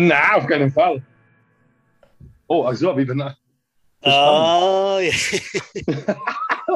Na, 0.00 0.36
auf 0.36 0.46
keinen 0.46 0.72
Fall. 0.72 1.02
Oh, 2.46 2.64
ach 2.66 2.74
so, 2.74 2.96
wie 2.96 3.04
bin 3.04 3.20
ich? 3.20 4.08
Ah, 4.08 4.98
ja. 4.98 5.12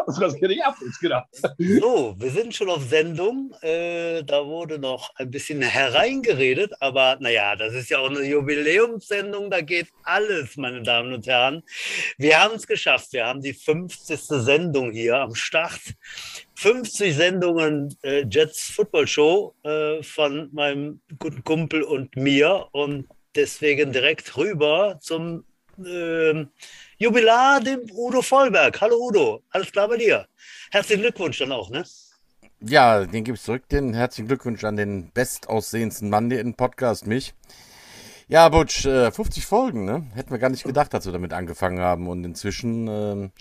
Was 0.07 0.37
geht 0.37 0.63
ab 0.63 0.77
jetzt 0.85 1.01
gedacht? 1.01 1.29
so, 1.59 2.15
wir 2.19 2.31
sind 2.31 2.55
schon 2.55 2.69
auf 2.69 2.83
Sendung. 2.85 3.55
Äh, 3.63 4.23
da 4.25 4.45
wurde 4.45 4.79
noch 4.79 5.15
ein 5.17 5.31
bisschen 5.31 5.63
hereingeredet, 5.63 6.73
aber 6.81 7.17
naja, 7.21 7.57
das 7.57 7.73
ist 7.73 7.89
ja 7.89 7.99
auch 7.99 8.11
eine 8.11 8.23
Jubiläumssendung, 8.25 9.51
da 9.51 9.63
geht 9.63 9.89
alles, 10.03 10.57
meine 10.57 10.83
Damen 10.83 11.15
und 11.15 11.27
Herren. 11.27 11.63
Wir 12.19 12.43
haben 12.43 12.57
es 12.57 12.67
geschafft. 12.67 13.13
Wir 13.13 13.27
haben 13.27 13.41
die 13.41 13.55
50. 13.55 14.21
Sendung 14.21 14.93
hier 14.93 15.17
am 15.17 15.35
Start. 15.35 15.81
50 16.57 17.15
Sendungen 17.15 17.97
äh, 18.03 18.25
Jets 18.29 18.71
Football 18.71 19.07
Show 19.07 19.55
äh, 19.63 20.03
von 20.03 20.51
meinem 20.53 21.01
guten 21.19 21.43
Kumpel 21.43 21.83
und 21.83 22.17
mir 22.17 22.67
und 22.73 23.07
deswegen 23.35 23.93
direkt 23.93 24.37
rüber 24.37 24.99
zum 25.01 25.45
ähm, 25.79 26.51
Jubilar, 26.99 27.61
dem 27.61 27.81
Udo 27.93 28.23
Vollberg. 28.23 28.81
Hallo 28.81 28.97
Udo, 28.97 29.43
alles 29.51 29.73
klar 29.73 29.89
bei 29.89 29.97
dir? 29.97 30.27
Herzlichen 30.71 31.03
Glückwunsch 31.03 31.39
dann 31.39 31.53
auch, 31.53 31.71
ne? 31.71 31.85
Ja, 32.61 33.05
den 33.05 33.25
gebe 33.25 33.37
ich 33.37 33.43
zurück. 33.43 33.69
Den 33.69 33.93
herzlichen 33.93 34.29
Glückwunsch 34.29 34.65
an 34.65 34.77
den 34.77 35.11
bestaussehendsten 35.13 36.09
Mann 36.09 36.31
hier 36.31 36.41
im 36.41 36.55
Podcast, 36.55 37.07
mich. 37.07 37.35
Ja, 38.27 38.49
Butch, 38.49 38.87
äh, 38.87 39.11
50 39.11 39.45
Folgen, 39.45 39.85
ne? 39.85 40.07
Hätten 40.15 40.31
wir 40.31 40.39
gar 40.39 40.49
nicht 40.49 40.65
gedacht, 40.65 40.95
als 40.95 41.05
wir 41.05 41.13
damit 41.13 41.35
angefangen 41.35 41.81
haben. 41.81 42.09
Und 42.09 42.25
inzwischen, 42.25 42.89
ähm, 42.89 43.33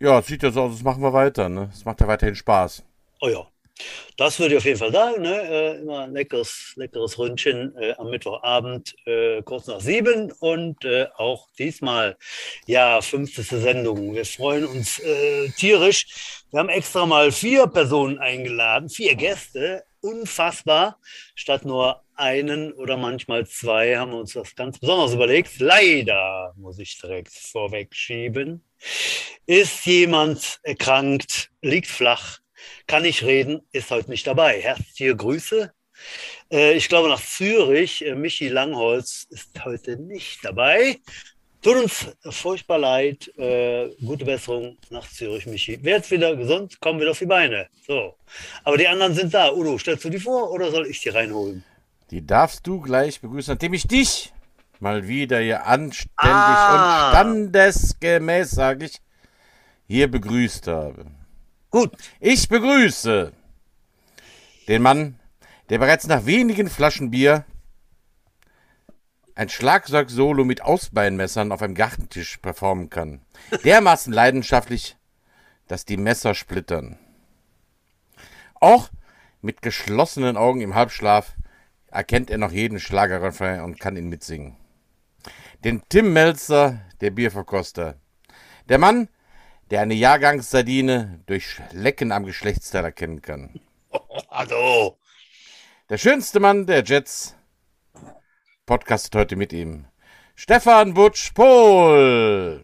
ja, 0.00 0.20
sieht 0.22 0.42
ja 0.42 0.50
so 0.50 0.62
aus, 0.62 0.72
das 0.72 0.82
machen 0.82 1.02
wir 1.02 1.12
weiter, 1.12 1.48
ne? 1.48 1.70
Es 1.72 1.84
macht 1.84 2.00
ja 2.00 2.08
weiterhin 2.08 2.34
Spaß. 2.34 2.82
Oh 3.20 3.28
ja, 3.28 3.46
das 4.16 4.38
würde 4.38 4.54
ich 4.54 4.58
auf 4.58 4.64
jeden 4.64 4.78
Fall 4.78 4.92
sagen. 4.92 5.22
Ne? 5.22 5.42
Äh, 5.42 5.80
immer 5.80 6.00
ein 6.00 6.12
leckeres, 6.12 6.74
leckeres 6.76 7.18
Ründchen 7.18 7.74
äh, 7.76 7.94
am 7.98 8.10
Mittwochabend, 8.10 8.94
äh, 9.06 9.42
kurz 9.42 9.66
nach 9.66 9.80
sieben. 9.80 10.32
Und 10.38 10.84
äh, 10.84 11.06
auch 11.16 11.48
diesmal, 11.58 12.16
ja, 12.66 13.00
50. 13.00 13.46
Sendung. 13.46 14.14
Wir 14.14 14.24
freuen 14.24 14.66
uns 14.66 14.98
äh, 14.98 15.48
tierisch. 15.56 16.44
Wir 16.50 16.60
haben 16.60 16.68
extra 16.68 17.06
mal 17.06 17.32
vier 17.32 17.66
Personen 17.66 18.18
eingeladen, 18.18 18.88
vier 18.88 19.14
Gäste. 19.14 19.84
Unfassbar. 20.00 20.98
Statt 21.34 21.64
nur 21.64 22.02
einen 22.14 22.72
oder 22.72 22.96
manchmal 22.96 23.46
zwei 23.46 23.96
haben 23.96 24.12
wir 24.12 24.18
uns 24.18 24.36
was 24.36 24.54
ganz 24.54 24.78
Besonderes 24.78 25.14
überlegt. 25.14 25.58
Leider, 25.58 26.52
muss 26.56 26.78
ich 26.78 26.98
direkt 27.00 27.32
vorwegschieben, 27.32 28.62
ist 29.46 29.86
jemand 29.86 30.60
erkrankt, 30.62 31.50
liegt 31.62 31.88
flach 31.88 32.41
kann 32.86 33.04
ich 33.04 33.24
reden, 33.24 33.62
ist 33.72 33.90
heute 33.90 34.10
nicht 34.10 34.26
dabei. 34.26 34.60
Herzliche 34.60 35.16
Grüße. 35.16 35.72
Äh, 36.50 36.74
ich 36.74 36.88
glaube 36.88 37.08
nach 37.08 37.22
Zürich. 37.22 38.04
Äh, 38.04 38.14
Michi 38.14 38.48
Langholz 38.48 39.26
ist 39.30 39.64
heute 39.64 39.96
nicht 39.96 40.44
dabei. 40.44 40.98
Tut 41.62 41.76
uns 41.76 42.06
furchtbar 42.30 42.78
leid. 42.78 43.28
Äh, 43.38 43.90
gute 44.04 44.24
Besserung 44.24 44.76
nach 44.90 45.08
Zürich, 45.08 45.46
Michi. 45.46 45.78
Wer 45.80 45.98
jetzt 45.98 46.10
wieder 46.10 46.34
gesund, 46.34 46.80
kommen 46.80 47.00
wieder 47.00 47.12
auf 47.12 47.20
die 47.20 47.26
Beine. 47.26 47.68
So. 47.86 48.16
Aber 48.64 48.76
die 48.76 48.88
anderen 48.88 49.14
sind 49.14 49.32
da. 49.32 49.52
Udo, 49.52 49.78
stellst 49.78 50.04
du 50.04 50.10
die 50.10 50.18
vor 50.18 50.50
oder 50.50 50.72
soll 50.72 50.86
ich 50.88 51.00
die 51.00 51.10
reinholen? 51.10 51.64
Die 52.10 52.26
darfst 52.26 52.66
du 52.66 52.80
gleich 52.80 53.20
begrüßen, 53.20 53.54
nachdem 53.54 53.74
ich 53.74 53.86
dich 53.86 54.32
mal 54.80 55.06
wieder 55.06 55.38
hier 55.38 55.64
anständig 55.64 56.10
ah. 56.18 57.06
und 57.06 57.12
standesgemäß, 57.14 58.50
sage 58.50 58.86
ich, 58.86 58.98
hier 59.86 60.10
begrüßt 60.10 60.66
habe. 60.66 61.06
Gut, 61.72 61.96
ich 62.20 62.50
begrüße 62.50 63.32
den 64.68 64.82
Mann, 64.82 65.18
der 65.70 65.78
bereits 65.78 66.06
nach 66.06 66.26
wenigen 66.26 66.68
Flaschen 66.68 67.10
Bier 67.10 67.46
ein 69.34 69.48
Schlagzeug-Solo 69.48 70.44
mit 70.44 70.60
Ausbeinmessern 70.60 71.50
auf 71.50 71.62
einem 71.62 71.74
Gartentisch 71.74 72.36
performen 72.36 72.90
kann. 72.90 73.22
Dermaßen 73.64 74.12
leidenschaftlich, 74.12 74.98
dass 75.66 75.86
die 75.86 75.96
Messer 75.96 76.34
splittern. 76.34 76.98
Auch 78.60 78.90
mit 79.40 79.62
geschlossenen 79.62 80.36
Augen 80.36 80.60
im 80.60 80.74
Halbschlaf 80.74 81.34
erkennt 81.90 82.30
er 82.30 82.36
noch 82.36 82.52
jeden 82.52 82.80
Schlagerrefrain 82.80 83.62
und 83.62 83.80
kann 83.80 83.96
ihn 83.96 84.10
mitsingen. 84.10 84.58
Den 85.64 85.82
Tim 85.88 86.12
Melzer, 86.12 86.82
der 87.00 87.12
Bierverkoster. 87.12 87.94
Der 88.68 88.76
Mann, 88.76 89.08
der 89.72 89.80
eine 89.80 89.94
Jahrgangssardine 89.94 91.20
durch 91.24 91.56
Lecken 91.72 92.12
am 92.12 92.26
Geschlechtsteil 92.26 92.84
erkennen 92.84 93.22
kann. 93.22 93.58
hallo. 94.30 94.98
Der 95.88 95.96
schönste 95.96 96.40
Mann 96.40 96.66
der 96.66 96.84
Jets 96.84 97.34
podcastet 98.66 99.14
heute 99.14 99.36
mit 99.36 99.52
ihm. 99.52 99.86
Stefan 100.34 100.92
Butsch-Pohl. 100.94 102.62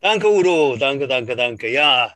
Danke, 0.00 0.28
Udo. 0.28 0.76
Danke, 0.76 1.06
danke, 1.06 1.36
danke. 1.36 1.70
Ja, 1.70 2.12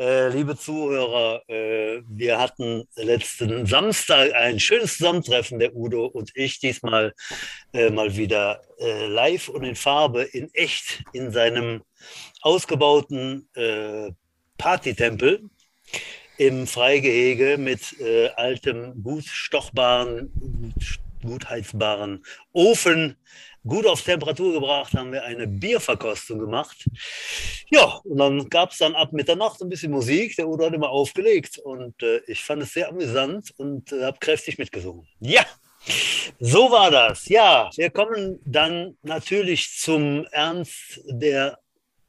liebe 0.00 0.56
Zuhörer, 0.56 1.42
äh, 1.46 2.00
wir 2.08 2.38
hatten 2.38 2.88
letzten 2.96 3.66
Samstag 3.66 4.32
ein 4.32 4.58
schönes 4.58 4.96
Zusammentreffen, 4.96 5.58
der 5.58 5.76
Udo 5.76 6.06
und 6.06 6.30
ich, 6.34 6.58
diesmal 6.58 7.12
äh, 7.74 7.90
mal 7.90 8.16
wieder 8.16 8.62
äh, 8.78 9.06
live 9.08 9.50
und 9.50 9.62
in 9.62 9.76
Farbe, 9.76 10.22
in 10.22 10.48
echt, 10.54 11.04
in 11.12 11.32
seinem 11.32 11.82
ausgebauten 12.40 13.46
äh, 13.54 14.10
Partytempel 14.56 15.50
im 16.38 16.66
Freigehege 16.66 17.58
mit 17.58 18.00
äh, 18.00 18.28
altem, 18.36 19.02
gut 19.02 19.26
stochbaren, 19.26 20.32
gut 21.22 21.50
heizbaren 21.50 22.24
Ofen 22.54 23.16
gut 23.66 23.86
auf 23.86 24.02
Temperatur 24.02 24.54
gebracht, 24.54 24.92
haben 24.94 25.12
wir 25.12 25.24
eine 25.24 25.46
Bierverkostung 25.46 26.38
gemacht. 26.38 26.88
Ja, 27.70 28.00
und 28.04 28.18
dann 28.18 28.48
gab 28.48 28.72
es 28.72 28.78
dann 28.78 28.94
ab 28.94 29.12
Mitternacht 29.12 29.60
ein 29.62 29.68
bisschen 29.68 29.92
Musik. 29.92 30.36
Der 30.36 30.48
Udo 30.48 30.66
hat 30.66 30.74
immer 30.74 30.90
aufgelegt 30.90 31.58
und 31.58 32.02
äh, 32.02 32.20
ich 32.26 32.42
fand 32.42 32.62
es 32.62 32.72
sehr 32.72 32.88
amüsant 32.88 33.52
und 33.56 33.92
äh, 33.92 34.04
habe 34.04 34.18
kräftig 34.18 34.58
mitgesungen. 34.58 35.06
Ja, 35.20 35.44
so 36.38 36.70
war 36.70 36.90
das. 36.90 37.28
Ja, 37.28 37.70
wir 37.76 37.90
kommen 37.90 38.40
dann 38.44 38.96
natürlich 39.02 39.78
zum 39.78 40.26
Ernst 40.30 41.00
der 41.06 41.58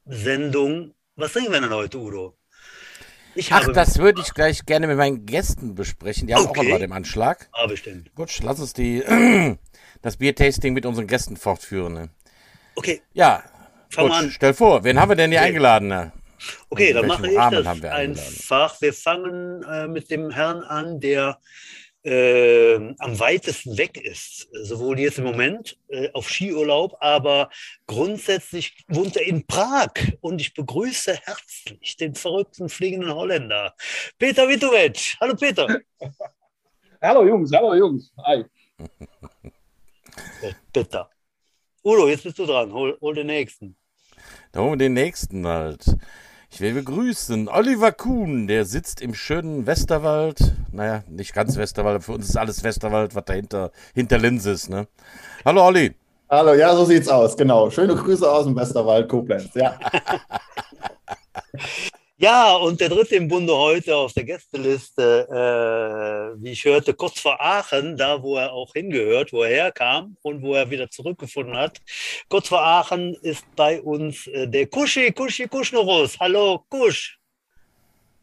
Sendung. 0.04 0.94
Was 1.16 1.32
trinken 1.32 1.52
wir 1.52 1.60
denn 1.60 1.70
heute, 1.70 1.98
Udo? 1.98 2.36
Ich 3.34 3.50
Ach, 3.50 3.66
das 3.72 3.98
würde 3.98 4.20
ich 4.20 4.34
gleich 4.34 4.66
gerne 4.66 4.86
mit 4.86 4.98
meinen 4.98 5.24
Gästen 5.24 5.74
besprechen. 5.74 6.26
Die 6.26 6.34
haben 6.34 6.46
okay. 6.46 6.60
auch 6.60 6.64
immer 6.64 6.78
den 6.78 6.92
Anschlag. 6.92 7.48
Ah, 7.52 7.66
bestimmt. 7.66 8.14
Gut, 8.14 8.38
lass 8.42 8.60
uns 8.60 8.74
die 8.74 9.02
das 10.02 10.16
Biertasting 10.16 10.74
mit 10.74 10.84
unseren 10.84 11.06
Gästen 11.06 11.36
fortführen. 11.36 11.94
Ne? 11.94 12.08
Okay. 12.74 13.00
Ja. 13.14 13.42
Fang 13.90 14.08
gut, 14.08 14.16
an. 14.16 14.30
Stell 14.30 14.54
vor, 14.54 14.84
wen 14.84 14.98
haben 14.98 15.10
wir 15.10 15.16
denn 15.16 15.30
hier 15.30 15.40
okay. 15.40 15.48
eingeladen? 15.48 15.88
Ne? 15.88 16.12
Okay, 16.70 16.92
dann 16.92 17.06
mache 17.06 17.30
ich 17.30 17.36
Rahmen 17.36 17.64
das 17.64 17.82
wir 17.82 17.94
einfach. 17.94 18.80
Wir 18.80 18.92
fangen 18.92 19.62
äh, 19.62 19.86
mit 19.86 20.10
dem 20.10 20.30
Herrn 20.30 20.62
an, 20.62 20.98
der 20.98 21.38
äh, 22.04 22.94
am 22.98 23.20
weitesten 23.20 23.78
weg 23.78 23.96
ist. 23.96 24.48
Sowohl 24.52 24.98
jetzt 24.98 25.18
im 25.18 25.24
Moment 25.24 25.78
äh, 25.88 26.10
auf 26.12 26.28
Skiurlaub, 26.28 26.96
aber 27.00 27.50
grundsätzlich 27.86 28.84
wohnt 28.88 29.16
er 29.16 29.26
in 29.26 29.46
Prag. 29.46 29.92
Und 30.20 30.40
ich 30.40 30.54
begrüße 30.54 31.14
herzlich 31.22 31.96
den 31.96 32.14
verrückten 32.14 32.68
fliegenden 32.68 33.14
Holländer, 33.14 33.74
Peter 34.18 34.48
Witovic. 34.48 35.16
Hallo 35.20 35.36
Peter. 35.36 35.68
hallo 37.02 37.24
Jungs, 37.24 37.52
hallo 37.52 37.74
Jungs. 37.74 38.12
Hi. 38.24 38.44
Bitte. 40.72 41.06
Udo, 41.84 42.08
jetzt 42.08 42.24
bist 42.24 42.38
du 42.38 42.46
dran. 42.46 42.72
Hol, 42.72 42.96
hol 43.00 43.14
den 43.14 43.26
nächsten. 43.26 43.76
Da 44.52 44.60
holen 44.60 44.72
wir 44.72 44.76
den 44.76 44.94
nächsten 44.94 45.46
halt. 45.46 45.84
Ich 46.50 46.60
will 46.60 46.74
begrüßen 46.74 47.48
Oliver 47.48 47.92
Kuhn, 47.92 48.46
der 48.46 48.66
sitzt 48.66 49.00
im 49.00 49.14
schönen 49.14 49.66
Westerwald. 49.66 50.54
Naja, 50.70 51.02
nicht 51.08 51.32
ganz 51.32 51.56
Westerwald, 51.56 51.94
aber 51.94 52.04
für 52.04 52.12
uns 52.12 52.28
ist 52.28 52.36
alles 52.36 52.62
Westerwald, 52.62 53.14
was 53.14 53.24
dahinter 53.24 53.72
hinter 53.94 54.18
Linz 54.18 54.44
ist. 54.44 54.68
Ne? 54.68 54.86
Hallo 55.46 55.66
Olli. 55.66 55.94
Hallo, 56.28 56.54
ja, 56.54 56.76
so 56.76 56.84
sieht's 56.84 57.08
aus, 57.08 57.36
genau. 57.36 57.70
Schöne 57.70 57.94
Grüße 57.94 58.30
aus 58.30 58.44
dem 58.44 58.54
Westerwald, 58.54 59.08
Koblenz, 59.08 59.54
ja. 59.54 59.78
Ja, 62.22 62.54
und 62.54 62.80
der 62.80 62.88
dritte 62.88 63.16
im 63.16 63.26
Bunde 63.26 63.52
heute 63.52 63.96
auf 63.96 64.12
der 64.12 64.22
Gästeliste, 64.22 65.26
äh, 65.28 66.40
wie 66.40 66.52
ich 66.52 66.64
hörte, 66.64 66.94
kurz 66.94 67.18
vor 67.18 67.40
Aachen, 67.40 67.96
da 67.96 68.22
wo 68.22 68.36
er 68.36 68.52
auch 68.52 68.72
hingehört, 68.74 69.32
wo 69.32 69.42
er 69.42 69.50
herkam 69.50 70.16
und 70.22 70.40
wo 70.40 70.54
er 70.54 70.70
wieder 70.70 70.88
zurückgefunden 70.88 71.56
hat. 71.56 71.80
Kurz 72.28 72.46
vor 72.46 72.62
Aachen 72.62 73.16
ist 73.22 73.44
bei 73.56 73.82
uns 73.82 74.28
äh, 74.28 74.46
der 74.46 74.68
Kuschi, 74.68 75.10
Kuschi 75.10 75.48
Kuschnorus. 75.48 76.16
Hallo, 76.20 76.64
Kusch. 76.68 77.18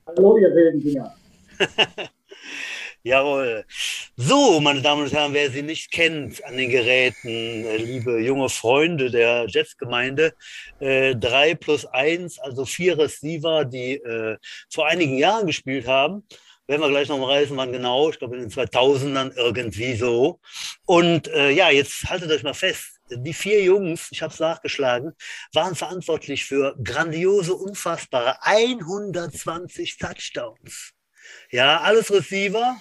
Hallo, 0.07 0.37
ihr 0.37 0.55
wilden 0.55 0.79
Dinger. 0.79 1.13
Jawohl. 3.09 3.65
So, 4.17 4.59
meine 4.59 4.83
Damen 4.83 5.01
und 5.01 5.11
Herren, 5.11 5.33
wer 5.33 5.49
sie 5.49 5.63
nicht 5.63 5.91
kennt 5.91 6.45
an 6.45 6.57
den 6.57 6.69
Geräten, 6.69 7.27
äh, 7.65 7.77
liebe 7.77 8.19
junge 8.19 8.49
Freunde 8.49 9.09
der 9.09 9.47
Jets-Gemeinde, 9.47 10.35
äh, 10.79 11.15
drei 11.15 11.55
plus 11.55 11.87
eins, 11.87 12.37
also 12.37 12.65
vier 12.65 12.99
Receiver, 12.99 13.65
die 13.65 13.93
äh, 13.93 14.37
vor 14.71 14.85
einigen 14.85 15.17
Jahren 15.17 15.47
gespielt 15.47 15.87
haben, 15.87 16.23
werden 16.67 16.81
wir 16.81 16.89
gleich 16.89 17.07
noch 17.07 17.17
mal 17.17 17.31
reisen, 17.31 17.57
wann 17.57 17.71
genau. 17.71 18.11
Ich 18.11 18.19
glaube 18.19 18.35
in 18.35 18.41
den 18.41 18.51
2000ern 18.51 19.35
irgendwie 19.35 19.95
so. 19.95 20.39
Und 20.85 21.29
äh, 21.29 21.49
ja, 21.49 21.71
jetzt 21.71 22.07
haltet 22.11 22.29
euch 22.29 22.43
mal 22.43 22.53
fest. 22.53 22.99
Die 23.09 23.33
vier 23.33 23.63
Jungs, 23.63 24.09
ich 24.11 24.21
habe 24.21 24.31
es 24.31 24.39
nachgeschlagen, 24.39 25.13
waren 25.53 25.73
verantwortlich 25.73 26.45
für 26.45 26.75
grandiose, 26.83 27.55
unfassbare 27.55 28.37
120 28.43 29.97
Touchdowns. 29.97 30.93
Ja, 31.51 31.81
alles 31.81 32.11
Receiver, 32.11 32.79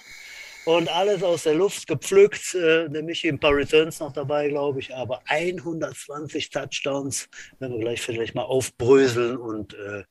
und 0.77 0.87
alles 0.87 1.23
aus 1.23 1.43
der 1.43 1.55
Luft 1.55 1.87
gepflückt. 1.87 2.53
Äh, 2.53 2.87
nämlich 2.89 3.25
ein 3.25 3.39
paar 3.39 3.55
Returns 3.55 3.99
noch 3.99 4.13
dabei, 4.13 4.49
glaube 4.49 4.79
ich. 4.79 4.93
Aber 4.93 5.21
120 5.25 6.51
Touchdowns 6.51 7.27
werden 7.57 7.73
wir 7.73 7.79
gleich 7.79 8.01
vielleicht 8.01 8.35
mal 8.35 8.43
aufbröseln 8.43 9.37
und 9.37 9.73
äh, 9.73 10.03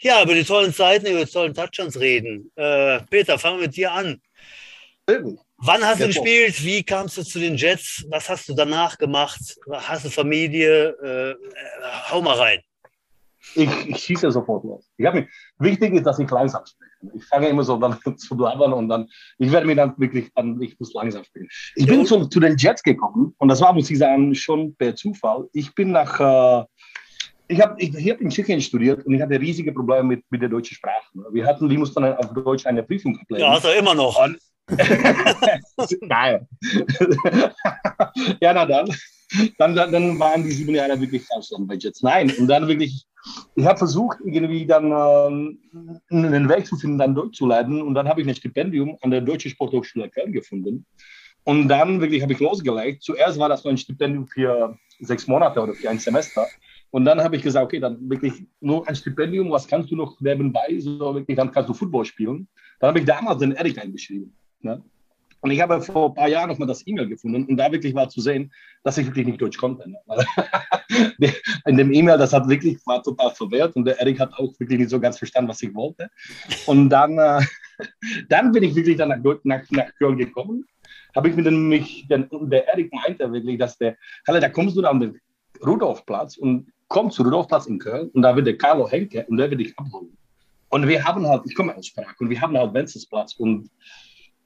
ja, 0.00 0.22
über 0.22 0.34
die 0.34 0.44
tollen 0.44 0.72
Zeiten, 0.72 1.06
über 1.06 1.24
die 1.24 1.30
tollen 1.30 1.54
Touchdowns 1.54 1.98
reden. 1.98 2.52
Äh, 2.54 3.00
Peter, 3.10 3.36
fangen 3.36 3.58
wir 3.58 3.66
mit 3.66 3.76
dir 3.76 3.92
an. 3.92 4.20
Wann 5.58 5.84
hast 5.84 6.00
du 6.00 6.06
gespielt? 6.06 6.62
Wie 6.62 6.84
kamst 6.84 7.16
du 7.16 7.24
zu 7.24 7.40
den 7.40 7.56
Jets? 7.56 8.04
Was 8.08 8.28
hast 8.28 8.48
du 8.48 8.54
danach 8.54 8.98
gemacht? 8.98 9.40
Hast 9.72 10.04
du 10.04 10.10
Familie? 10.10 10.96
Äh, 11.02 11.30
äh 11.30 11.36
hau 12.10 12.22
mal 12.22 12.36
rein. 12.36 12.60
Ich, 13.54 13.70
ich 13.86 13.98
schieße 13.98 14.30
sofort 14.30 14.64
los. 14.64 14.88
Ich 14.96 15.12
mich, 15.12 15.26
wichtig 15.58 15.94
ist, 15.94 16.04
dass 16.04 16.18
ich 16.18 16.30
langsam 16.30 16.62
spreche. 16.66 17.16
Ich 17.16 17.24
fange 17.26 17.48
immer 17.48 17.62
so 17.62 17.76
dann 17.76 17.98
zu 18.16 18.36
blabbern 18.36 18.72
und 18.72 18.88
dann, 18.88 19.08
ich 19.38 19.50
werde 19.52 19.66
mir 19.66 19.76
dann 19.76 19.94
wirklich, 19.98 20.30
dann, 20.34 20.60
ich 20.60 20.78
muss 20.78 20.92
langsam 20.94 21.24
spielen. 21.24 21.48
Ich 21.74 21.86
bin 21.86 22.06
zu, 22.06 22.26
zu 22.26 22.40
den 22.40 22.56
Jets 22.56 22.82
gekommen 22.82 23.34
und 23.38 23.48
das 23.48 23.60
war, 23.60 23.72
muss 23.72 23.90
ich 23.90 23.98
sagen, 23.98 24.34
schon 24.34 24.74
per 24.76 24.94
Zufall. 24.96 25.48
Ich 25.52 25.74
bin 25.74 25.92
nach, 25.92 26.20
äh, 26.20 26.64
ich 27.48 27.60
habe 27.60 27.80
ich, 27.80 27.94
ich 27.94 28.10
hab 28.10 28.20
in 28.20 28.30
Tschechien 28.30 28.60
studiert 28.60 29.06
und 29.06 29.14
ich 29.14 29.22
hatte 29.22 29.40
riesige 29.40 29.72
Probleme 29.72 30.04
mit, 30.04 30.24
mit 30.30 30.42
der 30.42 30.48
deutschen 30.48 30.74
Sprache. 30.74 31.06
Wir 31.32 31.46
hatten, 31.46 31.70
wir 31.70 31.78
mussten 31.78 32.04
auf 32.04 32.32
Deutsch 32.32 32.66
eine 32.66 32.82
Prüfung 32.82 33.16
ablegen. 33.18 33.44
Ja, 33.44 33.58
du 33.60 33.68
immer 33.68 33.94
noch. 33.94 34.18
Und, 34.22 34.38
Geil. 36.08 36.48
ja, 38.40 38.52
na 38.52 38.66
dann. 38.66 38.88
Dann, 39.58 39.74
dann, 39.74 39.92
dann 39.92 40.18
waren 40.18 40.42
die 40.42 40.52
sieben 40.52 40.74
Jahre 40.74 41.00
wirklich 41.00 41.24
Ausland 41.30 41.68
bei 41.68 41.74
Jets. 41.74 42.02
Nein, 42.02 42.32
und 42.38 42.48
dann 42.48 42.66
wirklich 42.66 43.06
ich 43.56 43.64
habe 43.64 43.78
versucht, 43.78 44.18
irgendwie 44.22 44.66
dann 44.66 44.92
äh, 44.92 46.14
einen 46.14 46.48
Weg 46.48 46.66
zu 46.66 46.76
finden, 46.76 46.98
dann 46.98 47.14
durchzuleiten. 47.14 47.80
Und 47.80 47.94
dann 47.94 48.06
habe 48.06 48.20
ich 48.20 48.28
ein 48.28 48.34
Stipendium 48.34 48.98
an 49.00 49.10
der 49.10 49.22
Deutschen 49.22 49.50
Sporthochschule 49.50 50.10
Köln 50.10 50.32
gefunden. 50.32 50.84
Und 51.44 51.68
dann 51.68 52.00
wirklich 52.00 52.22
habe 52.22 52.34
ich 52.34 52.40
losgelegt. 52.40 53.02
Zuerst 53.02 53.38
war 53.38 53.48
das 53.48 53.64
nur 53.64 53.72
ein 53.72 53.78
Stipendium 53.78 54.26
für 54.26 54.76
sechs 55.00 55.26
Monate 55.26 55.60
oder 55.62 55.72
für 55.72 55.88
ein 55.88 55.98
Semester. 55.98 56.46
Und 56.90 57.06
dann 57.06 57.22
habe 57.22 57.36
ich 57.36 57.42
gesagt, 57.42 57.64
okay, 57.64 57.80
dann 57.80 58.10
wirklich 58.10 58.46
nur 58.60 58.86
ein 58.86 58.94
Stipendium, 58.94 59.50
was 59.50 59.66
kannst 59.66 59.90
du 59.90 59.96
noch 59.96 60.20
nebenbei? 60.20 60.78
So 60.78 61.14
wirklich, 61.14 61.36
dann 61.36 61.50
kannst 61.50 61.70
du 61.70 61.74
Football 61.74 62.04
spielen. 62.04 62.48
Dann 62.78 62.88
habe 62.88 62.98
ich 62.98 63.06
damals 63.06 63.38
den 63.38 63.52
Erik 63.52 63.78
eingeschrieben. 63.78 64.36
Ne? 64.60 64.82
Und 65.40 65.50
ich 65.50 65.60
habe 65.62 65.80
vor 65.80 66.10
ein 66.10 66.14
paar 66.14 66.28
Jahren 66.28 66.50
noch 66.50 66.58
mal 66.58 66.66
das 66.66 66.86
E-Mail 66.86 67.08
gefunden 67.08 67.46
und 67.46 67.56
da 67.56 67.70
wirklich 67.70 67.94
war 67.94 68.08
zu 68.08 68.20
sehen, 68.20 68.52
dass 68.82 68.98
ich 68.98 69.06
wirklich 69.06 69.26
nicht 69.26 69.40
Deutsch 69.40 69.58
konnte. 69.58 69.88
Ne? 69.88 69.96
In 71.66 71.76
dem 71.76 71.92
E-Mail, 71.92 72.18
das 72.18 72.32
hat 72.32 72.48
wirklich, 72.48 72.78
war 72.86 73.02
total 73.02 73.30
verwehrt 73.30 73.76
und 73.76 73.84
der 73.84 73.98
Erik 74.00 74.20
hat 74.20 74.32
auch 74.34 74.52
wirklich 74.58 74.78
nicht 74.78 74.90
so 74.90 75.00
ganz 75.00 75.18
verstanden, 75.18 75.50
was 75.50 75.62
ich 75.62 75.74
wollte. 75.74 76.08
Und 76.66 76.90
dann, 76.90 77.18
äh, 77.18 77.40
dann 78.28 78.52
bin 78.52 78.62
ich 78.62 78.74
wirklich 78.74 78.96
dann 78.96 79.08
nach, 79.08 79.18
nach, 79.44 79.62
nach 79.70 79.94
Köln 79.98 80.16
gekommen. 80.16 80.64
Habe 81.14 81.28
ich 81.28 81.36
mit 81.36 81.46
dem, 81.46 81.68
mich, 81.68 82.06
der, 82.08 82.28
der 82.30 82.68
Erik 82.68 82.92
meinte 82.92 83.30
wirklich, 83.32 83.58
dass 83.58 83.78
der, 83.78 83.96
Halle, 84.28 84.40
da 84.40 84.48
kommst 84.48 84.76
du 84.76 84.82
dann 84.82 84.96
an 84.96 85.00
den 85.00 85.20
Rudolfplatz 85.64 86.36
und 86.36 86.70
kommst 86.88 87.16
zu 87.16 87.22
Rudolfplatz 87.22 87.66
in 87.66 87.78
Köln 87.78 88.10
und 88.10 88.22
da 88.22 88.36
wird 88.36 88.46
der 88.46 88.58
Carlo 88.58 88.88
Henke 88.88 89.24
und 89.28 89.38
der 89.38 89.50
wird 89.50 89.60
dich 89.60 89.76
abholen. 89.78 90.16
Und 90.68 90.86
wir 90.86 91.02
haben 91.02 91.26
halt, 91.26 91.42
ich 91.46 91.54
komme 91.54 91.74
aus 91.76 91.92
Prag 91.92 92.14
und 92.20 92.28
wir 92.28 92.40
haben 92.40 92.56
halt 92.56 92.74
Wenzelsplatz 92.74 93.34
und 93.34 93.70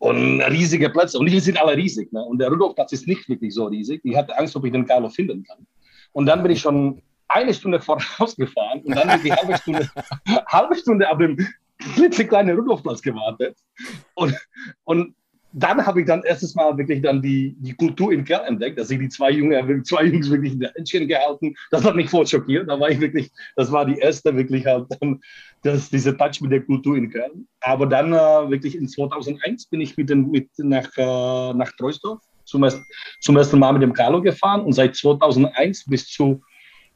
und 0.01 0.41
riesige 0.41 0.89
Plätze. 0.89 1.19
Und 1.19 1.27
die 1.27 1.39
sind 1.41 1.61
alle 1.61 1.77
riesig. 1.77 2.11
Ne? 2.11 2.25
Und 2.25 2.39
der 2.39 2.49
Rudolfplatz 2.49 2.93
ist 2.93 3.07
nicht 3.07 3.29
wirklich 3.29 3.55
so 3.55 3.67
riesig. 3.67 4.01
Ich 4.03 4.17
hatte 4.17 4.37
Angst, 4.37 4.57
ob 4.57 4.65
ich 4.65 4.73
den 4.73 4.87
Carlo 4.87 5.11
finden 5.11 5.45
kann. 5.45 5.67
Und 6.13 6.27
dann 6.27 6.43
bin 6.43 6.53
ich 6.53 6.61
schon 6.61 7.03
eine 7.29 7.55
Stunde 7.55 7.81
vorausgefahren 7.81 8.81
und 8.83 8.95
dann 8.95 9.09
bin 9.23 9.33
ich 9.33 9.39
halbe 9.39 9.57
Stunde, 9.57 9.91
halbe 10.47 10.75
Stunde 10.75 11.11
auf 11.11 11.19
dem 11.19 11.37
klitzekleinen 11.95 12.57
Rudolfplatz 12.57 13.01
gewartet. 13.01 13.57
Und, 14.15 14.35
und 14.85 15.15
dann 15.53 15.85
habe 15.85 16.01
ich 16.01 16.07
dann 16.07 16.23
erstes 16.23 16.55
Mal 16.55 16.77
wirklich 16.79 17.03
dann 17.03 17.23
die, 17.23 17.57
die 17.59 17.75
Kultur 17.75 18.13
in 18.13 18.25
Kern 18.25 18.45
entdeckt, 18.45 18.79
dass 18.79 18.91
ich 18.91 18.99
die 18.99 19.09
zwei 19.09 19.31
Junge, 19.31 19.83
zwei 19.83 20.05
Jungs 20.05 20.31
wirklich 20.31 20.53
in 20.53 20.61
der 20.61 20.73
Händchen 20.75 21.09
gehalten. 21.09 21.55
Das 21.71 21.85
hat 21.85 21.97
mich 21.97 22.09
voll 22.09 22.27
schockiert. 22.27 22.69
Da 22.69 22.79
war 22.79 22.91
ich 22.91 23.01
wirklich, 23.01 23.31
das 23.57 23.73
war 23.73 23.85
die 23.85 23.99
erste 23.99 24.37
wirklich 24.37 24.67
halt, 24.67 24.87
das, 25.63 25.91
diese 25.91 26.17
Touch 26.17 26.41
mit 26.41 26.53
der 26.53 26.63
Kultur 26.63 26.97
in 26.97 27.11
Kern. 27.11 27.49
Aber 27.63 27.87
dann 27.87 28.13
äh, 28.13 28.51
wirklich 28.51 28.77
in 28.77 28.89
2001 28.89 29.67
bin 29.67 29.81
ich 29.81 29.97
mit, 29.97 30.11
den, 30.11 30.31
mit 30.31 30.49
nach, 30.59 30.89
äh, 30.97 31.55
nach 31.55 31.73
Treusdorf 31.73 32.21
zum, 32.51 32.69
zum 33.21 33.37
ersten 33.37 33.59
Mal 33.59 33.73
mit 33.73 33.83
dem 33.83 33.93
Carlo 33.93 34.21
gefahren 34.21 34.63
und 34.63 34.73
seit 34.73 34.97
2001 34.97 35.85
bis 35.87 36.07
zu 36.09 36.43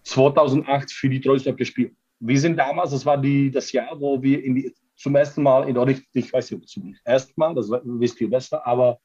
2008 0.02 0.92
für 0.92 1.08
die 1.08 1.20
Treusdorf 1.20 1.56
gespielt. 1.56 1.92
Wir 2.20 2.38
sind 2.38 2.56
damals, 2.56 2.90
das 2.90 3.06
war 3.06 3.18
die, 3.18 3.50
das 3.50 3.72
Jahr, 3.72 3.98
wo 3.98 4.22
wir 4.22 4.42
die 4.42 4.72
zum 4.96 5.16
ersten 5.16 5.42
Mal, 5.42 5.68
in, 5.68 5.88
ich, 5.88 6.02
ich 6.12 6.32
weiß 6.32 6.50
nicht, 6.52 6.68
zum 6.68 6.94
ersten 7.04 7.32
Mal, 7.36 7.54
das 7.54 7.68
wisst 7.70 8.20
ihr 8.20 8.30
besser, 8.30 8.64
aber 8.66 8.98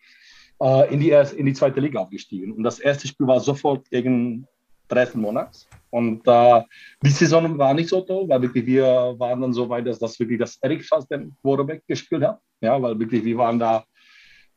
äh, 0.62 0.94
in, 0.94 1.00
die, 1.00 1.10
in 1.10 1.46
die 1.46 1.54
zweite 1.54 1.80
Liga 1.80 2.00
aufgestiegen. 2.00 2.52
Und 2.52 2.64
das 2.64 2.80
erste 2.80 3.08
Spiel 3.08 3.28
war 3.28 3.40
sofort 3.40 3.90
gegen 3.90 4.46
Dresden 4.88 5.22
Monarchs. 5.22 5.68
Und 5.90 6.28
äh, 6.28 6.62
die 7.02 7.10
Saison 7.10 7.58
war 7.58 7.74
nicht 7.74 7.90
so 7.90 8.02
toll, 8.02 8.26
weil 8.28 8.42
wirklich 8.42 8.66
wir 8.66 9.16
waren 9.18 9.42
dann 9.42 9.54
so 9.54 9.68
weit, 9.70 9.88
dass 9.88 10.00
das 10.00 10.20
wirklich 10.20 10.40
das 10.40 10.58
Erik 10.62 10.86
fast 10.86 11.10
den 11.12 11.36
Quarterback 11.42 11.84
gespielt 11.88 12.24
hat. 12.24 12.40
Ja, 12.62 12.82
weil 12.82 13.00
wirklich 13.00 13.24
wir 13.24 13.38
waren 13.38 13.58
da 13.58 13.86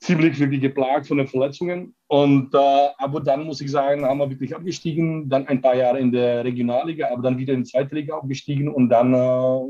ziemlich 0.02 0.38
wirklich 0.40 0.60
geplagt 0.60 1.06
von 1.06 1.18
den 1.18 1.28
Verletzungen. 1.28 1.94
Und, 2.08 2.52
äh, 2.54 2.88
aber 2.98 3.20
dann 3.20 3.44
muss 3.44 3.60
ich 3.60 3.70
sagen, 3.70 4.04
haben 4.04 4.18
wir 4.18 4.28
wirklich 4.28 4.54
abgestiegen, 4.54 5.28
dann 5.28 5.46
ein 5.46 5.62
paar 5.62 5.76
Jahre 5.76 6.00
in 6.00 6.10
der 6.10 6.44
Regionalliga, 6.44 7.08
aber 7.12 7.22
dann 7.22 7.38
wieder 7.38 7.54
in 7.54 7.62
die 7.62 7.70
zweite 7.70 7.94
Liga 7.94 8.16
abgestiegen 8.16 8.68
und 8.68 8.88
dann 8.88 9.14
äh, 9.14 9.60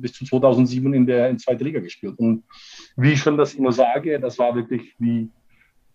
bis 0.00 0.14
zu 0.14 0.24
2007 0.24 0.94
in 0.94 1.06
der 1.06 1.28
in 1.28 1.38
zweite 1.38 1.62
Liga 1.62 1.80
gespielt. 1.80 2.18
Und 2.18 2.44
wie 2.96 3.12
ich 3.12 3.20
schon 3.20 3.36
das 3.36 3.54
immer 3.54 3.70
sage, 3.70 4.18
das 4.18 4.38
war 4.38 4.54
wirklich 4.54 4.94
die, 4.98 5.28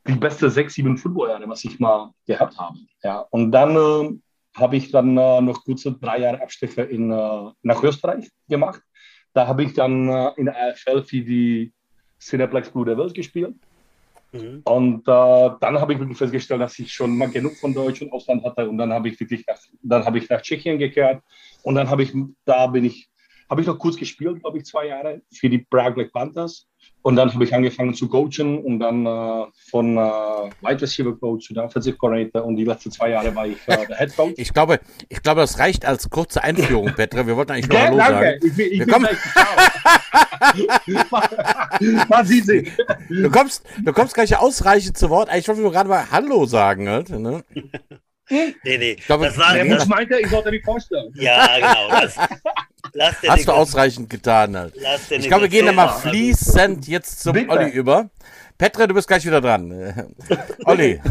die 0.08 0.16
beste 0.16 0.52
sechs, 0.52 0.76
sieben 0.76 0.96
Footballjahre, 0.96 1.50
was 1.50 1.66
ich 1.66 1.80
mal 1.80 2.12
gehabt 2.28 2.60
habe. 2.60 2.78
Ja. 3.04 3.26
Und 3.32 3.52
dann 3.52 3.76
äh, 3.76 4.60
habe 4.60 4.76
ich 4.76 4.92
dann 4.92 5.18
äh, 5.18 5.42
noch 5.42 5.64
kurze 5.66 5.94
drei 5.94 6.20
Jahre 6.20 6.42
Abstecher 6.42 6.88
in, 6.88 7.12
äh, 7.12 7.50
nach 7.64 7.82
Österreich 7.82 8.30
gemacht. 8.48 8.82
Da 9.34 9.48
habe 9.48 9.64
ich 9.64 9.74
dann 9.74 10.08
äh, 10.08 10.32
in 10.38 10.46
der 10.46 10.56
AFL 10.56 11.02
für 11.02 11.22
die 11.22 11.74
Cineplex 12.20 12.70
Blue 12.70 12.86
Devils 12.86 13.14
gespielt. 13.14 13.56
Mhm. 14.32 14.62
Und 14.64 15.08
äh, 15.08 15.50
dann 15.60 15.80
habe 15.80 15.94
ich 15.94 16.00
wirklich 16.00 16.18
festgestellt, 16.18 16.62
dass 16.62 16.80
ich 16.80 16.92
schon 16.92 17.18
mal 17.18 17.30
genug 17.30 17.56
von 17.58 17.74
Deutsch 17.74 18.02
und 18.02 18.12
Ausland 18.12 18.44
hatte. 18.44 18.70
Und 18.70 18.78
dann 18.78 18.94
habe 18.94 19.10
ich 19.10 19.20
wirklich 19.20 19.46
nach, 19.46 19.60
dann 19.82 20.06
habe 20.06 20.18
ich 20.18 20.30
nach 20.30 20.42
Tschechien 20.42 20.80
gekehrt. 20.80 21.22
Und 21.64 21.76
dann 21.76 21.90
habe 21.90 22.04
ich, 22.04 22.14
da 22.46 22.68
bin 22.68 22.86
ich, 22.86 23.10
habe 23.50 23.62
ich 23.62 23.68
noch 23.68 23.78
kurz 23.78 23.98
gespielt, 23.98 24.42
glaube 24.42 24.58
ich, 24.58 24.66
zwei 24.66 24.88
Jahre 24.88 25.22
für 25.34 25.50
die 25.50 25.60
Prague 25.60 25.96
Black 25.96 26.14
Panthers. 26.14 26.68
Und 27.04 27.16
dann 27.16 27.34
habe 27.34 27.44
ich 27.44 27.54
angefangen 27.54 27.94
zu 27.94 28.08
coachen 28.08 28.60
und 28.60 28.80
dann 28.80 29.06
äh, 29.06 29.46
von 29.70 29.98
äh, 29.98 30.02
Wide 30.62 30.82
Receiver 30.82 31.16
Coach 31.18 31.48
zu 31.48 31.56
Offensive 31.60 31.98
Coordinator 31.98 32.46
und 32.46 32.56
die 32.58 32.66
letzten 32.66 32.92
zwei 32.92 33.10
Jahre 33.10 33.34
war 33.36 33.48
ich 33.48 33.58
äh, 33.68 33.88
der 33.88 33.98
Head 33.98 34.16
Coach. 34.16 34.34
Ich 34.38 34.54
glaube, 34.54 34.80
ich 35.10 35.22
glaube, 35.24 35.42
das 35.42 35.58
reicht 35.58 35.86
als 35.86 36.10
kurze 36.10 36.44
Einführung, 36.44 36.94
Petra. 36.96 37.26
Wir 37.26 37.36
wollten 37.36 37.54
eigentlich 37.54 37.70
noch 37.70 37.76
ja, 37.76 37.86
Hallo 37.86 37.98
danke. 37.98 38.14
sagen. 38.14 38.40
Ich, 38.44 38.60
ich, 38.60 38.80
Wir 38.80 38.88
kommen. 38.88 39.10
Man 42.10 42.26
sieht 42.26 42.46
sich. 42.46 42.72
Du 43.10 43.30
kommst, 43.32 43.64
du 43.84 43.94
kommst 43.94 44.14
gleich 44.14 44.38
ausreichend 44.38 44.98
zu 44.98 45.10
Wort. 45.10 45.30
Ich 45.36 45.48
wollte 45.48 45.62
nur 45.62 45.72
gerade 45.72 45.90
mal 45.90 46.06
Hallo 46.12 46.46
sagen. 46.46 46.88
Halt, 46.88 47.10
ne? 47.10 47.44
Nee, 48.64 48.78
nee. 48.78 48.92
Ich 48.98 49.06
glaube, 49.06 49.26
das 49.26 49.38
war, 49.38 49.54
der 49.54 49.66
Mensch 49.66 49.86
meinte, 49.86 50.20
ich 50.20 50.30
sollte 50.30 50.52
mich 50.52 50.64
vorstellen. 50.64 51.12
Ja, 51.16 51.48
genau. 51.56 52.02
Das, 52.94 53.16
Hast 53.28 53.48
du 53.48 53.52
ausreichend 53.52 54.10
getan. 54.10 54.58
Halt. 54.58 54.74
Ich 55.10 55.28
glaube, 55.28 55.44
wir 55.44 55.50
gehen 55.50 55.66
da 55.66 55.72
mal 55.72 55.90
fließend 55.90 56.88
jetzt 56.88 57.22
zum 57.22 57.34
Bitte. 57.34 57.50
Olli 57.50 57.70
über. 57.70 58.10
Petre, 58.58 58.88
du 58.88 58.94
bist 58.94 59.08
gleich 59.08 59.26
wieder 59.26 59.42
dran. 59.42 60.14
Olli. 60.66 61.02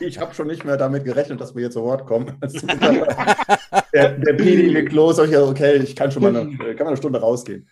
Ich 0.00 0.18
habe 0.18 0.34
schon 0.34 0.46
nicht 0.46 0.64
mehr 0.64 0.76
damit 0.76 1.04
gerechnet, 1.04 1.40
dass 1.40 1.54
wir 1.54 1.60
hier 1.60 1.70
zu 1.70 1.82
Wort 1.82 2.06
kommen. 2.06 2.38
der, 3.92 4.10
der 4.10 4.32
Pedi 4.34 4.68
legt 4.68 4.92
los, 4.92 5.18
okay, 5.18 5.76
ich 5.76 5.96
kann 5.96 6.12
schon 6.12 6.22
mal 6.22 6.36
eine, 6.36 6.56
kann 6.76 6.84
mal 6.84 6.88
eine 6.88 6.96
Stunde 6.96 7.20
rausgehen. 7.20 7.68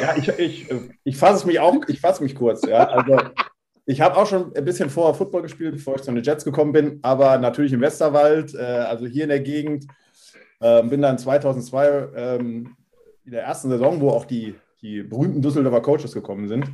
Ja, 0.00 0.16
ich, 0.16 0.28
ich, 0.28 0.68
ich 1.04 1.16
fasse 1.16 1.46
mich 1.46 1.60
auch, 1.60 1.76
ich 1.86 2.00
fasse 2.00 2.22
mich 2.22 2.34
kurz. 2.34 2.66
Ja, 2.66 2.88
also 2.88 3.16
ich 3.86 4.00
habe 4.00 4.16
auch 4.16 4.26
schon 4.26 4.54
ein 4.54 4.64
bisschen 4.64 4.90
vorher 4.90 5.14
Football 5.14 5.42
gespielt, 5.42 5.74
bevor 5.74 5.94
ich 5.94 6.02
zu 6.02 6.12
den 6.12 6.22
Jets 6.22 6.44
gekommen 6.44 6.72
bin, 6.72 6.98
aber 7.02 7.38
natürlich 7.38 7.72
im 7.72 7.80
Westerwald, 7.80 8.54
äh, 8.54 8.58
also 8.58 9.06
hier 9.06 9.22
in 9.22 9.30
der 9.30 9.40
Gegend. 9.40 9.86
Äh, 10.60 10.82
bin 10.82 11.02
dann 11.02 11.18
2002 11.18 12.08
ähm, 12.16 12.76
in 13.24 13.32
der 13.32 13.44
ersten 13.44 13.70
Saison, 13.70 14.00
wo 14.00 14.10
auch 14.10 14.24
die, 14.24 14.54
die 14.82 15.02
berühmten 15.02 15.40
Düsseldorfer 15.40 15.82
Coaches 15.82 16.12
gekommen 16.12 16.48
sind, 16.48 16.72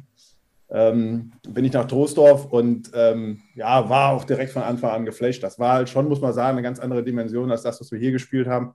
ähm, 0.71 1.33
bin 1.49 1.67
ich 1.67 1.73
nach 1.73 1.87
Troisdorf 1.87 2.47
und 2.47 2.91
ähm, 2.95 3.43
ja, 3.55 3.91
war 3.91 4.13
auch 4.13 4.25
direkt 4.25 4.53
von 4.53 4.63
Anfang 4.63 4.91
an 4.91 5.05
geflasht. 5.05 5.43
Das 5.43 5.59
war 5.59 5.75
halt 5.75 5.91
schon, 5.91 6.09
muss 6.09 6.21
man 6.21 6.33
sagen, 6.33 6.57
eine 6.57 6.63
ganz 6.63 6.79
andere 6.79 7.05
Dimension 7.05 7.51
als 7.51 7.63
das, 7.63 7.79
was 7.81 7.93
wir 7.93 7.99
hier 7.99 8.13
gespielt 8.13 8.47
haben. 8.47 8.75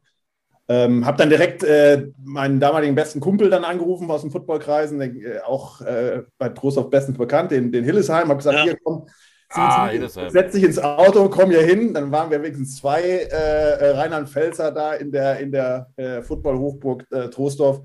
Ähm, 0.70 1.06
habe 1.06 1.18
dann 1.18 1.30
direkt 1.30 1.64
äh, 1.64 2.08
meinen 2.26 2.60
damaligen 2.60 2.94
besten 2.94 3.22
Kumpel 3.22 3.50
dann 3.50 3.64
angerufen 3.64 4.12
aus 4.12 4.22
dem 4.22 4.32
Footballkreisen, 4.32 5.00
äh, 5.00 5.40
auch 5.46 5.80
äh, 5.80 6.24
bei 6.38 6.50
Trostorf 6.50 6.90
bestens 6.90 7.18
bekannt, 7.18 7.52
den, 7.52 7.72
den 7.72 7.86
Hillesheim, 7.86 8.28
habe 8.28 8.38
gesagt, 8.38 8.58
ja. 8.58 8.64
hier 8.64 8.78
komm, 8.84 9.08
ah, 9.52 9.90
setz 10.30 10.54
dich 10.54 10.64
ins 10.64 10.80
Auto, 10.80 11.30
komm 11.30 11.52
hier 11.52 11.62
hin. 11.62 11.94
Dann 11.94 12.12
waren 12.12 12.30
wir 12.30 12.42
wenigstens 12.42 12.78
zwei 12.78 13.02
äh, 13.02 13.28
äh 13.30 13.92
Rheinland-Pfälzer 13.92 14.72
da 14.72 14.94
in 14.94 15.12
der, 15.12 15.40
in 15.40 15.52
der 15.52 15.88
äh, 15.96 16.22
Football-Hochburg 16.22 17.06
äh, 17.12 17.30
Trostorf. 17.30 17.82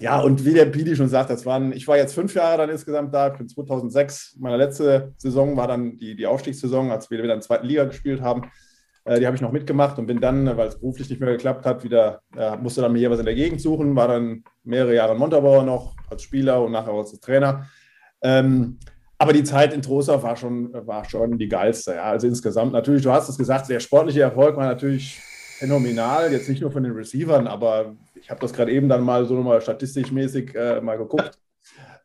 Ja, 0.00 0.20
und 0.20 0.44
wie 0.44 0.54
der 0.54 0.66
Pidi 0.66 0.96
schon 0.96 1.08
sagt, 1.08 1.30
das 1.30 1.46
waren, 1.46 1.72
ich 1.72 1.86
war 1.86 1.96
jetzt 1.96 2.14
fünf 2.14 2.34
Jahre 2.34 2.58
dann 2.58 2.70
insgesamt 2.70 3.14
da, 3.14 3.28
ich 3.28 3.38
bin 3.38 3.48
2006, 3.48 4.36
meine 4.40 4.56
letzte 4.56 5.12
Saison 5.18 5.56
war 5.56 5.68
dann 5.68 5.96
die, 5.98 6.16
die 6.16 6.26
Aufstiegssaison, 6.26 6.90
als 6.90 7.10
wir 7.10 7.18
wieder 7.18 7.32
in 7.32 7.38
der 7.38 7.46
zweiten 7.46 7.66
Liga 7.66 7.84
gespielt 7.84 8.20
haben. 8.20 8.50
Äh, 9.04 9.20
die 9.20 9.26
habe 9.26 9.36
ich 9.36 9.42
noch 9.42 9.52
mitgemacht 9.52 9.98
und 9.98 10.06
bin 10.06 10.20
dann, 10.20 10.56
weil 10.56 10.68
es 10.68 10.78
beruflich 10.78 11.10
nicht 11.10 11.20
mehr 11.20 11.32
geklappt 11.32 11.66
hat, 11.66 11.84
wieder, 11.84 12.20
äh, 12.36 12.56
musste 12.56 12.80
dann 12.80 12.92
mir 12.92 13.10
was 13.10 13.18
in 13.18 13.26
der 13.26 13.34
Gegend 13.34 13.60
suchen, 13.60 13.94
war 13.96 14.08
dann 14.08 14.44
mehrere 14.64 14.94
Jahre 14.94 15.12
in 15.12 15.18
Montabaur 15.18 15.62
noch 15.62 15.94
als 16.10 16.22
Spieler 16.22 16.62
und 16.62 16.72
nachher 16.72 16.92
als 16.92 17.18
Trainer. 17.20 17.66
Ähm, 18.22 18.78
aber 19.18 19.32
die 19.32 19.44
Zeit 19.44 19.72
in 19.72 19.82
Trostorf 19.82 20.22
war 20.22 20.36
schon, 20.36 20.72
war 20.86 21.04
schon 21.04 21.38
die 21.38 21.48
geilste. 21.48 21.94
Ja. 21.94 22.04
Also 22.04 22.26
insgesamt 22.26 22.72
natürlich, 22.72 23.02
du 23.02 23.12
hast 23.12 23.28
es 23.28 23.38
gesagt, 23.38 23.68
der 23.68 23.80
sportliche 23.80 24.22
Erfolg 24.22 24.56
war 24.56 24.66
natürlich 24.66 25.20
phänomenal, 25.58 26.32
jetzt 26.32 26.48
nicht 26.48 26.62
nur 26.62 26.72
von 26.72 26.82
den 26.82 26.92
Receivern, 26.92 27.46
aber 27.46 27.94
ich 28.14 28.30
habe 28.30 28.40
das 28.40 28.52
gerade 28.52 28.72
eben 28.72 28.88
dann 28.88 29.02
mal 29.02 29.24
so 29.24 29.34
nochmal 29.34 29.60
statistisch 29.60 30.10
mäßig 30.10 30.54
äh, 30.54 30.80
mal 30.80 30.98
geguckt. 30.98 31.38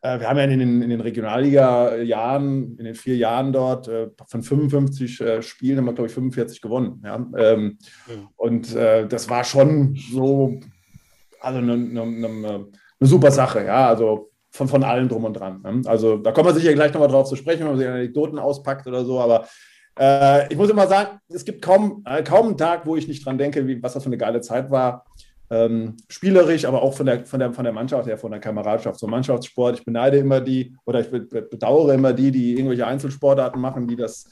Äh, 0.02 0.20
wir 0.20 0.28
haben 0.28 0.38
ja 0.38 0.44
in 0.44 0.58
den, 0.58 0.82
in 0.82 0.90
den 0.90 1.00
Regionalliga-Jahren, 1.00 2.76
in 2.78 2.84
den 2.84 2.94
vier 2.94 3.16
Jahren 3.16 3.52
dort, 3.52 3.88
äh, 3.88 4.08
von 4.26 4.42
55 4.42 5.20
äh, 5.20 5.42
Spielen 5.42 5.78
haben 5.78 5.84
wir, 5.84 5.92
glaube 5.92 6.08
ich, 6.08 6.14
45 6.14 6.60
gewonnen. 6.60 7.02
Ja? 7.04 7.26
Ähm, 7.36 7.78
mhm. 8.06 8.28
Und 8.36 8.74
das 8.74 9.28
war 9.28 9.44
schon 9.44 9.96
so, 10.12 10.58
also 11.40 11.58
eine, 11.58 11.72
eine, 11.72 12.02
eine, 12.02 12.66
super 13.00 13.30
Sache, 13.30 13.64
ja, 13.64 13.88
also 13.88 14.30
von, 14.50 14.68
von 14.68 14.84
allen 14.84 15.08
drum 15.08 15.24
und 15.24 15.34
dran. 15.34 15.60
Ne? 15.62 15.82
Also 15.86 16.16
da 16.16 16.32
kommen 16.32 16.48
wir 16.48 16.54
sicher 16.54 16.74
gleich 16.74 16.92
nochmal 16.92 17.08
drauf 17.08 17.28
zu 17.28 17.36
sprechen, 17.36 17.60
wenn 17.60 17.68
man 17.68 17.78
sich 17.78 17.88
Anekdoten 17.88 18.38
auspackt 18.38 18.86
oder 18.86 19.04
so, 19.04 19.20
aber 19.20 19.46
ich 20.48 20.56
muss 20.56 20.70
immer 20.70 20.86
sagen, 20.86 21.18
es 21.28 21.44
gibt 21.44 21.60
kaum, 21.60 22.04
kaum 22.24 22.46
einen 22.46 22.56
Tag, 22.56 22.86
wo 22.86 22.96
ich 22.96 23.06
nicht 23.06 23.26
dran 23.26 23.36
denke, 23.36 23.66
wie, 23.66 23.82
was 23.82 23.92
das 23.92 24.02
für 24.02 24.08
eine 24.08 24.16
geile 24.16 24.40
Zeit 24.40 24.70
war 24.70 25.04
ähm, 25.50 25.96
spielerisch, 26.08 26.64
aber 26.64 26.82
auch 26.82 26.94
von 26.94 27.06
der, 27.06 27.26
von, 27.26 27.40
der, 27.40 27.52
von 27.52 27.64
der 27.64 27.72
Mannschaft 27.72 28.06
her, 28.06 28.16
von 28.16 28.30
der 28.30 28.40
Kameradschaft, 28.40 28.98
so 28.98 29.06
Mannschaftssport. 29.06 29.78
Ich 29.78 29.84
beneide 29.84 30.18
immer 30.18 30.40
die 30.40 30.76
oder 30.84 31.00
ich 31.00 31.10
bedauere 31.10 31.94
immer 31.94 32.12
die, 32.12 32.30
die 32.30 32.54
irgendwelche 32.54 32.86
Einzelsportarten 32.86 33.60
machen, 33.60 33.88
die 33.88 33.96
das 33.96 34.28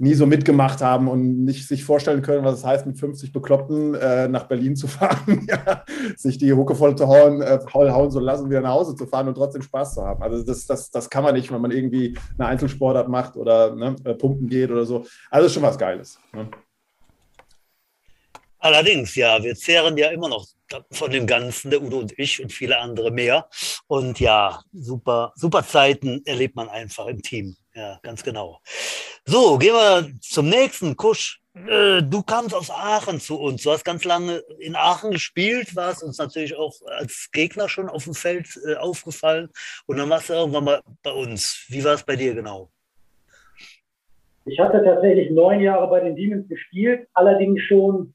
nie 0.00 0.14
so 0.14 0.26
mitgemacht 0.26 0.80
haben 0.80 1.08
und 1.08 1.44
nicht 1.44 1.66
sich 1.66 1.84
vorstellen 1.84 2.22
können, 2.22 2.44
was 2.44 2.58
es 2.58 2.64
heißt, 2.64 2.86
mit 2.86 2.98
50 2.98 3.32
Bekloppten 3.32 3.94
äh, 3.94 4.28
nach 4.28 4.44
Berlin 4.44 4.76
zu 4.76 4.86
fahren, 4.86 5.46
ja, 5.48 5.84
sich 6.16 6.38
die 6.38 6.52
Hucke 6.52 6.74
voll 6.74 6.96
zu 6.96 7.08
hauen, 7.08 7.42
äh, 7.42 7.58
hauen 7.74 8.10
zu 8.10 8.20
lassen, 8.20 8.48
wieder 8.48 8.60
nach 8.60 8.74
Hause 8.74 8.94
zu 8.94 9.06
fahren 9.06 9.28
und 9.28 9.34
trotzdem 9.34 9.62
Spaß 9.62 9.94
zu 9.94 10.02
haben. 10.02 10.22
Also 10.22 10.44
das, 10.44 10.66
das, 10.66 10.90
das 10.90 11.10
kann 11.10 11.24
man 11.24 11.34
nicht, 11.34 11.52
wenn 11.52 11.60
man 11.60 11.70
irgendwie 11.70 12.16
eine 12.38 12.48
Einzelsportart 12.48 13.08
macht 13.08 13.36
oder 13.36 13.74
ne, 13.74 13.96
äh, 14.04 14.14
pumpen 14.14 14.48
geht 14.48 14.70
oder 14.70 14.84
so. 14.84 15.04
Also 15.30 15.46
ist 15.46 15.54
schon 15.54 15.62
was 15.62 15.78
Geiles. 15.78 16.18
Ne? 16.32 16.48
Allerdings, 18.60 19.14
ja, 19.14 19.42
wir 19.42 19.54
zehren 19.54 19.96
ja 19.96 20.10
immer 20.10 20.28
noch 20.28 20.44
von 20.90 21.10
dem 21.10 21.26
Ganzen, 21.26 21.70
der 21.70 21.82
Udo 21.82 21.98
und 21.98 22.18
ich 22.18 22.42
und 22.42 22.52
viele 22.52 22.78
andere 22.78 23.10
mehr. 23.10 23.48
Und 23.86 24.20
ja, 24.20 24.60
super, 24.72 25.32
super 25.36 25.64
Zeiten 25.64 26.22
erlebt 26.24 26.56
man 26.56 26.68
einfach 26.68 27.06
im 27.06 27.22
Team. 27.22 27.56
Ja, 27.74 28.00
ganz 28.02 28.22
genau. 28.22 28.60
So, 29.24 29.58
gehen 29.58 29.74
wir 29.74 30.10
zum 30.20 30.48
nächsten. 30.48 30.96
Kusch, 30.96 31.40
äh, 31.54 32.02
du 32.02 32.22
kamst 32.22 32.54
aus 32.54 32.70
Aachen 32.70 33.20
zu 33.20 33.38
uns. 33.38 33.62
Du 33.62 33.70
hast 33.70 33.84
ganz 33.84 34.04
lange 34.04 34.38
in 34.58 34.74
Aachen 34.74 35.10
gespielt, 35.10 35.76
warst 35.76 36.02
uns 36.02 36.18
natürlich 36.18 36.56
auch 36.56 36.74
als 36.86 37.28
Gegner 37.32 37.68
schon 37.68 37.88
auf 37.88 38.04
dem 38.04 38.14
Feld 38.14 38.48
äh, 38.66 38.74
aufgefallen. 38.76 39.50
Und 39.86 39.98
dann 39.98 40.10
warst 40.10 40.28
du 40.28 40.34
irgendwann 40.34 40.64
mal 40.64 40.80
bei 41.02 41.12
uns. 41.12 41.66
Wie 41.68 41.84
war 41.84 41.94
es 41.94 42.02
bei 42.02 42.16
dir 42.16 42.34
genau? 42.34 42.70
Ich 44.44 44.58
hatte 44.58 44.82
tatsächlich 44.82 45.30
neun 45.30 45.60
Jahre 45.60 45.88
bei 45.88 46.00
den 46.00 46.16
Demons 46.16 46.48
gespielt, 46.48 47.06
allerdings 47.12 47.60
schon 47.62 48.14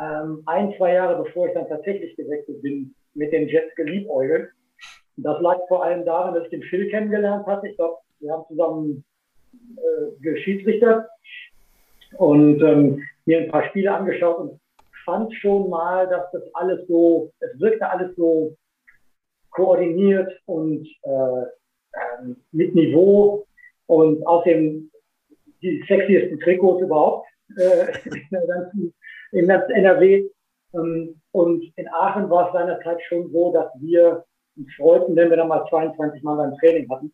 ähm, 0.00 0.42
ein, 0.46 0.74
zwei 0.76 0.94
Jahre 0.94 1.22
bevor 1.22 1.48
ich 1.48 1.54
dann 1.54 1.68
tatsächlich 1.68 2.16
gewechselt 2.16 2.62
bin, 2.62 2.94
mit 3.14 3.32
den 3.32 3.48
Jets 3.48 3.74
geliebäugelt. 3.76 4.50
Das 5.16 5.40
lag 5.40 5.58
vor 5.68 5.84
allem 5.84 6.04
daran, 6.04 6.34
dass 6.34 6.44
ich 6.44 6.50
den 6.50 6.62
Phil 6.64 6.90
kennengelernt 6.90 7.46
hatte. 7.46 7.68
Ich 7.68 7.76
glaube, 7.76 7.98
wir 8.18 8.32
haben 8.32 8.44
zusammen 8.48 9.04
äh, 9.76 10.20
geschiedsrichtert 10.20 11.06
und 12.16 12.60
ähm, 12.62 13.02
mir 13.24 13.38
ein 13.38 13.50
paar 13.50 13.68
Spiele 13.68 13.92
angeschaut 13.92 14.38
und 14.38 14.60
fand 15.04 15.32
schon 15.34 15.70
mal, 15.70 16.08
dass 16.08 16.30
das 16.32 16.42
alles 16.54 16.86
so, 16.88 17.32
es 17.40 17.60
wirkte 17.60 17.88
alles 17.88 18.16
so 18.16 18.56
koordiniert 19.50 20.32
und 20.46 20.88
äh, 21.02 21.42
äh, 21.42 22.34
mit 22.52 22.74
Niveau 22.74 23.46
und 23.86 24.26
außerdem 24.26 24.90
die 25.62 25.84
sexiesten 25.86 26.40
Trikots 26.40 26.82
überhaupt 26.82 27.28
äh, 27.56 27.86
in 28.04 28.26
der 28.30 28.46
ganzen 28.46 28.94
in 29.34 29.48
NRW. 29.48 30.28
Ähm, 30.74 31.20
und 31.32 31.64
in 31.76 31.88
Aachen 31.88 32.30
war 32.30 32.46
es 32.46 32.52
seinerzeit 32.52 33.02
schon 33.08 33.30
so, 33.30 33.52
dass 33.52 33.70
wir 33.80 34.24
uns 34.56 34.68
freuten, 34.76 35.16
wenn 35.16 35.30
wir 35.30 35.36
dann 35.36 35.48
mal 35.48 35.66
22 35.68 36.22
Mal 36.22 36.36
beim 36.36 36.56
Training 36.58 36.88
hatten. 36.90 37.12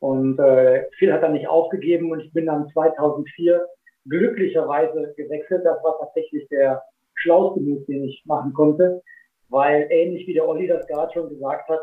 Und 0.00 0.38
äh, 0.38 0.84
Phil 0.98 1.12
hat 1.12 1.22
dann 1.22 1.32
nicht 1.32 1.48
aufgegeben 1.48 2.12
und 2.12 2.20
ich 2.20 2.32
bin 2.32 2.46
dann 2.46 2.68
2004 2.68 3.66
glücklicherweise 4.06 5.14
gewechselt. 5.16 5.64
Das 5.64 5.82
war 5.82 5.98
tatsächlich 5.98 6.46
der 6.48 6.82
schlauste 7.14 7.60
Move, 7.60 7.84
den 7.86 8.04
ich 8.04 8.22
machen 8.26 8.52
konnte, 8.52 9.02
weil 9.48 9.86
ähnlich 9.90 10.26
wie 10.26 10.34
der 10.34 10.46
Olli 10.46 10.66
das 10.66 10.86
gerade 10.88 11.12
schon 11.12 11.30
gesagt 11.30 11.68
hat, 11.68 11.80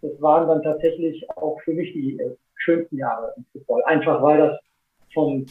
das 0.00 0.20
waren 0.20 0.48
dann 0.48 0.62
tatsächlich 0.62 1.24
auch 1.36 1.60
für 1.60 1.72
mich 1.72 1.92
die 1.92 2.18
äh, 2.18 2.34
schönsten 2.56 2.96
Jahre 2.96 3.32
im 3.36 3.44
Fußball. 3.52 3.84
Einfach 3.84 4.20
weil 4.22 4.38
das 4.38 4.58
vom 5.14 5.46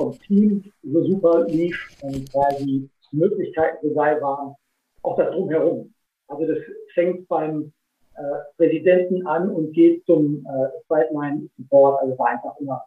vom 0.00 0.18
Team 0.20 0.64
so 0.82 1.04
super 1.04 1.44
lief 1.46 1.76
und 2.02 2.32
quasi 2.32 2.88
Möglichkeiten 3.12 3.86
so 3.86 3.94
geil 3.94 4.20
waren, 4.22 4.54
auch 5.02 5.16
das 5.18 5.30
drumherum. 5.32 5.92
Also 6.28 6.46
das 6.46 6.58
fängt 6.94 7.28
beim 7.28 7.72
äh, 8.14 8.22
Präsidenten 8.56 9.26
an 9.26 9.50
und 9.50 9.72
geht 9.72 10.04
zum 10.06 10.46
äh, 10.46 10.86
zweiten 10.86 11.14
Line 11.14 11.48
Support. 11.58 12.00
Also 12.02 12.18
war 12.18 12.28
einfach 12.28 12.58
immer 12.60 12.82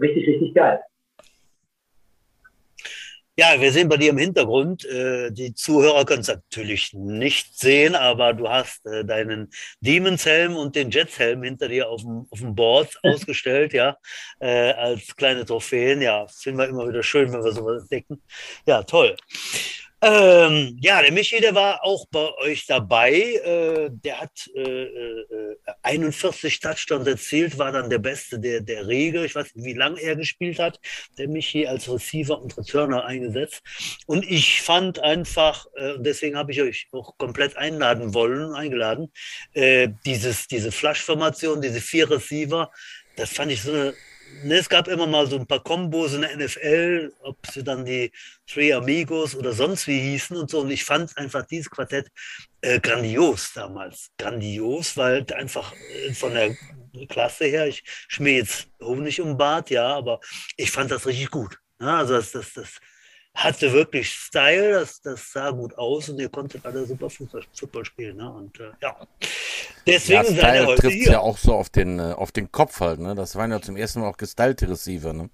richtig, 0.00 0.26
richtig 0.26 0.54
geil. 0.54 0.80
Ja, 3.40 3.60
wir 3.60 3.70
sehen 3.70 3.88
bei 3.88 3.96
dir 3.96 4.10
im 4.10 4.18
Hintergrund, 4.18 4.84
äh, 4.84 5.30
die 5.30 5.54
Zuhörer 5.54 6.04
können 6.04 6.22
es 6.22 6.26
natürlich 6.26 6.92
nicht 6.92 7.56
sehen, 7.56 7.94
aber 7.94 8.34
du 8.34 8.48
hast 8.48 8.84
äh, 8.84 9.04
deinen 9.04 9.50
Demons-Helm 9.80 10.56
und 10.56 10.74
den 10.74 10.90
Jets-Helm 10.90 11.44
hinter 11.44 11.68
dir 11.68 11.88
auf 11.88 12.00
dem, 12.02 12.26
auf 12.30 12.40
dem 12.40 12.56
Board 12.56 12.98
ausgestellt, 13.04 13.72
ja, 13.74 13.96
äh, 14.40 14.72
als 14.72 15.14
kleine 15.14 15.46
Trophäen. 15.46 16.02
Ja, 16.02 16.26
finden 16.26 16.58
wir 16.58 16.66
immer 16.66 16.88
wieder 16.88 17.04
schön, 17.04 17.32
wenn 17.32 17.44
wir 17.44 17.52
sowas 17.52 17.82
entdecken. 17.82 18.20
Ja, 18.66 18.82
toll. 18.82 19.14
Ähm, 20.00 20.78
ja, 20.80 21.02
der 21.02 21.10
Michi, 21.10 21.40
der 21.40 21.56
war 21.56 21.82
auch 21.82 22.06
bei 22.12 22.32
euch 22.38 22.66
dabei. 22.66 23.10
Äh, 23.12 23.88
der 23.90 24.20
hat 24.20 24.48
äh, 24.54 24.84
äh, 24.84 25.56
41 25.82 26.60
Touchdowns 26.60 27.06
erzielt, 27.08 27.58
war 27.58 27.72
dann 27.72 27.90
der 27.90 27.98
Beste 27.98 28.38
der, 28.38 28.60
der 28.60 28.86
Regel. 28.86 29.24
Ich 29.24 29.34
weiß 29.34 29.56
nicht, 29.56 29.64
wie 29.64 29.72
lange 29.72 30.00
er 30.00 30.14
gespielt 30.14 30.60
hat. 30.60 30.78
Der 31.18 31.26
Michi 31.26 31.66
als 31.66 31.90
Receiver 31.90 32.40
und 32.40 32.56
Returner 32.56 33.06
eingesetzt. 33.06 33.60
Und 34.06 34.24
ich 34.24 34.62
fand 34.62 35.00
einfach, 35.00 35.66
äh, 35.74 35.94
deswegen 35.98 36.36
habe 36.36 36.52
ich 36.52 36.62
euch 36.62 36.86
auch 36.92 37.18
komplett 37.18 37.56
einladen 37.56 38.14
wollen, 38.14 38.54
eingeladen, 38.54 39.12
äh, 39.54 39.88
dieses, 40.06 40.46
diese 40.46 40.70
Flash-Formation, 40.70 41.60
diese 41.60 41.80
vier 41.80 42.08
Receiver, 42.08 42.70
das 43.16 43.30
fand 43.30 43.50
ich 43.50 43.62
so 43.62 43.72
eine 43.72 43.94
ne, 44.44 44.54
es 44.54 44.68
gab 44.68 44.88
immer 44.88 45.06
mal 45.06 45.26
so 45.26 45.36
ein 45.36 45.46
paar 45.46 45.62
Kombos 45.62 46.14
in 46.14 46.22
der 46.22 46.36
NFL, 46.36 47.12
ob 47.20 47.38
sie 47.46 47.62
dann 47.62 47.84
die 47.84 48.12
Three 48.46 48.72
Amigos 48.72 49.34
oder 49.34 49.52
sonst 49.52 49.86
wie 49.86 50.00
hießen 50.00 50.36
und 50.36 50.50
so. 50.50 50.60
Und 50.60 50.70
ich 50.70 50.84
fand 50.84 51.16
einfach 51.16 51.46
dieses 51.46 51.70
Quartett 51.70 52.10
äh, 52.60 52.80
grandios 52.80 53.52
damals. 53.54 54.10
Grandios, 54.18 54.96
weil 54.96 55.26
einfach 55.34 55.72
äh, 55.72 56.12
von 56.12 56.34
der 56.34 56.56
Klasse 57.08 57.44
her, 57.44 57.66
ich 57.66 57.82
schmier 58.08 58.38
jetzt 58.38 58.68
Honig 58.80 59.20
um 59.20 59.36
Bart, 59.36 59.70
ja, 59.70 59.86
aber 59.86 60.20
ich 60.56 60.70
fand 60.70 60.90
das 60.90 61.06
richtig 61.06 61.30
gut. 61.30 61.58
Ja, 61.80 61.98
also 61.98 62.14
das, 62.14 62.32
das, 62.32 62.52
das 62.54 62.80
hatte 63.34 63.72
wirklich 63.72 64.10
Style, 64.10 64.72
das, 64.72 65.00
das 65.00 65.30
sah 65.32 65.50
gut 65.50 65.76
aus 65.78 66.08
und 66.08 66.18
ihr 66.18 66.28
konntet 66.28 66.66
alle 66.66 66.84
super 66.84 67.08
Fußball, 67.08 67.44
Football 67.52 67.84
spielen. 67.84 68.16
Ne? 68.16 68.32
Und 68.32 68.58
äh, 68.58 68.70
ja, 68.82 68.96
deswegen 69.88 70.24
ja, 70.24 70.24
Style 70.24 70.66
heute 70.66 70.82
trifft 70.82 71.06
ja 71.06 71.20
auch 71.20 71.38
so 71.38 71.54
auf 71.54 71.68
den, 71.68 71.98
äh, 71.98 72.12
auf 72.12 72.32
den 72.32 72.52
Kopf 72.52 72.80
halt. 72.80 73.00
Ne? 73.00 73.14
Das 73.14 73.36
waren 73.36 73.50
ja 73.50 73.60
zum 73.60 73.76
ersten 73.76 74.00
Mal 74.00 74.08
auch 74.08 74.16
gestylte 74.16 74.68
Receiver. 74.68 75.12
Ne? 75.12 75.30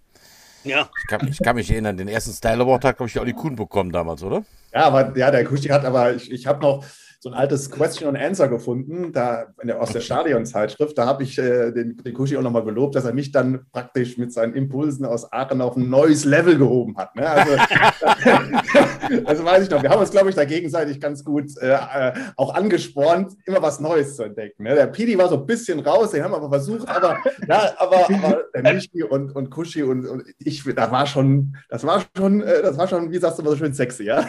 Ja. 0.64 0.88
Ich 0.99 1.06
kann, 1.08 1.28
ich 1.28 1.38
kann 1.38 1.56
mich 1.56 1.70
erinnern, 1.70 1.96
den 1.96 2.08
ersten 2.08 2.32
Style 2.32 2.62
Award 2.62 2.84
hat, 2.84 2.96
glaube 2.96 3.11
ich, 3.11 3.20
Olli 3.20 3.32
Kuhn 3.32 3.54
bekommen 3.56 3.92
damals, 3.92 4.23
oder? 4.23 4.44
Ja, 4.73 4.87
aber 4.87 5.16
ja, 5.16 5.30
der 5.30 5.44
Kuschig 5.44 5.70
hat 5.70 5.84
aber, 5.84 6.14
ich, 6.14 6.30
ich 6.30 6.46
habe 6.46 6.61
noch, 6.61 6.84
so 7.25 7.31
ein 7.31 7.35
altes 7.37 7.71
Question 7.71 8.11
and 8.11 8.19
Answer 8.19 8.49
gefunden, 8.49 9.11
da 9.11 9.47
der, 9.62 9.81
aus 9.81 9.93
der 9.93 10.00
Stadionzeitschrift. 10.00 10.99
Da 10.99 11.07
habe 11.07 11.23
ich 11.23 11.38
äh, 11.38 11.73
den, 11.73 11.97
den 11.97 12.12
Kuschi 12.12 12.37
auch 12.37 12.43
nochmal 12.43 12.66
gelobt, 12.66 12.95
dass 12.95 13.07
er 13.07 13.14
mich 13.14 13.33
dann 13.33 13.64
praktisch 13.73 14.19
mit 14.19 14.31
seinen 14.31 14.52
Impulsen 14.52 15.07
aus 15.07 15.33
Aachen 15.33 15.62
auf 15.62 15.75
ein 15.75 15.88
neues 15.88 16.26
Level 16.26 16.59
gehoben 16.59 16.99
hat. 16.99 17.16
Ne? 17.16 17.26
Also, 17.26 17.52
also 19.25 19.43
weiß 19.43 19.62
ich 19.62 19.71
noch. 19.71 19.83
Wir 19.83 19.88
haben 19.88 20.00
uns, 20.00 20.11
glaube 20.11 20.28
ich, 20.28 20.35
da 20.35 20.45
gegenseitig 20.45 21.00
ganz 21.00 21.25
gut 21.25 21.47
äh, 21.62 21.71
äh, 21.71 22.12
auch 22.37 22.54
angespornt, 22.54 23.33
immer 23.47 23.62
was 23.62 23.81
Neues 23.81 24.16
zu 24.16 24.25
entdecken. 24.25 24.64
Ne? 24.64 24.75
Der 24.75 24.88
Pidi 24.88 25.16
war 25.16 25.31
so 25.31 25.38
ein 25.38 25.47
bisschen 25.47 25.81
raus, 25.81 26.11
den 26.11 26.23
haben 26.23 26.33
wir 26.33 26.37
aber 26.37 26.50
versucht, 26.50 26.87
aber, 26.90 27.16
ja, 27.49 27.73
aber, 27.78 28.04
aber 28.04 28.43
der 28.54 28.75
Michi 28.75 29.02
und, 29.02 29.35
und 29.35 29.49
Kuschi 29.49 29.83
und, 29.83 30.04
und 30.07 30.25
ich, 30.40 30.62
da 30.76 30.90
war 30.90 31.07
schon, 31.07 31.57
das 31.71 31.85
war 31.85 32.02
schon, 32.14 32.43
äh, 32.43 32.61
das 32.61 32.76
war 32.76 32.87
schon, 32.87 33.11
wie 33.11 33.16
sagst 33.16 33.38
du 33.38 33.43
immer 33.43 33.52
so 33.52 33.57
schön 33.57 33.73
sexy, 33.73 34.04
ja. 34.04 34.28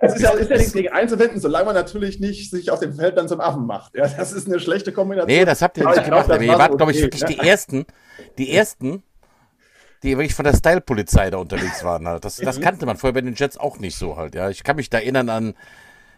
es 0.00 0.14
ist 0.14 0.22
ja, 0.22 0.30
ist 0.30 0.48
ja 0.48 0.56
nichts 0.56 0.75
gegen 0.76 0.88
einzuwenden, 0.88 1.40
solange 1.40 1.66
man 1.66 1.74
natürlich 1.74 2.20
nicht 2.20 2.50
sich 2.50 2.70
auf 2.70 2.80
dem 2.80 2.94
Feld 2.94 3.16
dann 3.16 3.28
zum 3.28 3.40
Affen 3.40 3.66
macht. 3.66 3.94
Ja, 3.96 4.06
das 4.06 4.32
ist 4.32 4.46
eine 4.46 4.60
schlechte 4.60 4.92
Kombination. 4.92 5.36
Nee, 5.38 5.44
das 5.44 5.62
habt 5.62 5.76
ihr 5.78 5.86
nicht 5.86 6.04
gemacht. 6.04 6.26
Glaub, 6.26 6.40
ihr 6.40 6.58
wart, 6.58 6.76
glaube 6.76 6.92
ich, 6.92 7.00
wirklich 7.00 7.24
die 7.24 7.38
ersten, 7.38 7.86
die 8.38 8.52
ersten, 8.52 9.02
die 10.02 10.16
wirklich 10.16 10.34
von 10.34 10.44
der 10.44 10.54
Style-Polizei 10.54 11.30
da 11.30 11.38
unterwegs 11.38 11.82
waren. 11.82 12.06
Halt. 12.06 12.24
Das, 12.24 12.36
das 12.36 12.58
mhm. 12.58 12.62
kannte 12.62 12.86
man 12.86 12.96
vorher 12.96 13.14
bei 13.14 13.20
den 13.22 13.34
Jets 13.34 13.56
auch 13.56 13.78
nicht 13.78 13.96
so 13.96 14.16
halt. 14.16 14.34
Ja, 14.34 14.50
ich 14.50 14.62
kann 14.62 14.76
mich 14.76 14.90
da 14.90 14.98
erinnern 14.98 15.28
an 15.28 15.54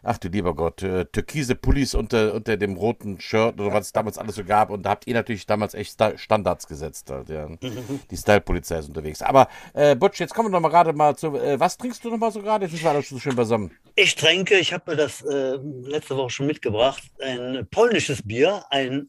ach 0.03 0.19
du 0.19 0.29
lieber 0.29 0.55
Gott, 0.55 0.83
äh, 0.83 1.05
türkise 1.07 1.55
Pullis 1.55 1.95
unter, 1.95 2.35
unter 2.35 2.57
dem 2.57 2.77
roten 2.77 3.21
Shirt 3.21 3.61
oder 3.61 3.73
was 3.73 3.87
es 3.87 3.93
damals 3.93 4.19
alles 4.19 4.37
so 4.37 4.45
gab. 4.45 4.71
Und 4.71 4.83
da 4.83 4.91
habt 4.91 5.07
ihr 5.07 5.15
natürlich 5.15 5.47
damals 5.47 5.75
echt 5.75 6.01
Standards 6.17 6.67
gesetzt. 6.67 7.11
Halt, 7.11 7.29
ja. 7.29 7.49
Die 8.11 8.17
Style-Polizei 8.17 8.79
ist 8.79 8.89
unterwegs. 8.89 9.23
Aber 9.23 9.49
äh, 9.75 9.95
Butch, 9.97 10.21
jetzt 10.21 10.35
kommen 10.35 10.49
wir 10.49 10.53
noch 10.53 10.61
mal 10.61 10.69
gerade 10.69 10.93
mal 10.93 11.17
zu. 11.17 11.37
Äh, 11.37 11.59
was 11.59 11.77
trinkst 11.77 12.05
du 12.05 12.11
noch 12.11 12.19
mal 12.19 12.33
so 12.33 12.43
gerade? 12.43 12.65
Jetzt 12.65 12.73
sind 12.73 12.83
wir 12.83 12.91
alles 12.91 13.09
so 13.09 13.19
schön 13.19 13.37
beisammen. 13.37 13.71
Ich 13.95 14.15
trinke, 14.15 14.59
ich 14.59 14.73
habe 14.73 14.91
mir 14.91 14.97
das 14.97 15.23
äh, 15.23 15.57
letzte 15.83 16.17
Woche 16.17 16.31
schon 16.31 16.47
mitgebracht, 16.47 17.03
ein 17.21 17.67
polnisches 17.71 18.23
Bier, 18.23 18.65
ein 18.71 19.09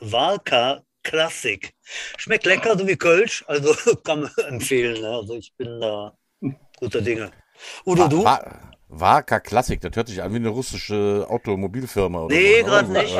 Walka 0.00 0.82
Klassik. 1.06 1.72
Schmeckt 2.16 2.46
lecker, 2.46 2.76
so 2.76 2.86
wie 2.88 2.96
Kölsch, 2.96 3.44
also 3.46 3.74
kann 4.04 4.22
man 4.22 4.30
empfehlen. 4.48 5.00
Ne? 5.00 5.08
Also 5.08 5.36
ich 5.36 5.52
bin 5.56 5.80
da 5.80 6.12
guter 6.78 7.00
Dinge. 7.00 7.30
Oder 7.84 8.08
du? 8.08 8.24
Waka 8.88 9.40
Klassik, 9.40 9.80
das 9.80 9.96
hört 9.96 10.08
sich 10.08 10.22
an 10.22 10.32
wie 10.32 10.36
eine 10.36 10.48
russische 10.48 11.26
Automobilfirma. 11.28 12.22
Oder 12.22 12.34
nee, 12.34 12.60
so, 12.60 12.66
gerade 12.66 12.92
nicht. 12.92 13.16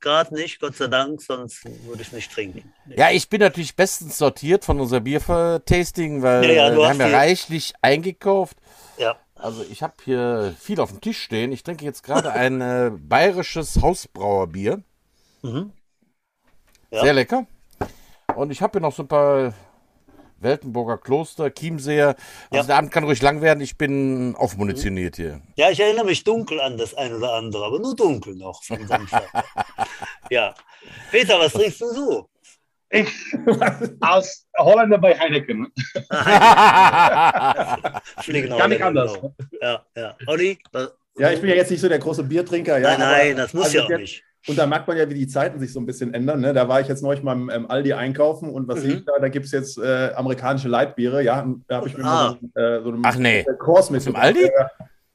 Gerade 0.00 0.34
nicht, 0.34 0.60
Gott 0.60 0.76
sei 0.76 0.86
Dank, 0.86 1.20
sonst 1.20 1.64
würde 1.64 2.02
ich 2.02 2.12
nicht 2.12 2.30
trinken. 2.32 2.72
Nee. 2.86 2.94
Ja, 2.96 3.10
ich 3.10 3.28
bin 3.28 3.40
natürlich 3.40 3.74
bestens 3.74 4.18
sortiert 4.18 4.64
von 4.64 4.80
unser 4.80 5.00
Biertasting, 5.00 6.22
weil 6.22 6.44
ja, 6.44 6.68
ja, 6.68 6.76
wir 6.76 6.88
haben 6.88 7.00
ja 7.00 7.08
reichlich 7.08 7.74
eingekauft. 7.82 8.56
Ja. 8.98 9.16
Also 9.34 9.64
ich 9.68 9.82
habe 9.82 9.94
hier 10.04 10.54
viel 10.60 10.80
auf 10.80 10.90
dem 10.90 11.00
Tisch 11.00 11.20
stehen. 11.20 11.50
Ich 11.50 11.64
trinke 11.64 11.84
jetzt 11.84 12.02
gerade 12.04 12.32
ein 12.32 12.60
äh, 12.60 12.92
bayerisches 12.94 13.82
Hausbrauerbier. 13.82 14.82
Mhm. 15.42 15.72
Ja. 16.90 17.02
Sehr 17.02 17.14
lecker. 17.14 17.46
Und 18.36 18.50
ich 18.52 18.62
habe 18.62 18.72
hier 18.72 18.80
noch 18.80 18.94
so 18.94 19.02
ein 19.02 19.08
paar 19.08 19.54
Weltenburger 20.40 20.98
Kloster, 20.98 21.50
Chiemseer. 21.50 22.16
Also 22.50 22.62
ja. 22.62 22.62
der 22.62 22.76
Abend 22.76 22.90
kann 22.90 23.04
ruhig 23.04 23.22
lang 23.22 23.42
werden. 23.42 23.60
Ich 23.60 23.76
bin 23.76 24.34
aufmunitioniert 24.36 25.16
hier. 25.16 25.40
Ja, 25.56 25.70
ich 25.70 25.80
erinnere 25.80 26.06
mich 26.06 26.24
dunkel 26.24 26.60
an 26.60 26.76
das 26.78 26.94
ein 26.94 27.14
oder 27.14 27.34
andere, 27.34 27.64
aber 27.64 27.78
nur 27.78 27.94
dunkel 27.94 28.34
noch 28.36 28.62
vom 28.64 28.86
Samstag. 28.86 29.26
ja. 30.30 30.54
Peter, 31.10 31.38
was 31.38 31.52
trinkst 31.52 31.80
du 31.80 31.86
so? 31.92 32.28
Ich 32.92 33.08
aus 34.00 34.48
Holländer 34.58 34.98
bei 34.98 35.16
Heineken. 35.16 35.72
Heineken. 38.26 38.58
Kann 38.58 38.70
nicht 38.70 38.82
anders. 38.82 39.16
Ja, 39.60 39.86
ja. 39.96 40.16
Olli? 40.26 40.58
Ja, 41.16 41.30
ich 41.30 41.40
bin 41.40 41.50
ja 41.50 41.56
jetzt 41.56 41.70
nicht 41.70 41.80
so 41.80 41.88
der 41.88 42.00
große 42.00 42.24
Biertrinker. 42.24 42.78
Ja, 42.78 42.98
nein, 42.98 43.00
nein, 43.00 43.36
das 43.36 43.54
muss 43.54 43.66
also 43.66 43.78
ja 43.78 43.84
auch 43.84 43.90
jetzt, 43.90 44.00
nicht. 44.00 44.24
Und 44.48 44.58
da 44.58 44.66
merkt 44.66 44.88
man 44.88 44.96
ja, 44.96 45.08
wie 45.08 45.14
die 45.14 45.26
Zeiten 45.26 45.58
sich 45.60 45.72
so 45.72 45.80
ein 45.80 45.86
bisschen 45.86 46.14
ändern. 46.14 46.40
Ne? 46.40 46.54
Da 46.54 46.66
war 46.68 46.80
ich 46.80 46.88
jetzt 46.88 47.02
neulich 47.02 47.22
mal 47.22 47.34
im, 47.34 47.50
im 47.50 47.70
Aldi 47.70 47.92
einkaufen 47.92 48.48
und 48.48 48.68
was 48.68 48.78
mhm. 48.78 48.82
sehe 48.82 48.94
ich 48.94 49.04
da? 49.04 49.12
Da 49.20 49.28
gibt 49.28 49.46
es 49.46 49.52
jetzt 49.52 49.78
äh, 49.78 50.12
amerikanische 50.14 50.68
Leitbiere. 50.68 51.22
Ja, 51.22 51.46
da 51.68 51.76
habe 51.76 51.88
ich 51.88 51.96
mir 51.96 52.04
ah. 52.04 52.36
mal 52.54 52.62
äh, 52.62 52.82
so 52.82 52.88
einen 52.88 53.02
Ach, 53.04 53.16
nee. 53.16 53.44
Kurs 53.58 53.90
mit. 53.90 54.06
Im 54.06 54.16
Aldi? 54.16 54.44
Äh, 54.44 54.50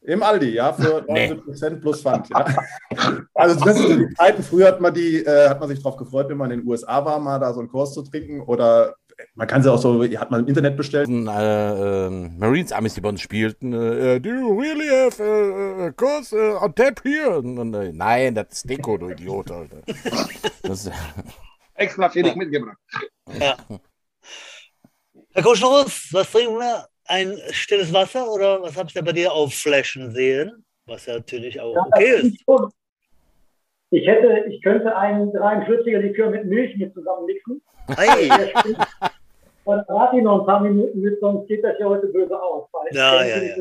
Im 0.01 0.21
Aldi, 0.21 0.53
ja, 0.53 0.71
für 0.73 1.03
90 1.07 1.61
nee. 1.61 1.69
plus 1.77 2.01
Pfand. 2.03 2.29
Ja. 2.29 2.45
Also 3.33 3.65
das 3.65 3.77
sind 3.77 3.99
die 3.99 4.13
Zeiten. 4.13 4.43
Früher 4.43 4.67
hat 4.67 4.79
man 4.79 4.93
die, 4.93 5.25
äh, 5.25 5.49
hat 5.49 5.59
man 5.59 5.69
sich 5.69 5.79
darauf 5.79 5.97
gefreut, 5.97 6.29
wenn 6.29 6.38
man 6.38 6.51
in 6.51 6.59
den 6.59 6.67
USA 6.67 7.03
war, 7.03 7.19
mal 7.19 7.39
da 7.39 7.51
so 7.51 7.61
einen 7.61 7.69
Kurs 7.69 7.93
zu 7.93 8.03
trinken 8.03 8.41
oder 8.41 8.95
man 9.36 9.47
kann 9.47 9.63
sie 9.63 9.71
auch 9.71 9.78
so, 9.78 10.04
hat 10.04 10.32
man 10.32 10.41
im 10.41 10.47
Internet 10.47 10.78
bestellt. 10.78 11.10
Äh, 11.10 12.08
äh, 12.08 12.10
Marines 12.10 12.71
Amis, 12.71 12.93
die 12.93 13.01
bei 13.01 13.10
uns 13.10 13.21
spielten, 13.21 13.73
äh, 13.73 14.19
do 14.19 14.30
you 14.30 14.60
really 14.60 14.88
have 14.88 15.21
a, 15.21 15.88
a 15.88 15.91
course 15.91 16.36
uh, 16.36 16.63
on 16.63 16.73
tap 16.75 17.01
here? 17.04 17.38
Und, 17.38 17.73
äh, 17.73 17.91
nein, 17.93 18.36
das 18.36 18.47
ist 18.51 18.69
Deko, 18.69 18.97
du 18.97 19.10
Idiot, 19.10 19.51
Alter. 19.51 19.82
Das, 20.63 20.89
Extra 21.75 22.10
für 22.10 22.23
dich 22.23 22.36
mitgebracht. 22.36 22.78
Ja. 23.39 23.58
Herr 25.34 25.43
Koschnorus, 25.43 26.10
was 26.12 26.32
trinken 26.32 26.58
wir? 26.58 26.88
Ein 27.08 27.38
stilles 27.51 27.91
Wasser 27.93 28.32
oder 28.32 28.62
was 28.62 28.75
habe 28.78 28.88
ich 28.88 28.93
da 28.93 29.01
bei 29.01 29.12
dir 29.12 29.32
aufflashen 29.32 30.12
sehen? 30.12 30.65
Was 30.86 31.06
ja 31.06 31.15
natürlich 31.15 31.60
auch 31.60 31.75
ja, 31.75 31.82
okay 31.82 32.15
ist. 32.21 32.45
Ich 33.95 34.05
hätte, 34.05 34.43
ich 34.49 34.62
könnte 34.62 34.93
einen 34.93 35.31
43er 35.31 35.99
Likör 35.99 36.29
mit 36.29 36.43
Milch 36.43 36.75
mit 36.75 36.93
zusammenmixen. 36.93 37.62
Hey. 37.95 38.29
Und 39.63 39.84
warte 39.88 40.21
noch 40.21 40.41
ein 40.41 40.45
paar 40.45 40.60
Minuten 40.60 40.99
mit, 40.99 41.17
sonst 41.21 41.47
geht 41.47 41.63
das 41.63 41.75
ja 41.79 41.86
heute 41.86 42.08
böse 42.08 42.38
aus. 42.39 42.67
Ja, 42.91 43.23
ja, 43.23 43.41
ja, 43.41 43.55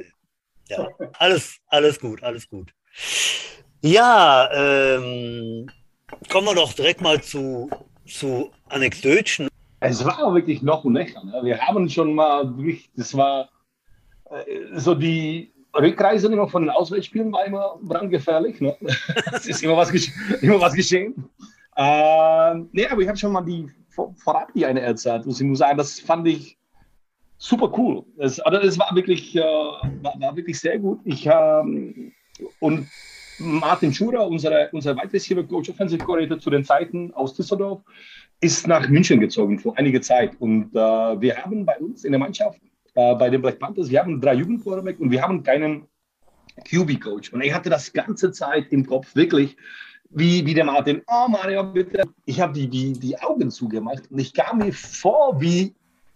ja. 0.71 0.89
Alles, 1.21 1.61
alles 1.69 2.01
gut, 2.01 2.25
alles 2.25 2.49
gut. 2.49 2.75
Ja, 3.81 4.49
ähm, 4.53 5.71
kommen 6.29 6.49
wir 6.49 6.55
doch 6.57 6.73
direkt 6.73 7.01
mal 7.01 7.23
zu, 7.23 7.71
zu 8.05 8.51
Anekdötchen. 8.69 9.47
Es 9.79 10.05
war 10.05 10.35
wirklich 10.35 10.63
noch 10.63 10.83
und 10.83 10.95
nöcher. 10.95 11.23
Ne? 11.23 11.43
Wir 11.45 11.61
haben 11.61 11.89
schon 11.89 12.13
mal, 12.13 12.53
das 12.97 13.17
war 13.17 13.51
äh, 14.31 14.81
so 14.81 14.97
die 14.97 15.54
Rückreise 15.75 16.33
immer 16.33 16.49
von 16.49 16.63
den 16.63 16.71
Auswärtsspielen 16.71 17.33
war 17.33 17.45
immer 17.45 17.79
brandgefährlich. 17.83 18.61
Ne? 18.61 18.77
es 19.33 19.47
ist 19.47 19.63
immer 19.63 19.77
was, 19.77 19.91
immer 20.41 20.61
was 20.61 20.75
geschehen. 20.75 21.15
Ähm, 21.77 22.69
nee, 22.73 22.87
aber 22.87 23.03
ich 23.03 23.09
habe 23.09 23.19
schon 23.19 23.33
mal 23.33 23.43
die 23.43 23.69
vorab 24.17 24.53
die 24.55 24.67
eine 24.67 24.81
erzählt. 24.81 25.27
Und 25.27 25.39
ich 25.39 25.47
muss 25.47 25.59
sagen, 25.59 25.79
das 25.79 26.01
fand 26.01 26.27
ich 26.27 26.57
super 27.39 27.73
cool. 27.77 28.05
Es, 28.19 28.41
also 28.41 28.59
es 28.61 28.79
war 28.79 28.95
wirklich, 28.95 29.37
äh, 29.37 29.41
war, 29.41 30.15
war, 30.21 30.37
wirklich 30.37 30.59
sehr 30.59 30.79
gut. 30.79 31.01
Ich, 31.05 31.27
ähm, 31.27 32.13
und 32.61 32.89
Martin 33.39 33.93
Schurer, 33.93 34.27
unser, 34.27 34.73
unser 34.73 34.97
Wide 34.97 35.13
Receiver 35.13 35.43
Coach, 35.43 35.71
Offensive 35.71 36.05
Coordinator 36.05 36.39
zu 36.39 36.51
den 36.51 36.65
Zeiten 36.65 37.13
aus 37.15 37.35
Düsseldorf, 37.35 37.83
ist 38.41 38.67
nach 38.67 38.89
München 38.89 39.21
gezogen 39.21 39.59
vor 39.59 39.77
einiger 39.77 40.01
Zeit. 40.01 40.33
Und 40.41 40.75
äh, 40.75 40.79
wir 41.21 41.37
haben 41.37 41.65
bei 41.65 41.77
uns 41.79 42.05
in 42.05 42.13
der 42.13 42.19
Mannschaft, 42.19 42.61
äh, 42.95 43.15
bei 43.15 43.31
den 43.31 43.43
Black 43.43 43.59
Panthers, 43.59 43.91
wir 43.91 44.01
haben 44.01 44.21
drei 44.21 44.35
Jugendquarterback 44.35 45.01
und 45.01 45.11
wir 45.11 45.23
haben 45.23 45.43
keinen 45.43 45.87
QB-Coach. 46.69 47.33
Und 47.33 47.43
ich 47.43 47.53
hatte 47.53 47.71
das 47.71 47.93
ganze 47.93 48.33
Zeit 48.33 48.73
im 48.73 48.87
Kopf 48.87 49.15
wirklich, 49.15 49.57
wie, 50.11 50.47
wie 50.47 50.55
der 50.55 50.65
Martin, 50.65 51.03
oh 51.09 51.29
Mario, 51.29 51.65
bitte. 51.65 52.05
Ich 52.25 52.41
habe 52.41 52.53
die, 52.53 52.69
die, 52.69 52.93
die 52.93 53.19
Augen 53.19 53.51
zugemacht 53.51 54.11
und 54.11 54.19
ich 54.19 54.33
kam 54.33 54.59
mir 54.59 54.73
vor, 54.73 55.41
wie 55.41 55.75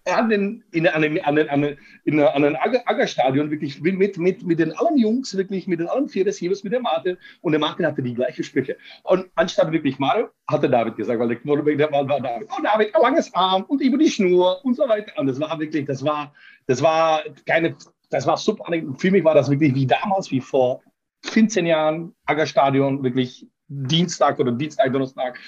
an 0.08 0.28
den, 0.28 0.64
in, 0.72 0.86
an 0.86 1.02
den, 1.02 1.24
an 1.24 1.36
den, 1.36 1.48
an 1.48 1.62
den, 1.62 1.78
in, 2.04 2.20
an 2.20 2.42
den 2.42 2.56
Aggerstadion 2.56 3.50
wirklich 3.50 3.80
mit, 3.80 4.18
mit, 4.18 4.42
mit 4.42 4.58
den 4.58 4.72
allen 4.72 4.98
Jungs, 4.98 5.36
wirklich 5.36 5.66
mit 5.66 5.80
den 5.80 5.88
allen 5.88 6.08
vier 6.08 6.26
Receivers, 6.26 6.64
mit 6.64 6.72
dem 6.72 6.82
Martin. 6.82 7.16
Und 7.40 7.52
der 7.52 7.60
Martin 7.60 7.86
hatte 7.86 8.02
die 8.02 8.14
gleiche 8.14 8.42
Sprüche. 8.42 8.76
Und 9.04 9.28
anstatt 9.34 9.72
wirklich 9.72 9.98
Mario, 9.98 10.28
hatte 10.48 10.68
David 10.68 10.96
gesagt, 10.96 11.20
weil 11.20 11.28
der 11.28 11.38
Quarterback, 11.38 11.78
der 11.78 11.92
war, 11.92 12.08
war 12.08 12.20
David. 12.20 12.48
Oh, 12.50 12.62
David, 12.62 12.94
ein 12.94 13.02
langes 13.02 13.34
Arm 13.34 13.64
und 13.64 13.80
über 13.80 13.98
die 13.98 14.10
Schnur 14.10 14.64
und 14.64 14.74
so 14.74 14.88
weiter. 14.88 15.12
Und 15.16 15.26
das 15.26 15.40
war 15.40 15.58
wirklich, 15.58 15.86
das 15.86 16.04
war, 16.04 16.32
das 16.66 16.82
war 16.82 17.22
keine, 17.46 17.76
das 18.10 18.26
war 18.26 18.36
super. 18.36 18.64
Für 18.96 19.10
mich 19.10 19.24
war 19.24 19.34
das 19.34 19.50
wirklich 19.50 19.74
wie 19.74 19.86
damals, 19.86 20.30
wie 20.30 20.40
vor 20.40 20.82
15 21.24 21.66
Jahren, 21.66 22.14
Aggerstadion, 22.26 23.02
wirklich 23.02 23.46
Dienstag 23.68 24.38
oder 24.38 24.52
Dienstag, 24.52 24.92
Donnerstag 24.92 25.38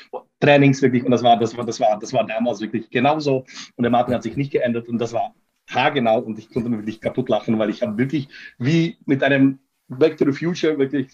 Trainings 0.40 0.82
wirklich 0.82 1.04
und 1.04 1.10
das 1.10 1.22
war, 1.22 1.38
das 1.38 1.56
war, 1.56 1.64
das 1.64 1.80
war, 1.80 1.98
das 1.98 2.12
war 2.12 2.26
damals 2.26 2.60
wirklich 2.60 2.90
genauso 2.90 3.44
und 3.76 3.82
der 3.82 3.90
Martin 3.90 4.14
hat 4.14 4.22
sich 4.22 4.36
nicht 4.36 4.52
geändert 4.52 4.88
und 4.88 4.98
das 4.98 5.12
war 5.12 5.34
haargenau 5.68 6.18
und 6.20 6.38
ich 6.38 6.50
konnte 6.50 6.68
mir 6.68 6.78
wirklich 6.78 7.00
kaputt 7.00 7.28
lachen, 7.28 7.58
weil 7.58 7.70
ich 7.70 7.82
habe 7.82 7.96
wirklich 7.96 8.28
wie 8.58 8.98
mit 9.06 9.22
einem 9.22 9.58
Back 9.88 10.16
to 10.16 10.24
the 10.24 10.32
Future 10.32 10.78
wirklich 10.78 11.08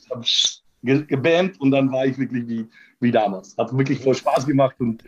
gebammt 0.83 1.61
und 1.61 1.71
dann 1.71 1.91
war 1.91 2.07
ich 2.07 2.19
wirklich 2.19 2.47
wie, 2.47 2.67
wie 3.01 3.11
damals. 3.11 3.57
Hat 3.57 3.77
wirklich 3.77 4.01
voll 4.01 4.15
Spaß 4.15 4.47
gemacht 4.47 4.77
und 4.79 5.03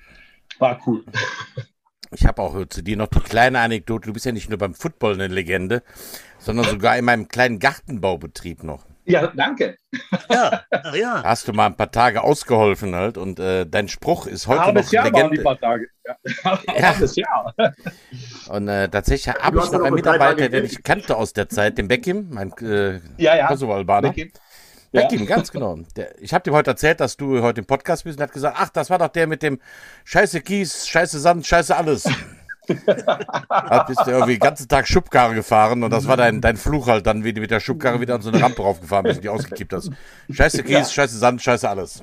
war 0.59 0.81
cool. 0.87 1.05
Ich 2.11 2.25
habe 2.25 2.41
auch 2.41 2.67
zu 2.69 2.83
dir 2.83 2.97
noch 2.97 3.09
die 3.09 3.21
kleine 3.21 3.61
Anekdote. 3.61 4.07
Du 4.07 4.13
bist 4.15 4.25
ja 4.25 4.33
nicht 4.33 4.49
nur 4.49 4.59
beim 4.59 4.75
Football 4.75 5.15
eine 5.15 5.29
Legende, 5.29 5.83
sondern 6.39 6.65
sogar 6.65 6.97
in 6.97 7.05
meinem 7.05 7.29
kleinen 7.29 7.59
Gartenbaubetrieb 7.59 8.65
noch. 8.65 8.87
Ja, 9.09 9.27
danke. 9.35 9.77
Ja, 10.31 10.63
ja. 10.95 11.23
Hast 11.25 11.49
du 11.49 11.53
mal 11.53 11.67
ein 11.67 11.77
paar 11.77 11.91
Tage 11.91 12.23
ausgeholfen 12.23 12.95
halt 12.95 13.17
und 13.17 13.41
äh, 13.41 13.67
dein 13.67 13.89
Spruch 13.89 14.27
ist 14.27 14.47
heute 14.47 14.67
Halbes 14.67 14.87
noch 14.87 14.93
Jahr 14.93 15.05
Legende. 15.07 15.23
Waren 15.23 15.33
die 15.33 15.43
paar 15.43 15.59
Tage. 15.59 15.89
Ja. 16.75 16.93
Halbes 16.95 17.17
Jahr. 17.17 17.55
Und 18.49 18.69
äh, 18.69 18.89
tatsächlich 18.89 19.35
habe 19.35 19.59
ich 19.59 19.71
noch 19.71 19.83
einen 19.83 19.95
Mitarbeiter, 19.95 20.49
den 20.49 20.65
ich 20.65 20.83
kannte 20.83 21.15
aus 21.15 21.35
der 21.35 21.51
Zeit, 21.51 21.77
den 21.77 21.87
Beckim, 21.87 22.29
mein 22.31 22.51
äh, 22.63 23.01
ja, 23.19 23.37
ja. 23.37 23.47
Kosovo-Albaner. 23.49 24.15
Beckham, 24.91 25.21
ja. 25.21 25.27
ganz 25.27 25.51
genau. 25.51 25.79
Der, 25.97 26.19
ich 26.23 26.33
habe 26.33 26.45
dem 26.45 26.55
heute 26.55 26.71
erzählt, 26.71 27.01
dass 27.01 27.19
du 27.19 27.43
heute 27.43 27.61
im 27.61 27.67
Podcast 27.67 28.05
bist 28.05 28.19
und 28.19 28.23
hat 28.23 28.33
gesagt, 28.33 28.57
ach, 28.59 28.71
das 28.71 28.89
war 28.89 28.97
doch 28.97 29.09
der 29.09 29.27
mit 29.27 29.43
dem 29.43 29.61
Scheiße 30.05 30.41
Kies, 30.41 30.89
Scheiße 30.89 31.19
Sand, 31.19 31.47
Scheiße 31.47 31.77
alles. 31.77 32.09
Hat 33.49 33.87
bist 33.87 34.01
du 34.07 34.11
irgendwie 34.11 34.35
den 34.35 34.41
ganzen 34.41 34.69
Tag 34.69 34.87
Schubkarre 34.89 35.35
gefahren 35.35 35.83
und 35.83 35.91
das 35.91 36.07
war 36.07 36.17
dein, 36.17 36.41
dein 36.41 36.57
Fluch 36.57 36.87
halt 36.87 37.07
dann, 37.07 37.25
wie 37.25 37.33
du 37.33 37.41
mit 37.41 37.51
der 37.51 37.61
Schubkarre 37.61 38.01
wieder 38.01 38.15
an 38.15 38.23
so 38.23 38.31
eine 38.31 38.41
Rampe 38.41 38.63
raufgefahren 38.63 39.05
bist 39.05 39.19
und 39.19 39.25
die 39.25 39.29
ausgekippt 39.29 39.73
hast. 39.73 39.91
Scheiße 40.31 40.63
Kies, 40.63 40.73
ja. 40.73 40.85
Scheiße 40.85 41.19
Sand, 41.19 41.43
Scheiße 41.43 41.69
alles. 41.69 42.03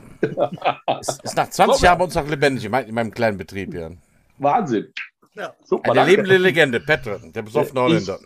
Ist, 1.00 1.24
ist 1.24 1.36
nach 1.36 1.50
20 1.50 1.82
Jahren 1.82 1.98
bei 1.98 2.06
uns 2.06 2.16
noch 2.16 2.28
lebendig 2.28 2.66
in 2.66 2.72
meinem 2.72 3.12
kleinen 3.12 3.38
Betrieb 3.38 3.74
hier. 3.74 3.98
Wahnsinn. 4.38 4.88
Ja. 5.36 5.54
Super, 5.66 5.92
Eine 5.92 6.06
lebende 6.06 6.38
Legende, 6.38 6.80
Petter, 6.80 7.20
der 7.20 7.42
besoffene 7.42 7.82
Holländer. 7.82 8.20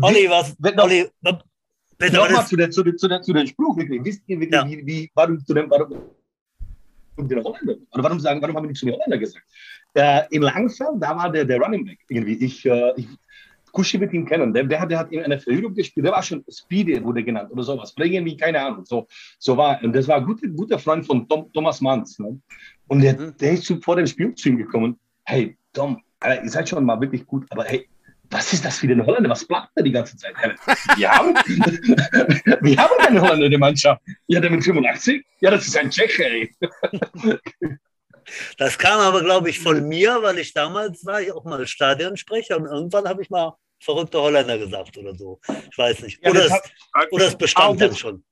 Olli, 0.00 0.30
was? 0.30 0.56
Olli, 0.76 1.10
Peter, 1.98 2.18
Nochmal 2.18 2.46
zu, 2.46 2.56
der, 2.56 2.70
zu, 2.70 2.84
der, 2.84 2.96
zu, 2.96 3.08
der, 3.08 3.22
zu 3.22 3.32
dem 3.32 3.46
Spruch, 3.46 3.76
wirklich. 3.76 4.04
Wisst 4.04 4.22
ihr 4.28 4.38
wirklich, 4.38 4.60
ja. 4.60 4.66
wie, 4.68 4.86
wie, 4.86 5.10
warum 5.14 5.44
zu 5.44 5.52
dem, 5.52 5.68
warum, 5.68 6.00
den 7.26 7.42
Holländer? 7.42 7.74
Oder 7.92 8.02
warum 8.04 8.20
sagen, 8.20 8.40
warum 8.40 8.56
haben 8.56 8.64
wir 8.64 8.68
nicht 8.68 8.78
zu 8.78 8.86
den 8.86 8.94
Holländer 8.94 9.18
gesagt? 9.18 9.44
Äh, 9.94 10.22
in 10.30 10.42
Langfeld, 10.42 10.90
da 11.00 11.16
war 11.16 11.32
der, 11.32 11.44
der 11.44 11.58
Running 11.58 11.84
Back 11.84 11.98
irgendwie. 12.08 12.34
Ich, 12.44 12.64
äh, 12.66 12.92
ich 12.96 13.08
Kuschi 13.72 13.98
mit 13.98 14.12
ihm 14.12 14.26
kennen. 14.26 14.52
Der, 14.52 14.64
der, 14.64 14.86
der 14.86 14.98
hat 14.98 15.12
in 15.12 15.22
einer 15.22 15.38
Verhörung 15.38 15.74
gespielt. 15.74 16.06
Der 16.06 16.12
war 16.12 16.22
schon 16.22 16.44
Speedy, 16.48 17.02
wurde 17.02 17.22
genannt 17.22 17.50
oder 17.50 17.62
sowas. 17.62 17.94
Oder 17.96 18.06
irgendwie, 18.06 18.36
keine 18.36 18.60
Ahnung. 18.60 18.84
So, 18.84 19.06
so 19.38 19.56
war. 19.56 19.82
Und 19.82 19.92
das 19.94 20.08
war 20.08 20.16
ein 20.16 20.24
guter, 20.24 20.48
guter 20.48 20.78
Freund 20.78 21.06
von 21.06 21.28
Tom, 21.28 21.50
Thomas 21.52 21.80
Manns. 21.80 22.18
Ne? 22.18 22.40
Und 22.88 23.00
der, 23.00 23.18
mhm. 23.18 23.34
der 23.40 23.52
ist 23.52 23.72
vor 23.82 23.96
dem 23.96 24.06
Spiel 24.06 24.34
zu 24.34 24.48
ihm 24.48 24.58
gekommen. 24.58 24.98
Hey, 25.24 25.56
Tom, 25.72 26.02
ihr 26.24 26.50
seid 26.50 26.68
schon 26.68 26.84
mal 26.84 27.00
wirklich 27.00 27.26
gut, 27.26 27.46
aber 27.50 27.64
hey, 27.64 27.86
was 28.30 28.52
ist 28.52 28.64
das 28.64 28.78
für 28.78 28.86
ein 28.86 29.04
Holländer? 29.04 29.30
Was 29.30 29.46
bleibt 29.46 29.68
da 29.74 29.82
die 29.82 29.92
ganze 29.92 30.16
Zeit? 30.16 30.34
Wir 30.96 31.10
haben, 31.10 31.34
wir 32.60 32.76
haben 32.76 33.06
einen 33.06 33.20
Holländer 33.20 33.46
in 33.46 33.50
der 33.50 33.58
Mannschaft. 33.58 34.02
Ja, 34.26 34.40
der 34.40 34.50
mit 34.50 34.64
85? 34.64 35.24
Ja, 35.40 35.50
das 35.50 35.66
ist 35.66 35.76
ein 35.76 35.90
Tscheche. 35.90 36.48
Das 38.58 38.76
kam 38.76 39.00
aber, 39.00 39.22
glaube 39.22 39.48
ich, 39.48 39.58
von 39.58 39.88
mir, 39.88 40.18
weil 40.20 40.38
ich 40.38 40.52
damals 40.52 41.06
war 41.06 41.22
ich 41.22 41.32
auch 41.32 41.44
mal 41.44 41.66
Stadionsprecher 41.66 42.58
und 42.58 42.66
irgendwann 42.66 43.08
habe 43.08 43.22
ich 43.22 43.30
mal 43.30 43.54
verrückte 43.80 44.20
Holländer 44.20 44.58
gesagt 44.58 44.98
oder 44.98 45.14
so. 45.14 45.40
Ich 45.70 45.78
weiß 45.78 46.02
nicht. 46.02 46.20
Oder, 46.26 46.42
ja, 46.42 46.48
das, 46.48 46.52
hat, 46.52 47.12
oder 47.12 47.26
es 47.26 47.36
bestand 47.36 47.80
dann 47.80 47.96
schon. 47.96 48.24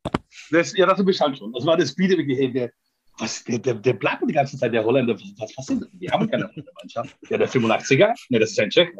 Das, 0.50 0.76
ja, 0.76 0.84
das 0.84 1.02
bestand 1.02 1.38
schon. 1.38 1.52
Das 1.52 1.64
war 1.64 1.76
das 1.78 1.96
Video, 1.96 2.16
der, 2.52 2.72
was, 3.18 3.44
der, 3.44 3.58
der, 3.58 3.74
der 3.74 3.92
bleibt 3.94 4.22
die 4.28 4.32
ganze 4.32 4.58
Zeit, 4.58 4.72
der 4.72 4.84
Holländer. 4.84 5.14
Was, 5.38 5.56
was 5.56 5.66
sind 5.66 5.82
das? 5.82 5.88
Die 5.92 6.10
haben 6.10 6.28
keine 6.30 6.48
Holländer-Mannschaft. 6.48 7.16
Ja, 7.28 7.38
der 7.38 7.48
85er? 7.48 8.14
Ne, 8.28 8.38
das 8.38 8.50
ist 8.50 8.60
ein 8.60 8.70
Check. 8.70 8.94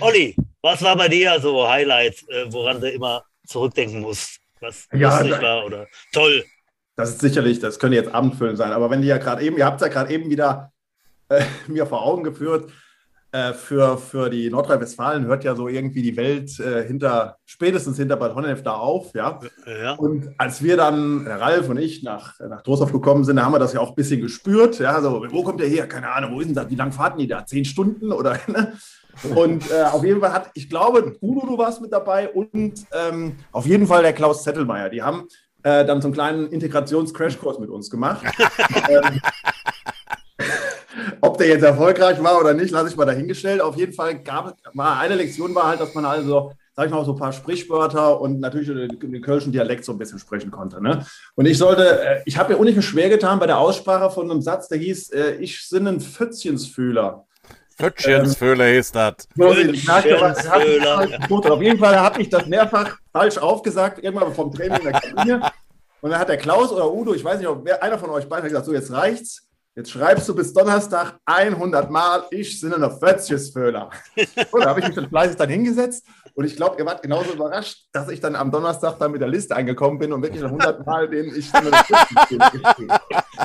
Olli, 0.00 0.36
was 0.62 0.82
war 0.82 0.96
bei 0.96 1.08
dir 1.08 1.38
so 1.40 1.68
Highlight, 1.68 2.22
äh, 2.28 2.46
woran 2.50 2.80
du 2.80 2.90
immer 2.90 3.24
zurückdenken 3.46 4.00
musst? 4.00 4.40
Was 4.60 4.88
ja, 4.92 5.20
lustig 5.20 5.42
war 5.42 5.64
oder 5.64 5.86
toll? 6.12 6.44
Das 6.96 7.10
ist 7.10 7.20
sicherlich, 7.20 7.58
das 7.58 7.78
könnte 7.78 7.96
jetzt 7.96 8.14
abendfüllend 8.14 8.56
sein, 8.56 8.72
aber 8.72 8.88
wenn 8.90 9.02
die 9.02 9.08
ja 9.08 9.18
gerade 9.18 9.42
eben, 9.42 9.56
ihr 9.56 9.66
habt 9.66 9.80
es 9.80 9.86
ja 9.86 9.92
gerade 9.92 10.12
eben 10.12 10.30
wieder 10.30 10.72
äh, 11.28 11.44
mir 11.66 11.86
vor 11.86 12.02
Augen 12.02 12.24
geführt, 12.24 12.70
äh, 12.70 12.72
für, 13.54 13.98
für 13.98 14.30
die 14.30 14.48
Nordrhein-Westfalen 14.48 15.26
hört 15.26 15.42
ja 15.42 15.56
so 15.56 15.66
irgendwie 15.66 16.02
die 16.02 16.16
Welt 16.16 16.58
äh, 16.60 16.84
hinter, 16.84 17.38
spätestens 17.44 17.96
hinter 17.96 18.16
Bad 18.16 18.34
Honnef 18.34 18.62
da 18.62 18.74
auf, 18.74 19.12
ja? 19.14 19.40
ja. 19.66 19.94
Und 19.94 20.30
als 20.38 20.62
wir 20.62 20.76
dann, 20.76 21.24
der 21.24 21.40
Ralf 21.40 21.68
und 21.68 21.78
ich, 21.78 22.02
nach, 22.02 22.38
nach 22.38 22.62
Trostorf 22.62 22.92
gekommen 22.92 23.24
sind, 23.24 23.36
da 23.36 23.44
haben 23.44 23.52
wir 23.52 23.58
das 23.58 23.72
ja 23.72 23.80
auch 23.80 23.90
ein 23.90 23.94
bisschen 23.96 24.20
gespürt, 24.20 24.78
ja, 24.78 25.00
so, 25.00 25.24
wo 25.30 25.42
kommt 25.42 25.58
der 25.58 25.68
her? 25.68 25.88
Keine 25.88 26.10
Ahnung, 26.10 26.32
wo 26.34 26.40
ist 26.40 26.46
denn 26.46 26.54
das? 26.54 26.70
Wie 26.70 26.76
lange 26.76 26.92
fahrten 26.92 27.18
die 27.18 27.26
da? 27.26 27.44
Zehn 27.44 27.64
Stunden 27.64 28.12
oder, 28.12 28.38
ne? 28.46 28.74
Und 29.34 29.70
äh, 29.70 29.82
auf 29.82 30.04
jeden 30.04 30.20
Fall 30.20 30.32
hat, 30.32 30.50
ich 30.54 30.68
glaube, 30.68 31.16
Udo, 31.20 31.46
du 31.46 31.58
warst 31.58 31.80
mit 31.80 31.92
dabei 31.92 32.28
und 32.28 32.84
ähm, 32.92 33.36
auf 33.52 33.66
jeden 33.66 33.86
Fall 33.86 34.02
der 34.02 34.12
Klaus 34.12 34.42
Zettelmeier. 34.42 34.90
Die 34.90 35.02
haben 35.02 35.28
äh, 35.62 35.84
dann 35.84 36.00
so 36.00 36.08
einen 36.08 36.14
kleinen 36.14 36.46
Integrations-Crashkurs 36.48 37.58
mit 37.58 37.70
uns 37.70 37.90
gemacht. 37.90 38.24
ähm, 38.88 39.20
ob 41.20 41.38
der 41.38 41.48
jetzt 41.48 41.62
erfolgreich 41.62 42.22
war 42.22 42.40
oder 42.40 42.54
nicht, 42.54 42.70
lasse 42.70 42.88
ich 42.88 42.96
mal 42.96 43.04
dahingestellt. 43.04 43.60
Auf 43.60 43.76
jeden 43.76 43.92
Fall 43.92 44.18
gab 44.22 44.56
war 44.74 44.98
eine 44.98 45.16
Lektion 45.16 45.54
war 45.54 45.68
halt, 45.68 45.80
dass 45.80 45.94
man 45.94 46.04
also, 46.04 46.52
sag 46.74 46.86
ich 46.86 46.92
mal, 46.92 47.04
so 47.04 47.12
ein 47.12 47.18
paar 47.18 47.32
Sprichwörter 47.32 48.20
und 48.20 48.40
natürlich 48.40 48.68
den, 48.68 48.98
den 48.98 49.22
kölschen 49.22 49.52
Dialekt 49.52 49.84
so 49.84 49.92
ein 49.92 49.98
bisschen 49.98 50.18
sprechen 50.18 50.50
konnte. 50.50 50.82
Ne? 50.82 51.06
Und 51.34 51.46
ich 51.46 51.58
sollte, 51.58 52.00
äh, 52.00 52.22
ich 52.24 52.36
habe 52.36 52.52
mir 52.52 52.58
unheimlich 52.58 52.84
schwer 52.84 53.08
getan 53.08 53.38
bei 53.38 53.46
der 53.46 53.58
Aussprache 53.58 54.10
von 54.10 54.30
einem 54.30 54.42
Satz, 54.42 54.68
der 54.68 54.78
hieß, 54.78 55.10
äh, 55.10 55.34
ich 55.36 55.68
bin 55.70 55.86
ein 55.86 56.00
Pfützchensfühler. 56.00 57.24
Pfützchensfühler 57.76 58.66
ähm, 58.68 58.78
ist 58.78 58.94
das. 58.94 59.28
Auf 61.50 61.62
jeden 61.62 61.78
Fall 61.78 61.98
habe 61.98 62.22
ich 62.22 62.28
das 62.28 62.46
mehrfach 62.46 62.96
falsch 63.12 63.38
aufgesagt, 63.38 64.02
irgendwann 64.02 64.32
vom 64.34 64.52
Training 64.52 64.78
in 64.78 64.84
der 64.84 65.00
Kabine. 65.00 65.52
Und 66.00 66.10
dann 66.10 66.20
hat 66.20 66.28
der 66.28 66.36
Klaus 66.36 66.70
oder 66.70 66.92
Udo, 66.92 67.14
ich 67.14 67.24
weiß 67.24 67.38
nicht, 67.38 67.48
ob 67.48 67.64
wer, 67.64 67.82
einer 67.82 67.98
von 67.98 68.10
euch 68.10 68.28
beiden 68.28 68.44
hat 68.44 68.50
gesagt, 68.50 68.66
so 68.66 68.74
jetzt 68.74 68.92
reicht's. 68.92 69.48
Jetzt 69.76 69.90
schreibst 69.90 70.28
du 70.28 70.34
bis 70.36 70.52
Donnerstag 70.52 71.18
100 71.24 71.90
Mal, 71.90 72.22
ich 72.30 72.60
sind 72.60 72.74
eine 72.74 72.90
Fötzchesföhler. 72.90 73.90
Und 74.52 74.64
da 74.64 74.68
habe 74.68 74.78
ich 74.78 74.86
mich 74.86 74.94
dann 74.94 75.08
fleißig 75.08 75.36
dann 75.36 75.48
hingesetzt 75.48 76.06
und 76.36 76.44
ich 76.44 76.56
glaube, 76.56 76.76
ihr 76.78 76.86
wart 76.86 77.02
genauso 77.02 77.32
überrascht, 77.32 77.86
dass 77.92 78.08
ich 78.08 78.20
dann 78.20 78.34
am 78.34 78.50
Donnerstag 78.50 78.98
dann 78.98 79.12
mit 79.12 79.20
der 79.20 79.28
Liste 79.28 79.54
eingekommen 79.54 79.98
bin 79.98 80.12
und 80.12 80.22
wirklich 80.22 80.42
100 80.42 80.84
Mal 80.84 81.08
den 81.08 81.26
ich 81.34 81.48
sind 81.48 81.72
eine 81.72 82.90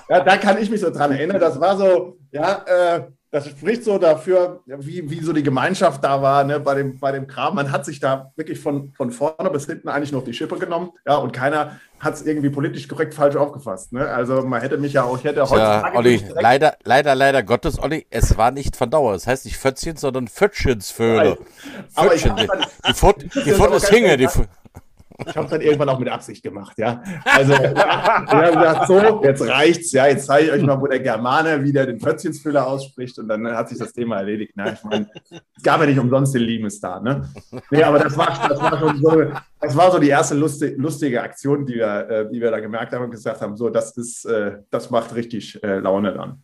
Ja, 0.09 0.23
da 0.23 0.37
kann 0.37 0.57
ich 0.57 0.71
mich 0.71 0.81
so 0.81 0.89
dran 0.89 1.11
erinnern. 1.11 1.39
Das 1.39 1.59
war 1.59 1.77
so, 1.77 2.17
ja, 2.31 2.63
äh, 2.65 3.07
das 3.31 3.47
spricht 3.47 3.83
so 3.83 3.99
dafür, 3.99 4.61
wie, 4.65 5.09
wie 5.09 5.19
so 5.21 5.33
die 5.33 5.43
Gemeinschaft 5.43 6.03
da 6.03 6.21
war 6.21 6.43
ne, 6.43 6.59
bei, 6.59 6.73
dem, 6.73 6.99
bei 6.99 7.11
dem 7.11 7.27
Kram. 7.27 7.55
Man 7.55 7.71
hat 7.71 7.85
sich 7.85 7.99
da 7.99 8.31
wirklich 8.35 8.59
von, 8.59 8.91
von 8.93 9.11
vorne 9.11 9.51
bis 9.51 9.67
hinten 9.67 9.87
eigentlich 9.87 10.11
noch 10.11 10.23
die 10.23 10.33
Schippe 10.33 10.57
genommen. 10.57 10.91
Ja, 11.05 11.17
und 11.17 11.31
keiner 11.31 11.79
hat 11.99 12.15
es 12.15 12.25
irgendwie 12.25 12.49
politisch 12.49 12.87
korrekt 12.87 13.13
falsch 13.13 13.35
aufgefasst. 13.35 13.93
Ne? 13.93 14.07
Also 14.07 14.41
man 14.41 14.61
hätte 14.61 14.77
mich 14.77 14.93
ja 14.93 15.03
auch, 15.03 15.17
ich 15.17 15.25
hätte 15.25 15.47
heute. 15.47 15.61
Ja, 15.61 15.93
Olli, 15.93 16.23
leider, 16.33 16.77
leider, 16.83 17.13
leider 17.13 17.43
Gottes, 17.43 17.77
Olli, 17.77 18.07
es 18.09 18.35
war 18.37 18.49
nicht 18.49 18.75
von 18.75 18.89
Dauer. 18.89 19.13
Es 19.13 19.27
heißt 19.27 19.45
nicht 19.45 19.57
Fötzchen, 19.57 19.97
sondern 19.97 20.27
Fötschensvöhle. 20.27 21.37
Fötchen. 21.93 22.35
Die 22.87 22.93
Furt, 22.93 23.25
die 23.35 23.75
ist 23.75 23.89
Hinge. 23.89 24.17
Die, 24.17 24.27
ich 25.27 25.35
habe 25.35 25.45
es 25.45 25.51
dann 25.51 25.61
irgendwann 25.61 25.89
auch 25.89 25.99
mit 25.99 26.09
Absicht 26.09 26.43
gemacht, 26.43 26.77
ja. 26.77 27.01
Also 27.25 27.53
wir 27.53 27.75
haben 27.75 28.55
gesagt, 28.55 28.87
so, 28.87 29.23
jetzt 29.23 29.47
reicht's, 29.47 29.91
ja, 29.91 30.07
jetzt 30.07 30.25
zeige 30.25 30.47
ich 30.47 30.51
euch 30.53 30.61
mal, 30.63 30.79
wo 30.79 30.87
der 30.87 30.99
Germane 30.99 31.63
wieder 31.63 31.85
den 31.85 31.99
Fötzchensfüller 31.99 32.67
ausspricht 32.67 33.17
und 33.19 33.27
dann 33.27 33.47
hat 33.47 33.69
sich 33.69 33.77
das 33.77 33.93
Thema 33.93 34.17
erledigt. 34.17 34.53
Na, 34.55 34.73
ich 34.73 34.83
meine, 34.83 35.09
es 35.29 35.63
gab 35.63 35.79
ja 35.81 35.87
nicht 35.87 35.99
umsonst 35.99 36.33
den 36.35 36.43
Limes-Star, 36.43 37.01
ne? 37.01 37.29
Nee, 37.71 37.83
aber 37.83 37.99
das 37.99 38.17
war, 38.17 38.47
das 38.47 38.59
war 38.61 38.79
schon 38.79 38.97
so, 38.97 39.23
das 39.59 39.75
war 39.75 39.91
so 39.91 39.99
die 39.99 40.09
erste 40.09 40.35
lustige, 40.35 40.75
lustige 40.75 41.21
Aktion, 41.21 41.65
die 41.65 41.75
wir, 41.75 42.09
äh, 42.09 42.29
die 42.31 42.39
wir 42.39 42.51
da 42.51 42.59
gemerkt 42.59 42.93
haben 42.93 43.05
und 43.05 43.11
gesagt 43.11 43.41
haben, 43.41 43.57
so, 43.57 43.69
das 43.69 43.95
ist, 43.97 44.25
äh, 44.25 44.57
das 44.69 44.89
macht 44.89 45.15
richtig 45.15 45.61
äh, 45.63 45.79
Laune 45.79 46.13
dann. 46.13 46.41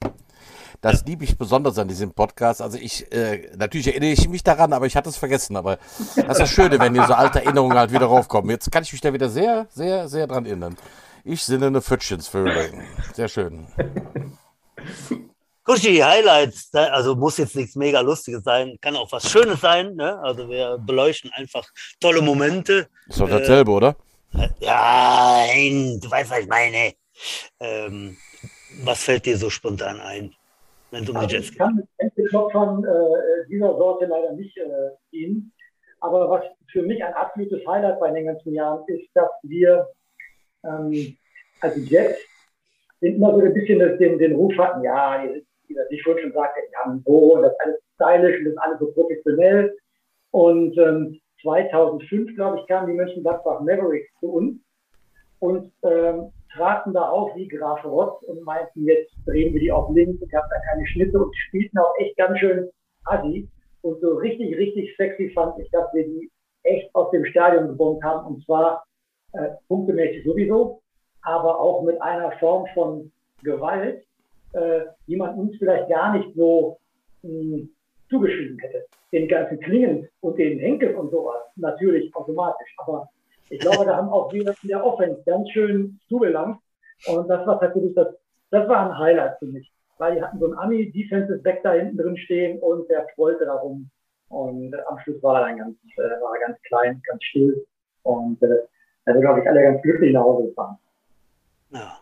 Das 0.86 1.04
liebe 1.04 1.24
ich 1.24 1.36
besonders 1.36 1.80
an 1.80 1.88
diesem 1.88 2.13
Podcast. 2.13 2.62
Also 2.62 2.78
ich, 2.78 3.12
äh, 3.12 3.50
natürlich 3.58 3.88
erinnere 3.88 4.12
ich 4.12 4.30
mich 4.30 4.43
daran, 4.43 4.71
aber 4.71 4.86
ich 4.86 4.95
hatte 4.95 5.10
es 5.10 5.17
vergessen. 5.17 5.58
Aber 5.58 5.80
das 5.98 6.15
ist 6.15 6.39
das 6.41 6.50
Schöne, 6.52 6.78
wenn 6.78 6.93
hier 6.93 7.08
so 7.08 7.15
alte 7.15 7.43
Erinnerungen 7.43 7.76
halt 7.76 7.91
wieder 7.91 8.06
raufkommen. 8.06 8.52
Jetzt 8.52 8.71
kann 8.71 8.84
ich 8.84 8.91
mich 8.91 9.02
da 9.02 9.12
wieder 9.12 9.28
sehr, 9.28 9.65
sehr, 9.71 10.08
sehr 10.08 10.28
dran 10.28 10.45
erinnern. 10.45 10.78
Ich 11.24 11.43
sinne 11.43 11.65
eine 11.65 11.82
Pfütschensvögel. 11.82 12.84
Sehr 13.15 13.28
schön. 13.28 13.65
Kuschi, 15.63 15.98
Highlights, 15.98 16.69
also 16.71 17.15
muss 17.15 17.39
jetzt 17.39 17.56
nichts 17.56 17.76
mega 17.76 18.02
Lustiges 18.02 18.43
sein, 18.43 18.78
kann 18.80 18.95
auch 18.95 19.12
was 19.12 19.28
Schönes 19.28 19.62
sein. 19.62 19.95
Ne? 19.95 20.19
Also 20.19 20.48
wir 20.48 20.78
beleuchten 20.78 21.32
einfach 21.34 21.67
tolle 22.00 22.21
Momente. 22.21 22.89
Ist 23.10 23.19
doch 23.19 23.28
dasselbe, 23.28 23.71
äh, 23.71 23.74
oder? 23.74 23.95
Ja, 24.60 25.48
nein, 25.48 26.00
du 26.00 26.12
weißt, 26.12 26.30
was 26.30 26.39
ich 26.41 26.48
meine. 26.48 26.93
Ähm, 27.60 28.17
was 28.84 29.02
fällt 29.02 29.26
dir 29.26 29.39
so 29.39 29.50
spontan 29.50 30.00
ein? 30.00 30.36
Wenn 30.95 31.05
du 31.05 31.13
also 31.13 31.36
Ich 31.36 31.58
kann 31.58 31.75
mit 31.75 31.88
Endklopfern 31.97 32.84
äh, 32.86 33.47
dieser 33.49 33.75
Sorte 33.75 34.05
leider 34.05 34.31
nicht 34.34 34.58
äh, 34.58 34.91
dienen. 35.12 35.51
Aber 35.99 36.29
was 36.29 36.43
für 36.71 36.84
mich 36.84 37.03
ein 37.03 37.13
absolutes 37.13 37.65
Highlight 37.67 37.99
bei 37.99 38.12
den 38.12 38.25
ganzen 38.25 38.53
Jahren 38.53 38.84
ist, 38.88 39.10
dass 39.13 39.29
wir 39.43 39.88
ähm, 40.63 41.17
also 41.62 41.79
Jets 41.79 42.19
sind 43.01 43.15
immer 43.15 43.34
so 43.34 43.41
ein 43.41 43.53
bisschen 43.53 43.79
das, 43.79 43.97
den, 43.97 44.17
den 44.17 44.36
Ruf 44.36 44.58
hatten, 44.58 44.84
ja, 44.84 45.23
wie 45.67 45.73
das 45.73 45.89
ich 45.89 46.01
vorhin 46.03 46.23
schon 46.23 46.34
sagte, 46.34 46.62
die 46.69 46.75
haben 46.77 47.03
so 47.05 47.36
und 47.36 47.41
das 47.41 47.53
ist 47.53 47.60
alles 47.62 47.79
stylisch 47.95 48.39
und 48.39 48.45
das 48.45 48.53
ist 48.53 48.60
alles 48.60 48.79
so 48.79 48.91
professionell. 48.93 49.77
Und 50.31 50.77
ähm, 50.77 51.19
2005, 51.41 52.36
glaube 52.36 52.60
ich, 52.60 52.67
kamen 52.67 52.88
die 52.88 52.93
Mönchengladbach 52.93 53.62
Mavericks 53.62 54.10
zu 54.19 54.31
uns. 54.31 54.60
Und 55.39 55.71
ähm, 55.84 56.31
traten 56.56 56.94
da 56.94 57.10
auf 57.10 57.36
wie 57.36 57.48
Graf 57.48 57.84
Rotz 57.84 58.24
und 58.24 58.44
meinten, 58.44 58.86
jetzt 58.86 59.13
drehen 59.26 59.54
wir 59.54 59.60
die 59.60 59.72
auf 59.72 59.89
links, 59.94 60.22
ich 60.22 60.34
habe 60.34 60.48
da 60.50 60.56
keine 60.70 60.88
Schnitte 60.88 61.20
und 61.20 61.36
spielten 61.36 61.78
auch 61.78 61.94
echt 62.00 62.18
ganz 62.18 62.39
schön 62.39 62.70
assi. 63.06 63.48
Und 63.82 64.02
so 64.02 64.15
richtig, 64.15 64.58
richtig 64.58 64.96
sexy 64.98 65.30
fand 65.30 65.60
ich, 65.60 65.70
dass 65.70 65.94
wir 65.94 66.06
die 66.06 66.32
echt 66.63 66.94
aus 66.96 67.12
dem 67.12 67.26
Stadion 67.26 67.68
gebombt 67.68 68.04
haben 68.04 68.26
und 68.26 68.44
zwar 68.46 68.84
äh, 69.34 69.50
punktemäßig 69.68 70.24
sowieso, 70.24 70.82
aber 71.22 71.60
auch 71.60 71.84
mit 71.84 72.02
einer 72.02 72.32
Form 72.39 72.65
von 72.74 73.12
Gewalt, 73.44 74.04
äh, 74.54 74.82
die 75.08 75.15
man 75.15 75.38
uns 75.38 75.56
vielleicht 75.58 75.89
gar 75.89 76.18
nicht 76.18 76.34
so 76.36 76.80
mh, 77.22 77.30
hm, 77.30 77.70
zugeschrieben 78.10 78.58
hätte. 78.60 78.86
Den 79.12 79.28
ganzen 79.28 79.60
Klingen 79.60 80.08
und 80.22 80.38
den 80.39 80.60
Henkel 80.60 80.96
und 80.96 81.12
sowas 81.12 81.44
natürlich 81.56 82.13
automatisch. 82.15 82.74
Aber 82.78 83.10
ich 83.49 83.60
glaube, 83.60 83.86
da 83.86 83.97
haben 83.97 84.10
auch 84.10 84.31
wir 84.34 84.47
in 84.47 84.67
der 84.67 84.86
Offense 84.86 85.21
ganz 85.25 85.49
schön 85.51 85.99
zugelangt. 86.10 86.60
Und 87.08 87.27
das 87.27 87.45
war 87.45 87.60
tatsächlich 87.60 87.93
das, 87.95 88.08
das 88.51 88.67
war 88.67 88.89
ein 88.89 88.97
Highlight 88.97 89.38
für 89.39 89.45
mich. 89.45 89.71
Weil 89.97 90.15
die 90.15 90.21
hatten 90.21 90.39
so 90.39 90.45
einen 90.45 90.58
Ami-Defensive 90.58 91.39
Back 91.39 91.62
da 91.63 91.73
hinten 91.73 91.97
drin 91.97 92.17
stehen 92.17 92.60
und 92.60 92.89
der 92.89 93.08
trollte 93.15 93.45
da 93.45 93.53
rum. 93.53 93.89
Und 94.29 94.73
am 94.88 94.99
Schluss 94.99 95.21
war 95.23 95.39
er 95.39 95.47
dann 95.47 95.58
ganz, 95.58 95.77
äh, 95.97 96.21
war 96.21 96.38
ganz 96.39 96.60
klein, 96.63 97.01
ganz 97.08 97.23
still. 97.23 97.65
Und 98.03 98.41
äh, 98.41 98.47
da 99.05 99.13
sind, 99.13 99.21
glaube 99.21 99.41
ich, 99.41 99.47
alle 99.47 99.62
ganz 99.62 99.81
glücklich 99.81 100.13
nach 100.13 100.23
Hause 100.23 100.49
gefahren. 100.49 100.77
Ja. 101.69 101.99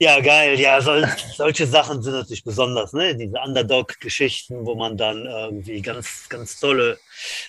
Ja, 0.00 0.20
geil. 0.20 0.58
Ja, 0.60 0.80
sol 0.80 1.04
solche 1.34 1.66
Sachen 1.66 2.02
sind 2.02 2.14
natürlich 2.14 2.44
besonders, 2.44 2.92
ne? 2.92 3.16
Diese 3.16 3.36
Underdog-Geschichten, 3.40 4.64
wo 4.64 4.76
man 4.76 4.96
dann 4.96 5.26
irgendwie 5.26 5.82
ganz, 5.82 6.28
ganz 6.28 6.60
tolle 6.60 6.98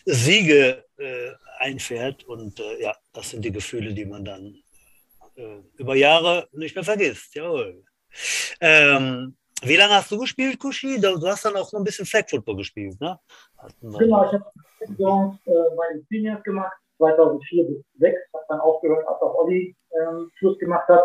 Siege 0.05 0.83
äh, 0.97 1.31
einfährt. 1.59 2.23
Und 2.23 2.59
äh, 2.59 2.81
ja, 2.81 2.95
das 3.13 3.29
sind 3.29 3.43
die 3.43 3.51
Gefühle, 3.51 3.93
die 3.93 4.05
man 4.05 4.25
dann 4.25 4.55
äh, 5.35 5.59
über 5.77 5.95
Jahre 5.95 6.47
nicht 6.51 6.75
mehr 6.75 6.83
vergisst. 6.83 7.35
Jawohl. 7.35 7.83
Ähm, 8.61 9.35
wie 9.61 9.75
lange 9.75 9.93
hast 9.93 10.11
du 10.11 10.17
gespielt, 10.17 10.59
Kushi? 10.59 10.99
Du, 10.99 11.19
hast 11.27 11.45
dann 11.45 11.55
auch 11.55 11.71
noch 11.71 11.79
ein 11.79 11.83
bisschen 11.83 12.05
Flag 12.05 12.29
Football 12.29 12.57
gespielt, 12.57 12.99
ne? 13.01 13.19
Genau, 13.81 14.25
ich 14.25 14.33
habe 14.33 14.45
Saisons 14.79 15.37
äh, 15.45 15.51
bei 15.75 15.93
den 15.93 16.05
Seniors 16.09 16.41
gemacht, 16.43 16.77
2004 16.97 17.63
bis 17.65 17.83
2006, 17.97 18.33
habe 18.33 18.45
dann 18.47 18.59
aufgehört, 18.61 19.07
als 19.07 19.21
auch 19.21 19.35
Olli 19.35 19.75
ähm, 19.99 20.31
Schluss 20.35 20.57
gemacht 20.59 20.87
hat 20.87 21.03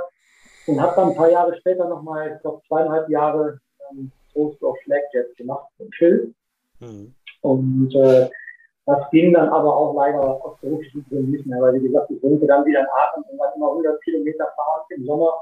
und 0.66 0.80
habe 0.80 0.94
dann 0.94 1.08
ein 1.10 1.16
paar 1.16 1.30
Jahre 1.30 1.56
später 1.58 1.88
nochmal, 1.88 2.34
ich 2.36 2.42
glaube 2.42 2.62
zweieinhalb 2.68 3.08
Jahre 3.08 3.60
ähm, 3.90 4.12
Toast 4.32 4.62
of 4.62 4.76
Flag 4.84 5.02
Jets 5.12 5.36
gemacht 5.36 5.68
und 5.78 5.94
Phil. 5.96 6.34
Mhm. 6.78 7.14
Und 7.42 7.94
äh, 7.94 8.30
das 8.86 9.10
ging 9.10 9.32
dann 9.32 9.48
aber 9.48 9.74
auch 9.74 9.94
leider 9.94 10.20
aus 10.20 10.58
beruflichen 10.60 11.04
Gründen 11.08 11.30
nicht 11.30 11.46
mehr, 11.46 11.60
weil 11.60 11.74
wie 11.74 11.86
gesagt, 11.86 12.10
ich 12.10 12.22
wohnte 12.22 12.46
dann 12.46 12.66
wieder 12.66 12.80
in 12.80 12.86
Aachen 12.86 13.22
und 13.24 13.38
war 13.38 13.54
immer 13.56 13.70
100 13.70 14.02
Kilometer 14.02 14.44
fahren 14.56 14.84
im 14.90 15.06
Sommer, 15.06 15.32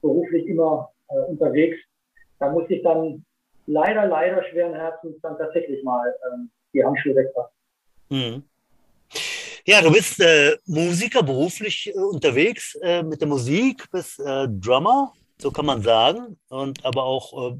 beruflich 0.00 0.46
immer 0.46 0.90
äh, 1.08 1.18
unterwegs. 1.30 1.76
Da 2.38 2.50
musste 2.50 2.74
ich 2.74 2.82
dann 2.82 3.24
leider, 3.66 4.06
leider 4.06 4.42
schweren 4.44 4.74
Herzens 4.74 5.20
dann 5.22 5.36
tatsächlich 5.36 5.84
mal 5.84 6.14
ähm, 6.32 6.50
die 6.72 6.84
Handschuhe 6.84 7.14
wegpacken. 7.14 7.52
Mhm. 8.08 8.42
Ja, 9.66 9.82
du 9.82 9.92
bist 9.92 10.18
äh, 10.20 10.56
Musiker 10.64 11.22
beruflich 11.22 11.92
äh, 11.94 11.98
unterwegs 11.98 12.74
äh, 12.76 13.02
mit 13.02 13.20
der 13.20 13.28
Musik, 13.28 13.84
bist 13.90 14.18
äh, 14.20 14.48
Drummer, 14.48 15.12
so 15.36 15.50
kann 15.50 15.66
man 15.66 15.82
sagen, 15.82 16.38
und 16.48 16.84
aber 16.86 17.04
auch 17.04 17.54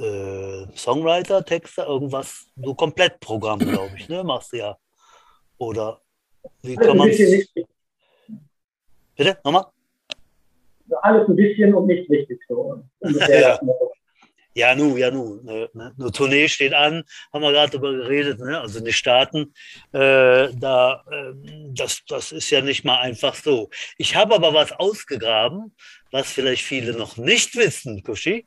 äh, 0.00 0.66
Songwriter, 0.76 1.44
Texter, 1.44 1.86
irgendwas, 1.86 2.46
so 2.56 2.74
komplett 2.74 3.20
Programm, 3.20 3.58
glaube 3.58 3.92
ich, 3.96 4.08
ne? 4.08 4.24
Machst 4.24 4.52
du 4.52 4.58
ja. 4.58 4.76
Oder 5.58 6.00
wie 6.62 6.76
kann 6.76 6.96
man 6.96 7.08
Bitte, 7.08 7.44
nochmal? 9.44 9.66
Alles 11.02 11.28
ein 11.28 11.36
bisschen 11.36 11.74
und 11.74 11.86
nicht 11.86 12.08
wichtig. 12.08 12.40
So. 12.48 12.82
ja. 13.02 13.60
Ja, 14.54 14.74
nu, 14.74 14.96
ja, 14.96 15.10
nu. 15.10 15.40
Ne, 15.44 15.68
ne, 15.74 15.92
Eine 15.96 16.10
Tournee 16.10 16.48
steht 16.48 16.74
an, 16.74 17.04
haben 17.32 17.42
wir 17.42 17.52
gerade 17.52 17.70
darüber 17.70 17.92
geredet, 17.92 18.40
ne? 18.40 18.60
also 18.60 18.80
die 18.80 18.92
Staaten, 18.92 19.54
äh, 19.92 20.48
da, 20.54 21.04
äh, 21.10 21.32
das, 21.72 22.02
das 22.08 22.32
ist 22.32 22.50
ja 22.50 22.60
nicht 22.60 22.84
mal 22.84 22.98
einfach 22.98 23.34
so. 23.34 23.70
Ich 23.96 24.16
habe 24.16 24.34
aber 24.34 24.52
was 24.52 24.72
ausgegraben, 24.72 25.72
was 26.10 26.30
vielleicht 26.30 26.64
viele 26.64 26.92
noch 26.92 27.16
nicht 27.16 27.56
wissen, 27.56 28.02
Kushi. 28.02 28.46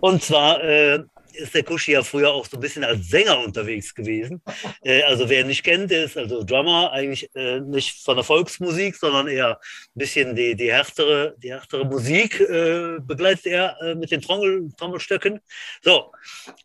Und 0.00 0.22
zwar 0.22 0.62
äh, 0.62 1.02
ist 1.34 1.54
der 1.54 1.62
Kushi 1.62 1.92
ja 1.92 2.02
früher 2.02 2.32
auch 2.32 2.46
so 2.46 2.56
ein 2.56 2.60
bisschen 2.60 2.84
als 2.84 3.08
Sänger 3.08 3.38
unterwegs 3.38 3.94
gewesen. 3.94 4.42
Äh, 4.82 5.02
also 5.02 5.28
wer 5.28 5.40
ihn 5.40 5.46
nicht 5.48 5.64
kennt, 5.64 5.90
der 5.90 6.04
ist 6.04 6.16
also 6.16 6.42
Drummer, 6.42 6.92
eigentlich 6.92 7.30
äh, 7.34 7.60
nicht 7.60 8.04
von 8.04 8.16
der 8.16 8.24
Volksmusik, 8.24 8.96
sondern 8.96 9.28
eher 9.28 9.58
ein 9.58 9.58
bisschen 9.94 10.34
die, 10.34 10.54
die, 10.54 10.72
härtere, 10.72 11.34
die 11.38 11.52
härtere 11.52 11.84
Musik 11.84 12.40
äh, 12.40 12.98
begleitet 13.00 13.46
er 13.46 13.76
äh, 13.80 13.94
mit 13.94 14.10
den 14.10 14.20
Trommel, 14.20 14.70
Trommelstöcken. 14.76 15.40
So, 15.82 16.12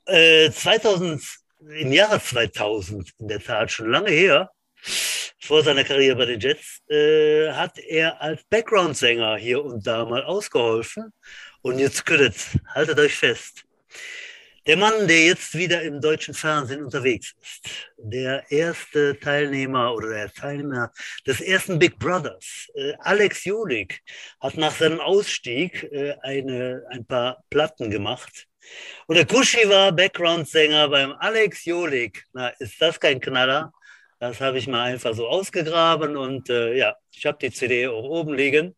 2000, 0.06 1.22
äh, 1.70 1.82
im 1.82 1.92
Jahre 1.92 2.22
2000, 2.22 3.12
in 3.20 3.28
der 3.28 3.42
Tat 3.42 3.72
schon 3.72 3.92
lange 3.92 4.12
her, 4.12 4.52
vor 5.40 5.64
seiner 5.64 5.84
Karriere 5.84 6.16
bei 6.16 6.26
den 6.26 6.40
Jets, 6.40 6.82
äh, 6.90 7.52
hat 7.52 7.78
er 7.80 8.22
als 8.22 8.44
Background-Sänger 8.50 9.38
hier 9.38 9.64
und 9.64 9.86
da 9.86 10.06
mal 10.06 10.24
ausgeholfen. 10.24 11.14
Und 11.62 11.80
jetzt 11.80 12.06
könntet, 12.06 12.36
haltet 12.74 13.00
euch 13.00 13.16
fest, 13.16 13.68
der 14.68 14.76
Mann, 14.76 15.08
der 15.08 15.24
jetzt 15.24 15.58
wieder 15.58 15.82
im 15.82 16.02
deutschen 16.02 16.34
Fernsehen 16.34 16.84
unterwegs 16.84 17.34
ist, 17.42 17.70
der 17.98 18.44
erste 18.52 19.18
Teilnehmer 19.18 19.94
oder 19.94 20.10
der 20.10 20.34
Teilnehmer 20.34 20.92
des 21.26 21.40
ersten 21.40 21.80
Big 21.80 21.98
Brothers, 21.98 22.70
äh, 22.76 22.92
Alex 23.00 23.46
Jolik, 23.46 24.02
hat 24.42 24.58
nach 24.58 24.76
seinem 24.76 25.00
Ausstieg 25.00 25.84
äh, 25.84 26.16
eine, 26.22 26.84
ein 26.90 27.06
paar 27.06 27.46
Platten 27.50 27.90
gemacht. 27.90 28.48
Und 29.08 29.16
der 29.16 29.26
Kushi 29.26 29.70
war 29.70 29.94
Background-Sänger 29.94 30.90
beim 30.90 31.14
Alex 31.14 31.64
Jolik. 31.64 32.26
Na, 32.34 32.50
ist 32.60 32.82
das 32.82 33.00
kein 33.00 33.22
Knaller? 33.22 33.72
Das 34.20 34.42
habe 34.42 34.58
ich 34.58 34.68
mal 34.68 34.82
einfach 34.82 35.14
so 35.14 35.28
ausgegraben 35.28 36.18
und 36.18 36.50
äh, 36.50 36.76
ja, 36.76 36.96
ich 37.12 37.26
habe 37.26 37.38
die 37.40 37.52
CD 37.52 37.88
auch 37.88 38.04
oben 38.04 38.34
liegen. 38.34 38.76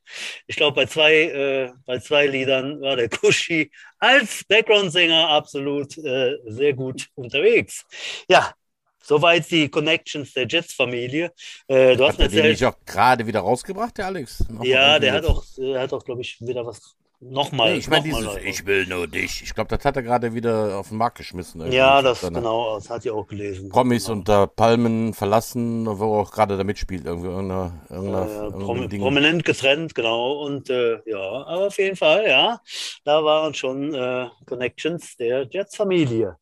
Ich 0.47 0.57
glaube, 0.57 0.75
bei 0.75 0.85
zwei, 0.85 1.13
äh, 1.13 1.71
bei 1.85 1.99
zwei 1.99 2.27
Liedern 2.27 2.81
war 2.81 2.97
der 2.97 3.09
Kushi 3.09 3.71
als 3.99 4.43
Background-Sänger 4.45 5.29
absolut 5.29 5.97
äh, 5.97 6.35
sehr 6.45 6.73
gut 6.73 7.07
unterwegs. 7.15 7.85
Ja, 8.29 8.53
soweit 9.01 9.49
die 9.49 9.69
Connections 9.69 10.33
der 10.33 10.45
Jets-Familie. 10.45 11.31
Äh, 11.67 11.95
du 11.95 12.05
hast 12.05 12.19
hat 12.19 12.33
er 12.33 12.41
den 12.41 12.51
nicht 12.51 12.65
auch 12.65 12.75
gerade 12.85 13.25
wieder 13.25 13.39
rausgebracht, 13.39 13.97
der 13.97 14.07
Alex? 14.07 14.45
Noch 14.49 14.65
ja, 14.65 14.99
der 14.99 15.13
hat 15.13 15.25
auch, 15.25 15.45
der 15.57 15.79
hat 15.79 15.93
auch, 15.93 16.03
glaube 16.03 16.21
ich, 16.21 16.39
wieder 16.41 16.65
was 16.65 16.95
Nochmal. 17.21 17.73
Nee, 17.73 17.79
ich 17.79 17.89
meine, 17.89 18.03
dieses 18.03 18.37
Ich 18.45 18.65
will 18.65 18.85
nur 18.85 19.05
dich. 19.05 19.43
Ich 19.43 19.53
glaube, 19.53 19.75
das 19.75 19.83
hat 19.83 19.97
er 19.97 20.03
gerade 20.03 20.33
wieder 20.33 20.77
auf 20.77 20.87
den 20.87 20.97
Markt 20.97 21.17
geschmissen. 21.17 21.59
Irgendwie. 21.59 21.75
Ja, 21.75 22.01
das 22.01 22.21
genau, 22.21 22.75
das 22.75 22.89
hat 22.89 23.03
ihr 23.03 23.13
auch 23.13 23.27
gelesen. 23.27 23.67
Promis 23.67 24.05
genau. 24.05 24.19
unter 24.19 24.47
Palmen 24.47 25.13
verlassen, 25.13 25.85
wo 25.85 26.15
er 26.15 26.21
auch 26.21 26.31
gerade 26.31 26.55
da 26.55 26.63
mitspielt. 26.63 27.05
Irgendwie 27.05 27.27
irgendeine, 27.27 27.81
irgendeine, 27.89 28.47
äh, 28.47 28.51
prom 28.51 28.87
Ding. 28.87 29.01
Prominent 29.01 29.43
getrennt, 29.43 29.93
genau. 29.95 30.45
Und 30.45 30.69
äh, 30.69 30.99
ja, 31.05 31.19
aber 31.19 31.67
auf 31.67 31.77
jeden 31.77 31.97
Fall, 31.97 32.25
ja. 32.25 32.61
Da 33.03 33.21
waren 33.21 33.53
schon 33.53 33.93
äh, 33.93 34.29
Connections 34.45 35.17
der 35.17 35.43
Jets-Familie. 35.43 36.37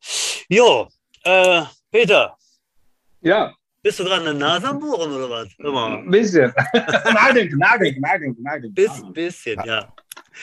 Jo, 0.48 0.86
äh, 1.24 1.62
Peter. 1.90 2.36
Ja. 3.20 3.52
Bist 3.82 3.98
du 3.98 4.04
gerade 4.04 4.28
eine 4.28 4.38
Nase 4.38 4.68
am 4.68 4.78
Bohren 4.78 5.12
oder 5.12 5.28
was? 5.28 5.48
Ein 5.58 6.10
bisschen. 6.10 6.52
Nageln, 7.12 7.50
nageln, 7.56 8.00
nageln, 8.00 8.36
nageln. 8.40 8.74
Bis, 8.74 8.90
bisschen, 9.12 9.60
ja. 9.64 9.92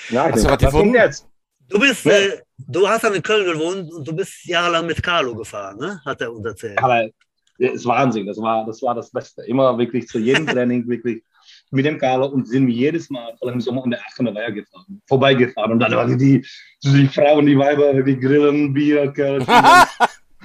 Ja, 0.09 0.31
hast 0.31 0.43
du 0.43 0.49
was 0.49 0.57
gefunden 0.57 0.93
jetzt? 0.93 1.27
Du 1.67 1.79
bist, 1.79 2.05
äh, 2.05 2.41
du 2.57 2.87
hast 2.87 3.03
dann 3.03 3.13
in 3.13 3.23
Köln 3.23 3.45
gewohnt 3.45 3.91
und 3.91 4.07
du 4.07 4.15
bist 4.15 4.45
jahrelang 4.45 4.85
mit 4.85 5.01
Carlo 5.01 5.35
gefahren, 5.35 5.77
ne? 5.77 5.99
Hat 6.05 6.21
er 6.21 6.31
uns 6.31 6.45
erzählt. 6.45 6.77
Aber 6.77 7.09
es 7.57 7.73
ist 7.73 7.85
Wahnsinn, 7.85 8.27
das 8.27 8.37
war, 8.37 8.65
das 8.65 8.81
war 8.81 8.93
das 8.93 9.11
Beste. 9.11 9.43
Immer 9.43 9.77
wirklich 9.77 10.07
zu 10.07 10.19
jedem 10.19 10.45
Training 10.47 10.87
wirklich 10.87 11.23
mit 11.71 11.85
dem 11.85 11.97
Carlo 11.97 12.27
und 12.27 12.47
sind 12.47 12.67
wir 12.67 12.73
jedes 12.73 13.09
Mal, 13.09 13.35
vor 13.37 13.47
allem 13.47 13.55
im 13.55 13.61
Sommer, 13.61 13.83
um 13.83 13.91
der 13.91 13.99
800 14.01 14.35
Weiher 14.35 14.51
gefahren, 14.51 15.01
vorbeigefahren. 15.07 15.71
Und 15.71 15.79
dann 15.79 15.91
waren 15.93 16.17
die, 16.17 16.45
die 16.83 17.07
Frauen, 17.07 17.45
die 17.45 17.57
Weiber, 17.57 17.93
die 18.01 18.19
Grillen, 18.19 18.73
Bier, 18.73 19.11
Köln. 19.11 19.45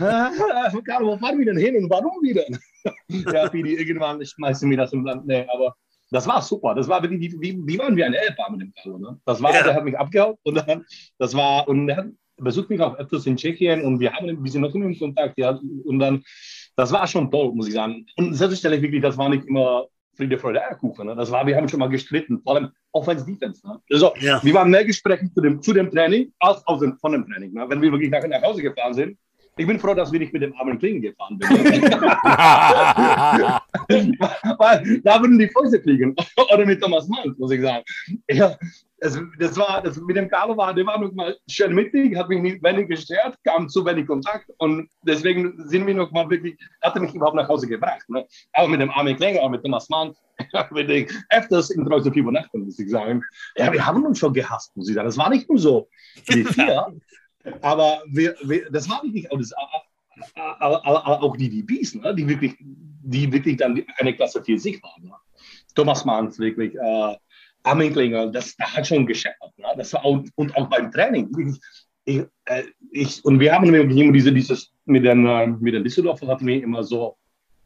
Carlo, 0.01 1.13
wo 1.13 1.19
fahren 1.19 1.39
wir 1.39 1.47
denn 1.47 1.59
hin 1.59 1.77
und 1.77 1.91
warum 1.91 2.23
wieder? 2.23 2.45
ja, 3.09 3.53
wie 3.53 3.63
die 3.63 3.75
irgendwann 3.75 4.25
schmeißen 4.25 4.69
mir 4.69 4.79
das 4.79 4.93
im 4.93 5.05
Land. 5.05 5.27
Nee, 5.27 5.47
aber 5.53 5.75
das 6.11 6.27
war 6.27 6.43
super. 6.43 6.75
Das 6.75 6.89
war 6.89 7.03
wirklich, 7.03 7.21
wie, 7.21 7.41
wie, 7.41 7.67
wie 7.67 7.79
waren 7.79 7.97
wir 7.97 8.07
ein 8.07 8.15
Ehepaar 8.15 8.51
mit 8.51 8.61
dem 8.61 8.73
Carlo. 8.75 8.99
Ne? 8.99 9.21
Das 9.25 9.43
war, 9.43 9.55
ja. 9.55 9.63
der 9.63 9.75
hat 9.75 9.85
mich 9.85 9.99
abgehauen 9.99 10.37
und 10.43 10.55
dann, 10.57 10.85
das 11.19 11.35
war, 11.35 11.69
und 11.69 11.89
er 11.89 12.11
besucht 12.37 12.71
mich 12.71 12.81
auch 12.81 12.97
öfters 12.97 13.27
in 13.27 13.37
Tschechien 13.37 13.83
und 13.83 14.01
wir 14.01 14.13
haben 14.13 14.29
ein 14.29 14.43
bisschen 14.43 14.63
noch 14.63 14.75
in 14.75 14.99
Kontakt. 14.99 15.39
Ja, 15.39 15.59
und 15.85 15.99
dann, 15.99 16.23
das 16.77 16.93
war 16.93 17.07
schon 17.07 17.31
toll, 17.31 17.53
muss 17.55 17.69
ich 17.69 17.75
sagen. 17.75 18.07
Und 18.17 18.35
selbstverständlich 18.35 18.83
wirklich, 18.83 19.03
das 19.03 19.17
war 19.17 19.29
nicht 19.29 19.45
immer 19.47 19.87
Friede, 20.17 20.39
Freude, 20.39 20.63
Eierkuchen. 20.63 21.07
Ne? 21.07 21.17
Das 21.17 21.31
war, 21.31 21.47
wir 21.47 21.57
haben 21.57 21.69
schon 21.69 21.81
mal 21.81 21.89
gestritten, 21.89 22.41
vor 22.43 22.57
allem 22.57 22.71
Offense, 22.93 23.25
Defense. 23.25 23.67
Ne? 23.67 23.81
Also, 23.91 24.13
ja. 24.21 24.43
wir 24.43 24.55
waren 24.55 24.71
mehr 24.71 24.85
Gespräche 24.85 25.31
zu 25.33 25.41
dem, 25.41 25.63
zu 25.63 25.73
dem 25.73 25.91
Training 25.91 26.33
als 26.41 26.67
aus 26.67 26.81
dem, 26.81 26.99
von 26.99 27.13
dem 27.13 27.27
Training. 27.27 27.53
Ne? 27.53 27.65
Wenn 27.69 27.81
wir 27.81 27.93
wirklich 27.93 28.11
nachher 28.11 28.29
nach 28.29 28.43
Hause 28.43 28.63
gefahren 28.63 28.95
sind, 28.95 29.17
ich 29.57 29.67
bin 29.67 29.79
froh, 29.79 29.95
dass 29.95 30.13
wir 30.13 30.19
nicht 30.21 30.33
mit 30.33 30.43
dem 30.43 30.55
armen 30.57 30.79
Klingen 30.79 31.03
gefahren 31.03 31.39
sind. 31.41 31.51
Weil 34.59 35.01
da 35.03 35.21
würden 35.21 35.39
die 35.39 35.49
Fäuste 35.49 35.81
fliegen. 35.81 36.15
Oder 36.55 36.65
mit 36.65 36.81
Thomas 36.81 37.09
Mann, 37.09 37.35
muss 37.39 37.51
ich 37.51 37.61
sagen. 37.61 37.85
Ja, 38.31 38.57
das, 39.01 39.19
das 39.39 39.57
war, 39.57 39.83
das 39.83 39.99
mit 40.01 40.17
dem 40.17 40.29
Carlo 40.29 40.57
war, 40.57 40.75
der 40.75 40.87
war 40.87 41.01
noch 41.01 41.13
mal 41.13 41.37
schön 41.49 41.75
mittig, 41.75 42.17
hat 42.17 42.29
mich 42.29 42.43
nicht 42.43 42.63
wenig 42.63 42.89
gestört, 42.89 43.37
kam 43.45 43.69
zu 43.69 43.85
wenig 43.85 44.07
Kontakt 44.07 44.51
und 44.59 44.89
deswegen 45.03 45.55
sind 45.69 45.87
wir 45.87 45.95
noch 45.95 46.11
mal 46.13 46.29
wirklich, 46.29 46.59
hat 46.83 46.95
er 46.95 47.01
mich 47.01 47.15
überhaupt 47.15 47.37
nach 47.37 47.49
Hause 47.49 47.67
gebracht. 47.67 48.09
Ne? 48.09 48.27
Auch 48.53 48.69
mit 48.69 48.81
dem 48.81 48.91
Armin 48.91 49.17
Klinger, 49.17 49.41
auch 49.41 49.49
mit 49.49 49.63
Thomas 49.63 49.89
Mann, 49.89 50.13
ich 50.77 51.13
öfters 51.31 51.71
in 51.71 51.87
Kreuz 51.87 52.05
übernachten, 52.07 52.65
muss 52.65 52.79
ich 52.79 52.91
sagen. 52.91 53.23
Ja, 53.57 53.73
wir 53.73 53.85
haben 53.85 54.05
uns 54.05 54.19
schon 54.19 54.35
gehasst, 54.35 54.77
muss 54.77 54.89
ich 54.89 54.95
sagen. 54.95 55.07
Das 55.07 55.19
war 55.19 55.31
nicht 55.31 55.49
nur 55.49 55.59
so 55.59 55.89
wie 56.27 56.45
vier, 56.45 56.87
Aber 57.63 58.03
wir, 58.07 58.35
wir, 58.43 58.71
das 58.71 58.89
war 58.89 59.03
wirklich 59.03 59.31
auch, 59.31 59.39
das, 59.39 59.53
aber, 60.35 60.85
aber, 60.87 61.23
auch 61.23 61.37
die 61.37 61.49
DBs, 61.49 61.95
ne? 61.95 62.15
die, 62.15 62.29
wirklich, 62.29 62.55
die 62.59 63.33
wirklich 63.33 63.57
dann 63.57 63.83
eine 63.99 64.15
Klasse 64.15 64.43
für 64.45 64.59
sich 64.59 64.83
waren. 64.83 65.05
Ne? 65.05 65.15
Thomas 65.75 66.05
Manns, 66.05 66.39
wirklich, 66.39 66.75
äh, 66.75 67.17
Amminklinger, 67.63 68.29
das, 68.29 68.57
das 68.57 68.77
hat 68.77 68.87
schon 68.87 69.07
gescheppert. 69.07 69.57
Ne? 69.59 69.67
Das 69.77 69.93
war 69.93 70.05
auch, 70.05 70.23
und 70.35 70.57
auch 70.57 70.69
beim 70.69 70.91
Training. 70.91 71.31
Ich, 72.05 72.23
äh, 72.47 72.65
ich, 72.91 73.25
und 73.25 73.41
wir 73.41 73.55
haben 73.55 73.73
immer 73.73 73.85
diese, 74.13 74.33
dieses, 74.33 74.73
mit 74.85 75.05
den, 75.05 75.27
äh, 75.27 75.47
mit 75.47 75.75
den 75.75 75.85
Düsseldorfer 75.85 76.27
hatten 76.27 76.47
wir 76.47 76.63
immer 76.63 76.83
so 76.83 77.17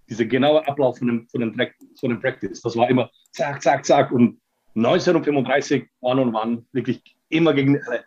diese 0.09 0.27
genaue 0.27 0.67
Ablauf 0.67 0.99
von 0.99 1.07
dem, 1.07 1.29
von 1.29 1.41
dem, 1.41 1.55
von 1.99 2.11
dem 2.11 2.21
Practice. 2.21 2.61
Das 2.61 2.77
war 2.77 2.91
immer 2.91 3.11
zack, 3.33 3.63
zack, 3.63 3.85
zack. 3.85 4.13
Und 4.13 4.41
1935, 4.75 5.87
one 6.01 6.21
on 6.21 6.35
one, 6.35 6.65
wirklich 6.73 7.03
immer 7.29 7.55
gegen 7.55 7.81
alle. 7.87 8.05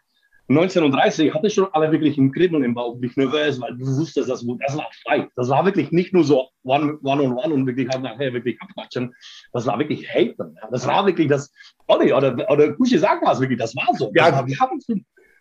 1930 0.49 1.33
hatte 1.33 1.47
ich 1.47 1.53
schon 1.53 1.67
alle 1.73 1.91
wirklich 1.91 2.17
ein 2.17 2.31
Kribbeln 2.31 2.63
im 2.63 2.73
Bauch, 2.73 2.97
nicht 2.99 3.17
nervös, 3.17 3.59
weil 3.59 3.75
du 3.75 3.85
wusstest, 3.85 4.29
das, 4.29 4.45
das 4.45 4.77
war 4.77 4.87
frei. 5.03 5.27
Das 5.35 5.49
war 5.49 5.65
wirklich 5.65 5.91
nicht 5.91 6.13
nur 6.13 6.23
so 6.23 6.47
one, 6.63 6.97
one 7.03 7.23
on 7.23 7.33
one 7.33 7.53
und 7.53 7.67
wirklich 7.67 7.89
halt 7.89 8.01
nachher 8.01 8.31
wirklich 8.31 8.57
abquatschen. 8.61 9.13
Das 9.51 9.65
war 9.65 9.77
wirklich 9.77 10.07
haten. 10.07 10.55
Das 10.71 10.87
war 10.87 11.05
wirklich 11.05 11.27
das, 11.27 11.51
Olli 11.87 12.13
oder, 12.13 12.33
oder 12.49 12.73
Kusche 12.73 12.97
sagt 12.97 13.25
was 13.25 13.41
wirklich, 13.41 13.59
das 13.59 13.75
war 13.75 13.87
so. 13.97 14.09
Ja, 14.15 14.45
wir 14.45 14.59
haben 14.59 14.79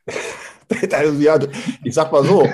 also, 0.93 1.21
ja, 1.21 1.39
ich 1.85 1.95
sag 1.95 2.11
mal 2.11 2.25
so, 2.25 2.49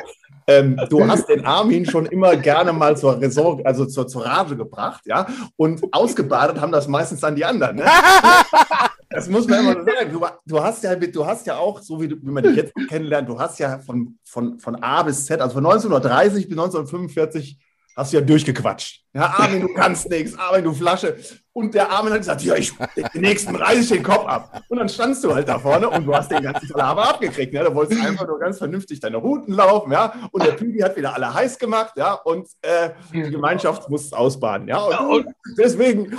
ähm, 0.47 0.79
du 0.91 1.07
hast 1.07 1.29
den 1.29 1.45
Armin 1.45 1.87
schon 1.87 2.07
immer 2.07 2.37
gerne 2.37 2.73
mal 2.73 2.97
zur 2.97 3.21
Raison, 3.21 3.65
also 3.65 3.87
zur, 3.87 4.07
zur 4.09 4.27
Rage 4.27 4.57
gebracht, 4.57 5.03
ja, 5.07 5.27
und 5.57 5.83
ausgebadet 5.93 6.61
haben 6.61 6.73
das 6.73 6.89
meistens 6.89 7.21
dann 7.21 7.37
die 7.37 7.45
anderen. 7.45 7.77
Ne? 7.77 7.85
Das 9.13 9.29
muss 9.29 9.47
man 9.47 9.61
immer 9.61 9.75
sagen. 9.75 10.13
Du, 10.13 10.21
du, 10.47 10.63
hast 10.63 10.83
ja, 10.85 10.95
du 10.95 11.27
hast 11.27 11.47
ja 11.47 11.57
auch, 11.57 11.81
so 11.81 12.01
wie, 12.01 12.09
du, 12.09 12.17
wie 12.17 12.31
man 12.31 12.43
dich 12.43 12.57
jetzt 12.57 12.73
kennenlernt, 12.89 13.29
du 13.29 13.39
hast 13.39 13.59
ja 13.59 13.79
von, 13.79 14.19
von, 14.25 14.59
von 14.59 14.77
A 14.77 15.03
bis 15.03 15.27
Z, 15.27 15.41
also 15.41 15.55
von 15.55 15.65
1930 15.67 16.49
bis 16.49 16.59
1945 16.59 17.59
hast 17.97 18.13
du 18.13 18.19
ja 18.19 18.23
durchgequatscht. 18.23 19.05
Ja, 19.15 19.35
Armin, 19.39 19.61
du 19.61 19.75
kannst 19.75 20.09
nichts, 20.09 20.39
Armin, 20.39 20.65
du 20.65 20.73
Flasche. 20.73 21.17
Und 21.55 21.75
der 21.75 21.91
Armin 21.91 22.13
hat 22.13 22.21
gesagt, 22.21 22.43
ja, 22.43 22.55
ich, 22.55 22.73
den 23.15 23.21
nächsten 23.21 23.55
reiße 23.55 23.81
ich 23.81 23.89
den 23.89 24.03
Kopf 24.03 24.27
ab. 24.27 24.63
Und 24.69 24.79
dann 24.79 24.89
standst 24.89 25.23
du 25.23 25.35
halt 25.35 25.49
da 25.49 25.59
vorne 25.59 25.91
und 25.91 26.07
du 26.07 26.15
hast 26.15 26.31
den 26.31 26.43
ganzen 26.43 26.69
Laber 26.69 27.11
abgekriegt. 27.11 27.53
Ja? 27.53 27.63
Du 27.65 27.75
wolltest 27.75 28.03
einfach 28.05 28.27
nur 28.27 28.39
ganz 28.39 28.57
vernünftig 28.57 29.01
deine 29.01 29.19
Routen 29.19 29.55
laufen. 29.55 29.93
Ja? 29.93 30.15
Und 30.33 30.47
der 30.47 30.53
Püdi 30.53 30.79
hat 30.79 30.97
wieder 30.97 31.15
alle 31.15 31.33
heiß 31.33 31.59
gemacht. 31.59 31.93
Ja? 31.97 32.15
Und 32.15 32.49
äh, 32.63 32.91
die 33.13 33.31
Gemeinschaft 33.31 33.91
muss 33.91 34.15
ausbaden. 34.15 34.67
Ja? 34.67 34.83
Und, 34.83 35.27
deswegen 35.59 36.17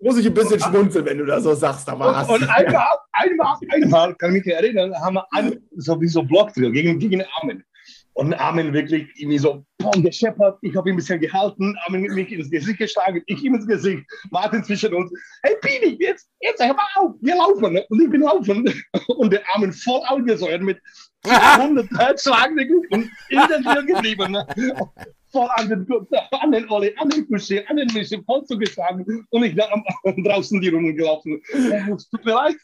muss 0.00 0.16
ich 0.18 0.26
ein 0.26 0.34
bisschen 0.34 0.60
schmunzeln, 0.60 1.06
wenn 1.06 1.18
du 1.18 1.26
da 1.26 1.40
so 1.40 1.54
sagst. 1.54 1.88
Aber 1.88 2.26
und, 2.28 2.42
und 2.42 2.48
einmal, 2.56 2.86
einmal, 3.12 3.56
einmal, 3.68 4.14
kann 4.14 4.36
ich 4.36 4.44
mich 4.44 4.54
erinnern, 4.54 4.94
haben 4.94 5.14
wir 5.14 5.26
an, 5.32 5.58
sowieso 5.76 6.22
Blockdrill 6.22 6.70
gegen, 6.70 7.00
gegen 7.00 7.24
Armin. 7.40 7.64
Und 8.14 8.34
Armin 8.34 8.72
wirklich 8.72 9.08
irgendwie 9.16 9.38
so, 9.38 9.64
boom, 9.82 10.02
gescheppert. 10.02 10.58
Ich 10.62 10.76
habe 10.76 10.88
ihn 10.88 10.94
ein 10.94 10.96
bisschen 10.96 11.20
gehalten, 11.20 11.76
Armin 11.84 12.02
mich 12.02 12.32
ins 12.32 12.50
Gesicht 12.50 12.78
geschlagen, 12.78 13.22
ich 13.26 13.42
ihm 13.42 13.54
ins 13.54 13.66
Gesicht, 13.66 14.04
Martin 14.30 14.64
zwischen 14.64 14.94
uns. 14.94 15.10
Hey 15.42 15.56
Pini, 15.60 15.96
jetzt, 16.00 16.28
jetzt 16.40 16.64
hör 16.64 16.74
mal 16.74 16.86
auf, 16.96 17.14
wir 17.20 17.36
laufen. 17.36 17.72
Ne? 17.72 17.84
Und 17.88 18.02
ich 18.02 18.10
bin 18.10 18.22
laufen. 18.22 18.72
Und 19.08 19.32
der 19.32 19.42
Armin 19.54 19.72
voll 19.72 20.00
angesäuert 20.06 20.62
mit 20.62 20.78
100 21.24 21.88
Herzschlagen 21.98 22.58
und 22.90 23.08
in 23.28 23.40
der 23.48 23.60
Tür 23.62 23.82
geblieben. 23.84 24.32
Ne? 24.32 24.46
Voll 25.30 25.48
an 25.54 25.68
den, 25.68 25.86
an 26.32 26.52
den 26.52 26.68
Olli, 26.68 26.94
an 26.98 27.08
den 27.08 27.26
Kusche, 27.28 27.64
an 27.68 27.76
den 27.76 27.88
Mische, 27.92 28.20
voll 28.24 28.44
zugeschlagen. 28.44 29.26
Und 29.30 29.44
ich 29.44 29.54
dann 29.54 29.82
draußen 30.24 30.60
die 30.60 30.68
Runde 30.68 30.94
gelaufen. 30.94 31.40
Es 31.52 32.08
tut 32.08 32.24
mir 32.24 32.34
leid. 32.34 32.56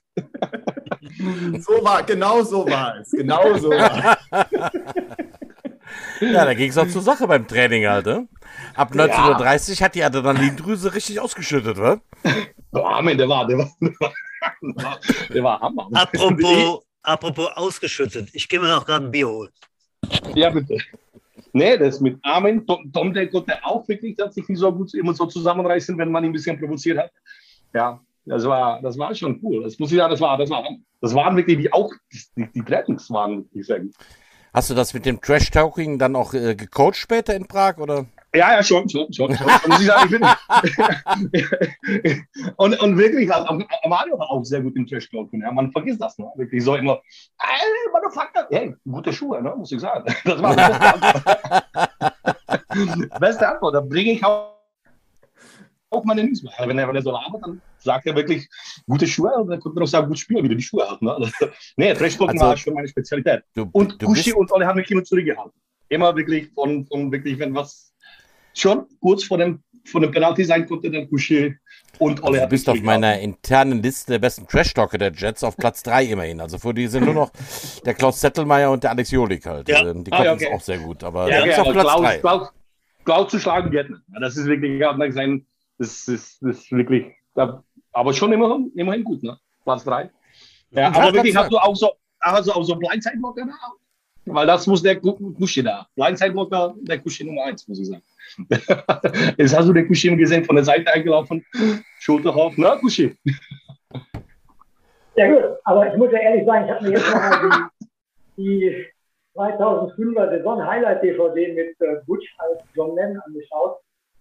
So 1.61 1.85
war, 1.85 2.03
genau 2.03 2.43
so 2.43 2.69
war 2.69 2.99
es. 3.01 3.11
Genau 3.13 3.57
so 3.57 3.71
war 3.71 4.19
es. 4.31 5.39
Ja, 6.21 6.45
da 6.45 6.55
ging 6.55 6.71
es 6.71 6.79
auch 6.79 6.89
zur 6.89 7.03
Sache 7.03 7.27
beim 7.27 7.47
Training 7.47 7.87
halt. 7.87 8.07
Ne? 8.07 8.29
Ab 8.75 8.93
1930 8.93 9.79
ja. 9.79 9.85
hat 9.85 9.95
die 9.95 10.03
Adrenalindrüse 10.03 10.95
richtig 10.95 11.21
ausgeschüttet, 11.21 11.79
wa? 11.79 12.01
Oh, 12.73 12.81
Amen, 12.81 13.17
der 13.17 13.29
war, 13.29 13.47
der 13.47 13.59
war, 13.59 13.71
der 13.81 13.93
war, 14.01 14.99
der 15.29 15.43
war 15.43 15.61
Hammer. 15.61 15.89
Apropos, 15.93 16.85
apropos 17.03 17.49
ausgeschüttet, 17.55 18.31
ich 18.33 18.49
gehe 18.49 18.61
mir 18.61 18.69
noch 18.69 18.85
gerade 18.85 19.07
ein 19.07 19.11
Bier 19.11 19.29
holen. 19.29 19.51
Ja, 20.35 20.51
bitte. 20.51 20.79
Nee, 21.53 21.79
das 21.79 22.01
mit 22.01 22.19
Armin, 22.23 22.67
Tom, 22.67 22.93
Tom 22.93 23.13
der 23.13 23.29
konnte 23.29 23.57
auch 23.65 23.87
wirklich 23.89 24.17
tatsächlich 24.17 24.59
so 24.59 24.73
gut 24.73 24.93
immer 24.95 25.15
so 25.15 25.27
zusammenreißen, 25.27 25.97
wenn 25.99 26.11
man 26.11 26.25
ihn 26.25 26.31
ein 26.31 26.33
bisschen 26.33 26.59
provoziert 26.59 26.99
hat. 26.99 27.11
Ja, 27.75 28.01
das 28.27 28.45
war, 28.45 28.81
das 28.83 28.99
war 28.99 29.15
schon 29.15 29.41
cool. 29.43 29.63
Das 29.63 29.79
muss 29.79 29.91
ich 29.91 29.99
sagen, 29.99 30.11
das 30.11 30.21
war, 30.21 30.37
das 30.37 30.51
war, 30.51 30.65
das 31.01 31.15
waren 31.15 31.37
wirklich 31.37 31.59
die 31.59 31.73
auch, 31.73 31.91
die, 32.37 32.47
die 32.55 32.63
Trainings 32.63 33.11
waren, 33.11 33.49
ich 33.53 33.67
sagen. 33.67 33.91
Hast 34.59 34.71
du 34.71 34.75
das 34.75 34.93
mit 34.93 35.07
dem 35.07 35.21
Trash-Talking 35.21 36.01
dann 36.01 36.17
auch 36.17 36.35
äh, 36.35 36.57
gecoacht 36.57 36.97
später 36.97 37.33
in 37.37 37.47
Prag, 37.47 37.79
oder? 37.79 38.07
Ja, 38.35 38.55
ja, 38.55 38.63
schon, 38.65 38.89
schon, 38.89 39.07
schon. 39.13 39.33
schon. 39.37 39.47
Und, 39.47 39.83
sagen, 39.83 40.21
und, 42.57 42.83
und, 42.83 42.99
wirklich, 42.99 43.33
also, 43.33 43.57
Mario 43.89 44.19
war 44.19 44.29
auch 44.29 44.43
sehr 44.43 44.61
gut 44.61 44.75
im 44.75 44.85
Trash-Talking. 44.85 45.43
Ja. 45.43 45.53
Man 45.53 45.71
vergisst 45.71 46.03
das, 46.03 46.19
ne? 46.19 46.27
Wirklich 46.35 46.65
so 46.65 46.75
immer, 46.75 47.01
ey, 47.39 47.93
Motherfucker, 47.93 48.49
hey, 48.51 48.75
gute 48.85 49.13
Schuhe, 49.13 49.41
ne? 49.41 49.55
muss 49.57 49.71
ich 49.71 49.79
sagen. 49.79 50.13
Das 50.25 50.43
war 50.43 50.57
die 52.75 53.07
beste 53.21 53.49
Antwort. 53.49 53.77
da 53.77 53.81
bringe 53.81 54.11
ich 54.11 54.25
auch 54.25 54.59
auch 55.91 56.05
meine 56.05 56.25
News. 56.25 56.45
Wenn 56.59 56.79
er, 56.79 56.89
wenn 56.89 56.97
er 56.97 57.03
so 57.03 57.13
labert, 57.13 57.43
dann 57.43 57.63
sagt 57.79 58.07
er 58.07 58.17
wirklich 58.17 58.49
gute 58.87 59.07
Schuhe 59.07 59.33
und 59.35 59.49
dann 59.49 59.61
konnte 59.61 59.77
man 59.77 59.85
auch 59.85 59.89
sagen, 59.89 60.09
gut 60.09 60.19
spielen, 60.19 60.45
wie 60.45 60.49
du 60.49 60.57
die 60.57 60.63
Schuhe 60.63 60.87
hast. 60.89 61.03
Ne? 61.03 61.13
Also, 61.13 61.31
nee, 61.77 61.93
Trash-Talking 61.95 62.41
also, 62.41 62.47
war 62.47 62.57
schon 62.57 62.75
meine 62.75 62.89
Spezialität. 62.89 63.43
Du, 63.55 63.69
und 63.73 63.99
Kushi 63.99 64.33
und 64.33 64.53
alle 64.53 64.67
haben 64.67 64.77
mich 64.77 64.91
immer 64.91 65.05
zurückgehalten. 65.05 65.53
Immer 65.89 66.15
wirklich 66.17 66.51
von, 66.55 66.87
von 66.87 67.11
wirklich, 67.11 67.39
wenn 67.39 67.55
was 67.55 67.93
schon 68.55 68.87
kurz 69.01 69.25
vor 69.25 69.39
dem, 69.39 69.63
vor 69.85 70.01
dem 70.01 70.11
Penalty 70.11 70.45
sein 70.45 70.67
konnte, 70.67 70.91
dann 70.91 71.09
Kushi 71.09 71.57
und 71.99 72.23
Olle 72.23 72.39
also 72.39 72.47
Du 72.47 72.51
bist 72.51 72.69
auf 72.69 72.81
meiner 72.83 73.19
internen 73.19 73.83
Liste 73.83 74.13
der 74.13 74.19
besten 74.19 74.47
Trash-Talker 74.47 74.99
der 74.99 75.13
Jets 75.13 75.43
auf 75.43 75.57
Platz 75.57 75.83
3 75.83 76.05
immerhin. 76.05 76.41
Also 76.41 76.59
vor 76.59 76.75
dir 76.75 76.89
sind 76.91 77.05
nur 77.05 77.15
noch 77.15 77.33
der 77.85 77.95
Klaus 77.95 78.21
Zettelmeier 78.21 78.71
und 78.71 78.85
der 78.85 78.91
Alex 78.91 79.11
Jolik 79.11 79.47
halt. 79.47 79.69
Ja. 79.69 79.79
Also, 79.79 79.95
die 79.95 80.11
konnten 80.11 80.15
ah, 80.15 80.25
ja, 80.25 80.33
okay. 80.35 80.53
auch 80.53 80.61
sehr 80.61 80.79
gut, 80.79 81.03
aber 81.05 81.31
ja, 81.31 81.45
ist 81.45 81.59
auf 81.59 81.73
Platz 81.73 81.97
3. 81.97 82.19
Klaus, 82.19 82.49
Klaus, 83.05 83.31
zu 83.31 83.39
schlagen 83.39 83.71
geht 83.71 83.89
nicht. 83.89 84.03
Das 84.21 84.37
ist 84.37 84.47
wirklich 84.47 84.79
das 85.79 86.09
ist, 86.09 86.43
das 86.43 86.59
ist 86.59 86.73
wirklich, 86.73 87.07
aber 87.99 88.13
schon 88.13 88.33
immerhin, 88.33 88.71
immerhin 88.77 89.03
gut, 89.03 89.23
ne? 89.25 89.37
Platz 89.65 89.83
3. 89.85 90.09
Ja, 90.71 90.89
aber 90.89 91.13
wirklich 91.13 91.37
hast 91.37 91.51
du 91.51 91.59
auch 91.59 91.75
so, 91.75 91.91
also 92.21 92.53
auch 92.53 92.63
so 92.63 92.77
Blindside-Blocker 92.77 93.47
da? 93.47 94.33
Weil 94.33 94.47
das 94.47 94.67
muss 94.69 94.83
der 94.83 95.01
Kuschi 95.01 95.65
da. 95.65 95.87
Blindside-Blocker, 95.97 96.75
der 96.83 97.01
Kuschi 97.01 97.25
Nummer 97.25 97.45
1, 97.45 97.67
muss 97.67 97.81
ich 97.81 97.89
sagen. 97.89 98.03
Jetzt 99.37 99.57
hast 99.57 99.67
du 99.67 99.73
den 99.73 99.89
Kuschi 99.89 100.15
gesehen, 100.15 100.45
von 100.45 100.55
der 100.55 100.65
Seite 100.65 100.93
eingelaufen, 100.93 101.45
Schulter 101.99 102.33
hoch, 102.33 102.53
na, 102.57 102.77
Kuschi. 102.77 103.17
Ja, 105.17 105.35
gut, 105.35 105.59
aber 105.65 105.93
ich 105.93 105.99
muss 105.99 106.13
ja 106.13 106.21
ehrlich 106.21 106.47
sagen, 106.47 106.67
ich 106.67 106.71
habe 106.71 106.85
mir 106.85 106.91
jetzt 106.93 107.13
mal 107.13 107.71
die, 108.37 108.43
die 108.43 108.87
2005er 109.35 110.31
Saison-Highlight-DVD 110.31 111.53
mit 111.55 111.81
äh, 111.81 112.01
Butch 112.07 112.33
als 112.39 112.63
John 112.75 112.95
Lennon 112.95 113.21
angeschaut 113.27 113.81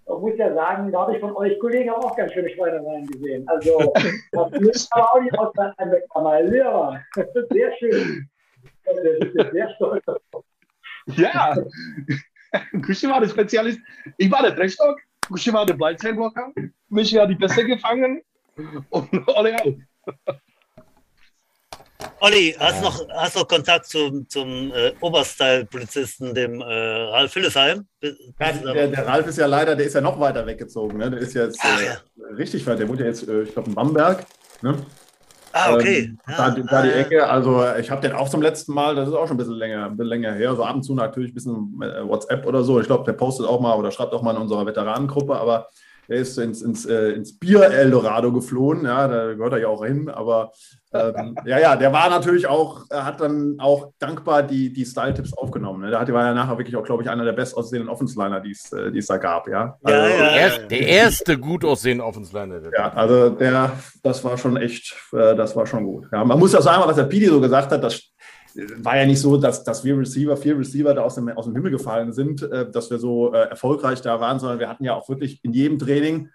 ich 0.10 0.22
muss 0.22 0.38
ja 0.38 0.54
sagen, 0.54 0.91
da 0.91 1.02
habe 1.02 1.15
ich 1.15 1.20
von 1.20 1.36
euch 1.36 1.60
Kollegen 1.60 1.89
auch 1.89 2.15
ganz 2.15 2.32
schöne 2.32 2.50
Schweinereien 2.50 3.06
gesehen. 3.08 3.48
Also, 3.48 3.93
das 4.32 4.52
ist 4.54 4.88
aber 4.91 5.13
auch 5.13 5.22
nicht 5.22 5.38
aus 5.38 5.52
einem 5.58 5.96
mein 6.22 6.48
Lehrer. 6.48 7.02
Sehr 7.50 7.78
schön. 7.78 8.30
Sehr 9.52 9.70
stolz. 9.76 10.04
Ja, 11.08 11.56
Kuschi 12.86 13.08
war 13.10 13.20
der 13.20 13.30
Spezialist. 13.30 13.80
Ich 14.17 14.32
war 14.32 14.41
der 14.41 14.52
Dreckstock, 14.52 15.00
Kuschi 15.28 15.52
war 15.54 15.65
der 15.65 15.74
Blindside-Walker, 15.76 16.54
Michi 16.89 17.15
hat 17.15 17.30
die 17.30 17.36
Beste 17.36 17.65
gefangen 17.65 18.22
und 18.89 19.30
alle 19.36 19.56
auch. 19.56 20.34
Olli, 22.19 22.55
hast, 22.60 22.81
noch, 22.81 23.07
hast 23.10 23.36
noch 23.36 23.47
Kontakt 23.47 23.86
zum, 23.88 24.27
zum 24.29 24.71
äh, 24.71 24.93
Oberstyle-Polizisten, 25.01 26.33
dem 26.33 26.62
äh, 26.62 26.65
Ralf 26.65 27.33
Hillesheim? 27.33 27.88
Ja, 28.01 28.12
der, 28.39 28.88
der, 28.88 29.07
Ralf 29.07 29.27
ist 29.27 29.38
ja 29.38 29.47
leider, 29.47 29.75
der 29.75 29.86
ist 29.86 29.93
ja 29.93 30.01
noch 30.01 30.19
weiter 30.19 30.45
weggezogen. 30.45 30.97
Ne? 30.97 31.10
Der 31.10 31.19
ist 31.19 31.33
jetzt 31.33 31.63
äh, 31.63 31.86
ja. 31.86 32.27
richtig 32.36 32.65
weit. 32.67 32.80
Der 32.80 32.88
wohnt 32.88 32.99
ja 32.99 33.07
jetzt, 33.07 33.28
äh, 33.28 33.43
ich 33.43 33.53
glaube, 33.53 33.69
in 33.69 33.76
Bamberg. 33.76 34.26
Ne? 34.61 34.76
Ah, 35.53 35.74
okay. 35.74 35.99
Ähm. 35.99 36.19
Da, 36.28 36.49
da, 36.51 36.82
die 36.84 36.91
Ecke, 36.91 37.28
also 37.28 37.63
ich 37.80 37.89
habe 37.89 38.01
den 38.01 38.13
auch 38.13 38.30
zum 38.30 38.41
letzten 38.41 38.74
Mal, 38.74 38.95
das 38.95 39.09
ist 39.09 39.15
auch 39.15 39.28
schon 39.28 39.36
ein 39.36 39.39
bisschen 39.39 39.55
länger, 39.55 39.86
ein 39.86 39.97
bisschen 39.97 40.09
länger 40.09 40.34
her. 40.34 40.55
So 40.55 40.63
ab 40.63 40.76
und 40.76 40.84
zu 40.84 40.93
natürlich 40.93 41.32
ein 41.32 41.36
bisschen 41.36 41.82
äh, 41.82 42.07
WhatsApp 42.07 42.45
oder 42.45 42.63
so. 42.63 42.80
Ich 42.80 42.86
glaube, 42.86 43.05
der 43.05 43.13
postet 43.13 43.47
auch 43.47 43.59
mal 43.59 43.76
oder 43.76 43.91
schreibt 43.91 44.13
auch 44.13 44.22
mal 44.22 44.36
in 44.36 44.41
unserer 44.41 44.65
Veteranengruppe, 44.65 45.36
aber 45.36 45.67
er 46.07 46.17
ist 46.17 46.38
ins, 46.38 46.61
ins, 46.61 46.86
äh, 46.86 47.11
ins 47.11 47.38
Bier 47.38 47.63
Eldorado 47.63 48.32
geflohen, 48.32 48.86
ja, 48.86 49.07
da 49.07 49.34
gehört 49.34 49.53
er 49.53 49.59
ja 49.59 49.67
auch 49.67 49.84
hin, 49.84 50.09
aber 50.09 50.53
ähm, 50.93 51.35
ja, 51.45 51.59
ja, 51.59 51.75
der 51.75 51.91
war 51.91 52.09
natürlich 52.09 52.47
auch, 52.47 52.85
er 52.89 53.05
hat 53.05 53.19
dann 53.19 53.55
auch 53.59 53.91
dankbar 53.99 54.43
die, 54.43 54.71
die 54.71 54.85
Style-Tipps 54.85 55.33
aufgenommen. 55.33 55.81
Ne? 55.81 55.91
Der 55.91 56.13
war 56.13 56.25
ja 56.25 56.33
nachher 56.33 56.57
wirklich 56.57 56.75
auch, 56.77 56.83
glaube 56.83 57.03
ich, 57.03 57.09
einer 57.09 57.25
der 57.25 57.33
best 57.33 57.57
aussehenden 57.57 57.89
Offensliner, 57.89 58.39
die 58.39 58.55
äh, 58.71 58.97
es 58.97 59.07
da 59.07 59.17
gab, 59.17 59.47
ja. 59.49 59.77
Also, 59.83 59.99
ja, 59.99 60.07
ja, 60.07 60.47
ja. 60.47 60.57
Der 60.59 60.88
erste 60.88 61.38
gut 61.38 61.65
aussehende 61.65 62.05
Offensliner. 62.05 62.61
Ja, 62.71 62.93
also 62.93 63.31
der, 63.31 63.73
das 64.01 64.23
war 64.23 64.38
schon 64.38 64.55
echt, 64.55 64.95
äh, 65.11 65.35
das 65.35 65.55
war 65.55 65.65
schon 65.65 65.83
gut. 65.83 66.07
Ja, 66.11 66.23
man 66.23 66.39
muss 66.39 66.53
ja 66.53 66.61
sagen, 66.61 66.83
was 66.85 66.95
der 66.95 67.03
Pidi 67.03 67.25
so 67.25 67.41
gesagt 67.41 67.71
hat, 67.71 67.83
das 67.83 68.01
war 68.77 68.97
ja 68.97 69.05
nicht 69.05 69.19
so, 69.19 69.38
dass, 69.38 69.63
dass 69.63 69.83
wir 69.83 69.97
Receiver, 69.97 70.35
vier 70.38 70.57
Receiver 70.57 70.93
da 70.93 71.01
aus 71.01 71.15
dem, 71.15 71.29
aus 71.29 71.45
dem 71.45 71.53
Himmel 71.53 71.71
gefallen 71.71 72.13
sind, 72.13 72.41
äh, 72.43 72.69
dass 72.69 72.89
wir 72.89 72.97
so 72.97 73.33
äh, 73.33 73.49
erfolgreich 73.49 74.01
da 74.01 74.19
waren, 74.19 74.39
sondern 74.39 74.59
wir 74.59 74.69
hatten 74.69 74.83
ja 74.83 74.95
auch 74.95 75.09
wirklich 75.09 75.43
in 75.43 75.53
jedem 75.53 75.77
Training 75.77 76.29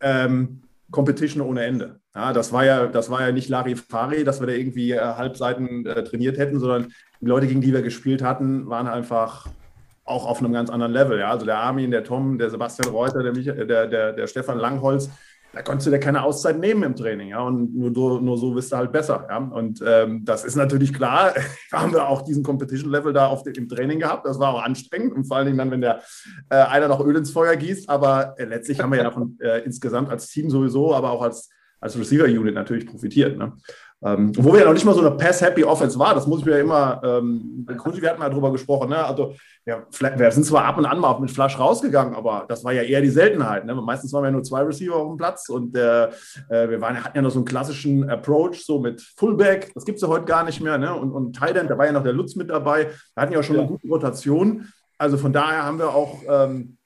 ähm, 0.00 0.62
Competition 0.90 1.42
ohne 1.42 1.64
Ende. 1.64 1.99
Ja, 2.14 2.32
das 2.32 2.52
war 2.52 2.64
ja, 2.64 2.86
das 2.86 3.08
war 3.10 3.20
ja 3.20 3.32
nicht 3.32 3.48
Larifari, 3.48 4.24
dass 4.24 4.40
wir 4.40 4.48
da 4.48 4.52
irgendwie 4.52 4.92
äh, 4.92 4.98
Halbseiten 4.98 5.86
äh, 5.86 6.02
trainiert 6.02 6.38
hätten, 6.38 6.58
sondern 6.58 6.92
die 7.20 7.26
Leute, 7.26 7.46
gegen 7.46 7.60
die 7.60 7.72
wir 7.72 7.82
gespielt 7.82 8.22
hatten, 8.22 8.68
waren 8.68 8.88
einfach 8.88 9.46
auch 10.04 10.26
auf 10.26 10.40
einem 10.40 10.52
ganz 10.52 10.70
anderen 10.70 10.92
Level. 10.92 11.20
Ja? 11.20 11.30
Also 11.30 11.46
der 11.46 11.58
Armin, 11.58 11.92
der 11.92 12.02
Tom, 12.02 12.36
der 12.38 12.50
Sebastian 12.50 12.92
Reuter, 12.92 13.22
der, 13.22 13.32
Michael, 13.32 13.66
der, 13.66 13.86
der, 13.86 14.12
der 14.12 14.26
Stefan 14.26 14.58
Langholz, 14.58 15.08
da 15.52 15.62
konntest 15.62 15.86
du 15.86 15.90
dir 15.90 15.98
keine 15.98 16.22
Auszeit 16.22 16.58
nehmen 16.58 16.82
im 16.84 16.94
Training, 16.94 17.30
ja, 17.30 17.40
und 17.40 17.74
nur, 17.74 17.92
so, 17.92 18.20
nur 18.20 18.38
so 18.38 18.52
bist 18.52 18.70
du 18.70 18.76
halt 18.76 18.92
besser, 18.92 19.26
ja, 19.28 19.38
und 19.38 19.82
ähm, 19.84 20.24
das 20.24 20.44
ist 20.44 20.54
natürlich 20.54 20.94
klar, 20.94 21.34
haben 21.72 21.92
wir 21.92 22.06
auch 22.06 22.22
diesen 22.22 22.44
Competition-Level 22.44 23.12
da 23.12 23.26
auf 23.26 23.44
im 23.46 23.68
Training 23.68 23.98
gehabt, 23.98 24.26
das 24.26 24.38
war 24.38 24.54
auch 24.54 24.62
anstrengend 24.62 25.12
und 25.12 25.24
vor 25.24 25.38
allen 25.38 25.46
Dingen 25.46 25.58
dann, 25.58 25.70
wenn 25.72 25.80
der 25.80 26.02
äh, 26.50 26.56
einer 26.56 26.86
noch 26.86 27.04
Öl 27.04 27.16
ins 27.16 27.32
Feuer 27.32 27.56
gießt, 27.56 27.88
aber 27.88 28.34
äh, 28.38 28.44
letztlich 28.44 28.80
haben 28.80 28.90
wir 28.90 28.98
ja 28.98 29.04
davon 29.04 29.38
äh, 29.40 29.64
insgesamt 29.64 30.10
als 30.10 30.28
Team 30.28 30.50
sowieso, 30.50 30.94
aber 30.94 31.10
auch 31.10 31.22
als, 31.22 31.50
als 31.80 31.98
Receiver-Unit 31.98 32.54
natürlich 32.54 32.86
profitiert, 32.86 33.38
ne? 33.38 33.52
Ähm, 34.02 34.32
wo 34.34 34.54
wir 34.54 34.60
ja 34.60 34.66
noch 34.66 34.72
nicht 34.72 34.86
mal 34.86 34.94
so 34.94 35.00
eine 35.00 35.10
Pass-Happy 35.10 35.62
Offense 35.62 35.98
war, 35.98 36.14
das 36.14 36.26
muss 36.26 36.40
ich 36.40 36.46
mir 36.46 36.52
ja 36.52 36.60
immer, 36.60 37.02
ähm, 37.04 37.66
wir 37.66 38.08
hatten 38.08 38.18
mal 38.18 38.30
darüber 38.30 38.50
gesprochen, 38.50 38.88
ne? 38.88 39.04
also 39.04 39.34
ja, 39.66 39.82
wir 40.16 40.30
sind 40.30 40.44
zwar 40.44 40.64
ab 40.64 40.78
und 40.78 40.86
an 40.86 40.98
mal 40.98 41.20
mit 41.20 41.30
Flash 41.30 41.58
rausgegangen, 41.58 42.14
aber 42.14 42.46
das 42.48 42.64
war 42.64 42.72
ja 42.72 42.80
eher 42.80 43.02
die 43.02 43.10
Seltenheit. 43.10 43.66
Ne? 43.66 43.74
Meistens 43.74 44.10
waren 44.14 44.24
wir 44.24 44.30
nur 44.30 44.42
zwei 44.42 44.62
Receiver 44.62 44.96
auf 44.96 45.06
dem 45.06 45.18
Platz 45.18 45.50
und 45.50 45.76
äh, 45.76 46.08
wir 46.48 46.80
waren, 46.80 47.04
hatten 47.04 47.14
ja 47.14 47.20
noch 47.20 47.30
so 47.30 47.40
einen 47.40 47.44
klassischen 47.44 48.08
Approach, 48.08 48.64
so 48.64 48.80
mit 48.80 49.02
Fullback, 49.18 49.70
das 49.74 49.84
gibt 49.84 49.96
es 49.96 50.02
ja 50.02 50.08
heute 50.08 50.24
gar 50.24 50.44
nicht 50.44 50.62
mehr, 50.62 50.78
ne? 50.78 50.94
und, 50.94 51.12
und 51.12 51.38
End, 51.42 51.68
da 51.68 51.76
war 51.76 51.84
ja 51.84 51.92
noch 51.92 52.02
der 52.02 52.14
Lutz 52.14 52.36
mit 52.36 52.48
dabei, 52.48 52.86
wir 52.86 53.22
hatten 53.22 53.34
ja 53.34 53.40
auch 53.40 53.44
schon 53.44 53.56
ja. 53.56 53.62
eine 53.62 53.70
gute 53.70 53.86
Rotation, 53.86 54.66
also 54.96 55.18
von 55.18 55.34
daher 55.34 55.64
haben 55.64 55.78
wir 55.78 55.90
auch... 55.90 56.22
Ähm, 56.26 56.78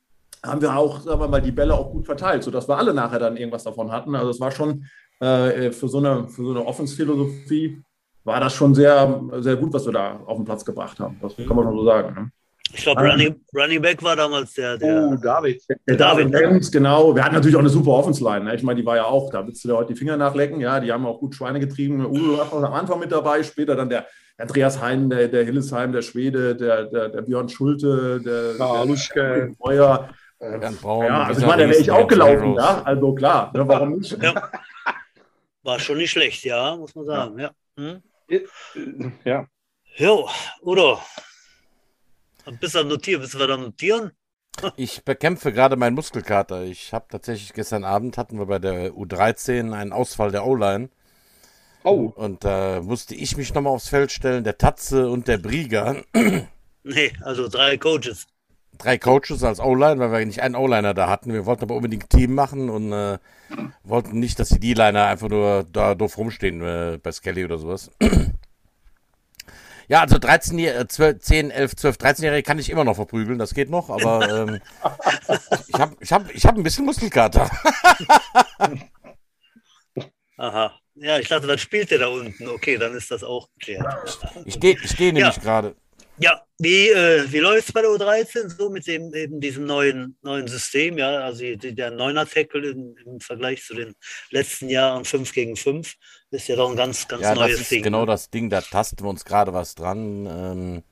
haben 0.45 0.61
wir 0.61 0.77
auch, 0.77 1.01
sagen 1.01 1.21
wir 1.21 1.29
mal, 1.29 1.43
die 1.43 1.53
Bälle 1.53 1.75
auch 1.75 1.91
gut 1.91 2.07
verteilt, 2.07 2.43
sodass 2.43 2.69
wir 2.69 2.77
alle 2.77 2.95
nachher 2.95 3.19
dann 3.19 3.37
irgendwas 3.37 3.65
davon 3.65 3.91
hatten. 3.91 4.15
Also 4.15 4.31
es 4.31 4.41
war 4.41 4.51
schon 4.51 4.85
äh, 5.21 5.71
für 5.73 5.89
so 5.89 5.99
eine, 5.99 6.29
für 6.29 6.45
so 6.45 6.51
eine 6.51 6.65
Offensphilosophie 6.65 7.83
war 8.25 8.41
das 8.41 8.55
schon 8.55 8.75
sehr, 8.75 9.23
sehr 9.39 9.57
gut, 9.57 9.73
was 9.73 9.85
wir 9.85 9.93
da 9.93 10.21
auf 10.27 10.37
den 10.37 10.45
Platz 10.45 10.65
gebracht 10.65 10.99
haben. 10.99 11.19
Das 11.21 11.37
kann 11.37 11.55
man 11.55 11.65
schon 11.65 11.77
so 11.77 11.85
sagen. 11.85 12.15
Ne? 12.15 12.31
Ich 12.73 12.83
glaube, 12.83 13.03
Running, 13.03 13.37
Running 13.55 13.83
Back 13.83 14.03
war 14.03 14.17
damals 14.17 14.55
der, 14.55 14.77
der 14.79 15.11
oh, 15.13 15.17
David. 15.23 15.63
Der 15.87 15.97
David, 15.97 16.35
David 16.35 16.73
genau. 16.73 17.15
Wir 17.15 17.23
hatten 17.23 17.35
natürlich 17.35 17.55
auch 17.55 17.61
eine 17.61 17.69
super 17.69 17.93
Offense-Line. 17.93 18.47
Ne? 18.47 18.55
Ich 18.57 18.63
meine, 18.63 18.81
die 18.81 18.87
war 18.87 18.97
ja 18.97 19.05
auch, 19.05 19.31
da 19.31 19.47
willst 19.47 19.63
du 19.63 19.69
dir 19.69 19.77
heute 19.77 19.93
die 19.93 19.99
Finger 19.99 20.17
nachlecken. 20.17 20.61
Ja, 20.61 20.81
die 20.81 20.91
haben 20.91 21.07
auch 21.07 21.21
gut 21.21 21.35
Schweine 21.35 21.61
getrieben. 21.61 22.05
Udo 22.05 22.39
war 22.39 22.65
am 22.65 22.73
Anfang 22.73 22.99
mit 22.99 23.13
dabei, 23.13 23.43
später 23.43 23.77
dann 23.77 23.91
der 23.91 24.07
Andreas 24.39 24.81
Hein, 24.81 25.11
der, 25.11 25.29
der 25.29 25.45
Hillesheim, 25.45 25.93
der 25.93 26.03
Schwede, 26.03 26.57
der, 26.57 26.87
der, 26.87 27.11
der 27.11 27.23
Björn 27.23 27.49
Schulte, 27.49 28.21
der, 28.21 28.57
ja, 28.59 28.85
der, 28.85 29.37
der 29.37 29.55
Breuer. 29.57 30.09
Ja, 30.45 31.25
also 31.25 31.41
ich 31.41 31.47
meine, 31.47 31.63
da 31.65 31.69
wäre 31.71 31.81
ich 31.81 31.91
auch 31.91 32.07
gelaufen, 32.07 32.55
ja. 32.55 32.83
Also 32.83 33.15
klar, 33.15 33.51
ne, 33.55 33.67
warum 33.67 33.99
nicht? 33.99 34.23
Ja. 34.23 34.51
War 35.63 35.79
schon 35.79 35.99
nicht 35.99 36.11
schlecht, 36.11 36.45
ja, 36.45 36.77
muss 36.77 36.95
man 36.95 37.05
sagen. 37.07 37.39
Ja. 37.39 37.51
Hm? 37.77 38.03
Ja. 39.25 39.47
Jo, 39.97 40.29
Udo. 40.63 41.01
Bist 42.61 42.75
du 42.75 42.85
notieren? 42.85 43.23
Bist 43.23 43.35
du 43.35 43.39
da 43.39 43.57
notieren? 43.57 44.13
Ich 44.77 45.05
bekämpfe 45.05 45.53
gerade 45.53 45.75
meinen 45.75 45.95
Muskelkater. 45.95 46.63
Ich 46.63 46.93
habe 46.93 47.07
tatsächlich 47.11 47.53
gestern 47.55 47.83
Abend 47.83 48.17
hatten 48.17 48.39
wir 48.39 48.47
bei 48.47 48.61
der 48.61 48.93
U13 48.93 49.73
einen 49.73 49.93
Ausfall 49.93 50.31
der 50.31 50.47
O-Line. 50.47 50.91
Oh. 51.83 52.13
Und 52.15 52.45
da 52.45 52.77
äh, 52.77 52.81
musste 52.81 53.17
ich 53.17 53.37
mich 53.37 53.53
nochmal 53.53 53.73
aufs 53.73 53.89
Feld 53.89 54.13
stellen, 54.13 54.45
der 54.45 54.57
Tatze 54.57 55.09
und 55.11 55.27
der 55.27 55.39
Brieger. 55.39 56.03
Nee, 56.87 57.13
also 57.23 57.49
drei 57.49 57.77
Coaches 57.79 58.27
drei 58.79 58.99
Coaches 58.99 59.43
als 59.43 59.61
O-Line, 59.61 59.99
weil 59.99 60.13
wir 60.13 60.27
nicht 60.27 60.43
einen 60.43 60.57
O-Liner 60.57 60.95
da 60.95 61.09
hatten. 61.09 61.33
Wir 61.33 61.47
wollten 61.47 61.65
aber 61.65 61.75
unbedingt 61.77 62.11
Team 62.11 62.35
machen 62.35 62.71
und 62.71 62.93
äh, 62.93 63.19
wollten 63.83 64.19
nicht, 64.19 64.39
dass 64.39 64.51
die 64.51 64.61
D-Liner 64.61 65.07
einfach 65.07 65.29
nur 65.29 65.65
da 65.73 65.95
doof 65.95 66.19
rumstehen 66.19 66.63
äh, 66.63 66.99
bei 67.03 67.13
Skelly 67.13 67.45
oder 67.45 67.59
sowas. 67.59 67.91
ja, 69.89 70.01
also 70.01 70.19
13, 70.19 70.59
äh, 70.59 70.87
12, 70.89 71.21
10, 71.21 71.51
11, 71.51 71.77
12, 71.77 71.97
13-Jährige 71.97 72.43
kann 72.43 72.59
ich 72.59 72.71
immer 72.71 72.85
noch 72.85 72.97
verprügeln, 72.97 73.39
das 73.39 73.55
geht 73.55 73.71
noch, 73.71 73.91
aber 73.91 74.49
ähm, 74.49 74.61
ich 75.69 75.75
habe 75.75 75.97
ich 76.01 76.13
hab, 76.13 76.35
ich 76.35 76.47
hab 76.47 76.57
ein 76.57 76.63
bisschen 76.63 76.85
Muskelkater. 76.85 77.51
Aha. 80.37 80.73
Ja, 80.97 81.19
ich 81.19 81.29
dachte, 81.29 81.49
was 81.49 81.61
spielt 81.61 81.91
der 81.91 81.99
da 81.99 82.07
unten? 82.07 82.47
Okay, 82.49 82.77
dann 82.79 82.95
ist 82.95 83.11
das 83.11 83.25
auch 83.25 83.49
geklärt. 83.59 83.85
Ich 84.45 84.55
stehe 84.55 84.77
ich 84.81 84.91
steh 84.91 85.11
nämlich 85.11 85.37
ja. 85.37 85.43
gerade. 85.43 85.75
Ja, 86.19 86.41
wie, 86.59 86.89
äh, 86.91 87.25
wie 87.33 87.39
läuft 87.39 87.69
es 87.69 87.73
bei 87.73 87.83
der 87.83 87.91
U13 87.91 88.57
so 88.57 88.71
mit 88.71 88.87
dem, 88.87 89.13
eben 89.15 89.41
diesem 89.41 89.65
neuen, 89.67 90.17
neuen 90.23 90.47
System? 90.47 90.97
Ja, 90.97 91.19
also 91.19 91.41
die, 91.41 91.75
der 91.75 91.91
Neuner-Tackle 91.91 92.69
im 92.69 93.21
Vergleich 93.21 93.65
zu 93.65 93.75
den 93.75 93.95
letzten 94.31 94.69
Jahren 94.69 95.05
5 95.05 95.33
gegen 95.33 95.57
5 95.57 95.95
ist 96.31 96.49
ja 96.49 96.57
doch 96.57 96.71
ein 96.71 96.77
ganz, 96.77 97.09
ganz 97.09 97.23
ja, 97.23 97.35
neues 97.35 97.53
das 97.53 97.61
ist 97.63 97.71
Ding. 97.73 97.83
Genau 97.83 98.01
ne? 98.01 98.07
das 98.07 98.31
Ding, 98.31 98.49
da 98.49 98.61
tasten 98.61 99.05
wir 99.05 99.11
uns 99.11 99.25
gerade 99.25 99.53
was 99.53 99.75
dran. 99.75 100.27
Ähm, 100.27 100.83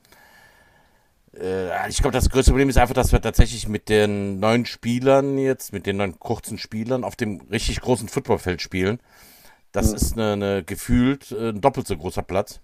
äh, 1.39 1.89
ich 1.89 1.99
glaube, 1.99 2.13
das 2.13 2.29
größte 2.29 2.51
Problem 2.51 2.69
ist 2.69 2.79
einfach, 2.79 2.95
dass 2.95 3.13
wir 3.13 3.21
tatsächlich 3.21 3.69
mit 3.69 3.89
den 3.89 4.41
neuen 4.41 4.67
Spielern 4.67 5.39
jetzt, 5.39 5.73
mit 5.73 5.87
den 5.87 5.99
neuen 5.99 6.19
kurzen 6.19 6.59
Spielern 6.59 7.05
auf 7.05 7.15
dem 7.15 7.41
richtig 7.43 7.81
großen 7.81 8.09
Footballfeld 8.09 8.61
spielen. 8.61 8.99
Das 9.71 9.91
mhm. 9.91 9.95
ist 9.95 10.13
eine, 10.15 10.33
eine 10.33 10.65
gefühlt 10.65 11.31
äh, 11.31 11.51
ein 11.51 11.61
doppelt 11.61 11.87
so 11.87 11.97
großer 11.97 12.23
Platz. 12.23 12.61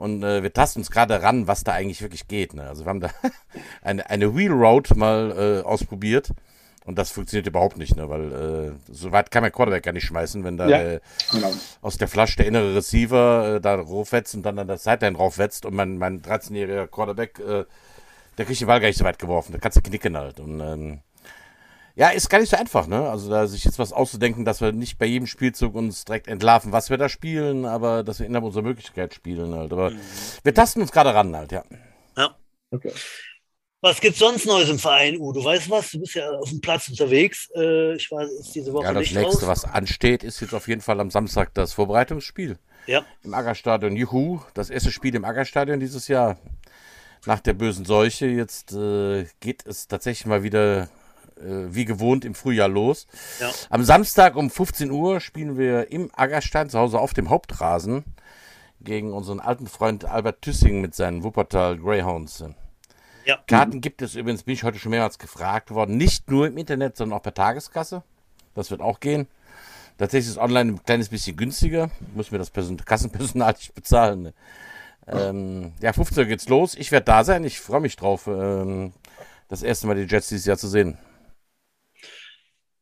Und 0.00 0.22
äh, 0.22 0.42
wir 0.42 0.50
tasten 0.50 0.78
uns 0.78 0.90
gerade 0.90 1.22
ran, 1.22 1.46
was 1.46 1.62
da 1.62 1.72
eigentlich 1.72 2.00
wirklich 2.00 2.26
geht. 2.26 2.54
Ne? 2.54 2.66
Also 2.66 2.86
wir 2.86 2.88
haben 2.88 3.00
da 3.00 3.10
eine, 3.82 4.08
eine 4.08 4.34
Wheel 4.34 4.50
Route 4.50 4.94
mal 4.94 5.60
äh, 5.62 5.66
ausprobiert. 5.66 6.30
Und 6.86 6.96
das 6.96 7.10
funktioniert 7.10 7.46
überhaupt 7.46 7.76
nicht, 7.76 7.96
ne? 7.96 8.08
weil 8.08 8.32
äh, 8.32 8.72
so 8.90 9.12
weit 9.12 9.30
kann 9.30 9.42
mein 9.42 9.52
Quarterback 9.52 9.82
gar 9.82 9.92
nicht 9.92 10.06
schmeißen, 10.06 10.42
wenn 10.42 10.56
da 10.56 10.68
ja, 10.68 10.78
äh, 10.78 11.00
genau. 11.30 11.52
aus 11.82 11.98
der 11.98 12.08
Flasche 12.08 12.38
der 12.38 12.46
innere 12.46 12.76
Receiver 12.76 13.56
äh, 13.56 13.60
da 13.60 13.74
raufwetzt 13.74 14.34
und 14.34 14.42
dann 14.42 14.58
an 14.58 14.68
der 14.68 14.78
Sideline 14.78 15.18
raufwetzt 15.18 15.66
und 15.66 15.74
mein, 15.74 15.98
mein 15.98 16.22
13-jähriger 16.22 16.86
Quarterback, 16.86 17.38
äh, 17.38 17.64
der 18.38 18.46
kriegt 18.46 18.58
den 18.58 18.68
Ball 18.68 18.80
gar 18.80 18.88
nicht 18.88 18.96
so 18.96 19.04
weit 19.04 19.18
geworfen. 19.18 19.52
Da 19.52 19.58
kannst 19.58 19.76
du 19.76 19.82
knicken 19.82 20.16
halt. 20.16 20.40
Und 20.40 20.60
ähm, 20.60 21.00
ja, 21.94 22.08
ist 22.10 22.30
gar 22.30 22.38
nicht 22.38 22.50
so 22.50 22.56
einfach, 22.56 22.86
ne? 22.86 23.08
Also 23.08 23.30
da 23.30 23.46
sich 23.46 23.64
jetzt 23.64 23.78
was 23.78 23.92
auszudenken, 23.92 24.44
dass 24.44 24.60
wir 24.60 24.72
nicht 24.72 24.98
bei 24.98 25.06
jedem 25.06 25.26
Spielzug 25.26 25.74
uns 25.74 26.04
direkt 26.04 26.28
entlarven, 26.28 26.72
was 26.72 26.90
wir 26.90 26.98
da 26.98 27.08
spielen, 27.08 27.64
aber 27.64 28.02
dass 28.04 28.20
wir 28.20 28.26
innerhalb 28.26 28.44
unserer 28.44 28.62
Möglichkeit 28.62 29.14
spielen 29.14 29.54
halt. 29.54 29.72
Aber 29.72 29.90
mhm. 29.90 30.00
wir 30.42 30.54
tasten 30.54 30.80
uns 30.80 30.92
gerade 30.92 31.14
ran 31.14 31.34
halt, 31.34 31.52
ja. 31.52 31.64
Ja. 32.16 32.36
Okay. 32.70 32.92
Was 33.82 34.00
gibt's 34.00 34.18
sonst 34.18 34.44
Neues 34.44 34.68
im 34.68 34.78
Verein, 34.78 35.18
U? 35.18 35.32
Du 35.32 35.42
weißt 35.42 35.70
was, 35.70 35.90
du 35.90 36.00
bist 36.00 36.14
ja 36.14 36.30
auf 36.30 36.50
dem 36.50 36.60
Platz 36.60 36.88
unterwegs. 36.88 37.48
Äh, 37.56 37.94
ich 37.94 38.10
war 38.10 38.22
jetzt 38.22 38.54
diese 38.54 38.72
Woche 38.74 38.84
ja, 38.84 38.92
das 38.92 39.00
nicht 39.00 39.14
nächste, 39.14 39.46
raus. 39.46 39.64
was 39.64 39.64
ansteht, 39.64 40.22
ist 40.22 40.40
jetzt 40.40 40.52
auf 40.52 40.68
jeden 40.68 40.82
Fall 40.82 41.00
am 41.00 41.10
Samstag 41.10 41.54
das 41.54 41.72
Vorbereitungsspiel. 41.72 42.58
Ja. 42.86 43.04
Im 43.22 43.32
Aggerstadion. 43.32 43.96
Juhu, 43.96 44.40
das 44.52 44.68
erste 44.68 44.92
Spiel 44.92 45.14
im 45.14 45.24
Aggerstadion 45.24 45.80
dieses 45.80 46.08
Jahr. 46.08 46.36
Nach 47.26 47.40
der 47.40 47.54
bösen 47.54 47.84
Seuche. 47.84 48.26
Jetzt 48.26 48.72
äh, 48.72 49.26
geht 49.40 49.66
es 49.66 49.88
tatsächlich 49.88 50.26
mal 50.26 50.42
wieder 50.42 50.88
äh, 51.40 51.74
wie 51.74 51.84
gewohnt 51.84 52.24
im 52.24 52.34
Frühjahr 52.34 52.68
los. 52.68 53.06
Ja. 53.40 53.50
Am 53.70 53.84
Samstag 53.84 54.36
um 54.36 54.50
15 54.50 54.90
Uhr 54.90 55.20
spielen 55.20 55.58
wir 55.58 55.90
im 55.90 56.10
Aggerstein 56.14 56.70
zu 56.70 56.78
Hause 56.78 56.98
auf 56.98 57.14
dem 57.14 57.30
Hauptrasen 57.30 58.04
gegen 58.80 59.12
unseren 59.12 59.40
alten 59.40 59.66
Freund 59.66 60.04
Albert 60.04 60.42
Tüssing 60.42 60.80
mit 60.80 60.94
seinen 60.94 61.22
Wuppertal 61.22 61.78
Greyhounds. 61.78 62.44
Ja. 63.26 63.38
Karten 63.46 63.80
gibt 63.80 64.02
es 64.02 64.14
übrigens, 64.14 64.44
bin 64.44 64.54
ich 64.54 64.64
heute 64.64 64.78
schon 64.78 64.90
mehrmals 64.90 65.18
gefragt 65.18 65.70
worden, 65.70 65.96
nicht 65.96 66.30
nur 66.30 66.46
im 66.46 66.56
Internet, 66.56 66.96
sondern 66.96 67.18
auch 67.18 67.22
per 67.22 67.34
Tageskasse. 67.34 68.02
Das 68.54 68.70
wird 68.70 68.80
auch 68.80 69.00
gehen. 69.00 69.28
Tatsächlich 69.98 70.30
ist 70.30 70.38
online 70.38 70.72
ein 70.72 70.82
kleines 70.82 71.10
bisschen 71.10 71.36
günstiger. 71.36 71.90
Muss 72.14 72.30
mir 72.30 72.38
das 72.38 72.50
Person 72.50 72.78
Kassenpersonal 72.78 73.52
nicht 73.58 73.74
bezahlen. 73.74 74.22
Ne? 74.22 74.34
Ähm, 75.06 75.72
ja, 75.80 75.92
15 75.92 76.18
Uhr 76.18 76.24
geht's 76.24 76.48
los. 76.48 76.74
Ich 76.74 76.90
werde 76.90 77.04
da 77.04 77.24
sein. 77.24 77.44
Ich 77.44 77.60
freue 77.60 77.80
mich 77.80 77.96
drauf, 77.96 78.26
ähm, 78.26 78.92
das 79.48 79.62
erste 79.62 79.86
Mal 79.86 79.96
die 79.96 80.10
Jets 80.10 80.28
dieses 80.28 80.46
Jahr 80.46 80.56
zu 80.56 80.68
sehen. 80.68 80.96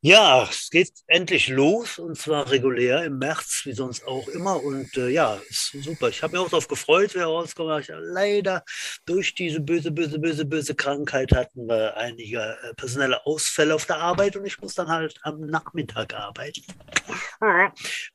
Ja, 0.01 0.45
es 0.49 0.71
geht 0.71 0.93
endlich 1.09 1.49
los 1.49 1.99
und 1.99 2.17
zwar 2.17 2.49
regulär 2.49 3.05
im 3.05 3.19
März, 3.19 3.63
wie 3.65 3.73
sonst 3.73 4.07
auch 4.07 4.29
immer. 4.29 4.63
Und 4.63 4.97
äh, 4.97 5.09
ja, 5.09 5.41
ist 5.49 5.73
super. 5.83 6.09
Ich 6.09 6.23
habe 6.23 6.35
mich 6.35 6.41
auch 6.41 6.49
darauf 6.49 6.69
gefreut, 6.69 7.17
wer 7.17 7.27
rauskommt. 7.27 7.89
Leider 7.89 8.63
durch 9.07 9.35
diese 9.35 9.59
böse, 9.61 9.91
böse, 9.91 10.21
böse, 10.21 10.45
böse 10.45 10.77
Krankheit 10.77 11.33
hatten 11.33 11.67
wir 11.67 11.97
einige 11.97 12.39
äh, 12.39 12.75
personelle 12.75 13.27
Ausfälle 13.27 13.75
auf 13.75 13.87
der 13.87 13.97
Arbeit 13.97 14.37
und 14.37 14.47
ich 14.47 14.61
muss 14.61 14.75
dann 14.75 14.87
halt 14.87 15.19
am 15.23 15.41
Nachmittag 15.41 16.15
arbeiten. 16.15 16.63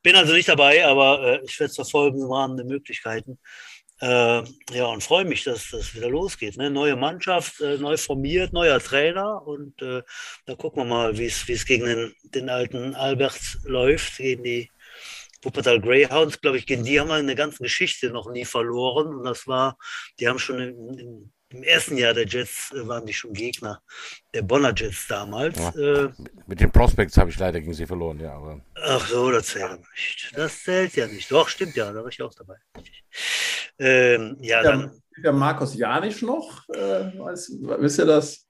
Bin 0.02 0.16
also 0.16 0.32
nicht 0.32 0.48
dabei, 0.48 0.86
aber 0.86 1.22
äh, 1.22 1.42
ich 1.44 1.60
werde 1.60 1.70
es 1.70 1.76
verfolgen 1.76 2.22
im 2.22 2.32
Rahmen 2.32 2.56
der 2.56 2.66
Möglichkeiten. 2.66 3.38
Äh, 4.02 4.44
ja, 4.72 4.86
und 4.86 5.04
freue 5.04 5.26
mich, 5.26 5.44
dass 5.44 5.70
das 5.70 5.96
wieder 5.96 6.10
losgeht. 6.10 6.58
Ne? 6.58 6.70
Neue 6.70 6.96
Mannschaft, 6.96 7.62
äh, 7.62 7.78
neu 7.78 7.96
formiert, 7.98 8.52
neuer 8.52 8.80
Trainer 8.80 9.46
und 9.46 9.82
äh, 9.82 10.02
da 10.46 10.56
gucken 10.56 10.84
wir 10.84 10.86
mal, 10.86 11.18
wie 11.18 11.26
es 11.26 11.66
gegen 11.66 11.86
den, 11.86 12.14
den 12.24 12.50
alten 12.50 12.96
Albert 12.96 13.40
läuft, 13.64 14.18
gegen 14.18 14.44
die 14.44 14.70
Wuppertal 15.44 15.82
Greyhounds, 15.82 16.40
glaube 16.40 16.58
ich, 16.58 16.66
gegen 16.66 16.84
die 16.84 17.00
haben 17.00 17.10
wir 17.10 17.16
eine 17.16 17.36
ganze 17.36 17.64
Geschichte 17.64 18.10
noch 18.10 18.32
nie 18.32 18.46
verloren. 18.46 19.08
Und 19.16 19.24
das 19.24 19.48
war, 19.48 19.78
die 20.20 20.28
haben 20.28 20.40
schon 20.40 20.60
in, 20.60 20.98
in, 20.98 21.34
im 21.54 21.64
ersten 21.64 21.98
Jahr 21.98 22.14
der 22.14 22.26
Jets 22.26 22.72
äh, 22.74 22.88
waren 22.88 23.06
die 23.06 23.14
schon 23.14 23.34
Gegner 23.34 23.82
der 24.34 24.42
Bonner 24.42 24.74
Jets 24.76 25.08
damals. 25.08 25.58
Ja, 25.58 26.04
äh, 26.04 26.10
mit 26.48 26.60
den 26.60 26.72
Prospects 26.72 27.18
habe 27.18 27.30
ich 27.30 27.38
leider 27.38 27.60
gegen 27.60 27.74
sie 27.74 27.86
verloren, 27.86 28.20
ja. 28.20 28.34
Aber. 28.34 28.60
Ach 28.76 29.08
so, 29.08 29.32
das 29.32 29.48
zählt 29.48 29.70
ja 29.70 29.78
nicht. 29.78 30.32
Das 30.36 30.64
zählt 30.64 30.96
ja 30.96 31.08
nicht. 31.08 31.32
Doch, 31.32 31.48
stimmt 31.48 31.76
ja, 31.76 31.92
da 31.92 32.02
war 32.02 32.10
ich 32.10 32.22
auch 32.22 32.34
dabei. 32.34 32.56
Ähm, 33.78 34.38
ja, 34.42 34.62
der, 34.62 34.72
dann. 34.72 35.02
Der 35.24 35.32
Markus 35.32 35.76
Janisch 35.76 36.24
noch, 36.24 36.68
äh, 36.70 37.18
weiß, 37.20 37.52
wisst 37.62 38.00
ihr 38.00 38.06
das? 38.06 38.48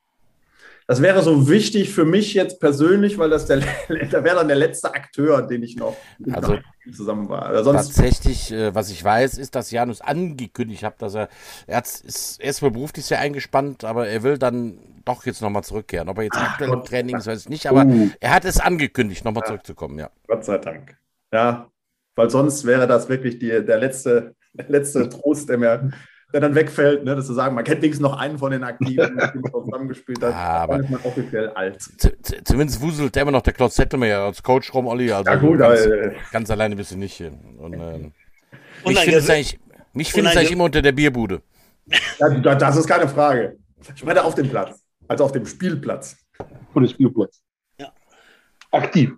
Das 0.87 1.01
wäre 1.01 1.21
so 1.21 1.49
wichtig 1.49 1.89
für 1.89 2.05
mich 2.05 2.33
jetzt 2.33 2.59
persönlich, 2.59 3.17
weil 3.17 3.29
das 3.29 3.45
der, 3.45 3.59
da 4.11 4.23
wäre 4.23 4.37
dann 4.37 4.47
der 4.47 4.57
letzte 4.57 4.93
Akteur, 4.93 5.41
den 5.41 5.63
ich 5.63 5.75
noch 5.75 5.95
also, 6.31 6.59
zusammen 6.91 7.29
war. 7.29 7.63
Tatsächlich, 7.63 8.51
äh, 8.51 8.73
was 8.75 8.89
ich 8.89 9.03
weiß, 9.03 9.37
ist, 9.37 9.55
dass 9.55 9.71
Janus 9.71 10.01
angekündigt 10.01 10.83
hat, 10.83 11.01
dass 11.01 11.15
er, 11.15 11.29
er 11.67 11.81
ist 11.81 12.39
erstmal 12.41 12.71
beruflich 12.71 13.05
sehr 13.05 13.19
eingespannt, 13.19 13.83
aber 13.83 14.07
er 14.07 14.23
will 14.23 14.37
dann 14.37 14.79
doch 15.05 15.25
jetzt 15.25 15.41
nochmal 15.41 15.63
zurückkehren. 15.63 16.09
Ob 16.09 16.17
er 16.17 16.25
jetzt 16.25 16.37
aktuell 16.37 16.71
im 16.71 16.83
Training 16.83 17.17
ist, 17.17 17.27
weiß 17.27 17.41
ich 17.41 17.49
nicht, 17.49 17.67
aber 17.67 17.85
uh. 17.85 18.09
er 18.19 18.33
hat 18.33 18.45
es 18.45 18.59
angekündigt, 18.59 19.25
nochmal 19.25 19.43
ja. 19.43 19.47
zurückzukommen, 19.47 19.99
ja. 19.99 20.09
Gott 20.27 20.45
sei 20.45 20.57
Dank. 20.57 20.97
Ja, 21.31 21.69
weil 22.15 22.29
sonst 22.29 22.65
wäre 22.65 22.87
das 22.87 23.09
wirklich 23.09 23.39
die, 23.39 23.47
der 23.47 23.77
letzte, 23.77 24.35
der 24.53 24.69
letzte 24.69 25.09
Trost, 25.09 25.49
der 25.49 25.57
mir 25.57 25.91
der 26.33 26.41
dann 26.41 26.55
wegfällt, 26.55 27.03
ne, 27.03 27.15
dass 27.15 27.27
zu 27.27 27.33
sagen, 27.33 27.53
man 27.53 27.63
kennt 27.63 27.81
wenigstens 27.83 28.01
noch 28.01 28.17
einen 28.17 28.39
von 28.39 28.51
den 28.51 28.63
Aktiven, 28.63 29.17
der 29.17 29.33
zusammengespielt 29.51 30.23
hat, 30.23 30.33
ah, 30.33 30.63
aber 30.63 30.77
dann 30.77 30.85
ist 30.85 30.89
man 30.89 31.01
offiziell 31.03 31.49
alt. 31.49 31.79
Zumindest 32.43 32.81
wuselt 32.81 33.15
immer 33.17 33.31
noch 33.31 33.43
der 33.43 33.53
Klaus 33.53 33.75
Zettelmeier 33.75 34.21
als 34.21 34.41
Coach 34.41 34.73
rum, 34.73 34.87
Olli. 34.87 35.11
Also 35.11 35.29
ja, 35.29 35.37
gut, 35.37 35.59
ganz, 35.59 35.85
äh, 35.85 36.11
ganz 36.31 36.49
alleine 36.49 36.75
bist 36.75 36.91
du 36.91 36.97
nicht 36.97 37.15
hin. 37.15 37.37
Und, 37.59 37.73
äh, 37.73 38.11
mich 38.85 38.99
findest 38.99 39.29
du 39.29 39.33
eigentlich, 39.33 39.59
mich 39.93 40.11
findest 40.11 40.35
eigentlich 40.35 40.51
immer 40.51 40.63
unter 40.65 40.81
der 40.81 40.91
Bierbude. 40.91 41.41
Ja, 42.19 42.55
das 42.55 42.77
ist 42.77 42.87
keine 42.87 43.07
Frage. 43.07 43.57
Ich 43.95 44.03
meine 44.03 44.23
auf 44.23 44.33
dem 44.33 44.49
Platz, 44.49 44.81
also 45.07 45.25
auf 45.25 45.31
dem 45.31 45.45
Spielplatz. 45.45 46.17
Und 46.73 46.83
dem 46.83 46.89
Spielplatz. 46.89 47.43
Ja. 47.77 47.93
Aktiv. 48.71 49.11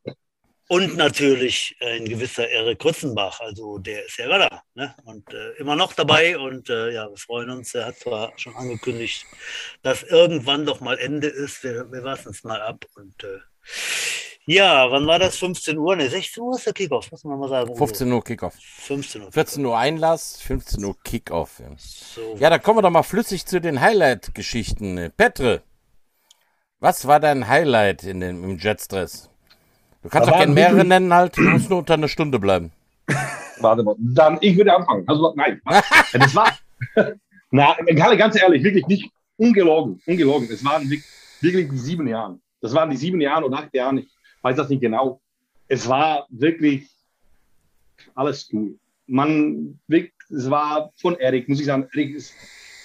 Und 0.68 0.98
natürlich 0.98 1.76
ein 1.80 2.06
gewisser 2.06 2.50
Erik 2.50 2.80
Krutzenbach, 2.80 3.40
also 3.40 3.78
der 3.78 4.04
ist 4.06 4.18
ja 4.18 4.28
da 4.28 4.64
ne? 4.74 4.96
und 5.04 5.32
äh, 5.32 5.52
immer 5.60 5.76
noch 5.76 5.94
dabei. 5.94 6.40
Und 6.40 6.70
äh, 6.70 6.92
ja, 6.92 7.08
wir 7.08 7.18
freuen 7.18 7.52
uns. 7.52 7.76
Er 7.76 7.86
hat 7.86 8.00
zwar 8.00 8.34
schon 8.38 8.56
angekündigt, 8.56 9.26
dass 9.84 10.02
irgendwann 10.02 10.66
doch 10.66 10.80
mal 10.80 10.98
Ende 10.98 11.28
ist. 11.28 11.64
Wir, 11.64 11.92
wir 11.92 12.04
warten 12.04 12.30
es 12.30 12.44
mal 12.44 12.62
ab. 12.62 12.84
Und 12.96 13.24
äh, 13.24 13.40
ja, 14.48 14.90
wann 14.92 15.06
war 15.06 15.20
das? 15.20 15.38
15 15.38 15.78
Uhr? 15.78 15.96
Ne, 15.96 16.10
16 16.10 16.42
Uhr 16.42 16.56
ist 16.56 16.66
der 16.66 16.74
Kickoff, 16.74 17.12
muss 17.12 17.24
man 17.24 17.40
mal 17.40 17.50
sagen. 17.50 17.76
15 17.76 18.12
Uhr 18.12 18.24
Kickoff. 18.24 18.56
15 18.60 19.22
Uhr. 19.24 19.32
14 19.32 19.66
Uhr 19.66 19.78
Einlass, 19.78 20.42
15 20.42 20.84
Uhr 20.84 20.96
Kickoff. 21.04 21.60
Ja. 21.60 21.76
So. 21.78 22.36
ja, 22.40 22.50
dann 22.50 22.62
kommen 22.62 22.80
wir 22.80 22.84
doch 22.84 22.92
mal 22.92 23.04
flüssig 23.04 23.46
zu 23.46 23.60
den 23.62 23.82
Highlight-Geschichten. 23.82 25.12
Petre, 25.18 25.64
was 26.80 27.08
war 27.08 27.20
dein 27.20 27.48
Highlight 27.48 28.04
in 28.04 28.20
dem, 28.20 28.44
im 28.44 28.58
Jetstress? 28.60 29.30
Du 30.06 30.10
kannst 30.10 30.30
auch 30.30 30.38
gerne 30.38 30.54
mehrere 30.54 30.86
nennen, 30.86 31.12
halt. 31.12 31.36
Du 31.36 31.42
musst 31.42 31.68
nur 31.68 31.80
unter 31.80 31.96
einer 31.96 32.08
Stunde 32.08 32.38
bleiben. 32.38 32.72
Warte 33.60 33.82
mal. 33.82 33.96
Dann, 33.98 34.38
ich 34.40 34.56
würde 34.56 34.76
anfangen. 34.76 35.04
Also, 35.08 35.34
nein. 35.36 35.60
das 36.14 36.36
war. 36.36 36.56
Na, 37.50 37.76
ganz 38.16 38.40
ehrlich, 38.40 38.64
wirklich 38.64 38.86
nicht 38.86 39.10
ungelogen. 39.38 40.00
Ungelogen. 40.06 40.48
Es 40.52 40.64
waren 40.64 40.88
wirklich 40.88 41.70
die 41.72 41.78
sieben 41.80 42.08
Jahre. 42.08 42.38
Das 42.62 42.72
waren 42.76 42.92
die 42.92 42.98
sieben 42.98 43.20
Jahre 43.20 43.46
oder 43.46 43.58
acht 43.58 43.74
Jahre. 43.74 44.02
Ich 44.02 44.08
weiß 44.44 44.56
das 44.56 44.70
nicht 44.70 44.82
genau. 44.82 45.20
Es 45.68 45.90
war 45.90 46.28
wirklich 46.30 46.88
alles 48.14 48.48
cool. 48.54 48.78
Man, 49.08 49.80
es 49.90 50.50
war 50.52 50.92
von 50.98 51.16
Erik, 51.16 51.50
muss 51.50 51.60
ich 51.60 51.66
sagen, 51.66 51.88
Erik 51.94 52.14
ist 52.14 52.32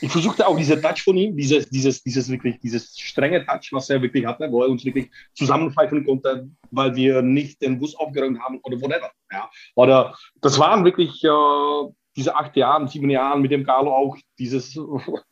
ich 0.01 0.11
versuchte 0.11 0.47
auch 0.47 0.57
diese 0.57 0.81
Touch 0.81 1.03
von 1.03 1.17
ihm, 1.17 1.37
dieses, 1.37 1.69
dieses, 1.69 2.03
dieses 2.03 2.29
wirklich, 2.31 2.59
dieses 2.61 2.99
strenge 2.99 3.45
Touch, 3.45 3.69
was 3.73 3.91
er 3.91 4.01
wirklich 4.01 4.25
hatte, 4.27 4.51
wo 4.51 4.63
er 4.63 4.69
uns 4.69 4.85
wirklich 4.85 5.11
zusammenpfeifen 5.35 6.05
konnte, 6.05 6.49
weil 6.71 6.95
wir 6.95 7.23
nicht 7.23 7.61
den 7.63 7.79
Bus 7.79 7.95
aufgeräumt 7.95 8.41
haben 8.41 8.61
oder 8.63 8.81
whatever. 8.81 9.11
Ja. 9.31 9.51
Oder 9.75 10.15
das 10.41 10.59
waren 10.59 10.85
wirklich 10.85 11.23
äh, 11.25 11.93
diese 12.17 12.35
acht 12.35 12.57
Jahre, 12.57 12.89
sieben 12.89 13.11
Jahre 13.11 13.39
mit 13.39 13.51
dem 13.51 13.65
Carlo 13.65 13.93
auch, 13.93 14.17
dieses, 14.39 14.79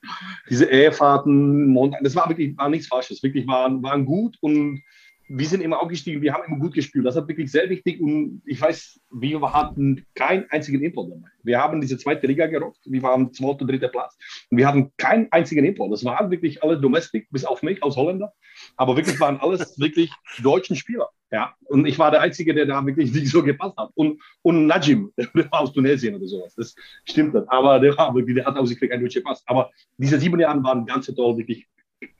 diese 0.50 0.66
Ehefahrten, 0.66 1.74
das 2.02 2.14
war 2.14 2.28
wirklich 2.28 2.56
war 2.56 2.68
nichts 2.68 2.88
Falsches, 2.88 3.22
wirklich 3.22 3.46
waren, 3.46 3.82
waren 3.82 4.04
gut 4.04 4.36
und 4.40 4.82
wir 5.28 5.46
sind 5.46 5.60
immer 5.60 5.82
aufgestiegen, 5.82 6.22
wir 6.22 6.32
haben 6.32 6.44
immer 6.46 6.58
gut 6.58 6.74
gespielt. 6.74 7.04
Das 7.04 7.16
ist 7.16 7.28
wirklich 7.28 7.50
sehr 7.52 7.68
wichtig 7.68 8.00
und 8.00 8.42
ich 8.46 8.60
weiß, 8.60 8.98
wir 9.12 9.40
hatten 9.52 10.06
keinen 10.14 10.50
einzigen 10.50 10.82
Import 10.82 11.10
dabei. 11.10 11.28
Wir 11.42 11.62
haben 11.62 11.80
diese 11.80 11.98
zweite 11.98 12.26
Liga 12.26 12.46
gerockt, 12.46 12.80
wir 12.84 13.02
waren 13.02 13.32
zweiter, 13.32 13.66
dritter 13.66 13.88
Platz 13.88 14.16
und 14.50 14.58
wir 14.58 14.66
hatten 14.66 14.90
keinen 14.96 15.30
einzigen 15.30 15.64
Import. 15.64 15.92
Das 15.92 16.04
waren 16.04 16.30
wirklich 16.30 16.62
alle 16.62 16.80
Domestic, 16.80 17.28
bis 17.30 17.44
auf 17.44 17.62
mich 17.62 17.82
aus 17.82 17.96
Holländer, 17.96 18.32
aber 18.76 18.96
wirklich 18.96 19.20
waren 19.20 19.38
alles 19.38 19.78
wirklich 19.78 20.10
deutschen 20.42 20.76
Spieler. 20.76 21.08
Ja, 21.30 21.54
und 21.66 21.84
ich 21.84 21.98
war 21.98 22.10
der 22.10 22.22
Einzige, 22.22 22.54
der 22.54 22.64
da 22.64 22.84
wirklich 22.86 23.12
nicht 23.12 23.28
so 23.28 23.42
gepasst 23.42 23.76
hat. 23.76 23.90
Und, 23.94 24.22
und 24.42 24.66
Najim, 24.66 25.12
der 25.18 25.28
war 25.50 25.60
aus 25.60 25.72
Tunesien 25.72 26.14
oder 26.14 26.26
sowas. 26.26 26.54
Das 26.54 26.74
stimmt 27.04 27.34
nicht. 27.34 27.46
Aber 27.50 27.78
der, 27.80 27.96
war 27.98 28.14
wirklich, 28.14 28.36
der 28.36 28.46
hat 28.46 28.56
aus 28.56 28.70
sich 28.70 28.80
keinen 28.80 29.02
deutschen 29.02 29.22
Pass. 29.22 29.42
Aber 29.46 29.70
diese 29.98 30.18
sieben 30.18 30.40
Jahre 30.40 30.62
waren 30.62 30.86
ganz 30.86 31.06
toll, 31.06 31.36
wirklich. 31.36 31.66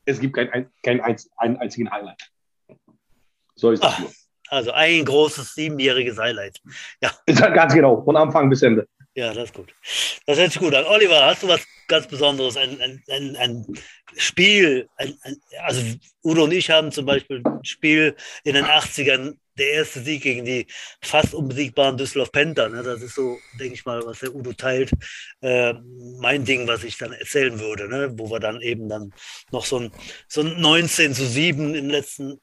Es 0.04 0.20
gibt 0.20 0.34
keinen 0.34 0.50
kein, 0.82 1.00
kein 1.00 1.56
einzigen 1.56 1.90
Highlight. 1.90 2.30
So 3.58 3.72
ist 3.72 3.82
Ach, 3.82 3.98
es. 4.00 4.28
Also 4.48 4.72
ein 4.72 5.04
großes 5.04 5.54
siebenjähriges 5.54 6.18
Highlight. 6.18 6.60
Ja. 7.02 7.10
Ganz 7.50 7.74
genau, 7.74 8.02
von 8.02 8.16
Anfang 8.16 8.48
bis 8.48 8.62
Ende. 8.62 8.88
Ja, 9.14 9.34
das 9.34 9.44
ist 9.46 9.54
gut. 9.54 9.74
Das 10.26 10.38
hört 10.38 10.52
sich 10.52 10.60
gut 10.60 10.74
an. 10.74 10.84
Oliver, 10.84 11.26
hast 11.26 11.42
du 11.42 11.48
was 11.48 11.60
ganz 11.88 12.06
Besonderes? 12.06 12.56
Ein, 12.56 12.80
ein, 12.80 13.02
ein, 13.10 13.36
ein 13.36 13.66
Spiel, 14.16 14.88
ein, 14.96 15.18
also 15.64 15.82
Udo 16.22 16.44
und 16.44 16.52
ich 16.52 16.70
haben 16.70 16.92
zum 16.92 17.06
Beispiel 17.06 17.42
ein 17.44 17.64
Spiel 17.64 18.14
in 18.44 18.54
den 18.54 18.64
80ern, 18.64 19.36
der 19.58 19.72
erste 19.72 20.00
Sieg 20.00 20.22
gegen 20.22 20.44
die 20.44 20.66
fast 21.02 21.34
unbesiegbaren 21.34 21.96
Düsseldorf 21.96 22.30
Panther. 22.30 22.68
Ne? 22.68 22.82
Das 22.84 23.02
ist 23.02 23.16
so, 23.16 23.38
denke 23.58 23.74
ich 23.74 23.84
mal, 23.84 24.06
was 24.06 24.20
der 24.20 24.32
Udo 24.32 24.52
teilt. 24.52 24.92
Äh, 25.40 25.74
mein 26.20 26.44
Ding, 26.44 26.68
was 26.68 26.84
ich 26.84 26.96
dann 26.96 27.12
erzählen 27.12 27.58
würde, 27.58 27.88
ne? 27.88 28.12
wo 28.16 28.30
wir 28.30 28.38
dann 28.38 28.60
eben 28.60 28.88
dann 28.88 29.12
noch 29.50 29.64
so 29.64 29.80
ein, 29.80 29.90
so 30.28 30.42
ein 30.42 30.60
19 30.60 31.12
zu 31.12 31.26
7 31.26 31.74
im 31.74 31.90
letzten 31.90 32.38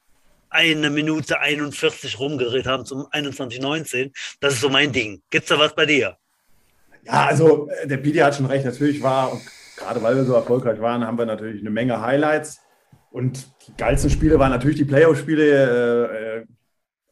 eine 0.50 0.90
Minute 0.90 1.40
41 1.40 2.18
rumgedreht 2.18 2.66
haben 2.66 2.84
zum 2.84 3.06
21.19. 3.06 4.12
Das 4.40 4.54
ist 4.54 4.60
so 4.60 4.68
mein 4.68 4.92
Ding. 4.92 5.22
Gibt 5.30 5.44
es 5.44 5.48
da 5.48 5.58
was 5.58 5.74
bei 5.74 5.86
dir? 5.86 6.16
Ja, 7.04 7.26
also 7.26 7.68
äh, 7.68 7.86
der 7.86 7.98
Pidi 7.98 8.18
hat 8.18 8.34
schon 8.34 8.46
recht. 8.46 8.64
Natürlich 8.64 9.02
war, 9.02 9.32
und 9.32 9.42
gerade 9.76 10.02
weil 10.02 10.16
wir 10.16 10.24
so 10.24 10.34
erfolgreich 10.34 10.80
waren, 10.80 11.06
haben 11.06 11.18
wir 11.18 11.26
natürlich 11.26 11.60
eine 11.60 11.70
Menge 11.70 12.00
Highlights. 12.00 12.60
Und 13.10 13.46
die 13.66 13.76
geilsten 13.76 14.10
Spiele 14.10 14.38
waren 14.38 14.50
natürlich 14.50 14.76
die 14.76 14.84
Playoff-Spiele, 14.84 15.44
äh, 15.44 16.38
äh, 16.38 16.44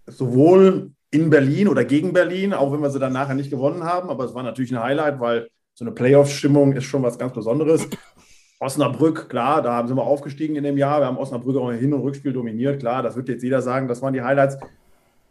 sowohl 0.07 0.91
in 1.11 1.31
Berlin 1.31 1.69
oder 1.69 1.85
gegen 1.85 2.13
Berlin, 2.13 2.53
auch 2.53 2.73
wenn 2.73 2.83
wir 2.83 2.91
sie 2.91 2.99
dann 2.99 3.13
nachher 3.13 3.35
nicht 3.35 3.51
gewonnen 3.51 3.85
haben. 3.85 4.11
Aber 4.11 4.25
es 4.25 4.35
war 4.35 4.43
natürlich 4.43 4.73
ein 4.73 4.83
Highlight, 4.83 5.21
weil 5.21 5.49
so 5.75 5.85
eine 5.85 5.93
Playoff-Stimmung 5.93 6.73
ist 6.73 6.85
schon 6.85 7.03
was 7.03 7.19
ganz 7.19 7.33
Besonderes. 7.33 7.89
Osnabrück, 8.65 9.29
klar, 9.29 9.63
da 9.63 9.87
sind 9.87 9.97
wir 9.97 10.03
aufgestiegen 10.03 10.57
in 10.57 10.65
dem 10.65 10.79
Jahr. 10.79 11.01
Wir 11.01 11.07
haben 11.07 11.19
Osnabrück 11.19 11.57
auch 11.57 11.71
Hin- 11.71 11.93
und 11.93 12.01
Rückspiel 12.01 12.33
dominiert, 12.33 12.81
klar, 12.81 13.03
das 13.03 13.15
wird 13.15 13.29
jetzt 13.29 13.43
jeder 13.43 13.63
sagen, 13.63 13.89
das 13.89 14.01
waren 14.03 14.15
die 14.15 14.23
Highlights. 14.23 14.59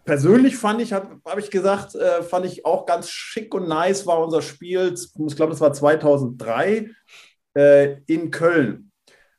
Persönlich 0.06 0.58
fand 0.58 0.82
ich, 0.82 0.94
habe 0.94 1.20
hab 1.26 1.40
ich 1.40 1.50
gesagt, 1.50 1.96
äh, 1.96 2.22
fand 2.24 2.46
ich 2.46 2.66
auch 2.66 2.86
ganz 2.86 3.10
schick 3.10 3.56
und 3.56 3.68
nice 3.68 4.06
war 4.06 4.24
unser 4.24 4.42
Spiel, 4.42 4.94
ich 4.94 5.36
glaube, 5.36 5.52
das 5.52 5.62
war 5.62 5.74
2003 5.74 6.90
äh, 7.56 7.98
in 8.08 8.30
Köln. 8.30 8.92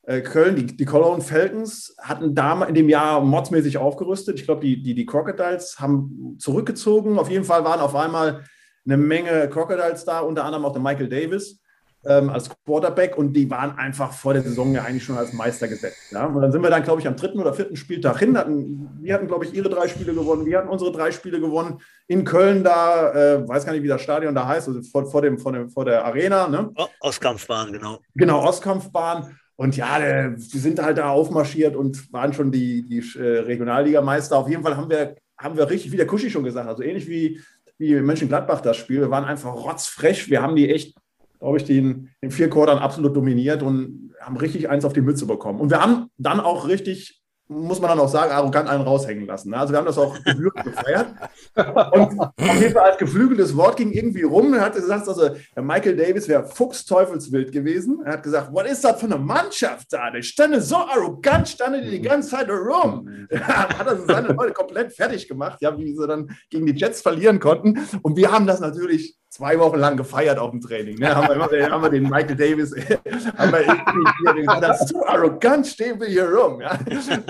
Äh, 0.02 0.22
Köln, 0.22 0.56
die, 0.56 0.66
die 0.66 0.84
Cologne 0.84 1.22
Falcons 1.22 1.94
hatten 1.98 2.34
da 2.34 2.62
in 2.64 2.74
dem 2.74 2.88
Jahr 2.88 3.20
modsmäßig 3.20 3.78
aufgerüstet. 3.78 4.38
Ich 4.38 4.44
glaube, 4.44 4.62
die, 4.62 4.82
die, 4.82 4.94
die 4.94 5.06
Crocodiles 5.06 5.78
haben 5.78 6.36
zurückgezogen. 6.38 7.18
Auf 7.18 7.30
jeden 7.30 7.44
Fall 7.44 7.64
waren 7.64 7.80
auf 7.80 7.94
einmal 7.94 8.44
eine 8.84 8.96
Menge 8.96 9.48
Crocodiles 9.48 10.04
da, 10.04 10.20
unter 10.20 10.44
anderem 10.44 10.64
auch 10.64 10.72
der 10.72 10.82
Michael 10.82 11.08
Davis 11.08 11.60
ähm, 12.06 12.30
als 12.30 12.50
Quarterback 12.64 13.16
und 13.16 13.32
die 13.32 13.50
waren 13.50 13.76
einfach 13.78 14.12
vor 14.12 14.34
der 14.34 14.42
Saison 14.42 14.72
ja 14.72 14.82
eigentlich 14.82 15.04
schon 15.04 15.16
als 15.16 15.32
Meister 15.32 15.68
gesetzt. 15.68 16.12
Ja? 16.12 16.26
Und 16.26 16.42
dann 16.42 16.52
sind 16.52 16.62
wir 16.62 16.70
dann, 16.70 16.82
glaube 16.82 17.00
ich, 17.00 17.06
am 17.06 17.16
dritten 17.16 17.38
oder 17.40 17.54
vierten 17.54 17.76
Spieltag 17.76 18.18
hin. 18.18 18.36
Hatten, 18.36 18.88
wir 19.00 19.14
hatten, 19.14 19.26
glaube 19.26 19.44
ich, 19.44 19.54
ihre 19.54 19.68
drei 19.68 19.88
Spiele 19.88 20.14
gewonnen, 20.14 20.46
wir 20.46 20.58
hatten 20.58 20.68
unsere 20.68 20.92
drei 20.92 21.10
Spiele 21.10 21.40
gewonnen. 21.40 21.80
In 22.06 22.24
Köln 22.24 22.64
da, 22.64 23.12
äh, 23.12 23.48
weiß 23.48 23.64
gar 23.64 23.72
nicht, 23.72 23.82
wie 23.82 23.88
das 23.88 24.02
Stadion 24.02 24.34
da 24.34 24.46
heißt, 24.46 24.68
also 24.68 24.82
vor, 24.82 25.06
vor, 25.06 25.22
dem, 25.22 25.38
vor, 25.38 25.52
dem, 25.52 25.70
vor 25.70 25.84
der 25.84 26.04
Arena. 26.04 26.48
Ne? 26.48 26.70
Ostkampfbahn, 27.00 27.72
genau. 27.72 27.98
Genau, 28.14 28.44
Ostkampfbahn. 28.44 29.36
Und 29.56 29.76
ja, 29.76 30.00
wir 30.00 30.36
sind 30.36 30.82
halt 30.82 30.98
da 30.98 31.10
aufmarschiert 31.10 31.76
und 31.76 32.12
waren 32.12 32.32
schon 32.32 32.50
die, 32.50 32.82
die 32.82 32.98
äh, 33.18 33.40
Regionalligameister. 33.40 34.36
Auf 34.36 34.48
jeden 34.48 34.62
Fall 34.62 34.76
haben 34.76 34.90
wir, 34.90 35.14
haben 35.38 35.56
wir 35.56 35.70
richtig, 35.70 35.92
wie 35.92 35.96
der 35.96 36.06
Kuschi 36.06 36.28
schon 36.28 36.42
gesagt, 36.42 36.68
also 36.68 36.82
ähnlich 36.82 37.06
wie, 37.06 37.40
wie 37.78 37.94
Mönchengladbach 38.00 38.60
das 38.60 38.76
Spiel. 38.76 39.00
Wir 39.00 39.10
waren 39.10 39.24
einfach 39.24 39.54
rotzfrech. 39.54 40.28
Wir 40.28 40.42
haben 40.42 40.56
die 40.56 40.70
echt 40.70 40.96
glaube 41.44 41.58
ich, 41.58 41.64
die 41.64 41.76
in, 41.76 42.08
in 42.22 42.30
vier 42.30 42.48
Quartern 42.48 42.78
absolut 42.78 43.14
dominiert 43.14 43.62
und 43.62 44.14
haben 44.18 44.38
richtig 44.38 44.70
eins 44.70 44.86
auf 44.86 44.94
die 44.94 45.02
Mütze 45.02 45.26
bekommen. 45.26 45.60
Und 45.60 45.70
wir 45.70 45.82
haben 45.82 46.06
dann 46.16 46.40
auch 46.40 46.66
richtig 46.66 47.20
muss 47.48 47.80
man 47.80 47.90
dann 47.90 48.00
auch 48.00 48.08
sagen, 48.08 48.32
arrogant 48.32 48.68
einen 48.68 48.82
raushängen 48.82 49.26
lassen. 49.26 49.50
Ne? 49.50 49.58
Also 49.58 49.72
wir 49.72 49.78
haben 49.78 49.86
das 49.86 49.98
auch 49.98 50.14
gebührend 50.24 50.64
gefeiert. 50.64 51.08
Und 51.54 52.20
auf 52.20 52.60
jeden 52.60 52.72
Fall 52.72 52.90
als 52.90 52.98
geflügeltes 52.98 53.56
Wort 53.56 53.76
ging 53.76 53.92
irgendwie 53.92 54.22
rum. 54.22 54.54
Er 54.54 54.62
hat 54.62 54.74
gesagt, 54.74 55.06
also 55.06 55.30
Michael 55.56 55.96
Davis 55.96 56.26
wäre 56.26 56.46
fuchsteufelswild 56.46 57.52
gewesen. 57.52 58.00
Er 58.04 58.14
hat 58.14 58.22
gesagt, 58.22 58.50
was 58.52 58.70
ist 58.70 58.84
das 58.84 58.98
für 58.98 59.06
eine 59.06 59.18
Mannschaft 59.18 59.92
da? 59.92 60.10
Der 60.10 60.22
stand 60.22 60.62
so 60.62 60.76
arrogant, 60.76 61.48
stand 61.48 61.84
die 61.84 61.90
die 61.90 62.02
ganze 62.02 62.30
Zeit 62.30 62.48
rum. 62.48 63.26
hat 63.40 63.86
also 63.86 64.06
seine 64.06 64.28
Leute 64.28 64.52
komplett 64.52 64.94
fertig 64.94 65.28
gemacht, 65.28 65.58
ja, 65.60 65.76
wie 65.76 65.94
sie 65.94 66.06
dann 66.06 66.30
gegen 66.48 66.66
die 66.66 66.74
Jets 66.74 67.02
verlieren 67.02 67.40
konnten. 67.40 67.86
Und 68.02 68.16
wir 68.16 68.32
haben 68.32 68.46
das 68.46 68.60
natürlich 68.60 69.16
zwei 69.34 69.58
Wochen 69.58 69.78
lang 69.78 69.96
gefeiert 69.96 70.38
auf 70.38 70.52
dem 70.52 70.60
Training. 70.60 70.96
Ne? 70.96 71.12
Haben, 71.12 71.28
wir 71.28 71.70
haben 71.70 71.82
wir 71.82 71.90
den 71.90 72.04
Michael 72.04 72.36
Davis, 72.36 72.72
haben 73.36 73.52
wir 73.52 73.58
hier 73.58 74.34
gesagt, 74.34 74.62
das 74.62 74.80
ist 74.82 74.88
so 74.90 75.04
arrogant, 75.04 75.66
stehen 75.66 76.00
wir 76.00 76.06
hier 76.06 76.28
rum. 76.28 76.60
Ja? 76.60 76.78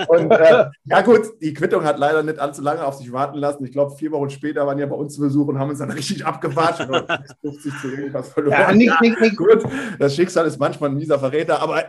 Und 0.07 0.31
äh, 0.31 0.65
ja 0.85 1.01
gut, 1.01 1.21
die 1.41 1.53
Quittung 1.53 1.83
hat 1.83 1.99
leider 1.99 2.23
nicht 2.23 2.39
allzu 2.39 2.61
lange 2.61 2.85
auf 2.85 2.95
sich 2.95 3.11
warten 3.11 3.37
lassen. 3.37 3.65
Ich 3.65 3.71
glaube, 3.71 3.95
vier 3.95 4.11
Wochen 4.11 4.29
später 4.29 4.65
waren 4.65 4.77
ja 4.79 4.85
bei 4.85 4.95
uns 4.95 5.15
zu 5.15 5.21
Besuch 5.21 5.47
und 5.47 5.59
haben 5.59 5.69
uns 5.69 5.79
dann 5.79 5.91
richtig 5.95 6.25
abgewatscht 6.25 6.89
und 6.89 7.05
50 7.41 7.73
zu 7.81 7.87
irgendwas 7.89 8.29
verloren. 8.29 8.59
Ja, 8.59 8.73
nicht, 8.73 9.01
nicht, 9.01 9.19
nicht. 9.19 9.37
Gut, 9.37 9.63
das 9.99 10.15
Schicksal 10.15 10.45
ist 10.45 10.59
manchmal 10.59 10.89
ein 10.89 10.95
mieser 10.95 11.19
Verräter, 11.19 11.61
aber 11.61 11.85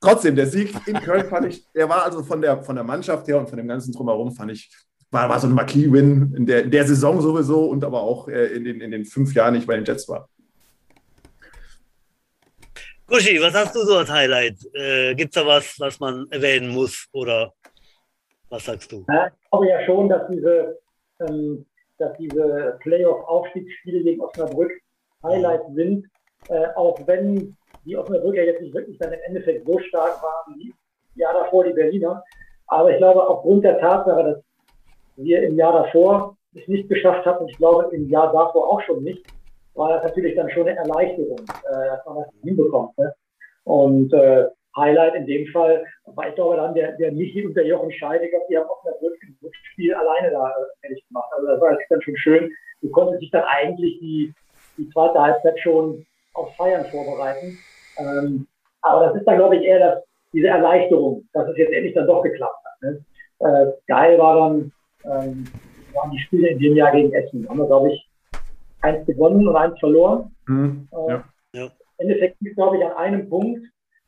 trotzdem, 0.00 0.36
der 0.36 0.46
Sieg 0.46 0.74
in 0.86 1.00
Köln 1.00 1.26
fand 1.28 1.46
ich, 1.46 1.66
der 1.72 1.88
war 1.88 2.04
also 2.04 2.22
von 2.22 2.40
der, 2.40 2.62
von 2.62 2.76
der 2.76 2.84
Mannschaft 2.84 3.26
her 3.28 3.38
und 3.38 3.48
von 3.48 3.58
dem 3.58 3.68
ganzen 3.68 3.92
Drumherum, 3.92 4.32
fand 4.32 4.52
ich, 4.52 4.70
war, 5.10 5.28
war 5.28 5.40
so 5.40 5.46
ein 5.46 5.54
Marquis-Win 5.54 6.34
in 6.36 6.46
der, 6.46 6.64
in 6.64 6.70
der 6.70 6.86
Saison 6.86 7.20
sowieso 7.20 7.66
und 7.66 7.84
aber 7.84 8.00
auch 8.00 8.28
äh, 8.28 8.46
in, 8.46 8.64
den, 8.64 8.80
in 8.80 8.90
den 8.90 9.04
fünf 9.04 9.34
Jahren, 9.34 9.54
die 9.54 9.60
ich 9.60 9.66
bei 9.66 9.76
den 9.76 9.84
Jets 9.84 10.08
war. 10.08 10.28
Kuschi, 13.06 13.40
was 13.40 13.54
hast 13.54 13.74
du 13.76 13.84
so 13.84 13.98
als 13.98 14.10
Highlight? 14.10 14.58
Äh, 14.74 15.14
Gibt 15.14 15.36
es 15.36 15.40
da 15.40 15.46
was, 15.46 15.76
was 15.78 16.00
man 16.00 16.26
erwähnen 16.30 16.70
muss 16.70 17.06
oder 17.12 17.52
was 18.50 18.64
sagst 18.64 18.92
du? 18.92 19.00
Ich 19.00 19.50
glaube 19.50 19.68
ja 19.68 19.84
schon, 19.84 20.08
dass 20.08 20.28
diese, 20.28 20.78
ähm, 21.20 21.66
dass 21.98 22.16
diese 22.18 22.78
Playoff-Aufstiegsspiele 22.80 24.02
gegen 24.02 24.20
Osnabrück 24.20 24.72
Highlights 25.22 25.66
sind, 25.74 26.06
äh, 26.48 26.66
auch 26.76 26.98
wenn 27.06 27.56
die 27.84 27.96
Osnabrücker 27.96 28.42
jetzt 28.42 28.60
nicht 28.60 28.74
wirklich 28.74 28.98
dann 28.98 29.12
im 29.12 29.20
Endeffekt 29.26 29.66
so 29.66 29.78
stark 29.78 30.22
waren 30.22 30.54
wie 30.56 30.74
Jahr 31.14 31.32
davor 31.32 31.64
die 31.64 31.72
Berliner. 31.72 32.22
Aber 32.66 32.90
ich 32.90 32.98
glaube, 32.98 33.26
aufgrund 33.26 33.64
der 33.64 33.78
Tatsache, 33.78 34.24
dass 34.24 34.42
wir 35.16 35.42
im 35.42 35.56
Jahr 35.56 35.84
davor 35.84 36.36
es 36.54 36.66
nicht 36.68 36.88
geschafft 36.88 37.24
hatten, 37.24 37.48
ich 37.48 37.56
glaube 37.56 37.94
im 37.94 38.08
Jahr 38.08 38.32
davor 38.32 38.70
auch 38.70 38.80
schon 38.82 39.02
nicht, 39.02 39.24
war 39.74 39.90
das 39.90 40.04
natürlich 40.04 40.34
dann 40.36 40.50
schon 40.50 40.68
eine 40.68 40.78
Erleichterung, 40.78 41.38
äh, 41.38 41.86
dass 41.88 42.06
man 42.06 42.16
das 42.16 42.28
hinbekommt. 42.42 42.96
Ne? 42.98 43.14
Und 43.64 44.12
äh, 44.12 44.46
Highlight 44.76 45.14
in 45.14 45.26
dem 45.26 45.46
Fall 45.48 45.84
war 46.04 46.28
ich 46.28 46.34
glaube 46.34 46.56
dann 46.56 46.74
der, 46.74 46.92
der 46.92 47.12
Michi 47.12 47.46
und 47.46 47.54
der 47.54 47.66
Jochen 47.66 47.90
Scheidegger, 47.90 48.38
die 48.48 48.56
haben 48.56 48.68
auch 48.68 48.84
natürlich 48.84 49.18
im 49.22 49.50
Spiel 49.72 49.94
alleine 49.94 50.30
da 50.30 50.48
äh, 50.50 50.86
fertig 50.86 51.04
gemacht. 51.08 51.30
Also 51.36 51.46
das 51.48 51.60
war 51.60 51.78
dann 51.88 52.02
schon 52.02 52.16
schön. 52.16 52.52
Du 52.82 52.90
konntest 52.90 53.22
dich 53.22 53.30
dann 53.30 53.44
eigentlich 53.44 53.98
die, 54.00 54.34
die 54.76 54.88
zweite 54.90 55.20
Halbzeit 55.20 55.58
schon 55.60 56.04
auf 56.34 56.54
Feiern 56.56 56.84
vorbereiten. 56.86 57.58
Ähm, 57.98 58.46
aber 58.82 59.06
das 59.06 59.16
ist 59.16 59.24
dann, 59.26 59.38
glaube 59.38 59.56
ich, 59.56 59.62
eher 59.62 59.78
das, 59.78 60.04
diese 60.32 60.48
Erleichterung, 60.48 61.26
dass 61.32 61.48
es 61.48 61.56
jetzt 61.56 61.72
endlich 61.72 61.94
dann 61.94 62.06
doch 62.06 62.22
geklappt 62.22 62.62
hat. 62.64 62.82
Ne? 62.82 63.04
Äh, 63.40 63.72
geil 63.86 64.18
war 64.18 64.36
dann 64.36 64.72
ähm, 65.04 65.44
waren 65.94 66.10
die 66.10 66.18
Spiele 66.18 66.48
in 66.48 66.58
dem 66.58 66.76
Jahr 66.76 66.92
gegen 66.92 67.12
Essen. 67.12 67.42
Da 67.42 67.50
haben 67.50 67.58
wir, 67.58 67.66
glaube 67.66 67.92
ich, 67.92 68.08
eins 68.82 69.06
gewonnen 69.06 69.48
und 69.48 69.56
eins 69.56 69.78
verloren. 69.78 70.34
Mhm. 70.46 70.88
Äh, 70.92 71.10
ja. 71.10 71.24
Ja. 71.52 71.64
Im 71.64 71.70
Endeffekt 72.08 72.40
liegt, 72.40 72.56
glaube 72.56 72.76
ich, 72.76 72.84
an 72.84 72.92
einem 72.92 73.28
Punkt, 73.28 73.66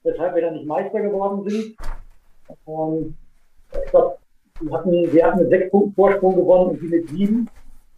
weshalb 0.09 0.35
wir 0.35 0.43
dann 0.43 0.55
nicht 0.55 0.67
Meister 0.67 1.01
geworden 1.01 1.49
sind. 1.49 1.77
Ähm, 2.67 3.15
ich 3.73 3.91
glaube, 3.91 4.19
wir 4.61 4.73
hatten, 4.73 5.13
wir 5.13 5.27
hatten 5.27 5.41
einen 5.41 5.51
sechs 5.51 5.71
Punkten 5.71 5.95
Vorsprung 5.95 6.37
gewonnen 6.37 6.71
und 6.71 6.81
die 6.81 6.89
mit 6.89 7.09
sieben. 7.11 7.49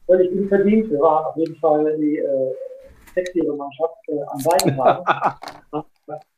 Völlig 0.06 0.32
unverdient. 0.32 0.90
Wir 0.90 1.00
waren 1.00 1.26
auf 1.26 1.36
jeden 1.36 1.56
Fall 1.56 1.96
die 1.96 2.18
äh, 2.18 2.52
sechsjährige 3.14 3.52
Mannschaft 3.52 3.94
äh, 4.08 4.20
an 4.22 4.42
beiden 4.44 4.76
Tagen. 4.76 5.04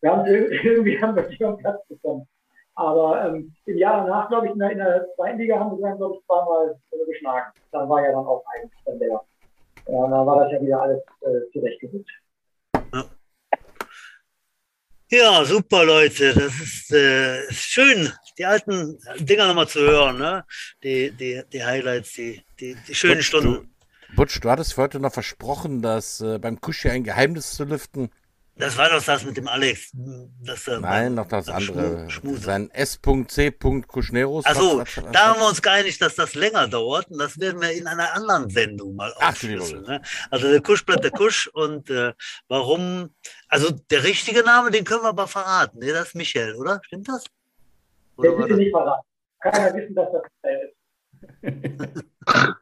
wir 0.01 0.11
haben 0.11 0.27
irgendwie 0.27 1.01
haben 1.01 1.17
wir 1.17 1.23
die 1.23 1.37
Platz 1.37 1.87
bekommen. 1.89 2.27
Aber 2.75 3.27
ähm, 3.27 3.53
im 3.67 3.77
Jahr 3.77 4.07
danach, 4.07 4.29
glaube 4.29 4.47
ich, 4.47 4.53
in 4.53 4.59
der, 4.59 4.71
in 4.71 4.79
der 4.79 5.07
zweiten 5.15 5.39
Liga 5.39 5.59
haben 5.59 5.77
wir 5.79 5.89
dann, 5.89 5.99
glaube 5.99 6.17
ich, 6.17 6.27
zweimal 6.27 6.79
äh, 6.91 7.07
geschlagen. 7.07 7.53
Dann 7.71 7.89
war 7.89 8.03
ja 8.03 8.13
dann 8.13 8.27
auch 8.27 8.43
eigentlich 8.55 8.83
dann 8.85 8.99
der. 8.99 9.21
Ja, 9.89 10.09
dann 10.09 10.27
war 10.27 10.45
das 10.45 10.53
ja 10.53 10.63
wieder 10.63 10.81
alles 10.81 11.03
äh, 11.23 11.51
zurechtgerückt. 11.53 12.09
Ja. 15.13 15.45
super, 15.45 15.85
Leute. 15.85 16.35
Das 16.35 16.59
ist 16.59 16.91
äh, 16.93 17.53
schön, 17.53 18.11
die 18.39 18.47
alten 18.47 18.99
Dinger 19.19 19.47
nochmal 19.47 19.69
zu 19.69 19.81
hören. 19.81 20.19
Ne? 20.19 20.45
Die, 20.83 21.11
die, 21.11 21.43
die 21.53 21.65
Highlights, 21.65 22.15
die, 22.15 22.43
die, 22.59 22.77
die 22.89 22.95
schönen 22.95 23.17
Butch, 23.17 23.27
Stunden. 23.27 23.53
Du, 23.53 24.17
Butch, 24.17 24.41
du 24.41 24.51
hattest 24.51 24.77
heute 24.79 25.01
noch 25.01 25.13
versprochen, 25.13 25.83
dass 25.83 26.21
äh, 26.21 26.39
beim 26.39 26.61
Kuschi 26.61 26.89
ein 26.89 27.05
Geheimnis 27.05 27.53
zu 27.53 27.65
lüften. 27.65 28.11
Das 28.57 28.77
war 28.77 28.91
doch 28.91 29.03
das 29.03 29.25
mit 29.25 29.37
dem 29.37 29.49
Alex. 29.49 29.91
Das, 30.45 30.69
äh, 30.69 30.79
Nein, 30.79 31.15
noch 31.15 31.27
das 31.27 31.49
andere. 31.49 32.09
Schmu 32.11 32.37
Sein 32.37 32.71
S.C. 32.71 33.51
Kuschneros. 33.87 34.45
Achso, 34.45 34.85
da 35.11 35.29
haben 35.29 35.41
wir 35.41 35.49
uns 35.49 35.63
geeinigt, 35.63 36.01
dass 36.03 36.15
das 36.17 36.35
länger 36.35 36.69
dauert. 36.69 37.11
Und 37.11 37.19
das 37.19 37.41
werden 37.41 37.63
wir 37.63 37.73
in 37.73 37.87
einer 37.87 38.13
anderen 38.13 38.51
Sendung 38.51 38.95
mal 38.95 39.13
aufschlüsseln. 39.15 39.83
Ne? 39.83 40.03
Also 40.31 40.51
der 40.51 40.61
Kusch 40.61 40.85
bleibt 40.85 41.03
der 41.03 41.11
Kusch. 41.11 41.47
Und 41.47 41.89
äh, 41.89 42.13
warum? 42.49 43.15
Also 43.53 43.71
der 43.91 44.03
richtige 44.03 44.43
Name, 44.43 44.71
den 44.71 44.83
können 44.83 45.03
wir 45.03 45.11
aber 45.11 45.29
verraten. 45.29 45.79
Nee, 45.79 45.93
das 45.93 46.09
ist 46.09 46.15
Michael, 46.15 46.55
oder? 46.55 46.81
Stimmt 46.87 47.07
das? 47.07 47.27
Oder 48.17 48.31
der 48.31 48.37
bitte 48.39 48.55
nicht 48.55 48.71
verraten. 48.71 49.07
Keiner 49.41 49.75
wissen, 49.75 49.95
dass 49.95 50.09
das 50.11 50.23
Michael 50.43 50.73
ist. 51.43 52.55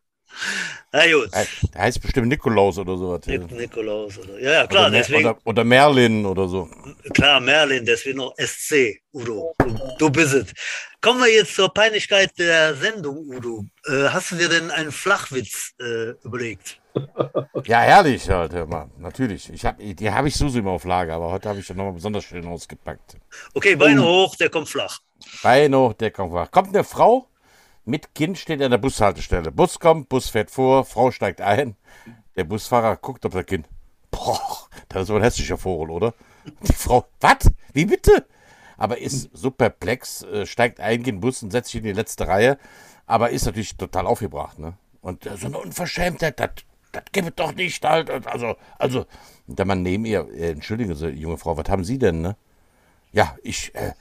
Na 0.93 1.13
gut. 1.13 1.31
Der 1.75 1.83
heißt 1.83 2.01
bestimmt 2.01 2.29
Nikolaus 2.29 2.79
oder 2.79 2.97
sowas. 2.97 3.27
Nik 3.27 3.51
Nikolaus 3.51 4.19
oder. 4.19 4.41
Ja, 4.41 4.53
ja, 4.53 4.67
klar. 4.67 4.89
Oder, 4.89 4.99
deswegen, 4.99 5.29
oder, 5.29 5.39
oder, 5.45 5.65
Merlin 5.65 6.27
oder 6.27 6.49
so. 6.49 6.69
Klar, 7.15 7.41
Merlin, 7.41 7.85
deswegen 7.85 8.19
noch 8.19 8.35
SC, 8.39 9.01
Udo. 9.13 9.55
Du, 9.59 9.79
du 9.99 10.11
bist 10.11 10.35
es. 10.35 10.53
Kommen 11.01 11.21
wir 11.21 11.33
jetzt 11.33 11.55
zur 11.55 11.73
Peinlichkeit 11.73 12.39
der 12.39 12.75
Sendung, 12.75 13.19
Udo. 13.29 13.65
Äh, 13.87 14.09
hast 14.09 14.33
du 14.33 14.37
dir 14.37 14.49
denn 14.49 14.71
einen 14.71 14.93
Flachwitz 14.93 15.73
äh, 15.81 16.11
überlegt? 16.25 16.81
Ja, 17.65 17.81
herrlich 17.81 18.29
halt, 18.29 18.53
hör 18.53 18.67
mal. 18.67 18.91
Natürlich. 18.99 19.49
Ich 19.53 19.65
hab, 19.65 19.79
die 19.79 20.11
habe 20.11 20.29
ich 20.29 20.35
so 20.35 20.49
immer 20.49 20.73
auf 20.73 20.85
Lager, 20.85 21.15
aber 21.15 21.31
heute 21.31 21.49
habe 21.49 21.61
ich 21.61 21.69
ja 21.69 21.75
nochmal 21.75 21.93
besonders 21.93 22.25
schön 22.25 22.47
ausgepackt. 22.47 23.17
Okay, 23.55 23.77
Beine 23.77 24.03
oh. 24.03 24.27
hoch, 24.27 24.37
der 24.37 24.51
kommt 24.51 24.69
flach. 24.69 24.99
Beine 25.43 25.79
hoch, 25.79 25.93
der 25.93 26.11
kommt 26.11 26.33
flach. 26.33 26.51
Kommt 26.51 26.75
eine 26.75 26.83
Frau 26.83 27.30
mit 27.85 28.15
Kind 28.15 28.39
steht 28.39 28.63
an 28.63 28.71
der 28.71 28.79
Bushaltestelle. 28.79 29.51
Bus 29.51 29.79
kommt, 29.79 30.09
Bus 30.09 30.29
fährt 30.29 30.51
vor, 30.51 30.85
Frau 30.85 31.11
steigt 31.11 31.41
ein. 31.41 31.77
Der 32.37 32.45
Busfahrer 32.45 32.97
guckt 32.97 33.27
auf 33.27 33.33
das 33.33 33.47
Kind. 33.47 33.69
Boah, 34.11 34.41
das 34.89 35.05
ist 35.05 35.11
aber 35.11 35.19
ein 35.19 35.25
hässlicher 35.25 35.59
Vogel, 35.59 35.91
oder? 35.91 36.15
Die 36.63 36.73
Frau, 36.73 37.07
was? 37.21 37.51
Wie 37.73 37.85
bitte? 37.85 38.27
Aber 38.77 38.99
ist 38.99 39.31
so 39.33 39.51
perplex, 39.51 40.23
äh, 40.23 40.47
steigt 40.47 40.81
ein 40.81 41.01
in 41.01 41.05
den 41.05 41.21
Bus 41.21 41.43
und 41.43 41.51
setzt 41.51 41.71
sich 41.71 41.81
in 41.81 41.85
die 41.85 41.93
letzte 41.93 42.27
Reihe, 42.27 42.59
aber 43.07 43.31
ist 43.31 43.45
natürlich 43.45 43.77
total 43.77 44.07
aufgebracht, 44.07 44.59
ne? 44.59 44.75
Und 45.03 45.27
äh, 45.27 45.37
so 45.37 45.47
eine 45.47 45.59
Unverschämtheit, 45.59 46.41
das, 46.41 46.51
das 46.93 47.05
gibt 47.13 47.29
es 47.29 47.35
doch 47.35 47.55
nicht 47.55 47.85
halt. 47.85 48.11
Also, 48.27 48.57
also, 48.79 49.07
der 49.47 49.67
Mann 49.67 49.83
neben 49.83 50.05
ihr, 50.05 50.27
äh, 50.33 50.53
entschuldigen 50.53 50.95
Sie, 50.95 51.09
junge 51.09 51.37
Frau, 51.37 51.57
was 51.57 51.69
haben 51.69 51.85
Sie 51.85 51.99
denn, 51.99 52.23
ne? 52.23 52.37
Ja, 53.13 53.37
ich, 53.43 53.75
äh, 53.75 53.93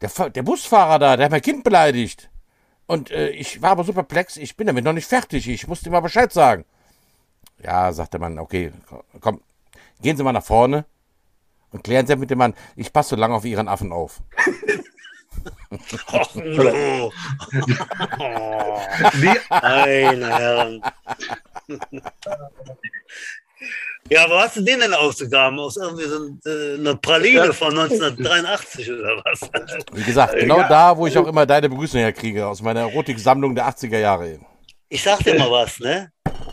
der, 0.00 0.30
der 0.30 0.42
Busfahrer 0.42 0.98
da, 0.98 1.16
der 1.16 1.26
hat 1.26 1.32
mein 1.32 1.42
Kind 1.42 1.62
beleidigt. 1.62 2.30
Und 2.90 3.12
äh, 3.12 3.28
ich 3.28 3.62
war 3.62 3.70
aber 3.70 3.84
so 3.84 3.92
perplex, 3.92 4.36
ich 4.36 4.56
bin 4.56 4.66
damit 4.66 4.84
noch 4.84 4.92
nicht 4.92 5.06
fertig. 5.06 5.46
Ich 5.48 5.68
musste 5.68 5.88
ihm 5.88 5.92
mal 5.92 6.00
Bescheid 6.00 6.32
sagen. 6.32 6.64
Ja, 7.62 7.92
sagte 7.92 8.18
man, 8.18 8.40
okay, 8.40 8.72
komm, 9.20 9.40
gehen 10.02 10.16
Sie 10.16 10.24
mal 10.24 10.32
nach 10.32 10.42
vorne 10.42 10.84
und 11.70 11.84
klären 11.84 12.08
Sie 12.08 12.16
mit 12.16 12.30
dem 12.30 12.38
Mann, 12.38 12.52
ich 12.74 12.92
passe 12.92 13.10
so 13.10 13.16
lange 13.16 13.36
auf 13.36 13.44
Ihren 13.44 13.68
Affen 13.68 13.92
auf. 13.92 14.20
No. 16.34 17.12
Meine 19.50 20.26
Herren. 20.26 20.82
Ja, 24.08 24.28
wo 24.28 24.34
hast 24.34 24.56
du 24.56 24.62
den 24.62 24.80
denn 24.80 24.94
ausgegraben? 24.94 25.58
Aus 25.58 25.76
irgendwie 25.76 26.04
so 26.04 26.50
äh, 26.50 26.74
einer 26.78 26.96
Praline 26.96 27.52
von 27.52 27.78
1983 27.78 28.90
oder 28.90 29.22
was? 29.24 29.40
Wie 29.92 30.02
gesagt, 30.02 30.34
genau 30.36 30.66
da, 30.68 30.96
wo 30.96 31.06
ich 31.06 31.16
auch 31.16 31.26
immer 31.26 31.46
deine 31.46 31.68
Begrüßung 31.68 32.00
herkriege, 32.00 32.46
aus 32.46 32.62
meiner 32.62 32.80
Erotik-Sammlung 32.80 33.54
der 33.54 33.68
80er 33.68 33.98
Jahre. 33.98 34.40
Ich 34.88 35.02
sag 35.02 35.20
dir 35.20 35.38
mal 35.38 35.50
was, 35.50 35.78
ne? 35.78 36.10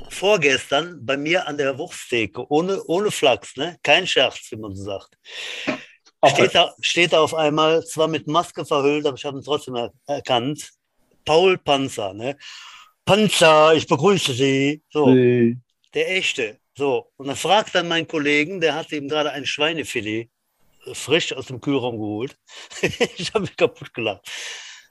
Vorgestern 0.09 1.03
bei 1.03 1.17
mir 1.17 1.47
an 1.47 1.57
der 1.57 1.77
Wursttheke, 1.77 2.45
ohne, 2.49 2.83
ohne 2.83 3.09
Flachs, 3.09 3.55
ne? 3.55 3.77
Kein 3.81 4.05
Scherz, 4.05 4.39
wie 4.51 4.57
man 4.57 4.75
so 4.75 4.83
sagt. 4.83 5.17
Steht 6.25 6.53
da, 6.53 6.73
steht 6.81 7.13
da 7.13 7.21
auf 7.21 7.33
einmal, 7.33 7.83
zwar 7.85 8.07
mit 8.07 8.27
Maske 8.27 8.65
verhüllt, 8.65 9.05
aber 9.05 9.17
ich 9.17 9.25
habe 9.25 9.37
ihn 9.37 9.43
trotzdem 9.43 9.75
er 9.75 9.91
erkannt. 10.07 10.71
Paul 11.25 11.57
Panzer, 11.57 12.13
ne? 12.13 12.37
Panzer, 13.05 13.73
ich 13.73 13.87
begrüße 13.87 14.33
Sie. 14.33 14.83
So, 14.91 15.07
nee. 15.09 15.57
der 15.93 16.15
echte. 16.15 16.59
So, 16.77 17.11
und 17.17 17.25
dann 17.25 17.35
fragt 17.35 17.73
dann 17.73 17.87
mein 17.87 18.07
Kollegen, 18.07 18.61
der 18.61 18.75
hat 18.75 18.91
ihm 18.91 19.09
gerade 19.09 19.31
ein 19.31 19.47
Schweinefilet 19.47 20.29
äh, 20.85 20.93
frisch 20.93 21.33
aus 21.33 21.47
dem 21.47 21.59
Kühlraum 21.59 21.97
geholt. 21.97 22.37
ich 23.17 23.33
habe 23.33 23.41
mich 23.41 23.57
kaputt 23.57 23.91
gelacht. 23.95 24.29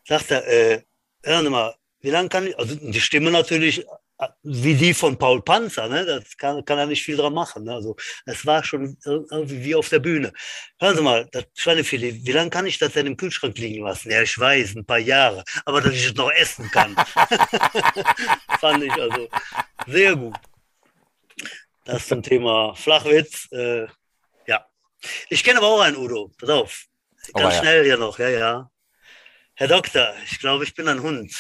sagt 0.05 0.33
er, 0.33 0.47
äh, 0.49 0.83
hören 1.23 1.49
mal, 1.49 1.77
wie 2.01 2.11
lange 2.11 2.29
kann 2.29 2.49
ich, 2.49 2.59
also 2.59 2.75
die 2.75 3.01
Stimme 3.01 3.31
natürlich 3.31 3.87
äh, 4.19 4.29
wie 4.43 4.75
die 4.75 4.95
von 4.95 5.17
Paul 5.17 5.43
Panzer, 5.43 5.89
ne? 5.89 6.05
das 6.05 6.37
kann, 6.37 6.65
kann 6.65 6.79
er 6.79 6.87
nicht 6.87 7.05
viel 7.05 7.17
dran 7.17 7.33
machen. 7.33 7.63
Ne? 7.63 7.75
Also 7.75 7.95
es 8.25 8.45
war 8.45 8.65
schon 8.65 8.99
irgendwie 9.05 9.63
wie 9.63 9.77
auf 9.77 9.89
der 9.89 10.01
Bühne. 10.01 10.33
Hören 10.81 10.97
Sie 10.97 11.03
mal, 11.03 11.29
das 11.31 11.45
Schweinefilet, 11.55 12.27
wie 12.27 12.33
lange 12.33 12.51
kann 12.51 12.67
ich 12.67 12.81
das 12.81 12.95
denn 12.95 13.07
im 13.07 13.17
Kühlschrank 13.17 13.57
liegen 13.59 13.85
lassen? 13.85 14.11
Ja, 14.11 14.23
ich 14.23 14.37
weiß, 14.37 14.75
ein 14.75 14.87
paar 14.87 14.99
Jahre, 14.99 15.45
aber 15.65 15.81
dass 15.81 15.93
ich 15.95 16.07
es 16.07 16.15
noch 16.15 16.33
essen 16.33 16.69
kann. 16.73 16.97
Fand 18.61 18.83
ich 18.83 18.93
also 18.93 19.29
sehr 19.87 20.17
gut. 20.17 20.35
Das 21.87 22.09
zum 22.09 22.23
Thema 22.23 22.75
Flachwitz. 22.75 23.49
Äh, 23.53 23.87
ja. 24.47 24.67
Ich 25.31 25.45
kenne 25.45 25.59
aber 25.59 25.69
auch 25.69 25.81
einen 25.81 25.97
Udo. 25.97 26.33
Pass 26.39 26.51
auf. 26.51 26.87
Ganz 27.33 27.55
oh, 27.55 27.61
schnell 27.61 27.85
hier 27.85 27.97
noch, 27.97 28.19
ja, 28.19 28.29
ja. 28.29 28.71
Herr 29.55 29.69
Doktor, 29.69 30.13
ich 30.25 30.39
glaube, 30.39 30.65
ich 30.65 30.75
bin 30.75 30.89
ein 30.89 31.01
Hund. 31.01 31.33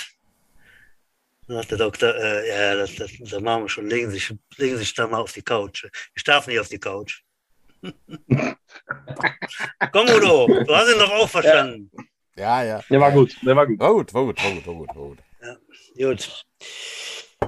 Dann 1.47 1.57
sagt 1.59 1.72
der 1.72 1.78
Doktor, 1.78 2.14
äh, 2.14 2.49
ja, 2.49 2.76
das, 2.76 2.94
das, 2.94 3.11
das 3.18 3.40
machen 3.40 3.64
wir 3.64 3.68
schon. 3.68 3.90
Legen 3.90 4.11
Sie, 4.11 4.18
sich, 4.18 4.34
legen 4.57 4.76
Sie 4.76 4.84
sich 4.84 4.94
da 4.94 5.07
mal 5.07 5.20
auf 5.20 5.32
die 5.32 5.42
Couch. 5.42 5.84
Ich 6.14 6.24
darf 6.24 6.47
nicht 6.47 6.61
auf 6.61 6.68
die 6.68 6.78
Couch. 6.78 7.22
Komm, 7.82 7.97
Udo, 10.09 10.47
du 10.47 10.74
hast 10.74 10.92
ihn 10.92 10.99
doch 10.99 11.11
auch 11.11 11.28
verstanden. 11.28 11.90
Ja, 12.36 12.62
ja. 12.62 12.80
Der 12.88 13.01
war 13.01 13.11
gut, 13.11 13.36
der 13.42 13.57
war 13.57 13.66
gut. 13.66 13.80
War 13.80 13.92
gut, 13.92 14.14
war 14.14 14.24
gut, 14.24 14.44
war 14.44 14.53
gut, 14.53 14.66
war 14.66 14.74
gut. 14.74 14.88
War 14.88 14.94
gut. 14.94 15.18
Ja, 15.94 16.09
gut. 16.09 16.47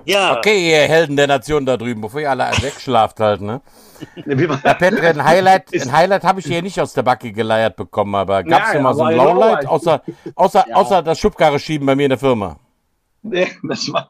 Ja. 0.05 0.37
Okay, 0.37 0.71
ihr 0.71 0.89
Helden 0.89 1.17
der 1.17 1.27
Nation 1.27 1.65
da 1.65 1.77
drüben, 1.77 2.01
bevor 2.01 2.21
ihr 2.21 2.31
alle 2.31 2.45
wegschlaft 2.63 3.21
halt, 3.21 3.41
ne? 3.41 3.61
Herr 4.63 4.75
Petre, 4.75 5.09
ein 5.09 5.25
Highlight, 5.25 5.73
ein 5.75 5.93
Highlight 5.93 6.25
habe 6.25 6.41
ich 6.41 6.47
hier 6.47 6.63
nicht 6.63 6.81
aus 6.81 6.93
der 6.93 7.03
Backe 7.03 7.33
geleiert 7.33 7.77
bekommen, 7.77 8.15
aber 8.15 8.45
gab 8.45 8.69
es 8.69 8.75
ja, 8.75 8.81
mal 8.81 8.95
so 8.95 9.03
ein 9.03 9.17
Lowlight, 9.17 9.67
außer, 9.67 10.03
außer, 10.35 10.65
ja. 10.69 10.75
außer 10.75 11.03
das 11.03 11.19
Schubkarre 11.19 11.59
schieben 11.59 11.87
bei 11.87 11.97
mir 11.97 12.05
in 12.05 12.11
der 12.11 12.19
Firma? 12.19 12.59
Nee, 13.23 13.49
das 13.63 13.93
war, 13.93 14.09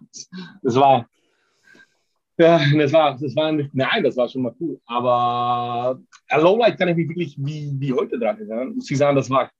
das 0.62 0.74
war, 0.74 1.06
ja, 2.36 2.60
das 2.76 2.92
war, 2.92 3.16
das 3.18 3.34
war 3.34 3.52
nein, 3.52 4.02
das 4.02 4.16
war 4.16 4.28
schon 4.28 4.42
mal 4.42 4.54
cool, 4.60 4.78
aber 4.86 5.98
ein 6.28 6.40
Lowlight 6.40 6.78
kann 6.78 6.88
ich 6.88 6.96
mich 6.96 7.08
wirklich 7.08 7.36
wie, 7.38 7.72
wie 7.78 7.92
heute 7.92 8.18
dran 8.18 8.36
erinnern. 8.36 8.74
Muss 8.74 8.90
ich 8.90 8.98
sagen, 8.98 9.16
das 9.16 9.30
war, 9.30 9.50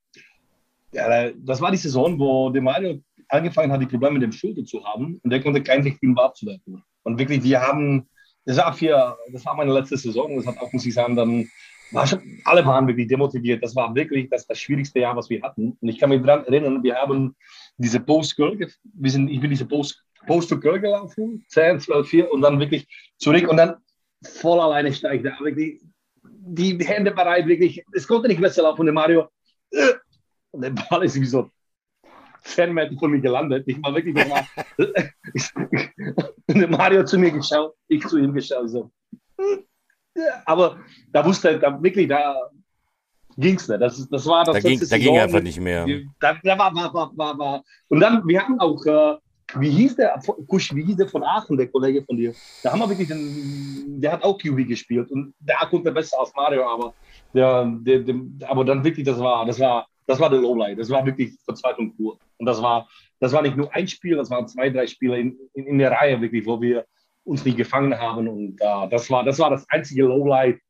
ja, 0.93 1.31
das 1.37 1.61
war 1.61 1.71
die 1.71 1.77
Saison, 1.77 2.19
wo 2.19 2.51
der 2.51 2.63
Mario 2.63 3.01
angefangen 3.29 3.73
hat, 3.73 3.81
die 3.81 3.87
Probleme 3.87 4.15
mit 4.15 4.23
dem 4.23 4.33
Schulter 4.33 4.65
zu 4.65 4.85
haben 4.85 5.21
und 5.23 5.31
der 5.31 5.43
konnte 5.43 5.63
kein 5.63 5.97
Bart 6.15 6.37
zu 6.37 6.47
werden. 6.47 6.83
Und 7.03 7.19
wirklich, 7.19 7.43
wir 7.43 7.61
haben, 7.61 8.09
das 8.45 8.57
war, 8.59 8.73
für, 8.73 9.17
das 9.33 9.45
war 9.45 9.55
meine 9.55 9.73
letzte 9.73 9.97
Saison, 9.97 10.37
das 10.37 10.47
hat 10.47 10.59
auch, 10.59 10.73
muss 10.73 10.87
ich 10.87 10.95
sagen, 10.95 11.17
dann 11.17 11.49
war 11.93 12.07
schon, 12.07 12.21
alle 12.45 12.65
waren 12.67 12.87
wirklich 12.87 13.09
demotiviert. 13.09 13.63
Das 13.63 13.75
war 13.75 13.95
wirklich 13.95 14.29
das, 14.29 14.47
das 14.47 14.59
schwierigste 14.59 15.01
Jahr, 15.01 15.17
was 15.17 15.31
wir 15.31 15.43
hatten. 15.43 15.77
Und 15.81 15.89
ich 15.89 15.99
kann 15.99 16.11
mich 16.11 16.23
daran 16.23 16.45
erinnern, 16.45 16.83
wir 16.83 16.95
haben 16.97 17.35
diese 17.79 18.01
Post-Girl, 18.01 18.59
wir 18.59 19.11
sind, 19.11 19.29
ich 19.29 19.41
bin 19.41 19.51
diese 19.51 19.67
Post-to-Girl 19.67 20.81
gelaufen, 20.81 21.45
10, 21.49 21.81
12, 21.81 22.09
4 22.09 22.33
und 22.33 22.43
dann 22.43 22.61
wirklich 22.61 22.87
zurück 23.17 23.49
und 23.49 23.57
dann 23.57 23.77
voll 24.23 24.61
alleine 24.61 24.93
steigt 24.93 25.25
er 25.25 25.39
wirklich 25.41 25.81
die 26.23 26.79
Hände 26.85 27.13
bereit, 27.13 27.47
wirklich, 27.47 27.85
es 27.93 28.07
konnte 28.07 28.29
nicht 28.29 28.41
besser 28.41 28.63
laufen 28.63 28.85
der 28.85 28.95
Mario, 28.95 29.29
und 30.51 30.63
der 30.63 30.71
Ball 30.71 31.05
ist 31.05 31.21
wie 31.21 31.27
so 31.27 31.51
10 32.49 32.73
Meter 32.73 32.97
von 32.99 33.11
mir 33.11 33.21
gelandet. 33.21 33.65
Ich 33.67 33.83
war 33.83 33.95
wirklich 33.95 34.15
nochmal. 34.15 34.45
Mario 36.71 37.05
zu 37.05 37.19
mir 37.19 37.31
geschaut, 37.31 37.75
ich 37.89 38.07
zu 38.07 38.19
ihm 38.19 38.33
geschaut. 38.33 38.69
So. 38.71 38.91
Aber 40.45 40.79
da 41.13 41.25
wusste 41.25 41.51
er, 41.51 41.59
da 41.59 41.83
wirklich, 41.83 42.09
da 42.09 42.35
ging 43.37 43.57
es 43.57 43.69
nicht. 43.69 43.81
Das, 43.81 44.09
das 44.09 44.27
war 44.27 44.45
das 44.45 44.55
da 44.55 44.61
ging, 44.61 44.81
da 44.81 44.99
ging 44.99 45.19
einfach 45.19 45.43
nicht 45.43 45.61
mehr. 45.61 45.87
Da, 46.21 46.39
da 46.43 46.59
war, 46.59 46.75
war, 46.75 46.93
war, 46.93 47.13
war, 47.17 47.39
war. 47.39 47.65
Und 47.89 48.01
dann, 48.01 48.27
wir 48.27 48.41
hatten 48.41 48.59
auch, 48.61 48.85
äh, 48.87 49.17
wie 49.57 49.71
hieß 49.71 49.97
der, 49.97 50.21
Kusch, 50.47 50.75
wie 50.75 50.85
hieß 50.85 50.97
der 50.97 51.09
von 51.09 51.23
Aachen, 51.23 51.57
der 51.57 51.69
Kollege 51.69 52.03
von 52.03 52.17
dir? 52.17 52.35
Da 52.63 52.73
haben 52.73 52.81
wir 52.81 52.89
wirklich, 52.89 53.09
den, 53.09 54.01
der 54.01 54.13
hat 54.13 54.23
auch 54.23 54.39
QB 54.39 54.69
gespielt 54.69 55.11
und 55.11 55.33
der 55.39 55.57
konnte 55.71 55.91
besser 55.93 56.21
als 56.21 56.33
Mario, 56.35 56.69
aber 56.69 56.93
der, 57.33 57.65
der, 57.81 58.01
der, 58.01 58.17
aber 58.47 58.65
dann 58.65 58.85
wirklich, 58.85 59.07
das 59.07 59.19
war, 59.19 59.47
das 59.47 59.59
war, 59.59 59.87
das 60.07 60.19
war 60.19 60.31
der 60.31 60.41
Lowlight. 60.41 60.79
Das 60.79 60.91
war 60.91 61.05
wirklich 61.05 61.39
Verzweiflung 61.45 61.95
pur. 61.95 62.19
Und 62.39 62.47
das 62.47 62.63
war, 62.63 62.89
das 63.21 63.33
war 63.33 63.43
nicht 63.43 63.57
nur 63.57 63.75
ein 63.75 63.89
Spiel, 63.89 64.17
das 64.17 64.31
waren 64.31 64.49
zwei, 64.49 64.71
drei 64.71 64.87
Spiele 64.87 65.19
in, 65.19 65.37
in, 65.55 65.67
in 65.67 65.79
der 65.79 65.93
Reihe 65.93 66.21
wirklich, 66.21 66.47
wo 66.47 66.61
wir 66.61 66.87
uns 67.25 67.45
nicht 67.45 67.57
gefangen 67.57 67.99
haben. 67.99 68.29
Und 68.29 68.61
uh, 68.61 68.89
das, 68.89 69.11
war, 69.11 69.25
das 69.25 69.39
war 69.39 69.51
das 69.51 69.69
einzige 69.69 70.05
Lowlight. 70.05 70.61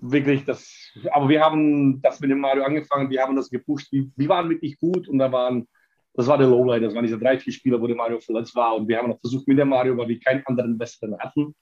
Wirklich, 0.00 0.44
das, 0.44 0.70
aber 1.12 1.28
wir 1.28 1.40
haben 1.40 2.02
das 2.02 2.20
mit 2.20 2.30
dem 2.30 2.40
Mario 2.40 2.64
angefangen, 2.64 3.08
wir 3.08 3.22
haben 3.22 3.36
das 3.36 3.48
gepusht. 3.48 3.90
Wir, 3.90 4.06
wir 4.16 4.28
waren 4.28 4.50
wirklich 4.50 4.78
gut 4.78 5.08
und 5.08 5.18
da 5.18 5.32
waren, 5.32 5.66
das 6.12 6.26
war 6.26 6.36
der 6.36 6.48
Lowlight. 6.48 6.82
Das 6.82 6.94
waren 6.94 7.04
diese 7.04 7.18
drei, 7.18 7.38
vier 7.38 7.52
Spiele, 7.52 7.80
wo 7.80 7.86
der 7.86 7.96
Mario 7.96 8.20
verletzt 8.20 8.54
war. 8.54 8.76
Und 8.76 8.86
wir 8.86 8.98
haben 8.98 9.08
noch 9.08 9.20
versucht 9.20 9.48
mit 9.48 9.58
dem 9.58 9.68
Mario, 9.68 9.96
weil 9.96 10.08
wir 10.08 10.20
keinen 10.20 10.44
anderen 10.46 10.76
Besseren 10.76 11.18
hatten. 11.18 11.54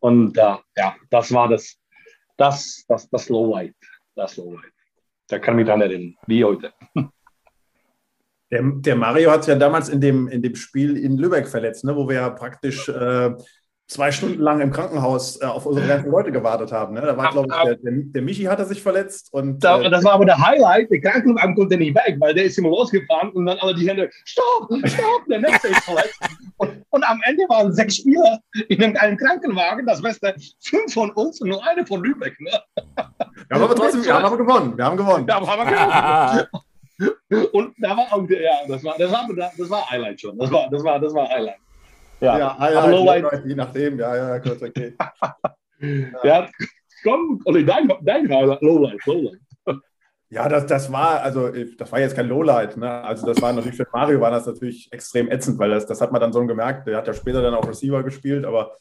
Und 0.00 0.38
uh, 0.38 0.56
ja, 0.76 0.96
das 1.10 1.32
war 1.32 1.48
das, 1.48 1.76
das, 2.36 2.84
das, 2.88 3.08
das 3.10 3.28
Lowlight. 3.28 3.74
Das 4.14 4.36
Lowlight. 4.36 4.72
Da 5.28 5.38
kann 5.38 5.54
ich 5.54 5.58
mich 5.58 5.66
daran 5.66 5.82
erinnern, 5.82 6.16
wie 6.26 6.44
heute. 6.44 6.72
Der, 8.52 8.62
der, 8.62 8.96
Mario 8.96 9.30
hat 9.30 9.46
ja 9.46 9.54
damals 9.54 9.88
in 9.88 10.00
dem, 10.00 10.28
in 10.28 10.42
dem 10.42 10.54
Spiel 10.54 10.98
in 10.98 11.16
Lübeck 11.16 11.48
verletzt, 11.48 11.84
ne, 11.84 11.96
wo 11.96 12.06
wir 12.06 12.16
ja 12.16 12.30
praktisch 12.30 12.86
äh, 12.86 13.30
zwei 13.92 14.12
Stunden 14.12 14.40
lang 14.40 14.60
im 14.60 14.70
Krankenhaus 14.70 15.40
äh, 15.40 15.46
auf 15.46 15.64
unsere 15.66 15.86
ganzen 15.86 16.10
Leute 16.10 16.32
gewartet 16.32 16.70
haben. 16.70 16.94
Ne? 16.94 17.00
Da 17.00 17.16
war, 17.16 17.30
glaube 17.30 17.48
ich, 17.50 17.62
der, 17.62 17.76
der, 17.76 17.92
der, 17.92 18.22
Michi 18.22 18.44
hatte 18.44 18.64
sich 18.66 18.82
verletzt. 18.82 19.28
Und, 19.32 19.64
äh, 19.64 19.90
das 19.90 20.04
war 20.04 20.12
aber 20.12 20.26
der 20.26 20.38
Highlight. 20.38 20.90
Der 20.90 21.00
Krankenwagen 21.00 21.54
konnte 21.54 21.76
nicht 21.76 21.94
weg, 21.94 22.16
weil 22.18 22.34
der 22.34 22.44
ist 22.44 22.58
immer 22.58 22.70
losgefahren 22.70 23.30
und 23.30 23.46
dann 23.46 23.58
alle 23.58 23.74
die 23.74 23.88
Hände, 23.88 24.10
stopp, 24.24 24.68
stopp, 24.84 25.26
der 25.30 25.40
nächste 25.40 25.68
ist 25.68 25.84
verletzt. 25.84 26.18
Und, 26.58 26.84
und, 26.90 27.04
am 27.04 27.20
Ende 27.24 27.44
waren 27.48 27.72
sechs 27.72 27.96
Spieler 27.96 28.38
in 28.68 28.96
einem 28.96 29.16
Krankenwagen, 29.16 29.86
das 29.86 30.00
Beste, 30.00 30.34
fünf 30.62 30.92
von 30.92 31.10
uns 31.12 31.40
und 31.40 31.48
nur 31.48 31.66
eine 31.66 31.86
von 31.86 32.02
Lübeck. 32.02 32.38
Ne? 32.40 32.50
Ja, 32.76 33.06
aber 33.50 33.74
trotzdem, 33.74 34.04
wir 34.04 34.14
haben 34.14 34.24
aber 34.24 34.36
gewonnen. 34.36 34.76
Wir 34.76 34.84
haben 34.84 34.96
gewonnen. 34.96 35.26
Ja, 35.28 35.36
aber 35.36 35.46
haben 35.46 35.70
wir 35.70 36.36
gewonnen. 36.42 36.62
Und 37.52 37.74
da 37.78 37.96
war 37.96 38.12
auch, 38.12 38.28
ja, 38.28 38.66
das 38.68 38.84
war, 38.84 38.94
das 38.98 39.12
war, 39.12 39.28
das 39.58 39.70
war 39.70 39.90
Highlight 39.90 40.20
schon. 40.20 40.38
Das 40.38 40.50
war, 40.50 40.68
das 40.70 40.84
war, 40.84 41.00
das 41.00 41.14
war 41.14 41.28
Highlight. 41.28 41.56
Ja, 42.20 42.38
ja 42.38 42.58
Highlight, 42.58 42.90
Lowlight, 42.90 43.44
je 43.46 43.54
nachdem, 43.54 43.98
ja, 43.98 44.16
ja, 44.16 44.38
kurz, 44.38 44.62
okay. 44.62 44.94
ja. 45.80 46.14
ja, 46.24 46.48
komm, 47.02 47.40
oder 47.44 47.62
dein, 47.62 47.92
dein 48.02 48.28
Highlight, 48.28 48.62
Lowlight, 48.62 49.04
Lowlight. 49.06 49.40
Ja, 50.32 50.48
das, 50.48 50.64
das 50.66 50.90
war, 50.90 51.20
also 51.20 51.50
das 51.76 51.92
war 51.92 52.00
jetzt 52.00 52.16
kein 52.16 52.26
Lowlight. 52.26 52.78
Ne? 52.78 52.90
Also 52.90 53.26
das 53.26 53.42
war 53.42 53.52
natürlich 53.52 53.76
für 53.76 53.86
Mario 53.92 54.18
war 54.18 54.30
das 54.30 54.46
natürlich 54.46 54.88
extrem 54.90 55.30
ätzend, 55.30 55.58
weil 55.58 55.68
das, 55.68 55.84
das 55.84 56.00
hat 56.00 56.10
man 56.10 56.22
dann 56.22 56.32
so 56.32 56.46
gemerkt. 56.46 56.86
Der 56.86 56.96
hat 56.96 57.06
ja 57.06 57.12
später 57.12 57.42
dann 57.42 57.52
auch 57.52 57.68
Receiver 57.68 58.02
gespielt, 58.02 58.46
aber 58.46 58.72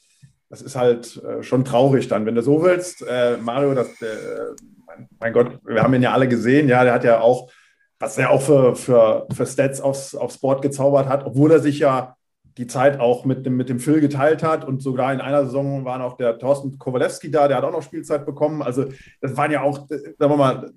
das 0.49 0.61
ist 0.61 0.77
halt 0.77 1.21
äh, 1.23 1.43
schon 1.43 1.65
traurig 1.65 2.07
dann, 2.07 2.25
wenn 2.25 2.35
du 2.35 2.41
so 2.41 2.63
willst. 2.63 3.05
Äh, 3.05 3.35
Mario, 3.41 3.73
das, 3.73 4.01
äh, 4.01 4.53
mein, 4.85 5.09
mein, 5.19 5.33
Gott, 5.33 5.59
wir 5.65 5.83
haben 5.83 5.93
ihn 5.93 6.03
ja 6.03 6.13
alle 6.13 6.29
gesehen, 6.29 6.69
ja, 6.69 6.85
der 6.85 6.93
hat 6.93 7.03
ja 7.03 7.19
auch 7.19 7.51
was 8.01 8.17
er 8.17 8.31
auch 8.31 8.41
für, 8.41 8.75
für, 8.75 9.27
für 9.31 9.45
Stats 9.45 9.79
aufs, 9.79 10.15
aufs 10.15 10.39
Board 10.39 10.61
gezaubert 10.61 11.07
hat, 11.07 11.25
obwohl 11.25 11.51
er 11.51 11.59
sich 11.59 11.79
ja 11.79 12.15
die 12.57 12.67
Zeit 12.67 12.99
auch 12.99 13.23
mit 13.25 13.45
dem, 13.45 13.55
mit 13.55 13.69
dem 13.69 13.79
Phil 13.79 14.01
geteilt 14.01 14.43
hat 14.43 14.65
und 14.67 14.81
sogar 14.81 15.13
in 15.13 15.21
einer 15.21 15.45
Saison 15.45 15.85
war 15.85 15.97
noch 15.97 16.17
der 16.17 16.37
Thorsten 16.37 16.77
Kowalewski 16.77 17.31
da, 17.31 17.47
der 17.47 17.57
hat 17.57 17.63
auch 17.63 17.71
noch 17.71 17.81
Spielzeit 17.81 18.25
bekommen. 18.25 18.61
Also 18.61 18.85
das 19.21 19.37
waren 19.37 19.51
ja 19.51 19.61
auch, 19.61 19.87
sagen 19.87 20.13
wir 20.19 20.37
mal, 20.37 20.71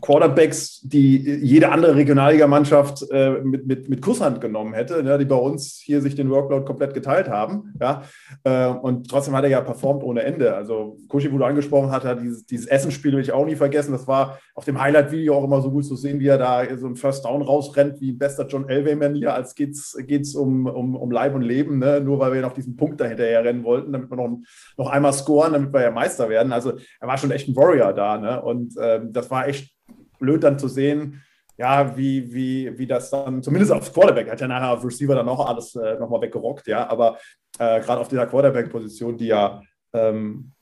Quarterbacks, 0.00 0.80
die 0.82 1.16
jede 1.16 1.70
andere 1.72 1.96
Regionalligamannschaft 1.96 3.10
äh, 3.10 3.40
mit, 3.42 3.66
mit, 3.66 3.88
mit 3.88 4.02
Kusshand 4.02 4.40
genommen 4.40 4.74
hätte, 4.74 5.02
ne, 5.02 5.18
die 5.18 5.24
bei 5.24 5.36
uns 5.36 5.80
hier 5.82 6.00
sich 6.00 6.14
den 6.14 6.30
Workload 6.30 6.64
komplett 6.64 6.94
geteilt 6.94 7.28
haben. 7.28 7.74
Ja? 7.80 8.02
Äh, 8.44 8.68
und 8.68 9.10
trotzdem 9.10 9.34
hat 9.34 9.44
er 9.44 9.50
ja 9.50 9.60
performt 9.60 10.04
ohne 10.04 10.22
Ende. 10.22 10.54
Also 10.54 10.98
Kushi, 11.08 11.32
wo 11.32 11.38
du 11.38 11.44
angesprochen 11.44 11.90
hast, 11.90 12.04
hat 12.04 12.22
dieses, 12.22 12.46
dieses 12.46 12.66
Essenspiel 12.66 13.12
will 13.12 13.20
ich 13.20 13.32
auch 13.32 13.46
nie 13.46 13.56
vergessen. 13.56 13.92
Das 13.92 14.06
war 14.06 14.38
auf 14.54 14.64
dem 14.64 14.80
Highlight-Video 14.80 15.34
auch 15.34 15.44
immer 15.44 15.60
so 15.60 15.70
gut 15.70 15.84
zu 15.84 15.96
sehen, 15.96 16.20
wie 16.20 16.28
er 16.28 16.38
da 16.38 16.62
so 16.76 16.86
ein 16.86 16.94
First 16.94 17.24
Down 17.24 17.42
rausrennt, 17.42 18.00
wie 18.00 18.12
bester 18.12 18.46
John 18.46 18.68
Elway-Manier, 18.68 19.34
als 19.34 19.54
geht 19.54 19.70
es 19.72 20.34
um, 20.34 20.66
um, 20.66 20.94
um 20.94 21.10
Leib 21.16 21.34
und 21.34 21.42
Leben, 21.42 21.78
ne? 21.78 22.00
nur 22.00 22.18
weil 22.18 22.32
wir 22.34 22.42
noch 22.42 22.52
diesen 22.52 22.76
Punkt 22.76 23.00
dahinterher 23.00 23.42
rennen 23.42 23.64
wollten, 23.64 23.92
damit 23.92 24.10
wir 24.10 24.16
noch, 24.16 24.38
noch 24.76 24.90
einmal 24.90 25.12
scoren, 25.12 25.54
damit 25.54 25.72
wir 25.72 25.80
ja 25.80 25.90
Meister 25.90 26.28
werden. 26.28 26.52
Also 26.52 26.74
er 27.00 27.08
war 27.08 27.16
schon 27.16 27.30
echt 27.30 27.48
ein 27.48 27.56
Warrior 27.56 27.92
da. 27.92 28.18
Ne? 28.18 28.42
Und 28.42 28.74
ähm, 28.80 29.12
das 29.12 29.30
war 29.30 29.48
echt 29.48 29.74
blöd 30.18 30.44
dann 30.44 30.58
zu 30.58 30.68
sehen, 30.68 31.22
ja, 31.58 31.96
wie, 31.96 32.32
wie, 32.34 32.78
wie 32.78 32.86
das 32.86 33.10
dann, 33.10 33.42
zumindest 33.42 33.72
aufs 33.72 33.92
Quarterback, 33.92 34.30
hat 34.30 34.40
ja 34.40 34.48
nachher 34.48 34.72
auf 34.72 34.84
Receiver 34.84 35.14
dann 35.14 35.28
auch 35.28 35.48
alles 35.48 35.74
äh, 35.74 35.98
nochmal 35.98 36.20
weggerockt, 36.20 36.66
ja, 36.66 36.88
aber 36.88 37.16
äh, 37.58 37.80
gerade 37.80 38.00
auf 38.00 38.08
dieser 38.08 38.26
Quarterback-Position, 38.26 39.16
die 39.16 39.28
ja 39.28 39.62
ähm, 39.94 40.52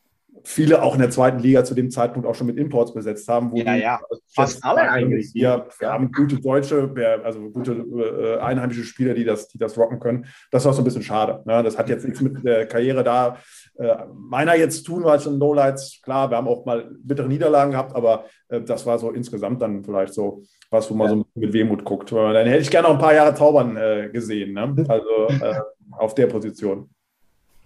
viele 0.45 0.83
auch 0.83 0.95
in 0.95 1.01
der 1.01 1.11
zweiten 1.11 1.39
Liga 1.39 1.65
zu 1.65 1.75
dem 1.75 1.91
Zeitpunkt 1.91 2.29
auch 2.29 2.35
schon 2.35 2.47
mit 2.47 2.59
Imports 2.59 2.93
besetzt 2.93 3.27
haben. 3.29 3.51
Wo 3.51 3.57
ja, 3.57 3.75
ja, 3.75 4.01
fast 4.35 4.63
alle 4.63 4.83
eigentlich. 4.83 5.33
Ja, 5.33 5.67
wir 5.79 5.89
haben 5.89 6.13
gute 6.13 6.39
Deutsche, 6.39 6.95
also 7.25 7.51
gute 7.51 7.73
äh, 7.73 8.39
einheimische 8.41 8.85
Spieler, 8.85 9.15
die 9.15 9.25
das, 9.25 9.49
die 9.49 9.59
das 9.59 9.77
rocken 9.79 9.99
können. 9.99 10.27
Das 10.51 10.67
war 10.67 10.75
so 10.75 10.83
ein 10.83 10.85
bisschen 10.85 11.03
schade. 11.03 11.43
Ne? 11.47 11.63
Das 11.63 11.79
hat 11.79 11.89
jetzt 11.89 12.05
nichts 12.05 12.21
mit 12.21 12.45
der 12.45 12.67
Karriere 12.67 13.03
da 13.03 13.39
äh, 13.79 13.97
meiner 14.15 14.55
jetzt 14.55 14.85
tun, 14.85 15.03
weil 15.05 15.17
es 15.17 15.27
ein 15.27 15.39
Lowlights, 15.39 16.01
klar, 16.03 16.31
wir 16.31 16.37
haben 16.37 16.49
auch 16.49 16.67
mal 16.67 16.91
bittere 17.03 17.27
Niederlagen 17.27 17.73
gehabt, 17.73 17.97
aber 17.97 18.27
äh, 18.49 18.61
das 18.61 18.85
war 18.85 18.99
so 18.99 19.11
insgesamt 19.11 19.63
dann 19.63 19.83
vielleicht 19.83 20.13
so 20.13 20.43
was, 20.71 20.91
wo 20.91 20.95
man 20.95 21.09
ja. 21.09 21.17
so 21.17 21.27
mit 21.35 21.53
Wehmut 21.53 21.85
guckt. 21.85 22.13
Dann 22.13 22.47
hätte 22.47 22.61
ich 22.61 22.71
gerne 22.71 22.89
noch 22.89 22.95
ein 22.95 23.01
paar 23.01 23.15
Jahre 23.15 23.35
Zaubern 23.35 23.77
äh, 23.77 24.11
gesehen, 24.13 24.53
ne? 24.53 24.75
also 24.89 25.45
äh, 25.45 25.61
auf 25.93 26.15
der 26.15 26.27
Position. 26.27 26.91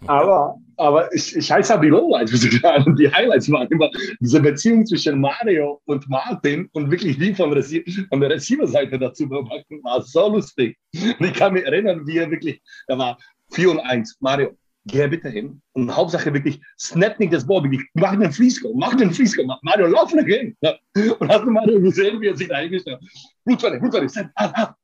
Aber, 0.07 0.59
aber 0.79 1.13
ich, 1.13 1.37
ich 1.37 1.51
heiße 1.51 1.75
ja 1.75 1.79
die 1.79 1.89
Lowlights, 1.89 2.41
die 2.41 3.13
Highlights 3.13 3.51
waren 3.51 3.69
immer 3.69 3.91
diese 4.21 4.41
Beziehung 4.41 4.87
zwischen 4.87 5.21
Mario 5.21 5.81
und 5.87 6.09
Martin 6.09 6.69
und 6.73 6.91
wirklich 6.91 7.19
die 7.19 7.35
von, 7.35 7.53
Reci 7.53 7.85
von 8.09 8.21
der 8.21 8.31
Receiver-Seite 8.31 8.99
dazu 8.99 9.29
beobachten, 9.29 9.83
war 9.83 10.03
so 10.03 10.29
lustig. 10.29 10.79
Und 10.95 11.27
ich 11.27 11.35
kann 11.35 11.53
mich 11.53 11.65
erinnern, 11.65 12.07
wie 12.07 12.19
er 12.19 12.31
wirklich, 12.31 12.63
er 12.87 12.99
war 12.99 13.19
4 13.51 13.73
und 13.73 13.81
1, 13.81 14.19
Mario, 14.21 14.57
geh 14.89 15.07
bitte 15.07 15.29
hin 15.29 15.61
und 15.73 15.95
Hauptsache 15.95 16.33
wirklich, 16.33 16.61
snap 16.79 17.19
nicht 17.21 17.33
das 17.33 17.47
Ball, 17.47 17.63
wirklich, 17.63 17.83
mach 17.95 18.17
den 18.17 18.33
Frisco, 18.33 18.73
mach 18.75 18.95
den 18.97 19.13
Frisco, 19.13 19.45
mach 19.45 19.61
Mario, 19.63 19.87
lauf 19.87 20.13
nach 20.15 20.25
hin. 20.25 20.57
Und 20.63 21.29
hast 21.29 21.45
du 21.45 21.51
Mario 21.51 21.81
gesehen, 21.81 22.21
wie 22.21 22.29
er 22.29 22.37
sich 22.37 22.49
da 22.49 22.57
eingestellt 22.57 22.99
hat? 23.01 24.31
Ah, 24.35 24.53
ah. 24.55 24.75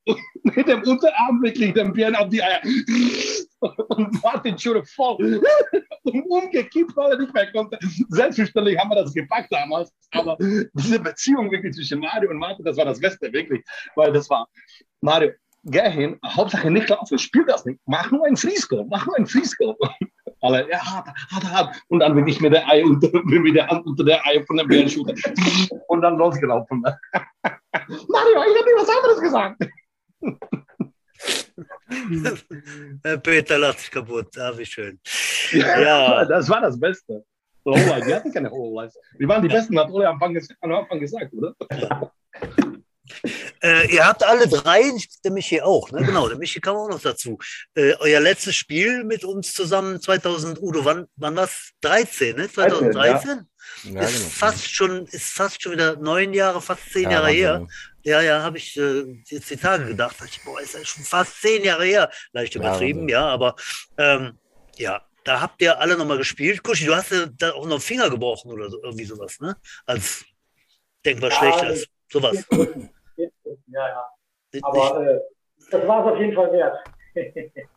mit 0.43 0.69
dem 0.69 0.83
Unterarm 0.83 1.43
wirklich 1.43 1.75
den 1.75 1.93
Bären 1.93 2.15
auf 2.17 2.29
die 2.29 2.43
Eier. 2.43 2.61
Und 3.89 4.23
Martin 4.23 4.59
schon 4.59 4.85
voll 4.85 5.43
und 6.03 6.23
umgekippt, 6.29 6.95
weil 6.97 7.13
er 7.13 7.19
nicht 7.19 7.33
mehr 7.33 7.51
konnte. 7.53 7.79
Selbstverständlich 8.11 8.79
haben 8.79 8.91
wir 8.91 8.97
das 8.97 9.15
gepackt 9.15 9.51
damals, 9.51 9.91
aber 10.13 10.37
diese 10.39 11.01
Beziehung 11.01 11.51
wirklich 11.51 11.75
zwischen 11.75 12.01
Mario 12.01 12.31
und 12.31 12.39
Martin, 12.39 12.65
das 12.65 12.77
war 12.77 12.85
das 12.85 13.01
Beste, 13.01 13.33
wirklich, 13.33 13.65
weil 13.97 14.13
das 14.13 14.29
war, 14.29 14.47
Mario, 15.01 15.33
geh 15.65 15.91
hin, 15.91 16.19
Hauptsache 16.25 16.71
nicht 16.71 16.89
laufen, 16.89 17.19
spiel 17.19 17.45
das 17.47 17.65
nicht, 17.65 17.81
mach 17.87 18.11
nur 18.11 18.27
ein 18.27 18.37
Frisco, 18.37 18.85
mach 18.89 19.07
nur 19.07 19.17
ein 19.17 19.27
Frisco. 19.27 19.77
Alle, 20.41 20.69
ja, 20.69 20.79
hart, 20.79 21.09
hart, 21.31 21.45
hart. 21.45 21.83
Und 21.89 22.01
dann 22.01 22.15
bin 22.15 22.27
ich 22.27 22.39
mit 22.41 22.53
der 22.53 22.69
Ei 22.69 22.85
unter, 22.85 23.09
mit 23.25 23.57
der 23.57 23.67
Hand 23.67 23.87
unter 23.87 24.05
der 24.05 24.25
Ei 24.27 24.45
von 24.45 24.59
der 24.59 24.65
Bärenschule 24.65 25.15
und 25.89 26.03
dann 26.03 26.19
losgelaufen. 26.19 26.83
Mario, 26.83 26.99
ich 27.83 28.59
habe 28.59 28.67
dir 28.67 28.77
was 28.77 28.89
anderes 28.91 29.21
gesagt. 29.21 29.62
Peter 33.23 33.59
lacht 33.59 33.79
sich 33.79 33.91
kaputt, 33.91 34.37
ah, 34.37 34.53
wie 34.57 34.67
schön. 34.67 35.01
Ja, 35.53 35.81
ja, 35.81 36.25
das 36.27 36.49
war 36.51 36.61
das 36.61 36.79
Beste. 36.79 37.25
Wir 37.65 38.17
hatten 38.17 38.33
keine 38.33 38.51
Lowlights. 38.51 38.99
Wir 39.17 39.29
waren 39.29 39.41
die 39.41 39.49
Besten, 39.49 39.79
hat 39.79 39.91
Ole 39.91 40.09
am 40.09 40.23
Anfang, 40.23 40.39
am 40.61 40.73
Anfang 40.73 41.01
gesagt, 41.01 41.33
oder? 41.33 41.55
Äh, 43.63 43.93
ihr 43.93 44.07
habt 44.07 44.23
alle 44.23 44.49
drei, 44.49 44.83
der 45.23 45.31
Michi 45.31 45.61
auch, 45.61 45.91
ne? 45.91 46.05
genau, 46.05 46.29
der 46.29 46.39
Michi 46.39 46.61
kam 46.61 46.77
auch 46.77 46.89
noch 46.89 47.01
dazu. 47.01 47.39
Äh, 47.75 47.95
euer 47.99 48.21
letztes 48.21 48.57
Spiel 48.57 49.05
mit 49.05 49.25
uns 49.25 49.53
zusammen 49.53 50.01
2000, 50.01 50.61
Udo, 50.61 50.85
wann, 50.85 51.07
wann 51.17 51.37
war 51.37 51.45
es? 51.45 51.73
13, 51.83 52.37
ne? 52.37 52.51
2013? 52.51 53.47
Ja. 53.85 54.03
ist, 54.03 54.17
genau. 54.17 54.29
fast 54.31 54.75
schon, 54.75 55.07
ist 55.07 55.31
fast 55.33 55.63
schon 55.63 55.73
wieder 55.73 55.97
neun 55.97 56.33
Jahre, 56.33 56.61
fast 56.63 56.91
zehn 56.91 57.05
ja, 57.05 57.11
Jahre 57.11 57.31
her. 57.31 57.67
Ja, 58.03 58.21
ja, 58.21 58.43
habe 58.43 58.59
ich 58.59 58.77
äh, 58.77 59.23
jetzt 59.27 59.51
die 59.51 59.57
Tage 59.57 59.87
gedacht. 59.87 60.17
Ich, 60.27 60.43
boah, 60.43 60.61
ist 60.61 60.75
ja 60.75 60.85
schon 60.85 61.05
fast 61.05 61.41
zehn 61.41 61.65
Jahre 61.65 61.85
her. 61.85 62.11
Leicht 62.33 62.55
übertrieben, 62.55 63.09
ja, 63.09 63.21
ja 63.21 63.29
aber 63.29 63.57
ähm, 63.99 64.39
ja, 64.77 65.03
da 65.25 65.41
habt 65.41 65.63
ihr 65.63 65.79
alle 65.81 65.97
nochmal 65.97 66.19
gespielt. 66.19 66.63
Kuschi, 66.63 66.85
du 66.85 66.95
hast 66.95 67.11
ja 67.11 67.27
da 67.27 67.53
auch 67.53 67.65
noch 67.65 67.73
einen 67.73 67.81
Finger 67.81 68.11
gebrochen 68.11 68.51
oder 68.51 68.71
so, 68.71 68.83
irgendwie 68.83 69.05
sowas, 69.05 69.41
ne? 69.41 69.57
Als 69.87 70.25
denkbar 71.05 71.31
ja, 71.31 71.37
schlechter 71.37 71.71
ist. 71.71 71.89
Sowas. 72.11 72.45
Ja, 73.67 73.89
ja. 73.89 74.11
Aber 74.62 75.05
äh, 75.05 75.21
das 75.71 75.87
war 75.87 76.07
es 76.07 76.12
auf 76.12 76.19
jeden 76.19 76.35
Fall 76.35 76.53
wert. 76.53 76.79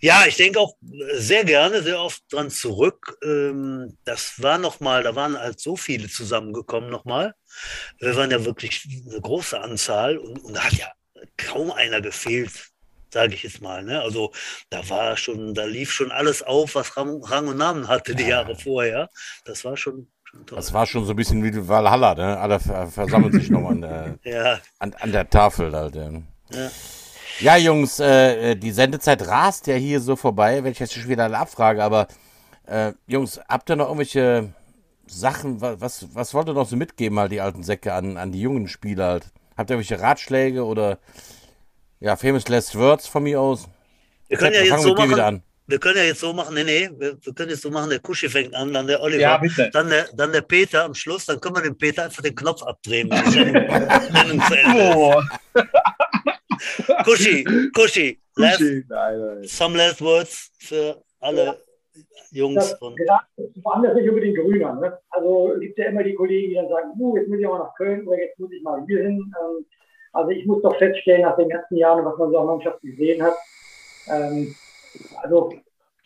Ja, 0.00 0.24
ich 0.26 0.36
denke 0.36 0.60
auch 0.60 0.74
sehr 1.14 1.44
gerne, 1.44 1.82
sehr 1.82 2.00
oft 2.00 2.22
dran 2.30 2.50
zurück. 2.50 3.16
Ähm, 3.22 3.96
das 4.04 4.42
war 4.42 4.58
nochmal, 4.58 5.02
da 5.02 5.16
waren 5.16 5.38
halt 5.38 5.60
so 5.60 5.76
viele 5.76 6.08
zusammengekommen 6.08 6.90
nochmal. 6.90 7.34
Wir 7.98 8.14
waren 8.16 8.30
ja 8.30 8.44
wirklich 8.44 8.86
eine 9.08 9.20
große 9.20 9.58
Anzahl 9.58 10.18
und, 10.18 10.44
und 10.44 10.54
da 10.54 10.64
hat 10.64 10.74
ja 10.74 10.92
kaum 11.36 11.70
einer 11.70 12.00
gefehlt, 12.00 12.72
sage 13.10 13.34
ich 13.34 13.42
jetzt 13.42 13.62
mal. 13.62 13.82
Ne? 13.82 14.02
Also 14.02 14.32
da 14.70 14.88
war 14.90 15.16
schon, 15.16 15.54
da 15.54 15.64
lief 15.64 15.92
schon 15.92 16.12
alles 16.12 16.42
auf, 16.42 16.74
was 16.74 16.96
Rang, 16.96 17.22
Rang 17.24 17.48
und 17.48 17.56
Namen 17.56 17.88
hatte 17.88 18.14
die 18.14 18.28
Jahre 18.28 18.56
vorher. 18.56 19.08
Das 19.44 19.64
war 19.64 19.76
schon, 19.76 20.12
das 20.46 20.72
war 20.72 20.86
schon 20.86 21.04
so 21.04 21.12
ein 21.12 21.16
bisschen 21.16 21.42
wie 21.42 21.68
Valhalla, 21.68 22.14
ne? 22.14 22.38
Alle 22.38 22.60
versammeln 22.60 23.32
sich 23.32 23.50
noch 23.50 23.68
an 23.68 23.80
der, 23.80 24.18
ja. 24.24 24.58
an, 24.78 24.94
an, 25.00 25.12
der 25.12 25.28
Tafel 25.28 25.74
halt. 25.74 25.96
Ja. 25.96 26.10
ja. 27.40 27.56
Jungs, 27.56 28.00
äh, 28.00 28.54
die 28.54 28.70
Sendezeit 28.70 29.26
rast 29.26 29.66
ja 29.66 29.74
hier 29.74 30.00
so 30.00 30.16
vorbei, 30.16 30.62
wenn 30.62 30.72
ich 30.72 30.78
jetzt 30.78 30.94
schon 30.94 31.08
wieder 31.08 31.32
abfrage, 31.38 31.82
aber 31.82 32.08
äh, 32.66 32.92
Jungs, 33.06 33.40
habt 33.48 33.70
ihr 33.70 33.76
noch 33.76 33.86
irgendwelche 33.86 34.52
Sachen, 35.06 35.60
was, 35.60 36.14
was 36.14 36.34
wollt 36.34 36.48
ihr 36.48 36.54
noch 36.54 36.68
so 36.68 36.76
mitgeben, 36.76 37.18
halt 37.18 37.32
die 37.32 37.40
alten 37.40 37.62
Säcke 37.62 37.92
an, 37.92 38.16
an 38.16 38.32
die 38.32 38.40
jungen 38.40 38.68
Spieler 38.68 39.06
halt? 39.06 39.26
Habt 39.56 39.70
ihr 39.70 39.76
irgendwelche 39.76 40.02
Ratschläge 40.02 40.64
oder 40.64 40.98
ja, 42.00 42.16
famous 42.16 42.48
last 42.48 42.76
words 42.76 43.06
von 43.06 43.22
mir 43.22 43.40
aus? 43.40 43.68
Wir 44.28 44.38
können 44.38 44.54
ja 44.54 44.62
jetzt 44.62 44.82
so 44.82 44.94
machen, 44.94 45.42
wir 45.66 45.78
können 45.78 45.96
ja 45.96 46.04
jetzt 46.04 46.20
so 46.20 46.32
machen, 46.32 46.54
nee, 46.54 46.64
nee, 46.64 46.90
wir, 46.98 47.16
wir 47.20 47.34
können 47.34 47.50
jetzt 47.50 47.62
so 47.62 47.70
machen, 47.70 47.90
der 47.90 48.00
Kuschi 48.00 48.28
fängt 48.28 48.54
an, 48.54 48.72
dann 48.72 48.86
der 48.86 49.00
Oliver, 49.00 49.20
ja, 49.20 49.38
bitte. 49.38 49.70
Dann, 49.72 49.88
der, 49.88 50.06
dann 50.14 50.32
der 50.32 50.42
Peter 50.42 50.84
am 50.84 50.94
Schluss, 50.94 51.26
dann 51.26 51.40
können 51.40 51.56
wir 51.56 51.62
dem 51.62 51.78
Peter 51.78 52.04
einfach 52.04 52.22
den 52.22 52.34
Knopf 52.34 52.62
abdrehen. 52.62 53.08
oh. 54.76 55.22
Kuschi, 57.04 57.44
Kuschi, 57.74 58.20
last, 58.36 58.60
nein, 58.60 58.84
nein. 58.88 59.44
some 59.44 59.76
last 59.76 60.00
words 60.00 60.50
für 60.58 61.02
alle 61.20 61.44
ja. 61.44 61.56
Jungs. 62.32 62.70
Das, 62.70 62.80
und 62.80 62.98
woanders 63.62 63.94
nicht 63.94 64.08
unbedingt 64.08 64.36
grüner. 64.36 64.74
Ne? 64.74 64.98
Also 65.10 65.52
es 65.54 65.60
gibt 65.60 65.78
ja 65.78 65.86
immer 65.86 66.02
die 66.02 66.14
Kollegen, 66.14 66.50
die 66.50 66.54
dann 66.56 66.68
sagen, 66.68 66.90
uh, 66.98 67.16
jetzt 67.16 67.28
muss 67.28 67.38
ich 67.38 67.46
auch 67.46 67.58
nach 67.58 67.74
Köln 67.76 68.06
oder 68.06 68.18
jetzt 68.18 68.38
muss 68.38 68.52
ich 68.52 68.62
mal 68.62 68.84
hier 68.86 69.02
hin. 69.02 69.32
Ähm, 69.40 69.66
also 70.12 70.30
ich 70.30 70.46
muss 70.46 70.62
doch 70.62 70.76
feststellen, 70.76 71.22
nach 71.22 71.36
den 71.36 71.48
ganzen 71.48 71.76
Jahren, 71.76 72.04
was 72.04 72.18
man 72.18 72.30
so 72.30 72.38
an 72.38 72.46
Mannschaft 72.46 72.80
gesehen 72.82 73.22
hat, 73.22 73.34
ähm, 74.08 74.54
also, 75.22 75.52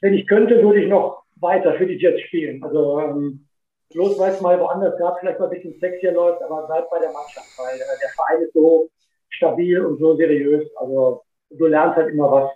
wenn 0.01 0.15
ich 0.15 0.27
könnte, 0.27 0.63
würde 0.63 0.83
ich 0.83 0.89
noch 0.89 1.25
weiter 1.37 1.75
für 1.75 1.87
die 1.87 1.97
Jets 1.97 2.21
spielen. 2.23 2.63
Also, 2.63 3.01
ähm, 3.01 3.47
bloß 3.91 4.19
weil 4.19 4.33
es 4.33 4.41
mal 4.41 4.59
woanders 4.61 4.99
gab, 4.99 5.19
vielleicht 5.21 5.39
mal 5.39 5.47
ein 5.47 5.55
bisschen 5.55 5.79
sexier 5.81 6.13
läuft, 6.13 6.43
aber 6.43 6.67
bleibt 6.67 6.91
bei 6.91 6.99
der 6.99 7.13
Mannschaft, 7.13 7.49
weil 7.59 7.77
äh, 7.77 7.99
der 8.01 8.09
Verein 8.11 8.43
ist 8.43 8.53
so 8.53 8.89
stabil 9.31 9.85
und 9.85 9.99
so 9.99 10.17
seriös. 10.17 10.69
Also, 10.77 11.23
du 11.51 11.67
lernst 11.67 11.97
halt 11.97 12.13
immer 12.13 12.31
was. 12.31 12.51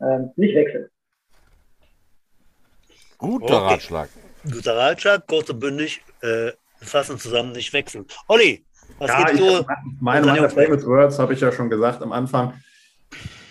Ähm, 0.00 0.30
nicht 0.36 0.54
wechseln. 0.54 0.88
Guter 3.18 3.56
okay. 3.56 3.74
Ratschlag. 3.74 4.08
Guter 4.50 4.76
Ratschlag, 4.76 5.26
kurz 5.26 5.48
und 5.48 5.60
bündig, 5.60 6.02
äh, 6.20 6.52
fassen 6.80 7.18
zusammen, 7.18 7.52
nicht 7.52 7.72
wechseln. 7.72 8.04
Olli, 8.28 8.64
was 8.98 9.08
ja, 9.08 9.24
gibst 9.24 9.40
du? 9.40 9.66
Meine, 10.00 10.26
meine 10.26 10.50
Famous 10.50 10.84
Words 10.86 11.18
habe 11.18 11.32
ich 11.32 11.40
ja 11.40 11.50
schon 11.50 11.70
gesagt 11.70 12.02
am 12.02 12.12
Anfang. 12.12 12.60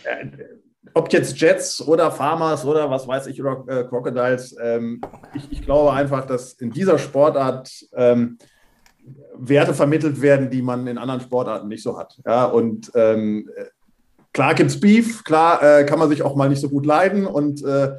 Äh, 0.03 0.27
ob 0.93 1.11
jetzt 1.11 1.39
Jets 1.39 1.81
oder 1.85 2.11
Farmers 2.11 2.65
oder 2.65 2.89
was 2.89 3.07
weiß 3.07 3.27
ich, 3.27 3.41
oder 3.41 3.63
äh, 3.67 3.83
Crocodiles, 3.83 4.55
ähm, 4.61 5.01
ich, 5.33 5.51
ich, 5.51 5.61
glaube 5.63 5.93
einfach, 5.93 6.25
dass 6.25 6.53
in 6.53 6.71
dieser 6.71 6.97
Sportart 6.97 7.71
ähm, 7.95 8.37
Werte 9.35 9.73
vermittelt 9.73 10.21
werden, 10.21 10.49
die 10.49 10.61
man 10.61 10.87
in 10.87 10.97
anderen 10.97 11.21
Sportarten 11.21 11.67
nicht 11.67 11.83
so 11.83 11.97
hat. 11.97 12.19
Ja, 12.25 12.45
und 12.45 12.91
ähm, 12.95 13.49
klar 14.31 14.53
gibt 14.53 14.69
es 14.69 14.79
Beef, 14.79 15.23
klar 15.23 15.61
äh, 15.61 15.85
kann 15.85 15.99
man 15.99 16.09
sich 16.09 16.21
auch 16.21 16.35
mal 16.35 16.49
nicht 16.49 16.61
so 16.61 16.69
gut 16.69 16.85
leiden 16.85 17.25
und 17.25 17.63
äh, 17.63 17.93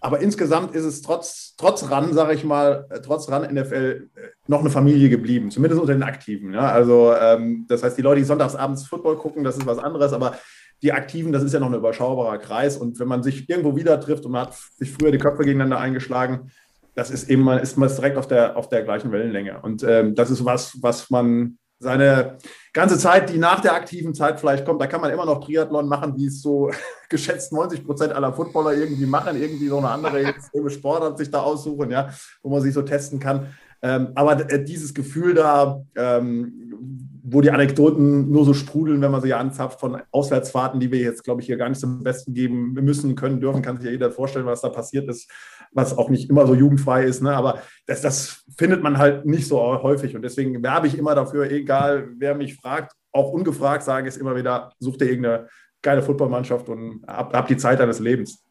aber 0.00 0.20
insgesamt 0.20 0.74
ist 0.74 0.84
es 0.84 1.02
trotz, 1.02 1.54
trotz 1.56 1.90
RAN, 1.90 2.12
sage 2.12 2.34
ich 2.34 2.44
mal, 2.44 2.86
äh, 2.90 3.00
trotz 3.00 3.28
RAN 3.28 3.52
NFL 3.52 4.08
äh, 4.14 4.20
noch 4.46 4.60
eine 4.60 4.70
Familie 4.70 5.08
geblieben, 5.08 5.50
zumindest 5.50 5.80
unter 5.80 5.94
den 5.94 6.04
Aktiven. 6.04 6.52
Ja? 6.52 6.70
Also 6.70 7.12
ähm, 7.20 7.66
das 7.68 7.82
heißt, 7.82 7.98
die 7.98 8.02
Leute, 8.02 8.20
die 8.20 8.26
sonntagsabends 8.26 8.86
Football 8.86 9.16
gucken, 9.16 9.42
das 9.42 9.56
ist 9.56 9.66
was 9.66 9.78
anderes, 9.78 10.12
aber 10.12 10.36
die 10.82 10.92
Aktiven, 10.92 11.32
das 11.32 11.42
ist 11.42 11.52
ja 11.52 11.60
noch 11.60 11.68
ein 11.68 11.74
überschaubarer 11.74 12.38
Kreis. 12.38 12.76
Und 12.76 12.98
wenn 13.00 13.08
man 13.08 13.22
sich 13.22 13.48
irgendwo 13.48 13.76
wieder 13.76 14.00
trifft 14.00 14.24
und 14.24 14.32
man 14.32 14.42
hat 14.42 14.54
sich 14.54 14.92
früher 14.92 15.10
die 15.10 15.18
Köpfe 15.18 15.42
gegeneinander 15.42 15.78
eingeschlagen, 15.78 16.50
das 16.94 17.10
ist 17.10 17.28
eben, 17.30 17.42
man 17.42 17.60
ist 17.60 17.76
man 17.76 17.88
direkt 17.88 18.16
auf 18.16 18.26
der, 18.26 18.56
auf 18.56 18.68
der 18.68 18.82
gleichen 18.82 19.12
Wellenlänge. 19.12 19.60
Und 19.62 19.82
ähm, 19.84 20.14
das 20.14 20.30
ist 20.30 20.44
was, 20.44 20.76
was 20.80 21.10
man 21.10 21.58
seine 21.80 22.38
ganze 22.72 22.98
Zeit, 22.98 23.30
die 23.30 23.38
nach 23.38 23.60
der 23.60 23.74
aktiven 23.74 24.12
Zeit 24.14 24.40
vielleicht 24.40 24.64
kommt, 24.64 24.80
da 24.80 24.86
kann 24.88 25.00
man 25.00 25.12
immer 25.12 25.24
noch 25.24 25.44
Triathlon 25.44 25.88
machen, 25.88 26.16
wie 26.16 26.26
es 26.26 26.42
so 26.42 26.70
geschätzt 27.08 27.52
90 27.52 27.84
Prozent 27.86 28.12
aller 28.12 28.32
Footballer 28.32 28.74
irgendwie 28.74 29.06
machen, 29.06 29.40
irgendwie 29.40 29.68
so 29.68 29.78
eine 29.78 29.90
andere 29.90 30.34
Sportart 30.68 31.18
sich 31.18 31.30
da 31.30 31.40
aussuchen, 31.40 31.90
ja, 31.90 32.10
wo 32.42 32.50
man 32.50 32.62
sich 32.62 32.74
so 32.74 32.82
testen 32.82 33.20
kann. 33.20 33.54
Ähm, 33.80 34.08
aber 34.16 34.50
äh, 34.50 34.64
dieses 34.64 34.92
Gefühl 34.92 35.34
da, 35.34 35.80
ähm, 35.96 37.07
wo 37.30 37.40
die 37.40 37.50
Anekdoten 37.50 38.30
nur 38.30 38.44
so 38.44 38.54
sprudeln, 38.54 39.00
wenn 39.00 39.10
man 39.10 39.20
sie 39.20 39.34
anzapft 39.34 39.80
von 39.80 40.00
Auswärtsfahrten, 40.10 40.80
die 40.80 40.90
wir 40.90 41.00
jetzt, 41.00 41.24
glaube 41.24 41.40
ich, 41.40 41.46
hier 41.46 41.56
gar 41.56 41.68
nicht 41.68 41.80
zum 41.80 42.02
Besten 42.02 42.34
geben 42.34 42.72
müssen, 42.72 43.16
können, 43.16 43.40
dürfen, 43.40 43.62
kann 43.62 43.76
sich 43.76 43.86
ja 43.86 43.92
jeder 43.92 44.10
vorstellen, 44.10 44.46
was 44.46 44.60
da 44.60 44.68
passiert 44.68 45.08
ist. 45.08 45.30
was 45.72 45.96
auch 45.96 46.08
nicht 46.08 46.30
immer 46.30 46.46
so 46.46 46.54
jugendfrei 46.54 47.04
ist. 47.04 47.22
Ne? 47.22 47.34
Aber 47.34 47.62
das, 47.86 48.00
das 48.00 48.44
findet 48.56 48.82
man 48.82 48.98
halt 48.98 49.26
nicht 49.26 49.46
so 49.46 49.60
häufig. 49.60 50.16
Und 50.16 50.22
deswegen 50.22 50.62
werbe 50.62 50.86
ich 50.86 50.96
immer 50.96 51.14
dafür, 51.14 51.50
egal 51.50 52.08
wer 52.16 52.34
mich 52.34 52.56
fragt, 52.56 52.92
auch 53.12 53.32
ungefragt 53.32 53.82
sage 53.82 54.08
ich 54.08 54.14
es 54.14 54.20
immer 54.20 54.34
wieder, 54.34 54.72
such 54.78 54.96
dir 54.96 55.06
irgendeine 55.06 55.48
geile 55.82 56.02
Footballmannschaft 56.02 56.68
und 56.68 57.04
hab, 57.06 57.34
hab 57.34 57.48
die 57.48 57.56
Zeit 57.56 57.80
deines 57.80 57.98
Lebens. 57.98 58.42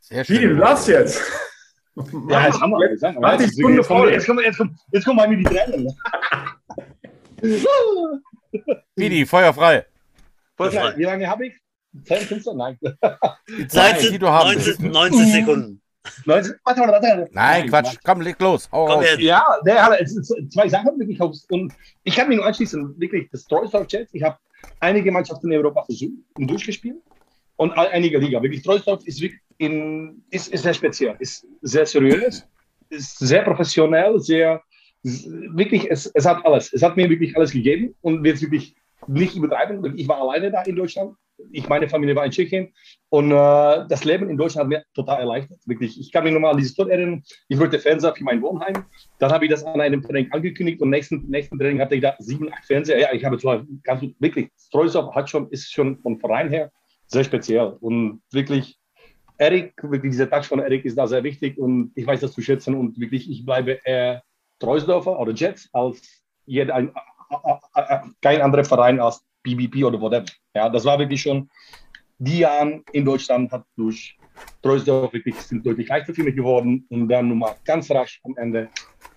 Sehr 0.00 0.24
schön. 0.24 0.36
Wie, 0.36 0.46
du 0.46 0.56
darfst 0.56 0.88
jetzt. 0.88 1.22
Ja, 2.28 2.46
jetzt 2.46 2.60
haben 2.60 2.70
wir. 2.72 2.90
Jetzt, 2.90 3.04
Mach 3.20 3.36
die 3.36 3.48
Stunde 3.48 3.82
voll. 3.82 4.12
Jetzt 4.12 4.26
kommen, 4.26 4.44
jetzt, 4.44 4.56
kommen, 4.56 4.78
jetzt 4.92 5.04
kommen 5.04 5.18
bei 5.18 5.28
mir 5.28 5.36
die 5.38 5.44
Tränen. 5.44 5.96
Bidi, 8.94 9.26
Feuer 9.26 9.52
frei. 9.52 9.86
Voll 10.56 10.70
frei. 10.70 10.96
Wie 10.96 11.04
lange 11.04 11.26
habe 11.28 11.46
ich? 11.46 11.54
10, 12.04 12.18
15? 12.18 12.56
Nein. 12.56 12.78
Die 13.48 13.66
Zeit, 13.66 14.00
die 14.02 14.18
du 14.18 14.28
haben 14.28 14.52
19, 14.52 14.66
willst. 14.66 14.80
19 14.80 15.26
Sekunden. 15.26 15.82
19, 16.24 16.54
warte, 16.64 16.80
warte, 16.80 16.92
warte. 16.92 17.28
Nein, 17.32 17.68
Quatsch. 17.68 17.96
Komm, 18.04 18.20
leg 18.20 18.40
los. 18.40 18.68
Hau 18.70 18.86
Komm 18.86 19.02
jetzt. 19.02 19.20
Ja, 19.20 19.44
der 19.66 19.84
hat 19.84 20.00
es 20.00 20.12
sind 20.12 20.52
zwei 20.52 20.68
Sachen 20.68 20.98
wirklich 20.98 21.20
aus. 21.20 21.46
Und 21.50 21.72
ich 22.04 22.14
kann 22.14 22.28
mich 22.28 22.36
nur 22.36 22.46
anschließen, 22.46 22.98
wirklich, 22.98 23.28
das 23.30 23.44
Treusdorf 23.44 23.86
Jets. 23.90 24.14
Ich 24.14 24.22
habe 24.22 24.38
einige 24.78 25.10
Mannschaften 25.10 25.50
in 25.50 25.58
Europa 25.58 25.84
versucht 25.84 26.12
und 26.34 26.48
durchgespielt. 26.48 27.02
Und 27.56 27.72
einige 27.72 28.18
Liga. 28.18 28.40
Wirklich, 28.42 28.62
Treusdorf 28.62 29.04
ist, 29.04 29.20
wirklich 29.20 29.40
in, 29.60 30.24
ist, 30.30 30.48
ist 30.48 30.62
sehr 30.62 30.72
speziell, 30.72 31.16
ist 31.18 31.46
sehr 31.60 31.84
seriös, 31.84 32.46
ist 32.88 33.18
sehr 33.18 33.42
professionell, 33.42 34.18
sehr, 34.18 34.62
wirklich, 35.02 35.90
es, 35.90 36.06
es 36.06 36.24
hat 36.24 36.44
alles. 36.46 36.72
Es 36.72 36.82
hat 36.82 36.96
mir 36.96 37.10
wirklich 37.10 37.36
alles 37.36 37.52
gegeben 37.52 37.94
und 38.00 38.24
wird 38.24 38.40
wirklich 38.40 38.74
nicht 39.06 39.36
übertreiben. 39.36 39.98
Ich 39.98 40.08
war 40.08 40.18
alleine 40.18 40.50
da 40.50 40.62
in 40.62 40.76
Deutschland. 40.76 41.14
Ich, 41.52 41.68
meine 41.68 41.88
Familie 41.88 42.16
war 42.16 42.24
in 42.24 42.30
Tschechien. 42.30 42.72
Und 43.10 43.32
äh, 43.32 43.84
das 43.88 44.04
Leben 44.04 44.30
in 44.30 44.38
Deutschland 44.38 44.64
hat 44.64 44.68
mir 44.68 44.84
total 44.94 45.20
erleichtert. 45.20 45.58
Wirklich. 45.66 46.00
Ich 46.00 46.10
kann 46.10 46.24
mich 46.24 46.32
nochmal 46.32 46.52
an 46.52 46.56
diese 46.56 46.70
Story 46.70 46.92
erinnern. 46.92 47.22
Ich 47.48 47.58
wollte 47.58 47.78
Fernseher 47.78 48.14
für 48.14 48.24
mein 48.24 48.40
Wohnheim. 48.40 48.84
Dann 49.18 49.30
habe 49.30 49.44
ich 49.44 49.50
das 49.50 49.64
an 49.64 49.80
einem 49.80 50.02
Training 50.02 50.32
angekündigt 50.32 50.80
und 50.80 50.88
nächsten, 50.88 51.28
nächsten 51.28 51.58
Training 51.58 51.80
hatte 51.80 51.96
ich 51.96 52.02
da 52.02 52.14
sieben, 52.18 52.50
acht 52.50 52.64
Fernseher. 52.64 52.98
Ja, 52.98 53.12
ich 53.12 53.24
habe 53.24 53.38
zwar 53.38 53.66
ganz 53.82 54.04
wirklich, 54.18 54.48
Streusop 54.58 55.14
hat 55.14 55.28
schon, 55.28 55.50
ist 55.50 55.70
schon 55.70 55.98
von 55.98 56.18
Verein 56.18 56.48
her 56.48 56.70
sehr 57.08 57.24
speziell. 57.24 57.76
Und 57.80 58.22
wirklich, 58.32 58.79
Erik, 59.40 59.72
wirklich 59.82 60.12
dieser 60.12 60.28
Touch 60.28 60.44
von 60.44 60.60
Erik 60.60 60.84
ist 60.84 60.98
da 60.98 61.06
sehr 61.06 61.24
wichtig 61.24 61.56
und 61.56 61.92
ich 61.94 62.06
weiß 62.06 62.20
das 62.20 62.32
zu 62.32 62.42
schätzen 62.42 62.74
und 62.74 63.00
wirklich, 63.00 63.30
ich 63.30 63.46
bleibe 63.46 63.78
eher 63.84 64.22
Treusdorfer 64.58 65.18
oder 65.18 65.32
Jets 65.32 65.70
als 65.72 66.22
jeder, 66.44 66.74
ein, 66.74 66.92
kein 68.20 68.42
anderer 68.42 68.64
Verein 68.64 69.00
als 69.00 69.24
BBP 69.42 69.84
oder 69.84 69.98
whatever. 69.98 70.26
Ja, 70.54 70.68
das 70.68 70.84
war 70.84 70.98
wirklich 70.98 71.22
schon, 71.22 71.48
die 72.18 72.40
Jahre 72.40 72.82
in 72.92 73.06
Deutschland 73.06 73.50
hat 73.50 73.64
durch 73.76 74.18
Treusdorf 74.62 75.14
wirklich 75.14 75.36
sind 75.36 75.64
deutlich 75.64 75.88
leichter 75.88 76.12
für 76.12 76.22
mich 76.22 76.36
geworden 76.36 76.84
und 76.90 77.08
dann 77.08 77.28
nochmal 77.28 77.54
ganz 77.64 77.90
rasch 77.90 78.20
am 78.24 78.36
Ende, 78.36 78.68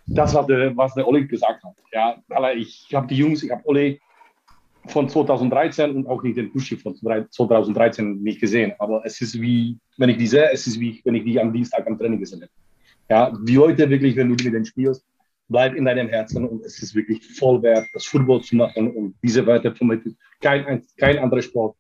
das 0.07 0.33
was 0.33 0.47
der, 0.47 0.75
was 0.77 0.93
der 0.93 1.05
Olli 1.05 1.27
gesagt 1.27 1.65
hat. 1.65 1.75
Ja, 1.91 2.17
ich 2.55 2.87
habe 2.93 3.07
die 3.07 3.15
Jungs, 3.15 3.43
ich 3.43 3.51
habe 3.51 3.61
Olli 3.65 3.99
von 4.87 5.07
2013 5.09 5.91
und 5.95 6.07
auch 6.07 6.21
nicht 6.23 6.37
den 6.37 6.51
Puschi 6.51 6.75
von 6.77 6.95
2013 6.95 8.21
nicht 8.21 8.41
gesehen, 8.41 8.73
aber 8.79 9.01
es 9.05 9.21
ist 9.21 9.39
wie, 9.39 9.77
wenn 9.97 10.09
ich 10.09 10.17
die 10.17 10.27
sehe, 10.27 10.51
es 10.51 10.67
ist 10.67 10.79
wie, 10.79 11.01
wenn 11.05 11.15
ich 11.15 11.23
die 11.23 11.39
am 11.39 11.53
Dienstag 11.53 11.87
am 11.87 11.97
Training 11.97 12.19
gesehen 12.19 12.41
habe. 12.41 12.51
Ja, 13.09 13.31
die 13.45 13.55
Leute 13.55 13.89
wirklich, 13.89 14.15
wenn 14.15 14.27
du 14.29 14.33
mit 14.43 14.45
denen 14.53 14.65
spielst, 14.65 15.05
bleib 15.49 15.75
in 15.75 15.85
deinem 15.85 16.07
Herzen 16.09 16.45
und 16.47 16.63
es 16.65 16.81
ist 16.81 16.95
wirklich 16.95 17.25
voll 17.37 17.61
wert, 17.61 17.85
das 17.93 18.05
Football 18.05 18.41
zu 18.41 18.55
machen 18.55 18.91
und 18.91 19.15
diese 19.23 19.45
Werte 19.45 19.73
vermittelt 19.75 20.15
kein, 20.41 20.65
ein- 20.65 20.85
kein 20.97 21.17
anderer 21.19 21.41
Sport 21.41 21.75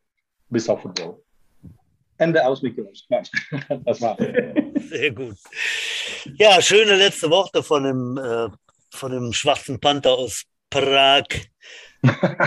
bis 0.49 0.67
auf 0.69 0.81
Football. 0.81 1.17
Ende 2.17 2.45
aus. 2.45 2.61
Nein, 3.09 3.23
Das 3.85 4.01
war's. 4.01 4.17
Sehr 4.89 5.11
gut. 5.11 5.35
Ja, 6.37 6.61
schöne 6.61 6.95
letzte 6.95 7.29
Worte 7.29 7.63
von 7.63 7.83
dem, 7.83 8.17
äh, 8.17 8.49
von 8.91 9.11
dem 9.11 9.33
schwarzen 9.33 9.79
Panther 9.79 10.11
aus 10.11 10.43
Prag. 10.69 11.23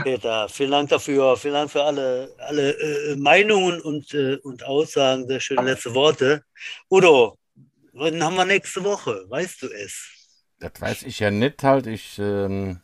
Peter, 0.02 0.48
vielen 0.48 0.70
Dank 0.70 0.88
dafür. 0.90 1.36
Vielen 1.36 1.54
Dank 1.54 1.70
für 1.70 1.82
alle, 1.82 2.34
alle 2.38 2.72
äh, 3.12 3.16
Meinungen 3.16 3.80
und, 3.80 4.12
äh, 4.14 4.36
und 4.42 4.62
Aussagen. 4.64 5.26
Sehr 5.26 5.40
schöne 5.40 5.62
letzte 5.62 5.94
Worte. 5.94 6.44
Udo, 6.90 7.38
wann 7.92 8.22
haben 8.22 8.36
wir 8.36 8.44
nächste 8.44 8.84
Woche? 8.84 9.24
Weißt 9.28 9.62
du 9.62 9.68
es? 9.68 10.12
Das 10.58 10.72
weiß 10.80 11.02
ich 11.04 11.18
ja 11.20 11.30
nicht 11.30 11.62
halt. 11.62 11.86
Ich, 11.86 12.18
ähm, 12.18 12.80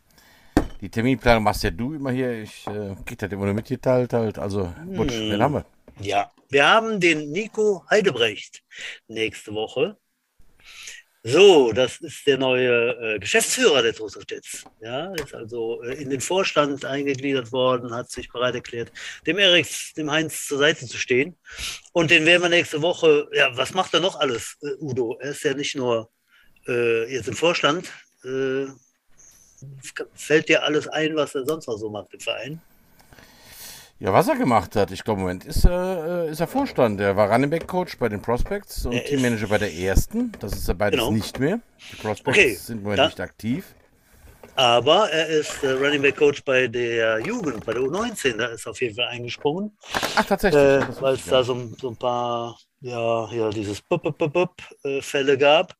die 0.81 0.91
Terminplanung 0.91 1.45
machst 1.45 1.64
ja 1.64 1.70
du 1.70 1.95
immer 1.95 2.11
hier. 2.12 2.43
Ich 2.43 2.66
äh, 2.66 2.97
krieg 3.07 3.18
das 3.18 3.33
immer 3.33 3.47
nur 3.47 3.55
mitgeteilt 3.55 4.12
halt. 4.12 4.39
Also, 4.39 4.73
gut, 4.97 5.11
Hm. 5.11 5.31
wen 5.31 5.43
haben 5.43 5.55
wir? 5.55 5.66
Ja, 6.01 6.33
wir 6.51 6.66
haben 6.68 7.01
den 7.01 7.31
Nico 7.31 7.85
Heidebrecht 7.91 8.62
nächste 9.09 9.55
Woche. 9.55 9.97
So, 11.25 11.70
das 11.73 11.99
ist 11.99 12.27
der 12.27 12.37
neue 12.37 13.14
äh, 13.14 13.18
Geschäftsführer 13.20 13.81
der 13.83 13.95
Jets. 14.29 14.64
Ja, 14.81 15.14
ist 15.14 15.33
also 15.33 15.81
äh, 15.83 15.95
in 15.95 16.11
den 16.11 16.20
Vorstand 16.20 16.85
eingegliedert 16.85 17.53
worden, 17.53 17.95
hat 17.95 18.11
sich 18.11 18.29
bereit 18.29 18.57
erklärt, 18.57 18.91
dem 19.25 19.39
Erik, 19.39 19.68
dem 19.97 20.11
Heinz 20.11 20.47
zur 20.47 20.59
Seite 20.59 20.85
zu 20.89 20.97
stehen. 20.97 21.37
Und 21.93 22.11
den 22.11 22.27
werden 22.27 22.43
wir 22.43 22.49
nächste 22.49 22.83
Woche, 22.83 23.29
ja, 23.33 23.57
was 23.57 23.73
macht 23.73 23.95
er 23.95 24.01
noch 24.01 24.18
alles, 24.18 24.57
äh, 24.62 24.75
Udo? 24.81 25.16
Er 25.20 25.31
ist 25.31 25.45
ja 25.45 25.55
nicht 25.55 25.77
nur 25.77 26.11
äh, 26.66 27.12
jetzt 27.12 27.29
im 27.29 27.37
Vorstand. 27.37 27.89
Äh, 28.25 28.66
fällt 30.14 30.49
dir 30.49 30.64
alles 30.64 30.89
ein, 30.89 31.14
was 31.14 31.37
er 31.37 31.47
sonst 31.47 31.68
noch 31.68 31.79
so 31.79 31.89
macht 31.89 32.12
im 32.14 32.20
Verein? 32.20 32.61
Ja, 34.03 34.12
was 34.12 34.26
er 34.26 34.34
gemacht 34.34 34.74
hat. 34.74 34.90
Ich 34.90 35.05
glaube, 35.05 35.20
im 35.20 35.26
Moment 35.26 35.44
ist 35.44 35.64
er, 35.64 36.24
äh, 36.26 36.30
ist 36.32 36.40
er 36.40 36.48
Vorstand. 36.48 36.98
Der 36.98 37.16
war 37.16 37.30
Running 37.30 37.50
Back 37.50 37.68
Coach 37.68 37.96
bei 37.98 38.09
den 38.09 38.20
Prospects 38.20 38.84
und 38.84 38.94
Er 38.94 39.05
Teammanager 39.05 39.46
bei 39.46 39.59
der 39.59 39.72
ersten. 39.72 40.32
Das 40.40 40.55
ist 40.55 40.66
er 40.66 40.74
beides 40.74 40.98
Genau. 40.98 41.12
nicht 41.12 41.38
mehr. 41.38 41.61
Die 41.92 41.96
Prospects 42.03 42.36
Okay, 42.36 42.55
sind 42.55 42.78
im 42.78 42.82
Moment 42.82 42.98
da- 42.98 43.05
nicht 43.07 43.20
aktiv. 43.20 43.64
Aber 44.57 45.09
er 45.09 45.28
ist 45.28 45.62
äh, 45.62 45.70
Running 45.70 46.03
Back 46.03 46.16
Coach 46.16 46.42
bei 46.44 46.66
der 46.66 47.20
Jugend, 47.20 47.64
bei 47.64 47.74
der 47.74 47.82
U19. 47.82 48.38
Da 48.38 48.46
ist 48.46 48.66
er 48.66 48.70
auf 48.72 48.80
jeden 48.82 48.96
Fall 48.96 49.07
eingesprungen, 49.07 49.78
Ach, 50.16 50.24
tatsächlich. 50.24 50.61
äh, 50.61 51.00
weil 51.00 51.14
es 51.14 51.24
da 51.24 51.44
so, 51.44 51.70
so 51.80 51.88
ein 51.90 51.96
paar, 51.96 52.59
ja, 52.80 53.32
ja 53.32 53.50
dieses 53.50 53.80
Bup, 53.82 54.03
Bup, 54.03 54.18
Bup, 54.18 54.32
Bup, 54.32 54.57
äh, 54.82 55.00
Fälle 55.00 55.38
gab. 55.38 55.74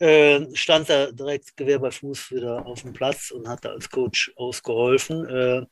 Äh, 0.00 0.40
stand 0.54 0.88
er 0.88 1.12
direkt 1.12 1.54
Gewehr 1.56 1.78
bei 1.78 1.90
Fuß 1.90 2.32
wieder 2.32 2.64
auf 2.66 2.80
dem 2.80 2.94
Platz 2.94 3.30
und 3.30 3.46
hat 3.46 3.62
da 3.64 3.68
als 3.72 3.88
Coach 3.90 4.32
ausgeholfen. 4.36 5.66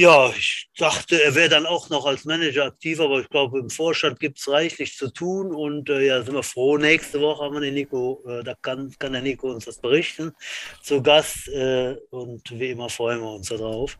Ja, 0.00 0.30
ich 0.30 0.70
dachte, 0.78 1.22
er 1.22 1.34
wäre 1.34 1.50
dann 1.50 1.66
auch 1.66 1.90
noch 1.90 2.06
als 2.06 2.24
Manager 2.24 2.64
aktiv, 2.64 3.00
aber 3.00 3.20
ich 3.20 3.28
glaube, 3.28 3.58
im 3.58 3.68
Vorstand 3.68 4.18
gibt 4.18 4.38
es 4.38 4.48
reichlich 4.48 4.96
zu 4.96 5.12
tun 5.12 5.54
und 5.54 5.90
äh, 5.90 6.06
ja, 6.06 6.22
sind 6.22 6.32
wir 6.32 6.42
froh. 6.42 6.78
Nächste 6.78 7.20
Woche 7.20 7.44
haben 7.44 7.52
wir 7.52 7.60
den 7.60 7.74
Nico, 7.74 8.24
äh, 8.26 8.42
da 8.42 8.54
kann, 8.54 8.94
kann 8.98 9.12
der 9.12 9.20
Nico 9.20 9.50
uns 9.50 9.66
das 9.66 9.78
berichten, 9.78 10.32
zu 10.82 11.02
Gast 11.02 11.48
äh, 11.48 11.96
und 12.08 12.50
wie 12.58 12.70
immer 12.70 12.88
freuen 12.88 13.20
wir 13.20 13.30
uns 13.30 13.50
darauf. 13.50 13.98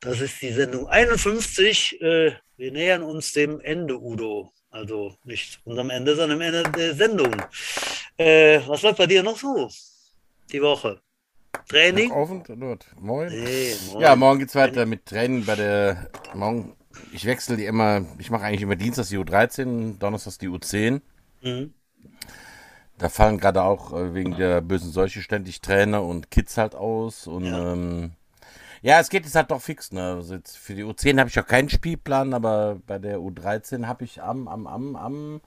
Das 0.00 0.20
ist 0.20 0.42
die 0.42 0.50
Sendung 0.50 0.88
51. 0.88 2.00
Äh, 2.00 2.32
wir 2.56 2.72
nähern 2.72 3.04
uns 3.04 3.32
dem 3.32 3.60
Ende, 3.60 4.00
Udo. 4.00 4.52
Also 4.70 5.14
nicht 5.22 5.60
unserem 5.62 5.90
Ende, 5.90 6.16
sondern 6.16 6.38
am 6.38 6.40
Ende 6.40 6.64
der 6.72 6.92
Sendung. 6.96 7.40
Äh, 8.16 8.62
was 8.66 8.82
läuft 8.82 8.98
bei 8.98 9.06
dir 9.06 9.22
noch 9.22 9.36
so? 9.36 9.70
Die 10.50 10.60
Woche. 10.60 11.00
Training? 11.68 12.10
Dort. 12.58 12.86
Moin. 13.00 13.28
Nee, 13.28 13.74
moin. 13.92 14.00
Ja, 14.02 14.16
morgen 14.16 14.38
geht's 14.38 14.54
weiter 14.54 14.86
mit 14.86 15.06
Training 15.06 15.44
bei 15.44 15.54
der. 15.56 16.10
Morgen. 16.34 16.74
Ich 17.12 17.24
wechsle 17.26 17.56
die 17.56 17.64
immer. 17.66 18.04
Ich 18.18 18.30
mache 18.30 18.44
eigentlich 18.44 18.62
immer 18.62 18.76
Dienstags 18.76 19.08
die 19.08 19.18
U13, 19.18 19.98
Donnerstags 19.98 20.38
die 20.38 20.48
U10. 20.48 21.00
Mhm. 21.42 21.74
Da 22.98 23.08
fallen 23.10 23.38
gerade 23.38 23.62
auch 23.62 23.92
äh, 23.92 24.14
wegen 24.14 24.36
der 24.36 24.62
bösen 24.62 24.90
Seuche 24.90 25.20
ständig 25.20 25.60
Trainer 25.60 26.02
und 26.02 26.30
Kids 26.30 26.56
halt 26.56 26.74
aus. 26.74 27.26
Und 27.26 27.44
Ja. 27.44 27.72
ähm, 27.72 28.12
ja 28.80 29.00
es 29.00 29.10
geht 29.10 29.24
jetzt 29.24 29.34
halt 29.34 29.50
doch 29.50 29.60
fix. 29.60 29.92
Ne? 29.92 30.14
Also 30.14 30.34
jetzt 30.34 30.56
für 30.56 30.74
die 30.74 30.84
U10 30.84 31.18
habe 31.18 31.28
ich 31.28 31.38
auch 31.38 31.46
keinen 31.46 31.68
Spielplan, 31.68 32.32
aber 32.32 32.80
bei 32.86 32.98
der 32.98 33.18
U13 33.18 33.86
habe 33.86 34.04
ich 34.04 34.22
am, 34.22 34.48
am, 34.48 34.66
am, 34.66 34.96
am 34.96 35.40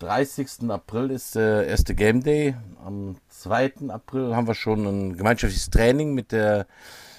30. 0.00 0.70
April 0.70 1.10
ist 1.10 1.34
der 1.34 1.66
erste 1.66 1.94
Game 1.94 2.22
Day. 2.22 2.54
Am 2.84 3.16
2. 3.28 3.72
April 3.88 4.34
haben 4.34 4.46
wir 4.46 4.54
schon 4.54 4.84
ein 4.86 5.16
gemeinschaftliches 5.16 5.70
Training 5.70 6.14
mit 6.14 6.32
der 6.32 6.66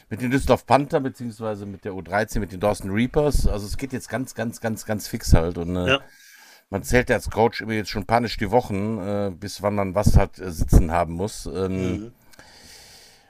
mit 0.10 0.22
den 0.22 0.30
Düsseldorf 0.32 0.66
Panther 0.66 1.00
beziehungsweise 1.00 1.66
mit 1.66 1.86
der 1.86 1.94
U13 1.94 2.40
mit 2.40 2.52
den 2.52 2.60
Dawson 2.60 2.92
Reapers. 2.92 3.48
Also 3.48 3.66
es 3.66 3.78
geht 3.78 3.94
jetzt 3.94 4.10
ganz, 4.10 4.36
ganz, 4.36 4.60
ganz, 4.60 4.84
ganz 4.86 5.08
fix 5.08 5.34
halt. 5.34 5.58
Und 5.58 5.76
äh, 5.78 5.88
Ja. 5.88 6.00
man 6.70 6.84
zählt 6.84 7.10
ja 7.10 7.16
als 7.16 7.30
Coach 7.30 7.62
immer 7.62 7.74
jetzt 7.74 7.92
schon 7.92 8.06
panisch 8.06 8.36
die 8.36 8.52
Wochen, 8.52 8.98
äh, 8.98 9.32
bis 9.32 9.62
wann 9.62 9.76
man 9.76 9.96
was 9.96 10.18
halt 10.18 10.38
äh, 10.40 10.52
sitzen 10.52 10.92
haben 10.92 11.14
muss. 11.14 11.46
Ähm, 11.46 11.92
Mhm. 11.92 12.12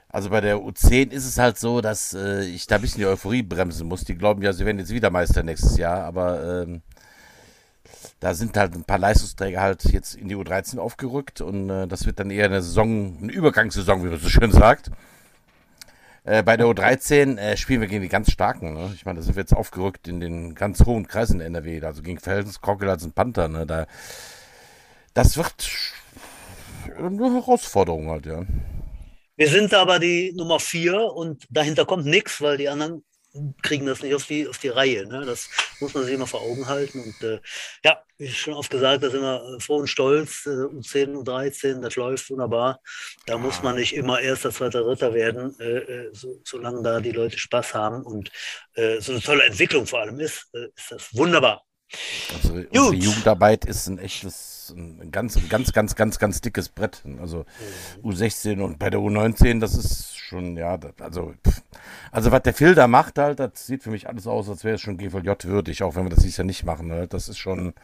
Also 0.08 0.28
bei 0.28 0.42
der 0.42 0.58
U10 0.58 1.10
ist 1.10 1.24
es 1.24 1.38
halt 1.38 1.58
so, 1.58 1.80
dass 1.80 2.12
äh, 2.12 2.44
ich 2.44 2.66
da 2.66 2.74
ein 2.76 2.82
bisschen 2.82 2.98
die 2.98 3.06
Euphorie 3.06 3.42
bremsen 3.42 3.88
muss. 3.88 4.04
Die 4.04 4.14
glauben 4.14 4.42
ja, 4.42 4.52
sie 4.52 4.66
werden 4.66 4.78
jetzt 4.78 4.90
wieder 4.92 5.08
Meister 5.10 5.42
nächstes 5.42 5.78
Jahr, 5.78 6.04
aber 6.04 6.64
ähm, 6.64 6.82
da 8.22 8.34
sind 8.34 8.56
halt 8.56 8.74
ein 8.74 8.84
paar 8.84 9.00
Leistungsträger 9.00 9.60
halt 9.60 9.82
jetzt 9.92 10.14
in 10.14 10.28
die 10.28 10.36
U13 10.36 10.78
aufgerückt 10.78 11.40
und 11.40 11.68
äh, 11.68 11.88
das 11.88 12.06
wird 12.06 12.20
dann 12.20 12.30
eher 12.30 12.44
eine 12.44 12.62
Saison, 12.62 13.18
eine 13.20 13.32
Übergangssaison, 13.32 14.04
wie 14.04 14.10
man 14.10 14.20
so 14.20 14.28
schön 14.28 14.52
sagt. 14.52 14.92
Äh, 16.22 16.44
bei 16.44 16.56
der 16.56 16.66
U13 16.66 17.36
äh, 17.36 17.56
spielen 17.56 17.80
wir 17.80 17.88
gegen 17.88 18.02
die 18.02 18.08
ganz 18.08 18.30
Starken. 18.30 18.74
Ne? 18.74 18.92
Ich 18.94 19.04
meine, 19.04 19.18
da 19.18 19.24
sind 19.24 19.34
wir 19.34 19.40
jetzt 19.40 19.56
aufgerückt 19.56 20.06
in 20.06 20.20
den 20.20 20.54
ganz 20.54 20.86
hohen 20.86 21.08
Kreisen 21.08 21.40
in 21.40 21.46
NRW, 21.46 21.82
also 21.82 22.00
gegen 22.00 22.20
Feldens, 22.20 22.60
Crocodiles 22.60 23.02
und 23.02 23.16
Panther. 23.16 23.48
Ne? 23.48 23.66
Da, 23.66 23.88
das 25.14 25.36
wird 25.36 25.68
eine 26.96 27.34
Herausforderung 27.34 28.08
halt, 28.08 28.26
ja. 28.26 28.44
Wir 29.34 29.48
sind 29.48 29.74
aber 29.74 29.98
die 29.98 30.32
Nummer 30.36 30.60
vier 30.60 30.96
und 31.12 31.44
dahinter 31.50 31.86
kommt 31.86 32.06
nichts, 32.06 32.40
weil 32.40 32.56
die 32.56 32.68
anderen 32.68 33.02
kriegen 33.62 33.86
das 33.86 34.02
nicht 34.02 34.14
auf 34.14 34.26
die, 34.26 34.46
auf 34.46 34.58
die 34.58 34.68
Reihe. 34.68 35.06
Ne? 35.06 35.24
Das 35.24 35.48
muss 35.80 35.94
man 35.94 36.04
sich 36.04 36.14
immer 36.14 36.26
vor 36.26 36.42
Augen 36.42 36.66
halten. 36.66 37.00
Und 37.00 37.22
äh, 37.22 37.40
ja, 37.84 38.02
wie 38.18 38.28
schon 38.28 38.54
oft 38.54 38.70
gesagt, 38.70 39.02
da 39.02 39.10
sind 39.10 39.22
wir 39.22 39.58
froh 39.60 39.76
und 39.76 39.88
stolz. 39.88 40.46
Äh, 40.46 40.50
U10, 40.50 41.14
U13, 41.14 41.80
das 41.80 41.96
läuft 41.96 42.28
wunderbar. 42.30 42.80
Da 43.26 43.38
muss 43.38 43.62
man 43.62 43.76
nicht 43.76 43.94
immer 43.94 44.20
erster, 44.20 44.50
zweiter, 44.50 44.82
dritter 44.82 45.14
werden, 45.14 45.58
äh, 45.60 45.78
äh, 45.78 46.10
so, 46.12 46.40
solange 46.44 46.82
da 46.82 47.00
die 47.00 47.12
Leute 47.12 47.38
Spaß 47.38 47.74
haben 47.74 48.02
und 48.02 48.30
äh, 48.74 49.00
so 49.00 49.12
eine 49.12 49.20
tolle 49.22 49.44
Entwicklung 49.44 49.86
vor 49.86 50.00
allem 50.00 50.20
ist, 50.20 50.48
äh, 50.54 50.68
ist 50.76 50.90
das 50.90 51.14
wunderbar. 51.14 51.64
Also 52.34 52.54
unsere 52.54 52.94
Jugendarbeit 52.94 53.64
ist 53.64 53.86
ein 53.88 53.98
echtes, 53.98 54.74
ein 54.76 55.10
ganz, 55.10 55.38
ganz, 55.48 55.72
ganz, 55.72 55.94
ganz, 55.94 56.18
ganz 56.18 56.40
dickes 56.40 56.68
Brett. 56.68 57.02
Also 57.20 57.44
mhm. 58.02 58.10
U16 58.10 58.60
und 58.60 58.78
bei 58.78 58.90
der 58.90 59.00
U19, 59.00 59.60
das 59.60 59.74
ist 59.74 60.16
schon, 60.16 60.56
ja, 60.56 60.78
also, 61.00 61.34
also 62.10 62.32
was 62.32 62.42
der 62.42 62.54
Phil 62.54 62.74
da 62.74 62.86
macht 62.86 63.18
halt, 63.18 63.38
das 63.40 63.66
sieht 63.66 63.82
für 63.82 63.90
mich 63.90 64.08
alles 64.08 64.26
aus, 64.26 64.48
als 64.48 64.64
wäre 64.64 64.76
es 64.76 64.80
schon 64.80 64.96
GVJ 64.96 65.30
würdig, 65.44 65.82
auch 65.82 65.94
wenn 65.94 66.04
wir 66.04 66.10
das 66.10 66.20
dieses 66.20 66.38
Jahr 66.38 66.46
nicht 66.46 66.64
machen. 66.64 66.88
Ne? 66.88 67.06
Das 67.08 67.28
ist 67.28 67.38
schon, 67.38 67.74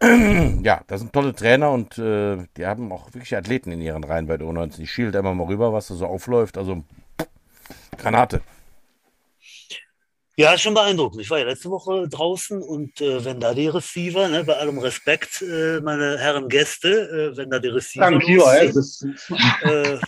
ja, 0.62 0.82
das 0.86 1.00
sind 1.00 1.12
tolle 1.12 1.34
Trainer 1.34 1.70
und 1.70 1.98
äh, 1.98 2.38
die 2.56 2.66
haben 2.66 2.92
auch 2.92 3.12
wirklich 3.12 3.36
Athleten 3.36 3.72
in 3.72 3.80
ihren 3.80 4.04
Reihen 4.04 4.26
bei 4.26 4.36
der 4.36 4.46
U19. 4.46 4.76
Die 4.76 4.86
schielt 4.86 5.14
immer 5.14 5.34
mal 5.34 5.46
rüber, 5.46 5.72
was 5.72 5.88
da 5.88 5.94
so 5.94 6.06
aufläuft. 6.06 6.58
Also 6.58 6.84
Granate. 7.98 8.40
Ja, 10.36 10.58
schon 10.58 10.74
beeindruckend. 10.74 11.20
Ich 11.20 11.30
war 11.30 11.38
ja 11.38 11.44
letzte 11.44 11.70
Woche 11.70 12.08
draußen 12.08 12.60
und 12.60 13.00
äh, 13.00 13.24
wenn 13.24 13.38
da 13.38 13.54
die 13.54 13.68
Receiver, 13.68 14.28
ne, 14.28 14.42
bei 14.42 14.56
allem 14.56 14.78
Respekt, 14.78 15.42
äh, 15.42 15.80
meine 15.80 16.18
Herren 16.18 16.48
Gäste, 16.48 17.32
äh, 17.32 17.36
wenn 17.36 17.50
da 17.50 17.60
die 17.60 17.68
Receiver 17.68 18.10
losziehen, 18.10 19.16
äh, 19.62 19.98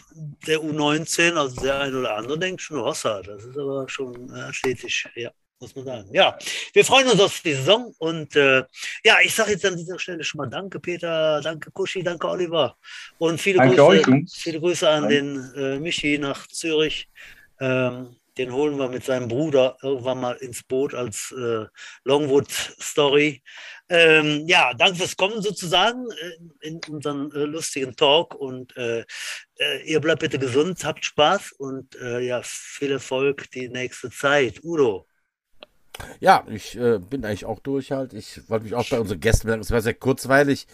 der 0.47 0.59
U19, 0.59 1.35
also 1.35 1.61
der 1.61 1.79
eine 1.79 2.01
oder 2.01 2.17
andere 2.17 2.39
denkt 2.41 2.61
schon 2.61 2.83
Wasser. 2.83 3.23
Das 3.23 3.45
ist 3.45 3.57
aber 3.57 3.89
schon 3.89 4.29
äh, 4.35 4.41
athletisch, 4.41 5.09
ja, 5.15 5.31
muss 5.61 5.77
man 5.77 5.85
sagen. 5.85 6.09
Ja, 6.13 6.37
wir 6.73 6.85
freuen 6.85 7.09
uns 7.09 7.21
auf 7.21 7.41
die 7.43 7.55
Saison 7.55 7.95
und 7.99 8.35
äh, 8.35 8.65
ja, 9.05 9.19
ich 9.23 9.33
sage 9.33 9.53
jetzt 9.53 9.65
an 9.65 9.77
dieser 9.77 10.01
Stelle 10.01 10.25
schon 10.25 10.39
mal 10.39 10.51
Danke, 10.51 10.81
Peter, 10.81 11.41
danke 11.41 11.71
Kuschi, 11.71 12.03
danke 12.03 12.29
Oliver 12.29 12.77
und 13.19 13.41
viele, 13.41 13.59
danke 13.59 13.77
Grüße, 13.77 14.11
euch, 14.11 14.33
viele 14.33 14.59
Grüße 14.59 14.89
an 14.89 15.09
den 15.09 15.81
Michi 15.81 16.19
nach 16.19 16.49
Zürich. 16.49 17.09
Ähm, 17.61 18.17
den 18.39 18.53
holen 18.53 18.79
wir 18.79 18.89
mit 18.89 19.05
seinem 19.05 19.29
Bruder 19.29 19.77
irgendwann 19.83 20.21
mal 20.21 20.37
ins 20.37 20.63
Boot 20.63 20.95
als 20.95 21.33
äh, 21.37 21.67
Longwood-Story. 22.05 23.43
Ähm, 23.89 24.45
ja, 24.47 24.75
danke 24.75 24.97
fürs 24.97 25.17
Kommen 25.17 25.41
sozusagen 25.43 26.07
äh, 26.11 26.69
in 26.69 26.81
unseren 26.89 27.33
äh, 27.33 27.45
lustigen 27.45 27.95
Talk 27.97 28.35
und 28.35 28.77
äh, 28.77 29.05
äh, 29.59 29.83
ihr 29.85 30.01
bleibt 30.01 30.21
bitte 30.21 30.39
gesund, 30.39 30.85
habt 30.85 31.05
Spaß 31.05 31.53
und 31.53 31.95
äh, 31.97 32.21
ja, 32.21 32.41
viel 32.43 32.93
Erfolg 32.93 33.51
die 33.53 33.69
nächste 33.69 34.11
Zeit. 34.11 34.63
Udo. 34.63 35.07
Ja, 36.21 36.45
ich 36.51 36.75
bin 36.75 37.25
eigentlich 37.25 37.47
auch 37.47 37.59
durch 37.61 37.91
halt. 37.91 38.13
Ich 38.13 38.51
wollte 38.51 38.65
mich 38.65 38.75
auch 38.75 38.87
bei 38.87 39.01
unseren 39.01 39.19
Gästen 39.19 39.47
bedanken. 39.47 39.65
Es 39.65 39.71
war 39.71 39.81
sehr 39.81 39.95
kurzweilig 39.95 40.67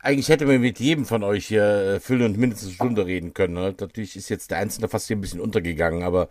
eigentlich 0.00 0.28
hätte 0.28 0.46
man 0.46 0.60
mit 0.60 0.78
jedem 0.78 1.04
von 1.04 1.22
euch 1.22 1.46
hier 1.46 1.98
füllen 2.00 2.22
und 2.22 2.38
mindestens 2.38 2.68
eine 2.68 2.74
Stunde 2.76 3.06
reden 3.06 3.34
können. 3.34 3.54
Ne? 3.54 3.74
Natürlich 3.78 4.16
ist 4.16 4.28
jetzt 4.28 4.50
der 4.50 4.58
Einzelne 4.58 4.88
fast 4.88 5.08
hier 5.08 5.16
ein 5.16 5.20
bisschen 5.20 5.40
untergegangen, 5.40 6.02
aber 6.02 6.28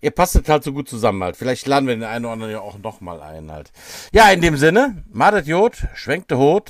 ihr 0.00 0.10
passt 0.10 0.48
halt 0.48 0.64
so 0.64 0.72
gut 0.72 0.88
zusammen 0.88 1.22
halt. 1.22 1.36
Vielleicht 1.36 1.66
laden 1.66 1.86
wir 1.86 1.94
den 1.94 2.04
einen 2.04 2.24
oder 2.24 2.32
anderen 2.32 2.52
ja 2.52 2.60
auch 2.60 2.78
nochmal 2.78 3.20
ein 3.20 3.50
halt. 3.50 3.70
Ja, 4.12 4.30
in 4.30 4.40
dem 4.40 4.56
Sinne, 4.56 5.04
madet 5.10 5.46
Jod, 5.46 5.86
schwenkt 5.94 6.30
der 6.30 6.38
Hut, 6.38 6.68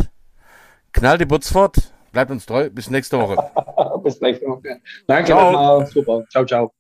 knallt 0.93 1.21
die 1.21 1.27
Butz 1.27 1.51
fort, 1.51 1.93
bleibt 2.13 2.31
uns 2.31 2.47
treu, 2.47 2.71
bis 2.71 2.91
nächste 2.91 3.19
Woche. 3.19 3.37
bis 4.03 4.21
nächste 4.21 4.47
Woche. 4.47 4.81
Danke 5.07 5.27
ciao. 5.27 5.85
Super. 5.87 6.25
Ciao, 6.31 6.45
ciao. 6.45 6.73